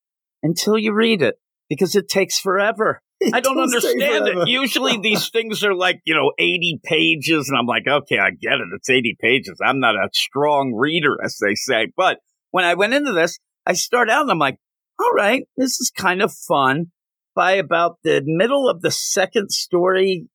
until 0.43 0.77
you 0.77 0.93
read 0.93 1.23
it 1.23 1.37
because 1.69 1.95
it 1.95 2.09
takes 2.09 2.41
forever. 2.41 3.03
I 3.33 3.41
don't 3.41 3.59
understand 3.59 4.27
it. 4.27 4.49
Usually 4.49 4.99
these 4.99 5.31
things 5.31 5.63
are 5.63 5.75
like, 5.75 6.01
you 6.05 6.15
know, 6.15 6.33
80 6.39 6.81
pages, 6.85 7.49
and 7.49 7.57
I'm 7.57 7.67
like, 7.67 7.85
okay, 7.89 8.19
I 8.19 8.31
get 8.31 8.55
it. 8.55 8.69
It's 8.75 8.91
80 8.91 9.17
pages. 9.21 9.59
I'm 9.65 9.79
not 9.79 9.95
a 9.95 10.09
strong 10.13 10.75
reader, 10.75 11.17
as 11.25 11.39
they 11.41 11.55
say. 11.55 11.93
But 11.97 12.19
when 12.51 12.65
I 12.65 12.75
went 12.75 12.95
into 12.95 13.13
this, 13.13 13.39
I 13.65 13.75
start 13.75 14.11
out 14.11 14.23
and 14.23 14.31
I'm 14.33 14.39
like, 14.39 14.59
all 14.99 15.13
right, 15.13 15.45
this 15.57 15.81
is 15.81 15.93
kind 15.97 16.21
of 16.21 16.33
fun. 16.33 16.87
By 17.37 17.53
about 17.53 17.99
the 18.03 18.23
middle 18.25 18.69
of 18.69 18.81
the 18.81 18.91
second 18.91 19.51
story, 19.51 20.27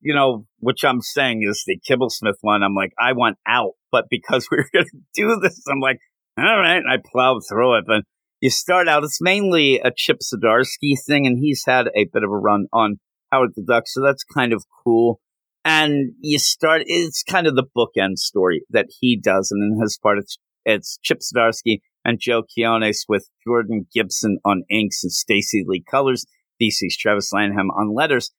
you 0.00 0.14
know, 0.14 0.44
which 0.58 0.84
I'm 0.84 1.00
saying 1.00 1.46
is 1.48 1.62
the 1.66 1.78
Kibblesmith 1.88 2.38
one, 2.42 2.62
I'm 2.62 2.74
like, 2.74 2.92
I 2.98 3.12
want 3.12 3.38
out. 3.46 3.72
But 3.90 4.06
because 4.10 4.48
we 4.52 4.58
are 4.58 4.68
going 4.72 4.86
to 4.86 4.98
do 5.14 5.38
this, 5.40 5.62
I'm 5.70 5.80
like, 5.80 6.00
all 6.36 6.44
right. 6.44 6.78
And 6.78 6.90
I 6.90 6.96
plowed 7.12 7.42
through 7.48 7.78
it. 7.78 7.84
But 7.86 8.02
you 8.42 8.50
start 8.50 8.88
out, 8.88 9.04
it's 9.04 9.20
mainly 9.20 9.78
a 9.78 9.92
Chip 9.96 10.18
Zdarsky 10.18 10.96
thing, 11.06 11.28
and 11.28 11.38
he's 11.38 11.62
had 11.64 11.86
a 11.94 12.08
bit 12.12 12.24
of 12.24 12.30
a 12.30 12.36
run 12.36 12.66
on 12.72 12.96
Howard 13.30 13.52
the 13.54 13.62
Duck, 13.62 13.84
so 13.86 14.02
that's 14.02 14.24
kind 14.24 14.52
of 14.52 14.64
cool. 14.84 15.20
And 15.64 16.14
you 16.20 16.40
start, 16.40 16.82
it's 16.86 17.22
kind 17.22 17.46
of 17.46 17.54
the 17.54 17.64
bookend 17.64 18.18
story 18.18 18.64
that 18.70 18.86
he 19.00 19.16
does, 19.16 19.52
and 19.52 19.62
in 19.62 19.80
his 19.80 19.96
part, 19.96 20.18
it's, 20.18 20.38
it's 20.64 20.98
Chip 21.02 21.20
Zdarsky 21.20 21.82
and 22.04 22.18
Joe 22.20 22.42
Quinones 22.42 23.04
with 23.08 23.28
Jordan 23.44 23.86
Gibson 23.92 24.38
on 24.44 24.64
inks 24.70 25.02
and 25.04 25.12
Stacy 25.12 25.64
Lee 25.66 25.84
colors, 25.88 26.26
VC's 26.60 26.96
Travis 26.96 27.32
Lanham 27.32 27.70
on 27.70 27.94
letters. 27.94 28.32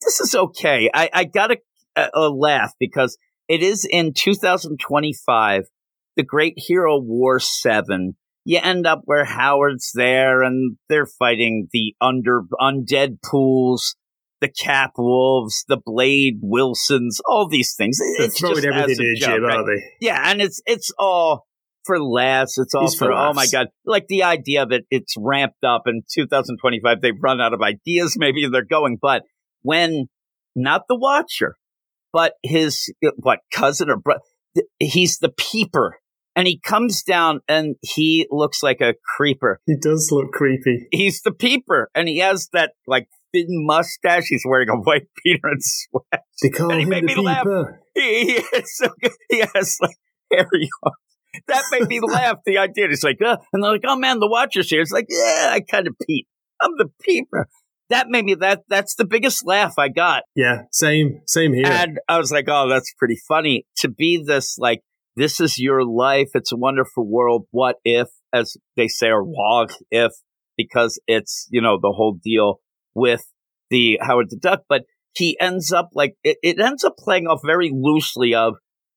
This 0.00 0.20
is 0.20 0.34
okay. 0.34 0.90
I, 0.92 1.10
I 1.12 1.24
got 1.24 1.52
a, 1.52 1.58
a, 2.14 2.28
laugh 2.28 2.72
because 2.78 3.16
it 3.48 3.62
is 3.62 3.86
in 3.88 4.12
2025, 4.14 5.64
the 6.16 6.22
Great 6.22 6.54
Hero 6.56 6.98
War 7.00 7.38
7 7.40 8.16
you 8.44 8.60
end 8.62 8.86
up 8.86 9.02
where 9.04 9.24
Howard's 9.24 9.90
there 9.94 10.42
and 10.42 10.76
they're 10.88 11.06
fighting 11.06 11.68
the 11.72 11.94
under 12.00 12.42
undead 12.60 13.22
pools, 13.22 13.96
the 14.40 14.48
Cap 14.48 14.92
Wolves, 14.98 15.64
the 15.66 15.80
Blade 15.84 16.40
Wilsons, 16.42 17.20
all 17.26 17.48
these 17.48 17.74
things. 17.74 17.98
It- 18.00 18.18
They're 18.18 18.26
It's 18.26 18.38
throwing 18.38 18.64
everything 18.64 19.06
a 19.06 19.10
in, 19.10 19.16
joke, 19.16 19.40
right? 19.40 19.80
Yeah, 20.00 20.30
and 20.30 20.42
it's 20.42 20.60
it's 20.66 20.90
all 20.98 21.46
for 21.84 22.02
laughs. 22.02 22.58
It's 22.58 22.74
all 22.74 22.90
for 22.90 23.06
for, 23.06 23.12
oh 23.12 23.32
my 23.32 23.46
god, 23.46 23.68
like 23.84 24.06
the 24.08 24.22
idea 24.22 24.62
of 24.62 24.72
it. 24.72 24.84
It's 24.90 25.14
ramped 25.18 25.64
up 25.64 25.82
in 25.86 26.02
2025. 26.12 27.00
They've 27.00 27.12
run 27.20 27.40
out 27.40 27.54
of 27.54 27.62
ideas. 27.62 28.14
Maybe 28.18 28.46
they're 28.50 28.64
going, 28.64 28.98
but 29.00 29.22
when 29.62 30.06
not 30.54 30.82
the 30.88 30.96
Watcher, 30.96 31.56
but 32.12 32.34
his 32.42 32.92
what 33.16 33.40
cousin 33.52 33.90
or 33.90 33.96
brother, 33.96 34.20
he's 34.78 35.18
the 35.18 35.30
Peeper. 35.30 35.98
And 36.36 36.48
he 36.48 36.58
comes 36.58 37.04
down 37.04 37.40
and 37.48 37.76
he 37.80 38.26
looks 38.28 38.60
like 38.60 38.80
a 38.80 38.94
creeper. 39.16 39.60
He 39.66 39.76
does 39.80 40.08
look 40.10 40.32
creepy. 40.32 40.88
He's 40.90 41.22
the 41.22 41.30
peeper 41.30 41.90
and 41.94 42.08
he 42.08 42.18
has 42.18 42.48
that 42.52 42.72
like 42.88 43.06
thin 43.32 43.46
mustache. 43.50 44.24
He's 44.26 44.42
wearing 44.44 44.68
a 44.68 44.74
white 44.82 45.06
Peter 45.22 45.38
and 45.44 45.60
sweat. 45.62 46.24
They 46.42 46.50
call 46.50 46.70
And 46.70 46.80
he 46.80 46.82
him 46.82 46.88
made 46.88 47.02
the 47.04 47.14
me 47.14 47.22
laugh. 47.22 47.44
Peeper. 47.44 47.80
He, 47.94 48.24
he, 48.24 48.32
is 48.32 48.76
so 48.76 48.88
he 49.30 49.44
has 49.54 49.76
like 49.80 49.96
hairy 50.32 50.68
arms. 50.82 50.96
That 51.48 51.64
made 51.70 51.88
me 51.88 52.00
laugh. 52.00 52.38
The 52.44 52.58
idea. 52.58 52.86
It's 52.90 53.02
like, 53.02 53.18
uh, 53.24 53.36
and 53.52 53.62
they're 53.62 53.72
like, 53.72 53.84
oh 53.86 53.96
man, 53.96 54.18
the 54.18 54.28
Watcher's 54.28 54.70
here. 54.70 54.80
It's 54.80 54.92
like, 54.92 55.06
yeah, 55.08 55.50
I 55.50 55.60
kind 55.60 55.86
of 55.86 55.94
peep. 56.06 56.26
I'm 56.60 56.72
the 56.78 56.90
peeper. 57.02 57.48
That 57.90 58.08
made 58.08 58.24
me, 58.24 58.34
that, 58.36 58.62
that's 58.68 58.94
the 58.94 59.04
biggest 59.04 59.46
laugh 59.46 59.74
I 59.78 59.88
got. 59.88 60.22
Yeah, 60.34 60.62
same, 60.72 61.20
same 61.26 61.52
here. 61.52 61.66
And 61.66 61.98
I 62.08 62.18
was 62.18 62.32
like, 62.32 62.46
oh, 62.48 62.68
that's 62.68 62.94
pretty 62.98 63.18
funny 63.28 63.66
to 63.78 63.88
be 63.88 64.22
this 64.26 64.56
like, 64.58 64.80
this 65.16 65.38
is 65.38 65.58
your 65.58 65.84
life. 65.84 66.30
It's 66.34 66.50
a 66.50 66.56
wonderful 66.56 67.06
world. 67.06 67.46
What 67.50 67.76
if, 67.84 68.08
as 68.32 68.56
they 68.76 68.88
say, 68.88 69.08
or 69.08 69.22
what 69.22 69.76
if, 69.90 70.12
because 70.56 71.00
it's, 71.06 71.46
you 71.50 71.60
know, 71.60 71.78
the 71.80 71.92
whole 71.94 72.18
deal 72.24 72.60
with 72.94 73.24
the 73.70 73.98
Howard 74.00 74.30
the 74.30 74.38
Duck. 74.38 74.62
But 74.68 74.84
he 75.14 75.36
ends 75.40 75.70
up 75.70 75.90
like, 75.92 76.14
it, 76.24 76.38
it 76.42 76.58
ends 76.58 76.84
up 76.84 76.96
playing 76.98 77.26
off 77.26 77.40
very 77.44 77.70
loosely 77.72 78.34
of, 78.34 78.54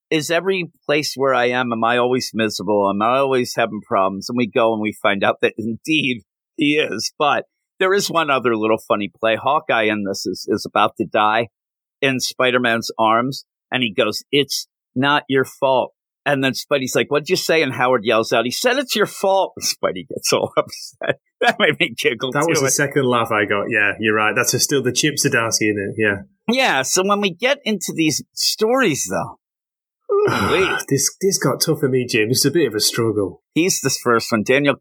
is 0.09 0.31
every 0.31 0.71
place 0.85 1.13
where 1.15 1.33
I 1.33 1.49
am, 1.49 1.71
am 1.71 1.83
I 1.83 1.97
always 1.97 2.31
miserable? 2.33 2.89
Am 2.89 3.01
I 3.01 3.17
always 3.17 3.53
having 3.55 3.81
problems? 3.81 4.29
And 4.29 4.37
we 4.37 4.47
go 4.47 4.73
and 4.73 4.81
we 4.81 4.93
find 4.93 5.23
out 5.23 5.37
that 5.41 5.53
indeed 5.57 6.23
he 6.55 6.77
is. 6.77 7.11
But 7.17 7.45
there 7.79 7.93
is 7.93 8.09
one 8.09 8.29
other 8.29 8.55
little 8.55 8.79
funny 8.87 9.11
play. 9.19 9.35
Hawkeye 9.35 9.83
in 9.83 10.03
this 10.07 10.25
is, 10.25 10.45
is 10.49 10.65
about 10.65 10.95
to 10.97 11.05
die 11.05 11.47
in 12.01 12.19
Spider 12.19 12.59
Man's 12.59 12.91
arms. 12.97 13.45
And 13.71 13.83
he 13.83 13.93
goes, 13.93 14.23
It's 14.31 14.67
not 14.95 15.23
your 15.27 15.45
fault. 15.45 15.93
And 16.25 16.43
then 16.43 16.53
Spidey's 16.53 16.95
like, 16.95 17.09
What'd 17.09 17.29
you 17.29 17.35
say? 17.35 17.61
And 17.61 17.73
Howard 17.73 18.03
yells 18.03 18.33
out, 18.33 18.45
He 18.45 18.51
said 18.51 18.77
it's 18.77 18.95
your 18.95 19.05
fault. 19.05 19.53
And 19.57 19.65
Spidey 19.65 20.07
gets 20.07 20.31
all 20.33 20.51
upset. 20.57 21.19
That 21.41 21.57
made 21.59 21.79
me 21.79 21.93
giggle 21.95 22.31
that 22.31 22.47
was 22.47 22.61
the 22.61 22.71
second 22.71 23.05
laugh 23.05 23.31
I 23.31 23.45
got. 23.45 23.65
Yeah, 23.69 23.91
you're 23.99 24.15
right. 24.15 24.33
That's 24.35 24.59
still 24.63 24.81
the 24.81 24.91
Chip 24.91 25.15
Zdarsky 25.23 25.69
in 25.69 25.77
it. 25.77 26.01
Yeah. 26.01 26.23
yeah. 26.51 26.81
So 26.81 27.03
when 27.05 27.21
we 27.21 27.31
get 27.31 27.59
into 27.63 27.93
these 27.95 28.23
stories, 28.33 29.07
though, 29.07 29.37
ooh-wee. 30.11 30.77
this 30.89 31.15
this 31.21 31.37
got 31.37 31.61
tough 31.61 31.79
for 31.79 31.89
me, 31.89 32.05
Jim. 32.05 32.29
It's 32.29 32.45
a 32.45 32.51
bit 32.51 32.67
of 32.67 32.75
a 32.75 32.79
struggle. 32.79 33.43
He's 33.53 33.79
this 33.81 33.97
first 33.97 34.31
one. 34.31 34.43
Daniel 34.43 34.75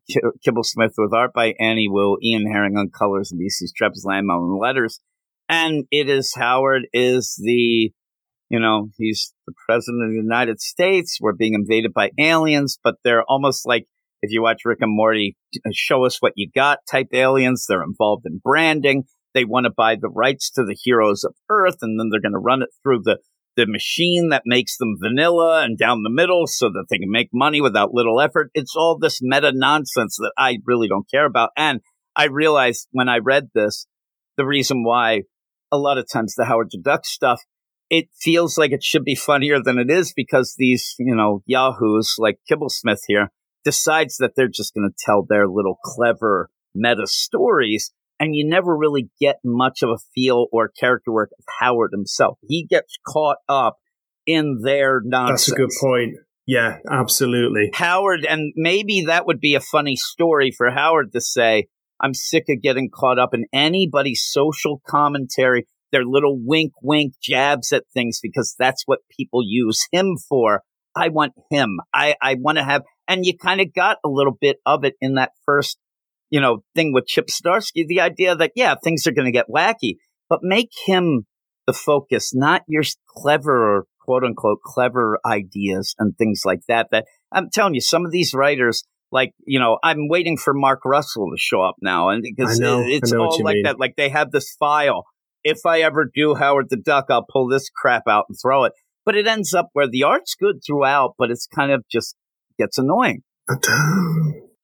Kibblesmith 0.47 0.95
with 0.99 1.13
art 1.13 1.33
by 1.35 1.55
Annie 1.59 1.89
Wu, 1.89 2.19
Ian 2.23 2.51
Herring 2.51 2.77
on 2.77 2.91
colors, 2.91 3.33
and 3.33 3.41
VC's 3.41 3.73
Travis 3.77 4.05
Lamb 4.05 4.31
on 4.31 4.61
letters. 4.61 5.01
And 5.49 5.85
it 5.91 6.09
is 6.09 6.35
Howard 6.35 6.89
is 6.93 7.41
the, 7.41 7.93
you 8.51 8.61
know, 8.61 8.89
he's 8.99 9.33
the 9.47 9.55
president 9.67 10.03
of 10.03 10.11
the 10.11 10.17
United 10.17 10.61
States. 10.61 11.19
We're 11.21 11.35
being 11.35 11.55
invaded 11.55 11.93
by 11.95 12.11
aliens, 12.19 12.79
but 12.83 12.97
they're 13.05 13.23
almost 13.29 13.67
like 13.67 13.87
if 14.23 14.33
you 14.33 14.43
watch 14.43 14.63
Rick 14.65 14.79
and 14.81 14.95
Morty, 14.95 15.37
uh, 15.57 15.71
show 15.73 16.05
us 16.05 16.21
what 16.21 16.33
you 16.37 16.51
got 16.53 16.81
type 16.91 17.09
aliens. 17.13 17.67
They're 17.69 17.83
involved 17.83 18.27
in 18.27 18.41
branding. 18.43 19.05
They 19.35 19.45
want 19.45 19.65
to 19.65 19.71
buy 19.71 19.97
the 19.97 20.09
rights 20.09 20.51
to 20.53 20.65
the 20.65 20.77
heroes 20.83 21.23
of 21.23 21.35
Earth, 21.51 21.77
and 21.83 22.01
then 22.01 22.09
they're 22.11 22.23
going 22.23 22.33
to 22.33 22.39
run 22.39 22.63
it 22.63 22.71
through 22.83 23.03
the 23.05 23.19
the 23.57 23.67
machine 23.67 24.29
that 24.31 24.43
makes 24.45 24.77
them 24.77 24.97
vanilla 25.01 25.65
and 25.65 25.79
down 25.79 26.03
the 26.03 26.11
middle 26.11 26.47
so 26.47 26.69
that 26.69 26.87
they 26.91 26.99
can 26.99 27.11
make 27.11 27.31
money 27.33 27.61
without 27.61 27.95
little 27.95 28.21
effort. 28.21 28.51
It's 28.55 28.77
all 28.77 28.99
this 28.99 29.21
meta 29.23 29.53
nonsense 29.55 30.17
that 30.19 30.33
I 30.37 30.59
really 30.65 30.89
don't 30.89 31.11
care 31.11 31.25
about. 31.25 31.51
And 31.57 31.81
I 32.15 32.27
realized 32.27 32.89
when 32.93 33.09
I 33.09 33.19
read 33.19 33.49
this, 33.55 33.87
the 34.37 34.47
reason 34.47 34.85
why 34.85 35.23
a 35.73 35.79
lot 35.79 35.99
of 35.99 36.07
times 36.11 36.35
the 36.35 36.45
Howard 36.45 36.69
the 36.71 36.79
Duck 36.79 37.07
stuff, 37.07 37.43
it 37.89 38.09
feels 38.21 38.59
like 38.59 38.73
it 38.73 38.85
should 38.85 39.05
be 39.05 39.15
funnier 39.15 39.63
than 39.63 39.79
it 39.79 39.91
is 39.91 40.13
because 40.15 40.55
these, 40.59 40.95
you 40.99 41.15
know, 41.15 41.43
yahoos 41.47 42.17
like 42.19 42.39
Kibblesmith 42.51 43.01
here 43.07 43.31
decides 43.65 44.17
that 44.19 44.33
they're 44.37 44.49
just 44.49 44.75
going 44.75 44.89
to 44.89 45.05
tell 45.05 45.25
their 45.27 45.49
little 45.49 45.79
clever 45.83 46.51
meta 46.75 47.07
stories 47.07 47.93
and 48.19 48.35
you 48.35 48.49
never 48.49 48.77
really 48.77 49.09
get 49.21 49.37
much 49.45 49.83
of 49.83 49.91
a 49.91 49.99
feel 50.15 50.47
or 50.53 50.69
character 50.69 51.13
work 51.13 51.31
of 51.39 51.45
Howard 51.61 51.91
himself. 51.93 52.39
He 52.49 52.67
gets 52.69 52.97
caught 53.07 53.39
up 53.49 53.77
in 54.27 54.61
their 54.63 55.01
nonsense. 55.05 55.47
That's 55.47 55.53
a 55.53 55.57
good 55.57 55.71
point. 55.81 56.15
Yeah, 56.47 56.79
absolutely. 56.89 57.71
Howard, 57.75 58.25
and 58.25 58.53
maybe 58.55 59.05
that 59.09 59.27
would 59.27 59.41
be 59.41 59.57
a 59.57 59.61
funny 59.61 59.97
story 59.97 60.53
for 60.57 60.71
Howard 60.71 61.13
to 61.13 61.21
say, 61.21 61.67
I'm 62.01 62.15
sick 62.15 62.45
of 62.49 62.63
getting 62.63 62.91
caught 62.93 63.19
up 63.19 63.35
in 63.35 63.47
anybody's 63.53 64.23
social 64.25 64.81
commentary, 64.87 65.67
their 65.93 66.05
little 66.05 66.39
wink 66.39 66.73
wink 66.83 67.15
jabs 67.21 67.73
at 67.73 67.85
things 67.93 68.21
because 68.23 68.55
that's 68.59 68.85
what 68.87 69.01
people 69.17 69.41
use 69.45 69.89
him 69.91 70.17
for. 70.29 70.63
I 70.95 71.09
want 71.09 71.33
him. 71.51 71.79
I, 71.93 72.15
I 72.23 72.37
want 72.39 72.59
to 72.59 72.65
have, 72.65 72.83
and 73.09 73.25
you 73.27 73.37
kind 73.37 73.61
of 73.61 73.75
got 73.75 73.99
a 74.05 74.09
little 74.09 74.37
bit 74.41 74.59
of 74.65 74.85
it 74.85 74.95
in 75.01 75.15
that 75.15 75.33
first, 75.45 75.79
you 76.31 76.41
know, 76.41 76.63
thing 76.75 76.93
with 76.93 77.07
Chip 77.07 77.27
Zdarsky, 77.29 77.87
the 77.87 78.01
idea 78.01 78.35
that, 78.37 78.53
yeah, 78.57 78.75
things 78.83 79.07
are 79.07 79.13
going 79.13 79.27
to 79.27 79.33
get 79.33 79.47
wacky, 79.49 79.97
but 80.29 80.41
make 80.43 80.71
him 80.87 81.27
the 81.67 81.73
focus, 81.73 82.35
not 82.35 82.63
your 82.69 82.83
clever 83.09 83.87
quote 84.01 84.25
unquote 84.25 84.61
clever 84.65 85.19
ideas 85.27 85.95
and 85.99 86.17
things 86.17 86.43
like 86.45 86.61
that. 86.69 86.89
That 86.93 87.07
I'm 87.33 87.51
telling 87.51 87.75
you, 87.75 87.81
some 87.81 88.07
of 88.07 88.13
these 88.13 88.33
writers, 88.35 88.85
like, 89.13 89.33
you 89.47 89.59
know, 89.59 89.79
I'm 89.83 90.09
waiting 90.09 90.37
for 90.37 90.55
Mark 90.55 90.85
Russell 90.85 91.31
to 91.31 91.37
show 91.37 91.63
up 91.63 91.77
now. 91.83 92.11
And 92.11 92.23
because 92.23 92.59
know, 92.59 92.83
it's 92.85 93.13
I 93.13 93.17
know 93.17 93.25
what 93.25 93.33
all 93.33 93.45
like 93.45 93.55
mean. 93.55 93.63
that. 93.65 93.81
Like 93.81 93.95
they 93.97 94.09
have 94.09 94.31
this 94.31 94.55
file. 94.59 95.05
If 95.45 95.59
I 95.67 95.81
ever 95.81 96.11
do 96.13 96.35
Howard 96.35 96.67
the 96.71 96.77
Duck, 96.77 97.07
I'll 97.09 97.27
pull 97.31 97.49
this 97.49 97.69
crap 97.71 98.03
out 98.09 98.25
and 98.29 98.37
throw 98.41 98.65
it. 98.65 98.73
But 99.05 99.15
it 99.15 99.29
ends 99.29 99.55
up 99.55 99.69
where 99.73 99.89
the 99.89 100.03
art's 100.03 100.35
good 100.35 100.57
throughout, 100.67 101.15
but 101.19 101.31
it's 101.31 101.47
kind 101.47 101.71
of 101.71 101.85
just 101.91 102.17
gets 102.59 102.79
annoying. 102.79 103.23
Uh, 103.49 103.57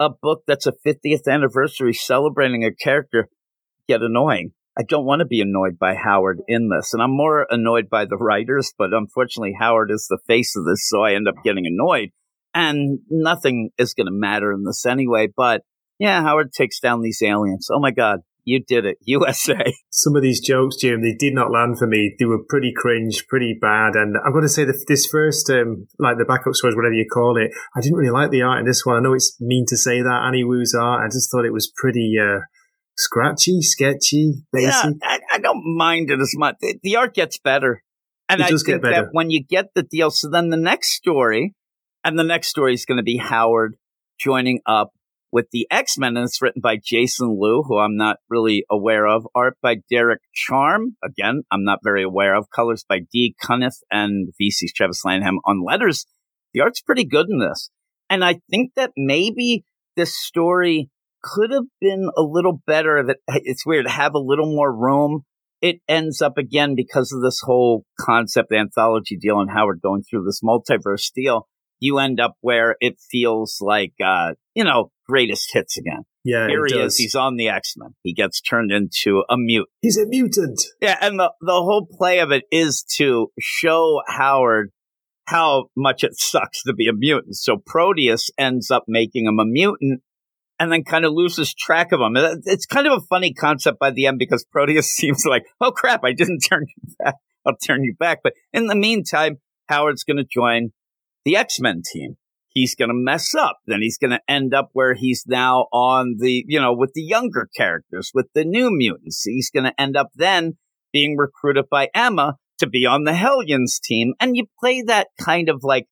a 0.03 0.11
book 0.11 0.43
that's 0.47 0.67
a 0.67 0.73
50th 0.87 1.29
anniversary 1.29 1.95
celebrating 1.95 2.65
a 2.65 2.73
character 2.73 3.29
get 3.89 4.03
annoying. 4.03 4.53
I 4.77 4.83
don't 4.89 5.05
want 5.05 5.21
to 5.21 5.27
be 5.27 5.41
annoyed 5.41 5.79
by 5.79 5.95
Howard 5.95 6.41
in 6.49 6.71
this. 6.71 6.93
And 6.95 7.03
I'm 7.03 7.15
more 7.15 7.47
annoyed 7.51 7.91
by 7.91 8.07
the 8.07 8.17
writers, 8.17 8.73
but 8.77 8.93
unfortunately, 8.93 9.55
Howard 9.59 9.91
is 9.91 10.07
the 10.09 10.19
face 10.27 10.57
of 10.57 10.65
this, 10.65 10.89
so 10.89 11.03
I 11.03 11.13
end 11.13 11.29
up 11.29 11.35
getting 11.45 11.67
annoyed. 11.67 12.11
And 12.55 13.01
nothing 13.11 13.71
is 13.79 13.95
going 13.95 14.07
to 14.07 14.13
matter 14.13 14.53
in 14.53 14.65
this 14.65 14.85
anyway. 14.87 15.29
But 15.35 15.63
yeah, 15.99 16.23
Howard 16.23 16.53
takes 16.53 16.81
down 16.81 17.03
these 17.03 17.23
aliens. 17.23 17.69
Oh 17.71 17.81
my 17.81 17.91
God, 17.91 18.21
you 18.45 18.63
did 18.63 18.85
it, 18.85 18.99
USA. 19.03 19.73
Some 19.91 20.17
of 20.17 20.23
these 20.23 20.41
jokes, 20.41 20.77
Jim, 20.77 21.03
they 21.03 21.15
did 21.19 21.35
not 21.35 21.51
land 21.51 21.79
for 21.79 21.87
me. 21.87 22.15
They 22.19 22.25
were 22.25 22.43
pretty 22.49 22.73
cringe, 22.77 23.27
pretty 23.29 23.57
bad. 23.61 23.95
And 23.95 24.17
I've 24.25 24.33
got 24.33 24.41
to 24.41 24.49
say, 24.49 24.65
that 24.65 24.85
this 24.89 25.07
first, 25.07 25.49
um, 25.51 25.87
like 25.99 26.19
the 26.19 26.25
backup 26.25 26.55
stories, 26.55 26.77
whatever 26.77 26.95
you 26.95 27.07
call 27.13 27.37
it, 27.37 27.51
I 27.77 27.81
didn't 27.81 27.97
really 27.99 28.13
like 28.13 28.31
the 28.31 28.43
art 28.43 28.61
in 28.61 28.67
this 28.67 28.85
one. 28.85 28.97
I 28.97 29.01
know 29.01 29.15
it's 29.15 29.37
mean 29.41 29.65
to 29.69 29.77
say 29.77 30.03
that, 30.03 30.23
Annie 30.27 30.45
Wu's 30.45 30.75
art. 30.75 31.05
I 31.05 31.09
just 31.09 31.31
thought 31.31 31.45
it 31.45 31.53
was 31.53 31.73
pretty, 31.75 32.15
uh, 32.21 32.41
scratchy, 32.97 33.61
sketchy, 33.63 34.35
basic. 34.53 34.85
Yeah, 34.85 34.91
I, 35.03 35.21
I, 35.35 35.39
don't 35.39 35.77
mind 35.77 36.11
it 36.11 36.21
as 36.21 36.33
much. 36.37 36.57
The, 36.61 36.79
the 36.83 36.97
art 36.97 37.15
gets 37.15 37.39
better. 37.39 37.83
And 38.29 38.41
it 38.41 38.45
I 38.45 38.51
does 38.51 38.63
think 38.63 38.77
get 38.77 38.83
better. 38.83 39.05
that 39.05 39.09
when 39.13 39.31
you 39.31 39.43
get 39.43 39.75
the 39.75 39.83
deal, 39.83 40.11
so 40.11 40.29
then 40.29 40.51
the 40.51 40.57
next 40.57 40.93
story, 40.93 41.55
and 42.05 42.19
the 42.19 42.25
next 42.25 42.49
story 42.49 42.75
is 42.75 42.85
going 42.85 42.97
to 42.97 43.03
be 43.03 43.17
Howard 43.17 43.77
joining 44.19 44.61
up 44.67 44.93
with 45.33 45.47
the 45.51 45.67
X 45.71 45.97
Men, 45.97 46.17
and 46.17 46.27
it's 46.27 46.43
written 46.43 46.61
by 46.63 46.77
Jason 46.77 47.39
Loo, 47.41 47.65
who 47.67 47.79
I'm 47.79 47.97
not 47.97 48.19
really 48.29 48.65
aware 48.71 49.07
of. 49.07 49.27
Art 49.35 49.57
by 49.63 49.77
Derek 49.91 50.21
Charm, 50.35 50.97
again, 51.03 51.43
I'm 51.51 51.65
not 51.65 51.81
very 51.83 52.05
aware 52.05 52.37
of. 52.37 52.51
Colors 52.55 52.85
by 52.87 53.01
Dee 53.11 53.35
Cunniffe 53.43 53.81
and 53.91 54.29
VC's 54.41 54.73
Travis 54.75 55.03
Lanham 55.05 55.41
on 55.47 55.65
letters. 55.65 56.07
The 56.53 56.61
art's 56.61 56.83
pretty 56.83 57.07
good 57.07 57.27
in 57.31 57.39
this. 57.39 57.71
And 58.11 58.23
I 58.23 58.41
think 58.51 58.73
that 58.77 58.93
maybe 58.95 59.65
this 59.97 60.15
story 60.15 60.91
could 61.23 61.51
have 61.51 61.65
been 61.81 62.11
a 62.17 62.23
little 62.23 62.61
better. 62.67 63.03
That 63.03 63.17
it's 63.29 63.65
weird, 63.65 63.87
to 63.87 63.91
have 63.91 64.15
a 64.15 64.19
little 64.19 64.55
more 64.55 64.71
room. 64.71 65.23
It 65.63 65.81
ends 65.89 66.21
up 66.21 66.37
again 66.37 66.75
because 66.75 67.13
of 67.13 67.23
this 67.23 67.41
whole 67.43 67.85
concept 67.99 68.53
anthology 68.53 69.17
deal 69.17 69.41
and 69.41 69.49
Howard 69.49 69.81
going 69.81 70.03
through 70.03 70.25
this 70.25 70.41
multiverse 70.45 71.11
deal. 71.15 71.49
You 71.79 71.99
end 71.99 72.21
up 72.21 72.35
where 72.41 72.77
it 72.81 72.97
feels 73.11 73.59
like, 73.61 73.95
uh, 74.05 74.35
you 74.55 74.65
know, 74.65 74.91
greatest 75.13 75.51
hits 75.53 75.77
again. 75.77 76.05
Yeah, 76.25 76.49
Here 76.49 76.65
he 76.67 76.73
does. 76.73 76.95
is. 76.95 76.99
He's 76.99 77.15
on 77.15 77.37
the 77.37 77.49
X 77.49 77.75
Men. 77.77 77.95
He 78.03 78.15
gets 78.15 78.41
turned 78.41 78.71
into 78.73 79.25
a 79.29 79.37
mute. 79.37 79.69
He's 79.83 79.99
a 79.99 80.07
mutant. 80.07 80.61
Yeah, 80.81 80.97
and 81.01 81.19
the 81.19 81.33
the 81.41 81.53
whole 81.53 81.87
play 81.87 82.21
of 82.21 82.31
it 82.31 82.45
is 82.51 82.85
to 82.97 83.31
show 83.41 84.01
Howard 84.07 84.71
how 85.27 85.67
much 85.77 86.05
it 86.05 86.13
sucks 86.19 86.63
to 86.63 86.73
be 86.73 86.89
a 86.89 86.93
mutant. 86.93 87.37
So 87.37 87.57
Proteus 87.65 88.31
ends 88.39 88.71
up 88.71 88.85
making 88.89 89.27
him 89.27 89.39
a 89.39 89.45
mutant 89.45 90.03
and 90.59 90.73
then 90.73 90.85
kind 90.85 91.05
of 91.05 91.13
loses 91.13 91.55
track 91.55 91.93
of 91.93 92.01
him. 92.01 92.17
It's 92.45 92.67
kind 92.67 92.87
of 92.87 92.95
a 92.95 93.07
funny 93.11 93.35
concept 93.35 93.79
by 93.79 93.91
the 93.91 94.07
end 94.07 94.19
because 94.19 94.45
Proteus 94.45 94.87
seems 94.91 95.25
like, 95.27 95.45
oh 95.61 95.73
crap, 95.73 96.05
I 96.05 96.13
didn't 96.13 96.41
turn 96.49 96.67
you 96.69 96.95
back. 96.99 97.17
I'll 97.47 97.57
turn 97.57 97.83
you 97.83 97.95
back. 97.99 98.21
But 98.23 98.35
in 98.53 98.67
the 98.69 98.77
meantime, 98.77 99.39
Howard's 99.69 100.05
going 100.05 100.19
to 100.19 100.25
join 100.25 100.71
the 101.25 101.37
X 101.37 101.61
Men 101.61 101.83
team. 101.93 102.17
He's 102.53 102.75
going 102.75 102.91
to 102.91 102.95
mess 102.95 103.35
up. 103.35 103.59
Then 103.67 103.81
he's 103.81 103.99
going 103.99 104.11
to 104.11 104.21
end 104.29 104.53
up 104.55 104.71
where 104.73 104.95
he's 104.95 105.25
now 105.27 105.67
on 105.73 106.17
the, 106.19 106.45
you 106.47 106.61
know, 106.61 106.75
with 106.75 106.93
the 106.95 107.03
younger 107.03 107.49
characters, 107.57 108.11
with 108.13 108.27
the 108.35 108.45
new 108.45 108.71
mutants. 108.71 109.23
He's 109.25 109.51
going 109.51 109.65
to 109.65 109.81
end 109.81 109.97
up 109.97 110.09
then 110.15 110.59
being 110.93 111.17
recruited 111.17 111.67
by 111.71 111.89
Emma 111.95 112.35
to 112.59 112.67
be 112.67 112.87
on 112.87 113.05
the 113.05 113.15
Hellions 113.15 113.81
team. 113.83 114.13
And 114.21 114.37
you 114.37 114.47
play 114.61 114.83
that 114.83 115.09
kind 115.19 115.49
of 115.49 115.61
like 115.63 115.87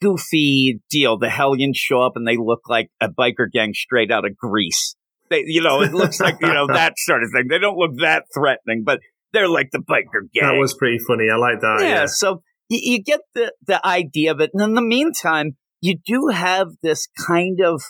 goofy 0.00 0.80
deal. 0.90 1.18
The 1.18 1.30
Hellions 1.30 1.76
show 1.76 2.02
up 2.02 2.12
and 2.16 2.26
they 2.26 2.36
look 2.36 2.62
like 2.68 2.90
a 3.00 3.08
biker 3.08 3.50
gang 3.50 3.72
straight 3.72 4.10
out 4.10 4.26
of 4.26 4.36
Greece. 4.36 4.96
They, 5.30 5.44
you 5.46 5.62
know, 5.62 5.80
it 5.80 5.94
looks 5.94 6.20
like, 6.20 6.36
you 6.40 6.52
know, 6.52 6.66
that 6.72 6.94
sort 6.98 7.22
of 7.22 7.30
thing. 7.32 7.46
They 7.48 7.58
don't 7.58 7.78
look 7.78 7.92
that 8.00 8.24
threatening, 8.34 8.82
but 8.84 9.00
they're 9.32 9.48
like 9.48 9.70
the 9.70 9.78
biker 9.78 10.28
gang. 10.34 10.52
That 10.52 10.58
was 10.58 10.74
pretty 10.74 10.98
funny. 10.98 11.28
I 11.32 11.36
like 11.36 11.60
that. 11.60 11.78
yeah, 11.80 11.88
Yeah. 11.88 12.06
so 12.06 12.42
you, 12.68 12.80
you 12.82 13.02
get 13.02 13.20
the, 13.34 13.52
the 13.66 13.84
idea 13.86 14.32
of 14.32 14.40
it. 14.40 14.50
And 14.52 14.62
in 14.62 14.74
the 14.74 14.82
meantime, 14.82 15.56
you 15.82 15.98
do 16.04 16.28
have 16.28 16.68
this 16.82 17.08
kind 17.26 17.58
of 17.60 17.82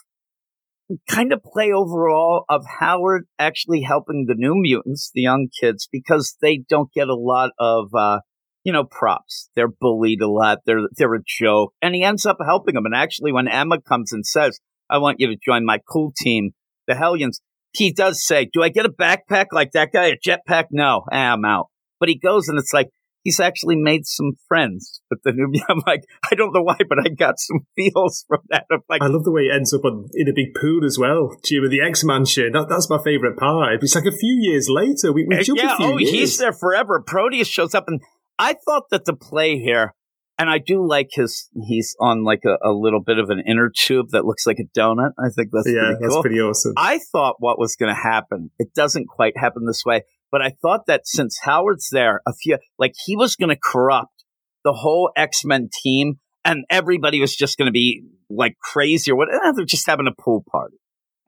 kind 1.08 1.32
of 1.32 1.42
play 1.42 1.70
overall 1.70 2.44
of 2.48 2.64
Howard 2.80 3.26
actually 3.38 3.82
helping 3.82 4.24
the 4.26 4.34
new 4.36 4.54
mutants, 4.54 5.10
the 5.14 5.22
young 5.22 5.48
kids, 5.60 5.88
because 5.90 6.36
they 6.42 6.64
don't 6.68 6.92
get 6.92 7.08
a 7.08 7.14
lot 7.14 7.50
of 7.58 7.90
uh, 7.94 8.18
you 8.64 8.72
know, 8.72 8.84
props. 8.84 9.48
They're 9.54 9.68
bullied 9.68 10.22
a 10.22 10.30
lot. 10.30 10.58
They're 10.66 10.88
they're 10.96 11.14
a 11.14 11.22
joke. 11.26 11.74
And 11.82 11.94
he 11.94 12.02
ends 12.02 12.26
up 12.26 12.38
helping 12.44 12.74
them. 12.74 12.86
And 12.86 12.94
actually 12.94 13.32
when 13.32 13.48
Emma 13.48 13.80
comes 13.80 14.12
and 14.12 14.26
says, 14.26 14.60
I 14.88 14.98
want 14.98 15.20
you 15.20 15.28
to 15.28 15.36
join 15.44 15.64
my 15.64 15.78
cool 15.90 16.12
team, 16.16 16.52
the 16.86 16.94
Hellions, 16.94 17.40
he 17.72 17.92
does 17.92 18.24
say, 18.24 18.48
Do 18.52 18.62
I 18.62 18.68
get 18.68 18.86
a 18.86 18.90
backpack 18.90 19.46
like 19.52 19.72
that 19.72 19.90
guy? 19.92 20.06
A 20.06 20.16
jetpack? 20.16 20.66
No, 20.70 21.02
I'm 21.10 21.44
out. 21.44 21.68
But 21.98 22.08
he 22.08 22.18
goes 22.18 22.48
and 22.48 22.58
it's 22.58 22.72
like 22.72 22.88
he's 23.22 23.40
actually 23.40 23.76
made 23.76 24.06
some 24.06 24.32
friends 24.48 25.00
with 25.10 25.20
the 25.24 25.32
new. 25.32 25.50
I'm 25.68 25.82
like, 25.86 26.04
I 26.30 26.34
don't 26.34 26.52
know 26.52 26.62
why, 26.62 26.76
but 26.88 26.98
I 27.04 27.08
got 27.08 27.34
some 27.38 27.66
feels 27.76 28.24
from 28.28 28.40
that. 28.50 28.66
I'm 28.70 28.80
like, 28.88 29.02
I 29.02 29.06
love 29.06 29.24
the 29.24 29.32
way 29.32 29.42
it 29.42 29.54
ends 29.54 29.72
up 29.72 29.84
on, 29.84 30.08
in 30.14 30.28
a 30.28 30.32
big 30.34 30.54
pool 30.60 30.84
as 30.84 30.98
well. 30.98 31.36
Gee, 31.44 31.60
with 31.60 31.70
the 31.70 31.80
X 31.80 32.04
Mansion. 32.04 32.52
That, 32.52 32.68
that's 32.68 32.90
my 32.90 32.98
favourite 33.02 33.36
part. 33.36 33.82
It's 33.82 33.94
like 33.94 34.06
a 34.06 34.16
few 34.16 34.38
years 34.40 34.68
later. 34.68 35.12
We, 35.12 35.26
we 35.26 35.38
Uh, 35.38 35.42
jump 35.42 35.58
yeah, 35.58 35.74
a 35.74 35.76
few 35.76 35.86
oh, 35.86 35.98
years. 35.98 36.10
he's 36.10 36.38
there 36.38 36.52
forever. 36.52 37.02
Proteus 37.06 37.48
shows 37.48 37.74
up, 37.74 37.84
and 37.88 38.00
I 38.38 38.54
thought 38.64 38.84
that 38.90 39.04
the 39.04 39.14
play 39.14 39.58
here, 39.58 39.94
and 40.38 40.50
I 40.50 40.58
do 40.58 40.86
like 40.86 41.08
his. 41.12 41.48
He's 41.66 41.94
on 42.00 42.24
like 42.24 42.42
a, 42.44 42.56
a 42.66 42.72
little 42.72 43.00
bit 43.00 43.18
of 43.18 43.30
an 43.30 43.42
inner 43.46 43.70
tube 43.74 44.06
that 44.10 44.24
looks 44.24 44.46
like 44.46 44.58
a 44.58 44.78
donut. 44.78 45.10
I 45.18 45.28
think 45.34 45.50
that's 45.52 45.68
yeah, 45.68 45.92
pretty 45.92 45.98
that's 46.00 46.20
pretty 46.20 46.40
awesome. 46.40 46.72
I 46.76 46.98
thought 47.12 47.36
what 47.38 47.58
was 47.58 47.76
going 47.76 47.94
to 47.94 48.00
happen. 48.00 48.50
It 48.58 48.74
doesn't 48.74 49.06
quite 49.08 49.36
happen 49.36 49.66
this 49.66 49.82
way, 49.84 50.02
but 50.32 50.42
I 50.42 50.54
thought 50.62 50.86
that 50.86 51.06
since 51.06 51.38
Howard's 51.42 51.90
there, 51.90 52.22
a 52.26 52.32
few 52.32 52.58
like 52.78 52.94
he 53.04 53.16
was 53.16 53.36
going 53.36 53.50
to 53.50 53.60
corrupt 53.62 54.24
the 54.64 54.72
whole 54.72 55.12
X 55.16 55.44
Men 55.44 55.68
team, 55.82 56.14
and 56.44 56.64
everybody 56.70 57.20
was 57.20 57.36
just 57.36 57.58
going 57.58 57.66
to 57.66 57.72
be 57.72 58.02
like 58.30 58.56
crazy 58.58 59.12
or 59.12 59.16
whatever. 59.16 59.52
They're 59.54 59.64
just 59.66 59.86
having 59.86 60.08
a 60.08 60.22
pool 60.22 60.42
party, 60.50 60.78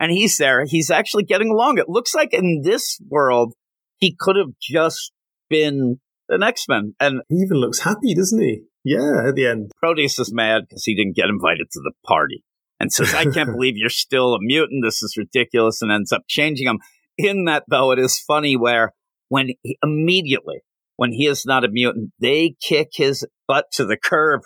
and 0.01 0.11
he's 0.11 0.39
there. 0.39 0.65
He's 0.65 0.91
actually 0.91 1.25
getting 1.25 1.51
along. 1.51 1.79
It 1.79 1.89
looks 1.89 2.15
like 2.15 2.33
in 2.33 2.63
this 2.65 2.99
world 3.09 3.55
he 3.99 4.17
could 4.19 4.37
have 4.37 4.55
just 4.61 5.13
been 5.49 6.01
an 6.29 6.43
X 6.43 6.67
Men, 6.69 6.95
and 6.99 7.21
He 7.29 7.37
even 7.37 7.59
looks 7.59 7.81
happy, 7.81 8.15
doesn't 8.15 8.41
he? 8.41 8.63
Yeah, 8.85 9.29
at 9.29 9.35
the 9.35 9.47
end. 9.47 9.71
Proteus 9.79 10.19
is 10.19 10.33
mad 10.33 10.63
because 10.69 10.85
he 10.85 10.95
didn't 10.95 11.17
get 11.17 11.29
invited 11.29 11.71
to 11.73 11.81
the 11.81 11.93
party 12.07 12.45
and 12.79 12.93
says, 12.93 13.15
I 13.15 13.25
can't 13.25 13.53
believe 13.53 13.77
you're 13.77 13.89
still 13.89 14.35
a 14.35 14.39
mutant. 14.41 14.85
This 14.85 15.03
is 15.03 15.17
ridiculous. 15.17 15.81
And 15.81 15.91
ends 15.91 16.13
up 16.13 16.25
changing 16.29 16.67
him. 16.67 16.81
In 17.16 17.45
that, 17.45 17.65
though, 17.69 17.93
it 17.93 17.99
is 17.99 18.19
funny 18.19 18.57
where 18.57 18.93
when 19.28 19.51
he, 19.62 19.78
immediately 19.82 20.61
when 20.97 21.12
he 21.12 21.27
is 21.27 21.45
not 21.45 21.65
a 21.65 21.69
mutant, 21.69 22.12
they 22.20 22.55
kick 22.61 22.91
his 22.95 23.27
butt 23.49 23.66
to 23.73 23.85
the 23.85 23.97
curb. 23.97 24.43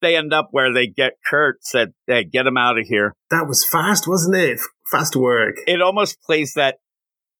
They 0.00 0.16
end 0.16 0.32
up 0.32 0.48
where 0.50 0.72
they 0.72 0.88
get 0.88 1.12
Kurt 1.24 1.64
said, 1.64 1.92
Hey, 2.06 2.24
get 2.24 2.46
him 2.46 2.56
out 2.56 2.78
of 2.78 2.86
here. 2.86 3.14
That 3.30 3.46
was 3.46 3.66
fast, 3.70 4.08
wasn't 4.08 4.36
it? 4.36 4.58
Fast 4.90 5.14
work. 5.14 5.56
It 5.66 5.80
almost 5.80 6.20
plays 6.22 6.54
that 6.54 6.78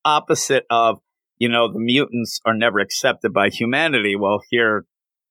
opposite 0.05 0.65
of, 0.71 1.01
you 1.39 1.49
know, 1.49 1.73
the 1.73 1.81
mutants 1.81 2.41
are 2.45 2.55
never 2.55 2.79
accepted 2.79 3.33
by 3.33 3.49
humanity. 3.49 4.15
Well, 4.15 4.43
here 4.51 4.85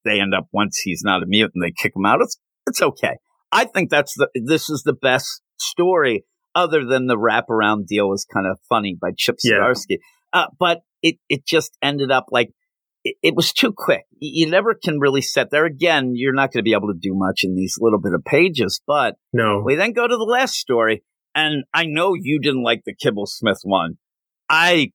they 0.04 0.20
end 0.20 0.34
up 0.34 0.48
once 0.52 0.80
he's 0.80 1.04
not 1.04 1.24
a 1.24 1.26
mutant, 1.26 1.64
they 1.64 1.72
kick 1.72 1.96
him 1.96 2.06
out. 2.06 2.20
It's 2.22 2.38
it's 2.68 2.82
okay. 2.82 3.18
I 3.52 3.66
think 3.66 3.90
that's 3.90 4.14
the 4.16 4.30
this 4.34 4.70
is 4.70 4.84
the 4.84 4.94
best 4.94 5.42
story, 5.58 6.26
other 6.56 6.86
than 6.86 7.08
the 7.08 7.18
wraparound 7.18 7.86
deal 7.88 8.10
was 8.10 8.26
kind 8.32 8.46
of 8.48 8.60
funny 8.70 8.98
by 9.00 9.12
Chip 9.18 9.38
Yeah. 9.44 9.60
Zdarsky. 9.60 9.98
Uh, 10.34 10.48
but 10.60 10.82
it 11.02 11.16
it 11.30 11.46
just 11.46 11.78
ended 11.82 12.12
up 12.12 12.26
like 12.32 12.50
it, 13.04 13.16
it 13.24 13.36
was 13.36 13.52
too 13.54 13.74
quick. 13.76 14.04
You, 14.20 14.46
you 14.46 14.52
never 14.52 14.74
can 14.76 15.00
really 15.00 15.22
set 15.22 15.50
there 15.52 15.66
again. 15.66 16.12
You're 16.16 16.34
not 16.34 16.52
going 16.52 16.60
to 16.60 16.64
be 16.64 16.74
able 16.74 16.88
to 16.94 17.00
do 17.00 17.14
much 17.14 17.42
in 17.44 17.56
these 17.56 17.76
little 17.80 18.00
bit 18.00 18.14
of 18.14 18.24
pages, 18.24 18.82
but 18.86 19.16
No. 19.34 19.62
we 19.66 19.76
then 19.76 19.94
go 19.94 20.08
to 20.08 20.16
the 20.16 20.24
last 20.30 20.56
story, 20.56 21.04
and 21.36 21.64
I 21.74 21.86
know 21.86 22.14
you 22.14 22.40
didn't 22.40 22.64
like 22.64 22.82
the 22.86 22.96
Kibblesmith 22.96 23.60
one. 23.64 23.96
I 24.50 24.92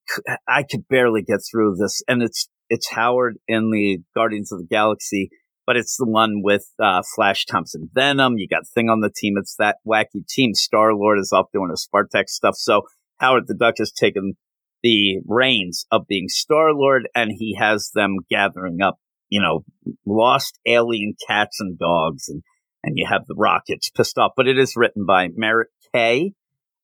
I 0.48 0.62
could 0.62 0.86
barely 0.88 1.22
get 1.22 1.40
through 1.50 1.76
this, 1.80 2.02
and 2.08 2.22
it's 2.22 2.48
it's 2.68 2.90
Howard 2.90 3.36
in 3.48 3.70
the 3.70 3.98
Guardians 4.14 4.52
of 4.52 4.58
the 4.58 4.66
Galaxy, 4.66 5.30
but 5.66 5.76
it's 5.76 5.97
the 5.97 6.06
one 6.06 6.43
with 6.43 6.66
uh, 6.82 7.02
Flash 7.14 7.44
Thompson 7.44 7.90
Venom. 7.93 8.38
You 8.38 8.47
got 8.48 8.66
Thing 8.68 8.88
on 8.88 9.01
the 9.01 9.10
team. 9.14 9.34
It's 9.36 9.56
that 9.59 9.76
wacky 9.86 10.26
team. 10.28 10.55
Star 10.55 10.94
Lord 10.94 11.18
is 11.18 11.32
off 11.32 11.47
doing 11.52 11.70
his 11.70 11.86
Spartax 11.86 12.28
stuff. 12.28 12.55
So 12.56 12.82
Howard 13.18 13.47
the 13.47 13.55
Duck 13.55 13.74
has 13.78 13.93
taken 13.93 14.34
the 14.82 15.20
reins 15.26 15.86
of 15.90 16.06
being 16.06 16.28
Star 16.28 16.72
Lord, 16.72 17.09
and 17.14 17.32
he 17.36 17.56
has 17.59 17.90
them 17.94 18.18
gathering 18.30 18.80
up, 18.80 18.98
you 19.28 19.40
know, 19.40 19.64
lost 20.06 20.59
alien 20.66 21.14
cats 21.26 21.60
and 21.60 21.78
dogs 21.78 22.28
and 22.28 22.43
and 22.84 22.97
you 22.97 23.06
have 23.09 23.26
the 23.26 23.34
Rockets 23.36 23.90
pissed 23.90 24.16
off. 24.16 24.32
But 24.36 24.47
it 24.47 24.59
is 24.59 24.76
written 24.76 25.05
by 25.06 25.28
Merritt 25.34 25.70
K, 25.93 26.32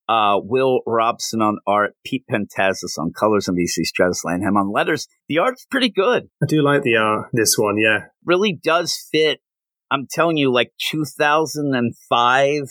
Uh, 0.08 0.38
Will 0.42 0.80
Robson 0.86 1.40
on 1.40 1.58
art, 1.66 1.94
Pete 2.04 2.24
Pantazis 2.30 2.98
on 2.98 3.12
colors, 3.12 3.48
and 3.48 3.56
VC's 3.56 3.92
Travis 3.92 4.24
Lanham 4.24 4.56
on 4.56 4.72
letters. 4.72 5.06
The 5.28 5.38
art's 5.38 5.64
pretty 5.70 5.90
good. 5.90 6.28
I 6.42 6.46
do 6.46 6.62
like 6.62 6.82
the 6.82 6.96
art, 6.96 7.30
this 7.32 7.54
one, 7.56 7.78
yeah. 7.78 8.06
Really 8.24 8.52
does 8.52 8.96
fit. 9.12 9.40
I'm 9.90 10.06
telling 10.10 10.36
you, 10.36 10.52
like 10.52 10.72
2005 10.90 12.62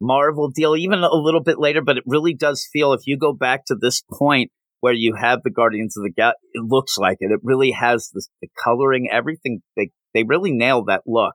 Marvel 0.00 0.50
deal, 0.50 0.76
even 0.76 1.00
a 1.00 1.14
little 1.14 1.42
bit 1.42 1.58
later, 1.58 1.80
but 1.80 1.96
it 1.96 2.04
really 2.06 2.34
does 2.34 2.68
feel 2.70 2.92
if 2.92 3.06
you 3.06 3.16
go 3.16 3.32
back 3.32 3.64
to 3.66 3.76
this 3.80 4.02
point 4.12 4.50
where 4.80 4.92
you 4.92 5.14
have 5.18 5.42
the 5.42 5.50
Guardians 5.50 5.96
of 5.96 6.02
the 6.02 6.12
Galaxy, 6.12 6.46
it 6.52 6.62
looks 6.62 6.98
like 6.98 7.16
it. 7.20 7.30
It 7.30 7.40
really 7.42 7.70
has 7.70 8.10
this, 8.12 8.28
the 8.42 8.48
coloring, 8.62 9.08
everything. 9.10 9.62
They, 9.76 9.90
they 10.12 10.24
really 10.24 10.52
nailed 10.52 10.88
that 10.88 11.04
look. 11.06 11.34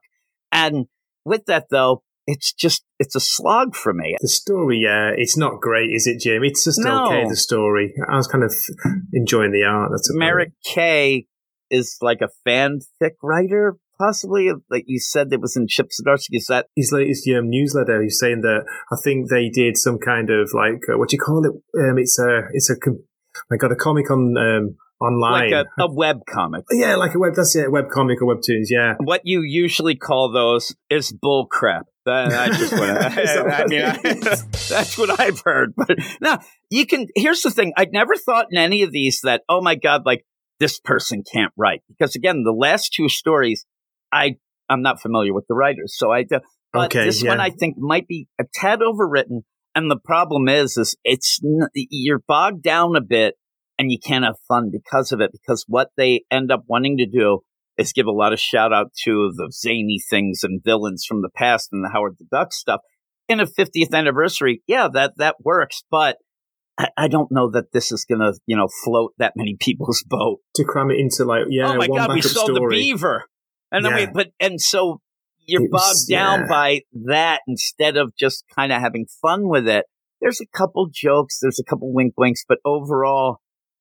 And 0.52 0.86
with 1.24 1.46
that 1.46 1.66
though, 1.70 2.02
it's 2.30 2.52
just 2.52 2.84
it's 2.98 3.16
a 3.16 3.20
slog 3.20 3.74
for 3.74 3.92
me. 3.92 4.16
The 4.20 4.28
story, 4.28 4.78
yeah, 4.84 5.10
it's 5.16 5.36
not 5.36 5.60
great, 5.60 5.90
is 5.90 6.06
it, 6.06 6.20
Jim? 6.20 6.44
It's 6.44 6.64
just 6.64 6.78
No. 6.78 7.06
okay. 7.06 7.28
The 7.28 7.36
story. 7.36 7.94
I 8.08 8.16
was 8.16 8.28
kind 8.28 8.44
of 8.44 8.54
enjoying 9.12 9.52
the 9.52 9.64
art. 9.64 9.90
That's 9.92 10.08
Merrick 10.14 10.52
Kay 10.64 11.26
is 11.70 11.96
like 12.00 12.20
a 12.20 12.30
fanfic 12.46 13.14
writer, 13.22 13.76
possibly. 13.98 14.50
Like 14.70 14.84
you 14.86 15.00
said, 15.00 15.32
it 15.32 15.40
was 15.40 15.56
in 15.56 15.66
Chip 15.68 15.88
Zdarsky. 15.88 16.36
Is 16.38 16.46
that 16.46 16.66
his 16.76 16.92
latest 16.92 17.28
um, 17.28 17.50
newsletter. 17.50 18.00
He's 18.02 18.18
saying 18.18 18.42
that 18.42 18.64
I 18.92 18.96
think 19.02 19.28
they 19.28 19.48
did 19.48 19.76
some 19.76 19.98
kind 19.98 20.30
of 20.30 20.50
like 20.54 20.82
uh, 20.92 20.98
what 20.98 21.08
do 21.08 21.16
you 21.16 21.20
call 21.20 21.44
it? 21.44 21.52
Um, 21.80 21.98
it's 21.98 22.18
a 22.18 22.42
it's 22.52 22.70
a 22.70 22.76
I 23.52 23.56
got 23.56 23.72
a 23.72 23.76
comic 23.76 24.10
on 24.10 24.36
um, 24.36 24.76
online. 25.00 25.50
like 25.50 25.66
a, 25.78 25.82
a 25.82 25.92
web 25.92 26.20
comic? 26.28 26.64
yeah, 26.70 26.96
like 26.96 27.14
a 27.14 27.18
web. 27.18 27.34
That's 27.34 27.56
it. 27.56 27.70
Web 27.72 27.88
comic 27.90 28.22
or 28.22 28.34
webtoons. 28.34 28.66
Yeah. 28.68 28.94
What 29.00 29.22
you 29.24 29.42
usually 29.42 29.96
call 29.96 30.32
those 30.32 30.74
is 30.88 31.12
bull 31.12 31.46
crap. 31.46 31.86
That, 32.10 32.32
I 32.32 32.48
just 32.48 32.70
that 32.70 33.14
to. 33.14 33.54
I 33.54 33.66
mean, 33.66 33.82
I, 33.82 34.34
that's 34.68 34.98
what 34.98 35.18
I've 35.18 35.40
heard. 35.44 35.74
But 35.76 35.98
now 36.20 36.40
you 36.70 36.86
can. 36.86 37.06
Here's 37.14 37.42
the 37.42 37.50
thing: 37.50 37.72
I'd 37.76 37.92
never 37.92 38.16
thought 38.16 38.46
in 38.50 38.58
any 38.58 38.82
of 38.82 38.92
these 38.92 39.20
that 39.22 39.42
oh 39.48 39.60
my 39.60 39.76
god, 39.76 40.02
like 40.04 40.24
this 40.58 40.80
person 40.80 41.22
can't 41.30 41.52
write 41.56 41.82
because 41.88 42.14
again, 42.16 42.42
the 42.44 42.52
last 42.52 42.92
two 42.92 43.08
stories, 43.08 43.64
I 44.12 44.36
I'm 44.68 44.82
not 44.82 45.00
familiar 45.00 45.32
with 45.32 45.46
the 45.48 45.54
writers, 45.54 45.94
so 45.96 46.12
I. 46.12 46.24
But 46.24 46.42
Okay, 46.86 47.04
this 47.04 47.22
yeah. 47.22 47.30
one 47.30 47.40
I 47.40 47.50
think 47.50 47.76
might 47.78 48.06
be 48.06 48.28
a 48.40 48.44
tad 48.52 48.78
overwritten, 48.80 49.42
and 49.74 49.90
the 49.90 49.98
problem 49.98 50.48
is, 50.48 50.76
is 50.76 50.96
it's 51.04 51.40
you're 51.74 52.22
bogged 52.26 52.62
down 52.62 52.94
a 52.96 53.00
bit, 53.00 53.34
and 53.78 53.90
you 53.90 53.98
can't 53.98 54.24
have 54.24 54.36
fun 54.46 54.70
because 54.70 55.10
of 55.12 55.20
it. 55.20 55.32
Because 55.32 55.64
what 55.66 55.90
they 55.96 56.24
end 56.30 56.52
up 56.52 56.64
wanting 56.68 56.98
to 56.98 57.06
do 57.06 57.40
is 57.80 57.92
give 57.92 58.06
a 58.06 58.12
lot 58.12 58.32
of 58.32 58.38
shout 58.38 58.72
out 58.72 58.92
to 59.04 59.32
the 59.34 59.50
zany 59.52 59.98
things 60.08 60.40
and 60.42 60.62
villains 60.62 61.04
from 61.06 61.22
the 61.22 61.30
past 61.34 61.70
and 61.72 61.82
the 61.82 61.90
Howard 61.92 62.16
the 62.18 62.26
Duck 62.30 62.52
stuff. 62.52 62.80
In 63.28 63.40
a 63.40 63.46
50th 63.46 63.92
anniversary, 63.92 64.62
yeah, 64.66 64.88
that 64.92 65.12
that 65.18 65.36
works, 65.42 65.82
but 65.90 66.16
I, 66.76 66.88
I 66.96 67.08
don't 67.08 67.30
know 67.30 67.50
that 67.50 67.72
this 67.72 67.92
is 67.92 68.04
gonna, 68.04 68.32
you 68.46 68.56
know, 68.56 68.68
float 68.84 69.12
that 69.18 69.34
many 69.36 69.56
people's 69.60 70.04
boat. 70.06 70.38
To 70.56 70.64
cram 70.64 70.90
it 70.90 70.98
into 70.98 71.24
like 71.24 71.44
yeah, 71.48 71.72
oh 71.72 71.76
my 71.76 71.86
one 71.86 71.98
god, 71.98 72.14
we 72.14 72.22
saw 72.22 72.46
the 72.46 72.66
beaver, 72.68 73.24
and 73.70 73.84
then 73.84 73.94
we, 73.94 74.00
Yeah. 74.02 74.10
but 74.12 74.28
and 74.40 74.60
so 74.60 75.00
you're 75.46 75.62
was- 75.62 75.70
bogged 75.70 76.10
down 76.10 76.40
yeah. 76.40 76.46
by 76.48 76.80
that 77.06 77.40
instead 77.46 77.96
of 77.96 78.12
just 78.18 78.44
kind 78.54 78.72
of 78.72 78.80
having 78.80 79.06
fun 79.22 79.48
with 79.48 79.68
it. 79.68 79.86
There's 80.20 80.40
a 80.40 80.46
couple 80.46 80.88
jokes, 80.92 81.38
there's 81.40 81.58
a 81.58 81.64
couple 81.64 81.92
wink 81.94 82.12
winks, 82.18 82.44
but 82.46 82.58
overall, 82.64 83.38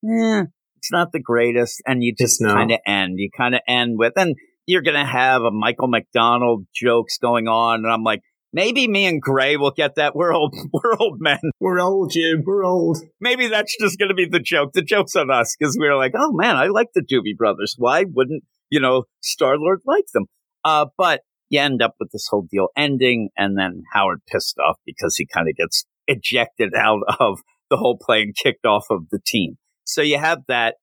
eh, 0.09 0.43
it's 0.79 0.91
not 0.91 1.11
the 1.11 1.19
greatest. 1.19 1.81
And 1.85 2.03
you 2.03 2.13
just 2.17 2.41
not. 2.41 2.55
kind 2.55 2.71
of 2.71 2.79
end. 2.85 3.15
You 3.17 3.29
kind 3.35 3.53
of 3.53 3.61
end 3.67 3.97
with, 3.97 4.13
and 4.15 4.35
you're 4.65 4.81
gonna 4.81 5.05
have 5.05 5.41
a 5.41 5.51
Michael 5.51 5.87
McDonald 5.87 6.65
jokes 6.73 7.17
going 7.17 7.47
on, 7.47 7.85
and 7.85 7.91
I'm 7.91 8.03
like. 8.03 8.21
Maybe 8.51 8.87
me 8.87 9.05
and 9.05 9.21
Gray 9.21 9.57
will 9.57 9.69
get 9.69 9.93
that. 9.97 10.15
We're 10.15 10.33
old, 10.33 10.55
we're 10.73 10.97
old 10.99 11.21
men. 11.21 11.37
We're 11.59 11.79
old, 11.79 12.09
Jim. 12.11 12.41
We're 12.43 12.65
old. 12.65 12.97
Maybe 13.21 13.47
that's 13.47 13.77
just 13.79 13.99
going 13.99 14.09
to 14.09 14.15
be 14.15 14.25
the 14.25 14.39
joke. 14.39 14.73
The 14.73 14.81
joke's 14.81 15.15
on 15.15 15.29
us 15.29 15.55
because 15.55 15.77
we're 15.79 15.95
like, 15.95 16.13
oh 16.17 16.31
man, 16.31 16.55
I 16.55 16.65
like 16.65 16.87
the 16.95 17.03
Doobie 17.03 17.37
Brothers. 17.37 17.75
Why 17.77 18.05
wouldn't 18.11 18.43
you 18.71 18.79
know 18.79 19.03
Star 19.21 19.55
Lord 19.55 19.81
like 19.85 20.05
them? 20.15 20.25
Uh, 20.65 20.87
but 20.97 21.21
you 21.49 21.59
end 21.59 21.83
up 21.83 21.93
with 21.99 22.11
this 22.11 22.27
whole 22.27 22.47
deal 22.49 22.69
ending, 22.75 23.29
and 23.37 23.55
then 23.55 23.83
Howard 23.93 24.21
pissed 24.27 24.57
off 24.57 24.77
because 24.83 25.15
he 25.15 25.27
kind 25.27 25.47
of 25.47 25.55
gets 25.55 25.85
ejected 26.07 26.73
out 26.75 27.01
of 27.19 27.41
the 27.69 27.77
whole 27.77 27.97
play 28.01 28.21
and 28.21 28.35
kicked 28.35 28.65
off 28.65 28.85
of 28.89 29.09
the 29.11 29.19
team. 29.25 29.57
So 29.93 30.01
you 30.01 30.17
have 30.17 30.39
that. 30.47 30.75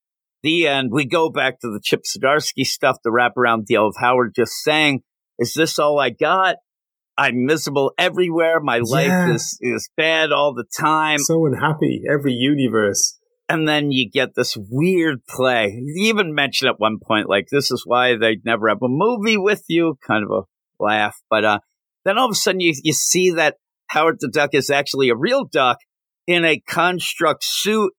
The 0.42 0.66
end. 0.68 0.90
We 0.92 1.06
go 1.06 1.30
back 1.30 1.60
to 1.60 1.68
the 1.68 1.80
Chip 1.82 2.02
Zdarsky 2.04 2.64
stuff, 2.64 2.98
the 3.02 3.10
wraparound 3.10 3.64
deal 3.64 3.86
of 3.86 3.94
Howard 3.98 4.32
just 4.36 4.52
saying, 4.62 5.00
"Is 5.38 5.54
this 5.54 5.78
all 5.78 5.98
I 5.98 6.10
got?" 6.10 6.56
I'm 7.18 7.46
miserable 7.46 7.92
everywhere. 7.98 8.60
My 8.60 8.78
life 8.78 9.06
Yeah. 9.08 9.34
is 9.34 9.58
is 9.60 9.88
bad 9.96 10.32
all 10.32 10.54
the 10.54 10.66
time. 10.78 11.18
so 11.18 11.46
unhappy. 11.46 12.02
Every 12.08 12.32
universe. 12.34 13.18
And 13.48 13.66
then 13.66 13.90
you 13.92 14.10
get 14.10 14.34
this 14.34 14.56
weird 14.70 15.20
play. 15.28 15.68
You 15.82 16.08
even 16.08 16.34
mentioned 16.34 16.68
at 16.68 16.78
one 16.80 16.98
point, 17.00 17.28
like, 17.28 17.46
this 17.50 17.70
is 17.70 17.82
why 17.86 18.16
they'd 18.16 18.44
never 18.44 18.68
have 18.68 18.82
a 18.82 18.88
movie 18.88 19.36
with 19.38 19.62
you. 19.68 19.96
Kind 20.06 20.24
of 20.24 20.30
a 20.30 20.82
laugh. 20.82 21.16
But 21.30 21.44
uh, 21.44 21.58
then 22.04 22.18
all 22.18 22.26
of 22.26 22.32
a 22.32 22.34
sudden 22.34 22.60
you, 22.60 22.74
you 22.82 22.92
see 22.92 23.30
that 23.30 23.56
Howard 23.88 24.16
the 24.20 24.28
Duck 24.28 24.50
is 24.52 24.68
actually 24.68 25.08
a 25.10 25.16
real 25.16 25.44
duck 25.44 25.78
in 26.26 26.44
a 26.44 26.60
construct 26.68 27.44
suit. 27.44 27.92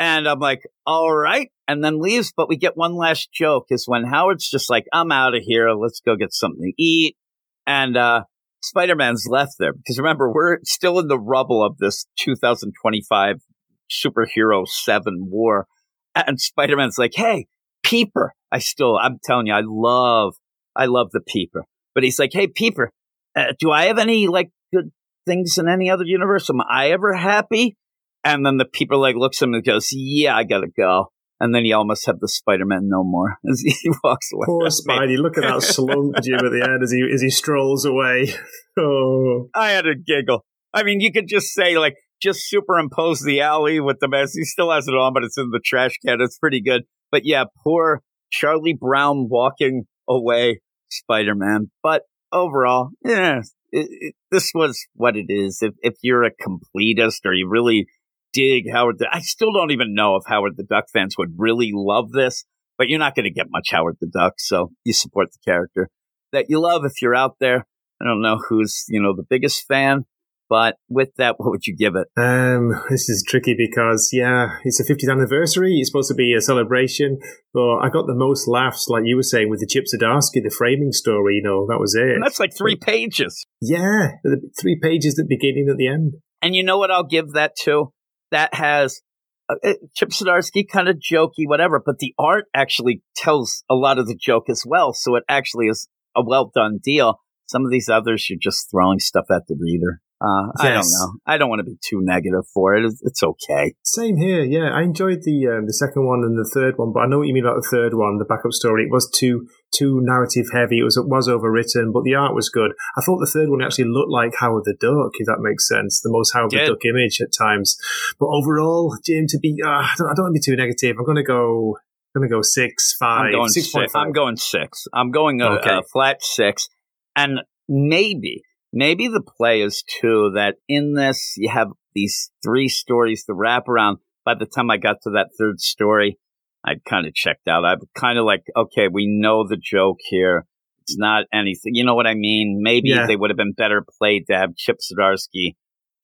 And 0.00 0.26
I'm 0.26 0.38
like, 0.38 0.62
all 0.86 1.14
right. 1.14 1.50
And 1.68 1.84
then 1.84 2.00
leaves. 2.00 2.32
But 2.34 2.48
we 2.48 2.56
get 2.56 2.74
one 2.74 2.94
last 2.94 3.30
joke 3.34 3.66
is 3.68 3.84
when 3.86 4.04
Howard's 4.04 4.48
just 4.48 4.70
like, 4.70 4.86
I'm 4.94 5.12
out 5.12 5.34
of 5.34 5.42
here. 5.42 5.72
Let's 5.72 6.00
go 6.00 6.16
get 6.16 6.32
something 6.32 6.62
to 6.62 6.82
eat. 6.82 7.18
And 7.66 7.98
uh, 7.98 8.22
Spider 8.62 8.96
Man's 8.96 9.26
left 9.28 9.56
there. 9.58 9.74
Because 9.74 9.98
remember, 9.98 10.32
we're 10.32 10.56
still 10.64 10.98
in 11.00 11.08
the 11.08 11.18
rubble 11.18 11.62
of 11.62 11.76
this 11.76 12.06
2025 12.18 13.42
superhero 13.90 14.66
seven 14.66 15.28
war. 15.30 15.66
And 16.14 16.40
Spider 16.40 16.78
Man's 16.78 16.96
like, 16.96 17.12
hey, 17.14 17.46
Peeper. 17.82 18.32
I 18.50 18.58
still, 18.58 18.96
I'm 18.96 19.18
telling 19.22 19.48
you, 19.48 19.52
I 19.52 19.62
love, 19.62 20.32
I 20.74 20.86
love 20.86 21.10
the 21.12 21.20
Peeper. 21.20 21.66
But 21.94 22.04
he's 22.04 22.18
like, 22.18 22.30
hey, 22.32 22.46
Peeper, 22.46 22.90
uh, 23.36 23.52
do 23.58 23.70
I 23.70 23.84
have 23.84 23.98
any 23.98 24.28
like 24.28 24.48
good 24.72 24.92
things 25.26 25.58
in 25.58 25.68
any 25.68 25.90
other 25.90 26.04
universe? 26.06 26.48
Am 26.48 26.62
I 26.62 26.88
ever 26.88 27.12
happy? 27.12 27.76
And 28.24 28.44
then 28.44 28.58
the 28.58 28.64
Peeper 28.64 28.96
like 28.96 29.16
looks 29.16 29.40
at 29.40 29.46
him 29.46 29.54
and 29.54 29.64
goes, 29.64 29.88
yeah, 29.92 30.36
I 30.36 30.44
gotta 30.44 30.68
go. 30.68 31.12
And 31.42 31.54
then 31.54 31.64
he 31.64 31.72
almost 31.72 32.04
have 32.04 32.20
the 32.20 32.28
Spider 32.28 32.66
Man 32.66 32.82
no 32.88 33.02
more 33.02 33.38
as 33.50 33.60
he 33.60 33.74
walks 34.04 34.30
away. 34.32 34.44
Poor 34.46 34.66
Spidey. 34.66 35.16
Look 35.16 35.38
at 35.38 35.44
that 35.44 35.62
slump, 35.62 36.16
Jim, 36.22 36.34
at 36.34 36.52
the 36.52 36.62
end 36.62 36.82
as 36.82 36.92
he 36.92 37.02
as 37.12 37.22
he 37.22 37.30
strolls 37.30 37.84
away. 37.84 38.34
Oh, 38.78 39.48
I 39.52 39.72
had 39.72 39.84
a 39.86 39.94
giggle. 39.94 40.44
I 40.72 40.84
mean, 40.84 41.00
you 41.00 41.12
could 41.12 41.26
just 41.26 41.48
say 41.48 41.76
like, 41.76 41.96
just 42.22 42.48
superimpose 42.48 43.20
the 43.20 43.40
alley 43.40 43.80
with 43.80 43.98
the 44.00 44.08
mask. 44.08 44.34
He 44.36 44.44
still 44.44 44.70
has 44.70 44.86
it 44.86 44.92
on, 44.92 45.12
but 45.12 45.24
it's 45.24 45.36
in 45.36 45.50
the 45.50 45.60
trash 45.62 45.98
can. 46.06 46.20
It's 46.20 46.38
pretty 46.38 46.62
good. 46.62 46.84
But 47.10 47.22
yeah, 47.24 47.44
poor 47.62 48.02
Charlie 48.30 48.78
Brown 48.78 49.26
walking 49.28 49.84
away, 50.08 50.60
Spider 50.88 51.34
Man. 51.34 51.70
But 51.82 52.02
overall, 52.32 52.90
yeah, 53.04 53.40
it, 53.72 53.88
it, 53.90 54.14
this 54.30 54.52
was 54.54 54.86
what 54.94 55.16
it 55.16 55.26
is. 55.28 55.58
If 55.62 55.74
if 55.80 55.94
you're 56.02 56.24
a 56.24 56.30
completist 56.30 57.24
or 57.24 57.34
you 57.34 57.48
really 57.50 57.86
dig 58.32 58.64
Howard, 58.72 58.98
the, 58.98 59.08
I 59.10 59.20
still 59.20 59.52
don't 59.52 59.70
even 59.70 59.94
know 59.94 60.16
if 60.16 60.24
Howard 60.26 60.54
the 60.56 60.64
Duck 60.64 60.86
fans 60.92 61.16
would 61.18 61.34
really 61.36 61.70
love 61.72 62.12
this. 62.12 62.44
But 62.78 62.88
you're 62.88 62.98
not 62.98 63.14
going 63.14 63.24
to 63.24 63.30
get 63.30 63.46
much 63.50 63.68
Howard 63.72 63.98
the 64.00 64.06
Duck, 64.06 64.34
so 64.38 64.70
you 64.84 64.94
support 64.94 65.28
the 65.32 65.38
character 65.44 65.90
that 66.32 66.46
you 66.48 66.60
love 66.60 66.84
if 66.84 67.02
you're 67.02 67.14
out 67.14 67.36
there. 67.40 67.66
I 68.00 68.04
don't 68.04 68.22
know 68.22 68.38
who's 68.48 68.84
you 68.88 69.02
know 69.02 69.14
the 69.14 69.26
biggest 69.28 69.66
fan, 69.66 70.06
but 70.48 70.76
with 70.88 71.10
that, 71.16 71.34
what 71.38 71.50
would 71.50 71.66
you 71.66 71.76
give 71.76 71.94
it? 71.94 72.08
Um, 72.16 72.72
this 72.88 73.08
is 73.08 73.24
tricky 73.26 73.54
because 73.56 74.10
yeah, 74.12 74.58
it's 74.64 74.80
a 74.80 74.84
50th 74.84 75.10
anniversary. 75.10 75.76
It's 75.78 75.90
supposed 75.90 76.08
to 76.08 76.14
be 76.14 76.34
a 76.34 76.40
celebration, 76.40 77.18
but 77.52 77.78
I 77.78 77.90
got 77.90 78.06
the 78.06 78.14
most 78.14 78.48
laughs, 78.48 78.86
like 78.88 79.02
you 79.04 79.16
were 79.16 79.22
saying, 79.22 79.50
with 79.50 79.60
the 79.60 79.66
Chip 79.66 79.84
Zdarsky, 79.84 80.42
the 80.42 80.54
framing 80.56 80.92
story. 80.92 81.36
You 81.36 81.42
know, 81.42 81.66
that 81.68 81.78
was 81.78 81.94
it. 81.94 82.14
And 82.14 82.22
that's 82.22 82.40
like 82.40 82.56
three 82.56 82.76
pages. 82.76 83.46
yeah, 83.60 84.12
the 84.24 84.50
three 84.58 84.78
pages 84.80 85.18
at 85.18 85.28
the 85.28 85.36
beginning 85.36 85.68
at 85.70 85.76
the 85.76 85.86
end. 85.86 86.14
And 86.42 86.56
you 86.56 86.64
know 86.64 86.78
what 86.78 86.90
I'll 86.90 87.04
give 87.04 87.32
that 87.32 87.54
to? 87.64 87.92
That 88.30 88.54
has 88.54 89.00
uh, 89.48 89.74
Chip 89.94 90.10
Zdarsky 90.10 90.64
kind 90.68 90.88
of 90.88 90.96
jokey, 90.96 91.46
whatever, 91.46 91.82
but 91.84 91.98
the 91.98 92.14
art 92.18 92.46
actually 92.54 93.02
tells 93.16 93.64
a 93.70 93.74
lot 93.74 93.98
of 93.98 94.06
the 94.06 94.16
joke 94.16 94.48
as 94.48 94.64
well. 94.66 94.92
So 94.92 95.16
it 95.16 95.24
actually 95.28 95.66
is 95.66 95.88
a 96.16 96.22
well 96.24 96.50
done 96.54 96.78
deal. 96.82 97.20
Some 97.46 97.64
of 97.64 97.70
these 97.70 97.88
others, 97.88 98.28
you're 98.30 98.38
just 98.40 98.70
throwing 98.70 99.00
stuff 99.00 99.26
at 99.30 99.48
the 99.48 99.56
reader. 99.60 100.00
Uh, 100.22 100.52
I 100.58 100.68
don't 100.68 100.84
know. 100.84 101.14
I 101.26 101.38
don't 101.38 101.48
want 101.48 101.60
to 101.60 101.64
be 101.64 101.78
too 101.80 102.00
negative 102.02 102.44
for 102.52 102.76
it. 102.76 102.84
It's, 102.84 103.00
it's 103.02 103.22
okay. 103.22 103.74
Same 103.82 104.18
here. 104.18 104.44
Yeah, 104.44 104.68
I 104.70 104.82
enjoyed 104.82 105.22
the 105.22 105.48
um, 105.48 105.66
the 105.66 105.72
second 105.72 106.06
one 106.06 106.20
and 106.22 106.36
the 106.36 106.48
third 106.52 106.74
one, 106.76 106.92
but 106.92 107.00
I 107.00 107.06
know 107.06 107.18
what 107.18 107.26
you 107.26 107.32
mean 107.32 107.46
about 107.46 107.56
the 107.56 107.68
third 107.70 107.94
one, 107.94 108.18
the 108.18 108.26
backup 108.26 108.52
story. 108.52 108.84
It 108.84 108.92
was 108.92 109.10
too 109.10 109.48
too 109.72 110.00
narrative 110.02 110.46
heavy. 110.52 110.78
It 110.80 110.84
was 110.84 110.96
it 110.96 111.06
was 111.08 111.28
overwritten, 111.28 111.92
but 111.92 112.04
the 112.04 112.14
art 112.14 112.34
was 112.34 112.48
good. 112.48 112.72
I 112.96 113.00
thought 113.02 113.18
the 113.18 113.30
third 113.30 113.48
one 113.48 113.62
actually 113.62 113.84
looked 113.88 114.10
like 114.10 114.34
Howard 114.38 114.64
the 114.64 114.74
Duck, 114.74 115.12
if 115.18 115.26
that 115.26 115.40
makes 115.40 115.68
sense. 115.68 116.00
The 116.00 116.10
most 116.10 116.32
Howard 116.32 116.50
Did. 116.50 116.66
the 116.68 116.72
Duck 116.72 116.84
image 116.84 117.20
at 117.20 117.32
times. 117.36 117.76
But 118.18 118.26
overall, 118.26 118.96
Jim, 119.04 119.26
to 119.28 119.38
be, 119.38 119.56
uh, 119.64 119.68
I, 119.68 119.94
don't, 119.96 120.10
I 120.10 120.14
don't 120.14 120.24
want 120.24 120.36
to 120.36 120.40
be 120.40 120.52
too 120.52 120.56
negative. 120.56 120.96
I'm 120.98 121.04
going 121.04 121.16
to 121.16 121.22
go. 121.22 121.76
I'm 122.14 122.22
going 122.22 122.28
to 122.28 122.34
go 122.34 122.42
six, 122.42 122.92
five, 122.98 123.26
I'm 123.26 123.32
going 123.32 123.48
six 123.50 123.66
six. 123.66 123.72
point 123.72 123.90
five. 123.92 124.06
I'm 124.06 124.12
going 124.12 124.36
six. 124.36 124.88
I'm 124.92 125.12
going 125.12 125.40
a, 125.42 125.46
Okay. 125.58 125.78
a 125.78 125.82
flat 125.82 126.22
six. 126.22 126.68
And 127.14 127.38
maybe, 127.68 128.42
maybe 128.72 129.06
the 129.06 129.22
play 129.22 129.62
is 129.62 129.84
too 130.00 130.32
that 130.34 130.56
in 130.68 130.94
this 130.94 131.34
you 131.36 131.50
have 131.50 131.68
these 131.94 132.32
three 132.42 132.68
stories 132.68 133.24
to 133.26 133.34
wrap 133.34 133.68
around. 133.68 133.98
By 134.24 134.34
the 134.34 134.46
time 134.46 134.70
I 134.72 134.76
got 134.76 134.96
to 135.02 135.10
that 135.10 135.28
third 135.38 135.60
story, 135.60 136.18
I'd 136.64 136.84
kind 136.84 137.06
of 137.06 137.14
checked 137.14 137.48
out. 137.48 137.64
I'm 137.64 137.78
kind 137.96 138.18
of 138.18 138.24
like, 138.24 138.42
okay, 138.56 138.88
we 138.92 139.06
know 139.06 139.46
the 139.48 139.56
joke 139.56 139.98
here. 140.08 140.46
It's 140.82 140.96
not 140.98 141.24
anything. 141.32 141.74
You 141.74 141.84
know 141.84 141.94
what 141.94 142.06
I 142.06 142.14
mean? 142.14 142.58
Maybe 142.62 142.90
Yeah. 142.90 143.06
they 143.06 143.16
would 143.16 143.30
have 143.30 143.36
been 143.36 143.52
better 143.52 143.84
played 143.98 144.26
to 144.28 144.36
have 144.36 144.56
Chip 144.56 144.78
Zdarsky 144.78 145.54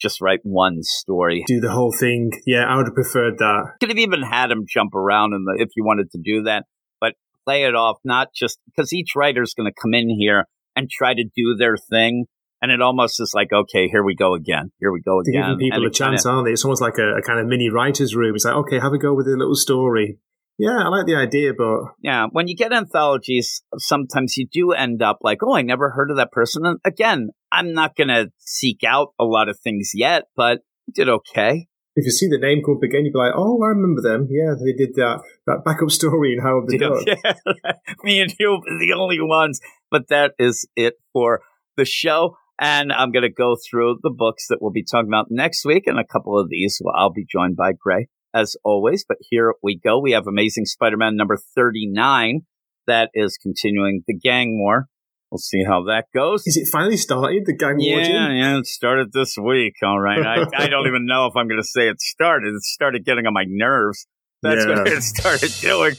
just 0.01 0.21
write 0.21 0.41
one 0.43 0.83
story. 0.83 1.43
Do 1.47 1.59
the 1.61 1.71
whole 1.71 1.91
thing. 1.93 2.31
Yeah, 2.47 2.65
I 2.67 2.77
would 2.77 2.87
have 2.87 2.95
preferred 2.95 3.39
that. 3.39 3.73
Could 3.81 3.89
have 3.89 3.99
even 3.99 4.23
had 4.23 4.51
him 4.51 4.65
jump 4.69 4.95
around 4.95 5.33
in 5.33 5.45
the 5.45 5.57
if 5.63 5.71
you 5.77 5.85
wanted 5.85 6.11
to 6.13 6.19
do 6.23 6.43
that, 6.43 6.65
but 7.01 7.15
play 7.47 7.65
it 7.65 7.75
off 7.75 7.97
not 8.05 8.29
just 8.35 8.59
because 8.67 8.93
each 8.93 9.13
writer's 9.17 9.55
going 9.55 9.71
to 9.71 9.75
come 9.83 9.95
in 9.95 10.11
here 10.11 10.45
and 10.77 10.91
try 10.91 11.15
to 11.15 11.25
do 11.35 11.57
their 11.59 11.79
thing, 11.79 12.27
and 12.61 12.71
it 12.71 12.83
almost 12.83 13.19
is 13.23 13.33
like, 13.35 13.49
okay, 13.55 13.89
here 13.89 14.05
we 14.05 14.15
go 14.15 14.35
again, 14.35 14.71
here 14.81 14.93
we 14.93 15.01
go 15.01 15.23
They're 15.25 15.41
again. 15.41 15.51
giving 15.53 15.59
people 15.61 15.77
And 15.79 15.85
a 15.85 15.89
it 15.89 15.95
kinda- 15.97 16.11
chance, 16.13 16.27
aren't 16.27 16.45
they? 16.45 16.53
It's 16.53 16.65
almost 16.67 16.83
like 16.83 16.99
a, 16.99 17.17
a 17.17 17.23
kind 17.23 17.41
of 17.41 17.47
mini 17.47 17.71
writer's 17.71 18.15
room. 18.15 18.35
It's 18.35 18.45
like, 18.45 18.55
okay, 18.55 18.79
have 18.79 18.93
a 18.93 18.99
go 18.99 19.15
with 19.15 19.27
a 19.27 19.31
little 19.37 19.55
story. 19.57 20.19
Yeah, 20.59 20.79
I 20.79 20.89
like 20.89 21.07
the 21.07 21.17
idea, 21.17 21.53
but 21.57 21.95
Yeah, 22.03 22.27
when 22.33 22.49
you 22.49 22.57
get 22.57 22.73
anthologies, 22.73 23.63
sometimes 23.77 24.37
you 24.37 24.47
do 24.51 24.73
end 24.73 25.03
up 25.03 25.19
like, 25.21 25.39
oh, 25.43 25.55
I 25.55 25.63
never 25.63 25.91
heard 25.91 26.11
of 26.11 26.17
that 26.17 26.33
person. 26.33 26.65
And 26.65 26.79
again, 26.85 27.31
I'm 27.53 27.75
not 27.75 27.95
going 27.95 28.09
to 28.09 28.31
seek 28.39 28.83
out 28.87 29.09
a 29.19 29.25
lot 29.25 29.49
of 29.49 29.59
things 29.61 29.91
yet, 29.95 30.25
but 30.35 30.61
you 30.87 30.95
did 30.95 31.09
okay. 31.09 31.69
if 31.95 32.05
you 32.07 32.11
see 32.11 32.29
the 32.29 32.39
name 32.39 32.63
come 32.65 32.77
up 32.77 32.83
again, 32.83 33.05
you'd 33.05 33.13
be 33.13 33.19
like, 33.19 33.35
oh, 33.37 33.63
I 33.63 33.69
remember 33.69 34.01
them. 34.01 34.29
Yeah, 34.31 34.55
they 34.55 34.73
did 34.73 34.95
that 34.97 35.21
that 35.47 35.63
backup 35.65 35.91
story 36.01 36.33
in 36.33 36.43
Howard 36.43 36.69
the 36.69 36.79
Duck. 36.79 37.03
Yeah, 37.07 37.73
me 38.03 38.21
and 38.21 38.35
you 38.39 38.53
are 38.53 38.79
the 38.79 38.95
only 38.97 39.21
ones. 39.21 39.61
But 39.91 40.09
that 40.09 40.33
is 40.39 40.67
it 40.75 40.95
for 41.13 41.41
the 41.77 41.85
show. 41.85 42.37
And 42.59 42.91
I'm 42.91 43.13
going 43.13 43.23
to 43.23 43.31
go 43.31 43.55
through 43.69 43.99
the 44.03 44.11
books 44.11 44.47
that 44.49 44.59
we'll 44.63 44.73
be 44.73 44.83
talking 44.83 45.09
about 45.09 45.27
next 45.29 45.67
week. 45.67 45.87
And 45.87 45.99
a 45.99 46.07
couple 46.07 46.41
of 46.41 46.49
these, 46.49 46.81
well, 46.83 46.95
I'll 46.97 47.13
be 47.13 47.27
joined 47.31 47.55
by 47.55 47.73
Gray 47.79 48.09
as 48.37 48.57
always. 48.65 49.05
But 49.09 49.19
here 49.31 49.55
we 49.63 49.79
go. 49.79 49.99
We 49.99 50.13
have 50.13 50.27
Amazing 50.27 50.67
Spider 50.67 50.97
Man 50.97 51.17
number 51.17 51.39
39. 51.55 52.41
That 52.87 53.11
is 53.15 53.39
continuing 53.43 54.03
the 54.07 54.15
gang 54.15 54.59
war. 54.59 54.87
We'll 55.31 55.39
see 55.39 55.65
how 55.65 55.85
that 55.85 56.05
goes. 56.15 56.47
Is 56.47 56.57
it 56.57 56.69
finally 56.71 56.97
started, 56.97 57.47
the 57.47 57.57
gang 57.57 57.79
war? 57.79 58.01
Yeah, 58.01 58.33
yeah, 58.33 58.59
it 58.59 58.67
started 58.67 59.13
this 59.13 59.37
week. 59.37 59.75
All 59.83 59.99
right. 59.99 60.25
I, 60.25 60.45
I 60.65 60.69
don't 60.69 60.87
even 60.87 61.07
know 61.07 61.27
if 61.27 61.33
I'm 61.37 61.49
going 61.49 61.61
to 61.61 61.67
say 61.67 61.89
it 61.89 62.01
started. 62.01 62.55
It 62.55 62.63
started 62.63 63.05
getting 63.05 63.27
on 63.27 63.35
my 63.35 63.45
nerves. 63.47 64.07
That's 64.43 64.67
what 64.67 64.87
it 64.87 65.03
started 65.03 65.53
doing. 65.61 65.95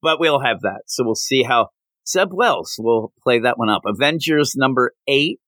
But 0.00 0.18
we'll 0.18 0.40
have 0.40 0.62
that. 0.62 0.82
So 0.86 1.04
we'll 1.04 1.14
see 1.14 1.44
how 1.44 1.68
Zeb 2.08 2.30
Wells 2.32 2.74
will 2.78 3.12
play 3.22 3.38
that 3.40 3.56
one 3.56 3.68
up. 3.68 3.82
Avengers 3.86 4.54
number 4.56 4.92
eight. 5.06 5.38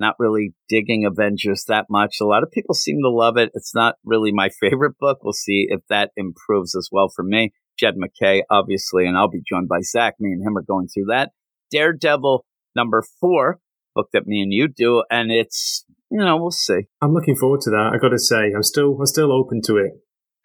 Not 0.00 0.16
really 0.18 0.54
digging 0.68 1.04
Avengers 1.04 1.64
that 1.68 1.86
much. 1.90 2.16
A 2.20 2.24
lot 2.24 2.42
of 2.42 2.50
people 2.50 2.74
seem 2.74 3.00
to 3.02 3.10
love 3.10 3.36
it. 3.36 3.50
It's 3.54 3.74
not 3.74 3.96
really 4.04 4.32
my 4.32 4.48
favorite 4.60 4.96
book. 4.98 5.18
We'll 5.22 5.32
see 5.34 5.66
if 5.68 5.80
that 5.90 6.10
improves 6.16 6.74
as 6.74 6.88
well 6.90 7.08
for 7.14 7.22
me. 7.22 7.52
Jed 7.78 7.94
MacKay, 7.96 8.44
obviously, 8.50 9.06
and 9.06 9.16
I'll 9.16 9.28
be 9.30 9.42
joined 9.46 9.68
by 9.68 9.80
Zach. 9.82 10.14
Me 10.18 10.30
and 10.32 10.42
him 10.46 10.56
are 10.56 10.62
going 10.62 10.88
through 10.88 11.06
that. 11.10 11.30
Daredevil 11.70 12.44
number 12.74 13.02
four, 13.20 13.58
book 13.94 14.08
that 14.12 14.26
me 14.26 14.40
and 14.42 14.52
you 14.52 14.68
do, 14.68 15.02
and 15.10 15.30
it's 15.30 15.84
you 16.10 16.18
know 16.18 16.36
we'll 16.36 16.50
see. 16.50 16.80
I'm 17.00 17.14
looking 17.14 17.36
forward 17.36 17.60
to 17.62 17.70
that. 17.70 17.92
I 17.94 17.98
got 17.98 18.08
to 18.10 18.18
say, 18.18 18.52
I'm 18.54 18.62
still 18.62 18.96
I'm 18.98 19.06
still 19.06 19.32
open 19.32 19.60
to 19.66 19.76
it. 19.76 19.92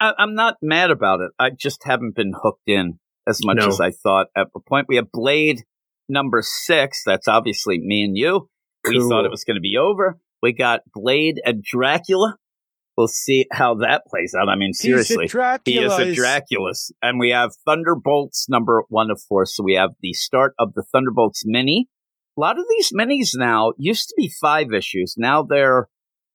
I, 0.00 0.12
I'm 0.18 0.34
not 0.34 0.56
mad 0.62 0.90
about 0.90 1.20
it. 1.20 1.30
I 1.38 1.50
just 1.50 1.82
haven't 1.84 2.14
been 2.14 2.32
hooked 2.42 2.68
in 2.68 2.98
as 3.26 3.40
much 3.44 3.56
No. 3.58 3.68
as 3.68 3.80
I 3.80 3.90
thought. 3.90 4.28
At 4.36 4.48
the 4.54 4.60
point 4.60 4.86
we 4.88 4.96
have 4.96 5.10
Blade 5.12 5.64
number 6.08 6.42
six. 6.42 7.02
That's 7.04 7.28
obviously 7.28 7.78
me 7.80 8.04
and 8.04 8.16
you. 8.16 8.48
We 8.88 8.98
thought 9.08 9.24
it 9.24 9.30
was 9.30 9.44
going 9.44 9.56
to 9.56 9.60
be 9.60 9.76
over. 9.76 10.18
We 10.42 10.52
got 10.52 10.80
Blade 10.94 11.40
and 11.44 11.62
Dracula. 11.62 12.36
We'll 12.96 13.08
see 13.08 13.46
how 13.52 13.74
that 13.76 14.02
plays 14.08 14.34
out. 14.40 14.48
I 14.48 14.56
mean, 14.56 14.72
seriously. 14.72 15.26
He 15.66 15.78
is 15.78 15.92
a 15.92 16.04
Draculus. 16.18 16.90
And 17.02 17.18
we 17.20 17.30
have 17.30 17.50
Thunderbolts 17.66 18.48
number 18.48 18.84
one 18.88 19.10
of 19.10 19.20
four. 19.28 19.44
So 19.44 19.62
we 19.62 19.74
have 19.74 19.90
the 20.00 20.14
start 20.14 20.54
of 20.58 20.72
the 20.74 20.82
Thunderbolts 20.92 21.42
mini. 21.44 21.88
A 22.38 22.40
lot 22.40 22.58
of 22.58 22.64
these 22.70 22.92
minis 22.92 23.30
now 23.34 23.72
used 23.76 24.08
to 24.08 24.14
be 24.16 24.30
five 24.40 24.72
issues. 24.72 25.14
Now 25.18 25.42
they're 25.42 25.88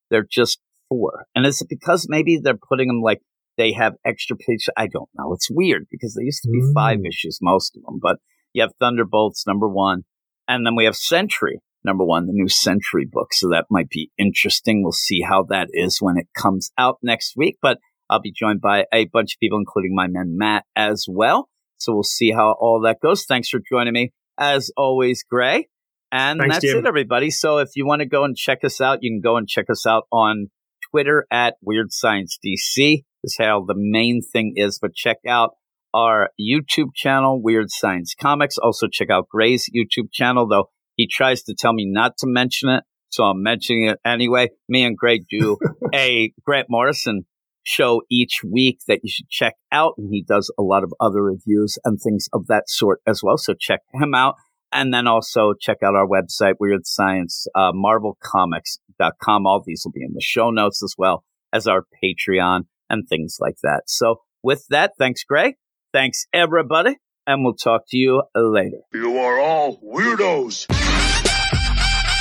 they're 0.09 0.27
just 0.29 0.59
four. 0.89 1.25
And 1.35 1.45
is 1.45 1.61
it 1.61 1.67
because 1.69 2.07
maybe 2.09 2.37
they're 2.37 2.57
putting 2.57 2.87
them 2.87 3.01
like 3.01 3.21
they 3.57 3.71
have 3.73 3.93
extra 4.05 4.35
pages? 4.35 4.69
I 4.77 4.87
don't 4.87 5.09
know. 5.15 5.33
It's 5.33 5.49
weird 5.49 5.87
because 5.89 6.13
they 6.15 6.23
used 6.23 6.43
to 6.43 6.49
be 6.49 6.61
five 6.75 6.99
Mm. 6.99 7.07
issues, 7.07 7.39
most 7.41 7.75
of 7.77 7.83
them. 7.83 7.99
But 8.01 8.17
you 8.53 8.61
have 8.61 8.73
Thunderbolts 8.79 9.45
number 9.47 9.67
one. 9.67 10.03
And 10.47 10.65
then 10.65 10.75
we 10.75 10.85
have 10.85 10.95
Sentry 10.95 11.59
number 11.83 12.03
one, 12.03 12.27
the 12.27 12.33
new 12.33 12.49
Sentry 12.49 13.07
book. 13.09 13.29
So 13.33 13.49
that 13.49 13.65
might 13.69 13.89
be 13.89 14.11
interesting. 14.17 14.83
We'll 14.83 14.91
see 14.91 15.21
how 15.21 15.43
that 15.49 15.67
is 15.71 15.97
when 15.99 16.17
it 16.17 16.27
comes 16.35 16.71
out 16.77 16.97
next 17.01 17.33
week. 17.35 17.57
But 17.61 17.79
I'll 18.09 18.21
be 18.21 18.33
joined 18.33 18.61
by 18.61 18.85
a 18.93 19.05
bunch 19.05 19.35
of 19.35 19.39
people, 19.39 19.57
including 19.57 19.95
my 19.95 20.07
man 20.07 20.37
Matt 20.37 20.65
as 20.75 21.05
well. 21.07 21.49
So 21.77 21.93
we'll 21.93 22.03
see 22.03 22.31
how 22.31 22.55
all 22.59 22.81
that 22.81 22.99
goes. 23.01 23.25
Thanks 23.25 23.49
for 23.49 23.59
joining 23.67 23.93
me, 23.93 24.11
as 24.37 24.71
always, 24.77 25.23
Gray. 25.27 25.69
And 26.11 26.39
Thanks, 26.39 26.55
that's 26.57 26.65
Jim. 26.65 26.79
it, 26.79 26.85
everybody. 26.85 27.31
So 27.31 27.59
if 27.59 27.69
you 27.75 27.87
want 27.87 28.01
to 28.01 28.05
go 28.05 28.23
and 28.23 28.35
check 28.35 28.59
us 28.63 28.81
out, 28.81 28.99
you 29.01 29.11
can 29.11 29.21
go 29.21 29.37
and 29.37 29.47
check 29.47 29.65
us 29.69 29.87
out 29.87 30.03
on 30.11 30.47
Twitter 30.91 31.25
at 31.31 31.55
Weird 31.61 31.91
Science 31.91 32.37
DC. 32.45 33.03
Is 33.23 33.35
how 33.39 33.63
the 33.65 33.75
main 33.77 34.21
thing 34.21 34.53
is. 34.55 34.79
But 34.81 34.93
check 34.93 35.17
out 35.27 35.51
our 35.93 36.29
YouTube 36.39 36.93
channel, 36.95 37.41
Weird 37.41 37.69
Science 37.69 38.15
Comics. 38.19 38.57
Also 38.57 38.87
check 38.91 39.09
out 39.09 39.29
Gray's 39.29 39.69
YouTube 39.75 40.11
channel, 40.11 40.47
though 40.47 40.69
he 41.01 41.07
tries 41.07 41.41
to 41.43 41.55
tell 41.57 41.73
me 41.73 41.85
not 41.87 42.17
to 42.19 42.27
mention 42.27 42.69
it. 42.69 42.83
So 43.09 43.23
I'm 43.23 43.41
mentioning 43.41 43.87
it 43.87 43.97
anyway. 44.05 44.49
Me 44.69 44.83
and 44.83 44.95
Greg 44.95 45.21
do 45.27 45.57
a 45.93 46.31
Grant 46.45 46.67
Morrison 46.69 47.25
show 47.63 48.03
each 48.09 48.41
week 48.43 48.79
that 48.87 48.99
you 49.03 49.09
should 49.09 49.29
check 49.29 49.55
out. 49.71 49.95
And 49.97 50.09
he 50.11 50.23
does 50.23 50.53
a 50.59 50.61
lot 50.61 50.83
of 50.83 50.93
other 50.99 51.23
reviews 51.23 51.79
and 51.83 51.99
things 51.99 52.27
of 52.33 52.45
that 52.47 52.69
sort 52.69 53.01
as 53.07 53.21
well. 53.23 53.37
So 53.37 53.55
check 53.59 53.81
him 53.93 54.13
out. 54.13 54.35
And 54.71 54.93
then 54.93 55.07
also 55.07 55.53
check 55.59 55.77
out 55.83 55.95
our 55.95 56.07
website, 56.07 56.53
Weird 56.59 56.85
Science, 56.85 57.47
uh, 57.55 57.71
marvelcomics.com. 57.73 59.47
All 59.47 59.63
these 59.65 59.81
will 59.83 59.91
be 59.91 60.03
in 60.03 60.13
the 60.13 60.21
show 60.21 60.51
notes 60.51 60.81
as 60.83 60.93
well 60.97 61.25
as 61.51 61.67
our 61.67 61.83
Patreon 62.01 62.61
and 62.89 63.07
things 63.09 63.37
like 63.39 63.57
that. 63.63 63.81
So 63.87 64.21
with 64.43 64.65
that, 64.69 64.91
thanks, 64.99 65.23
Greg. 65.23 65.55
Thanks, 65.91 66.25
everybody. 66.31 66.97
And 67.27 67.43
we'll 67.43 67.55
talk 67.55 67.81
to 67.89 67.97
you 67.97 68.23
later. 68.35 68.77
You 68.93 69.17
are 69.17 69.39
all 69.39 69.77
weirdos. 69.77 70.90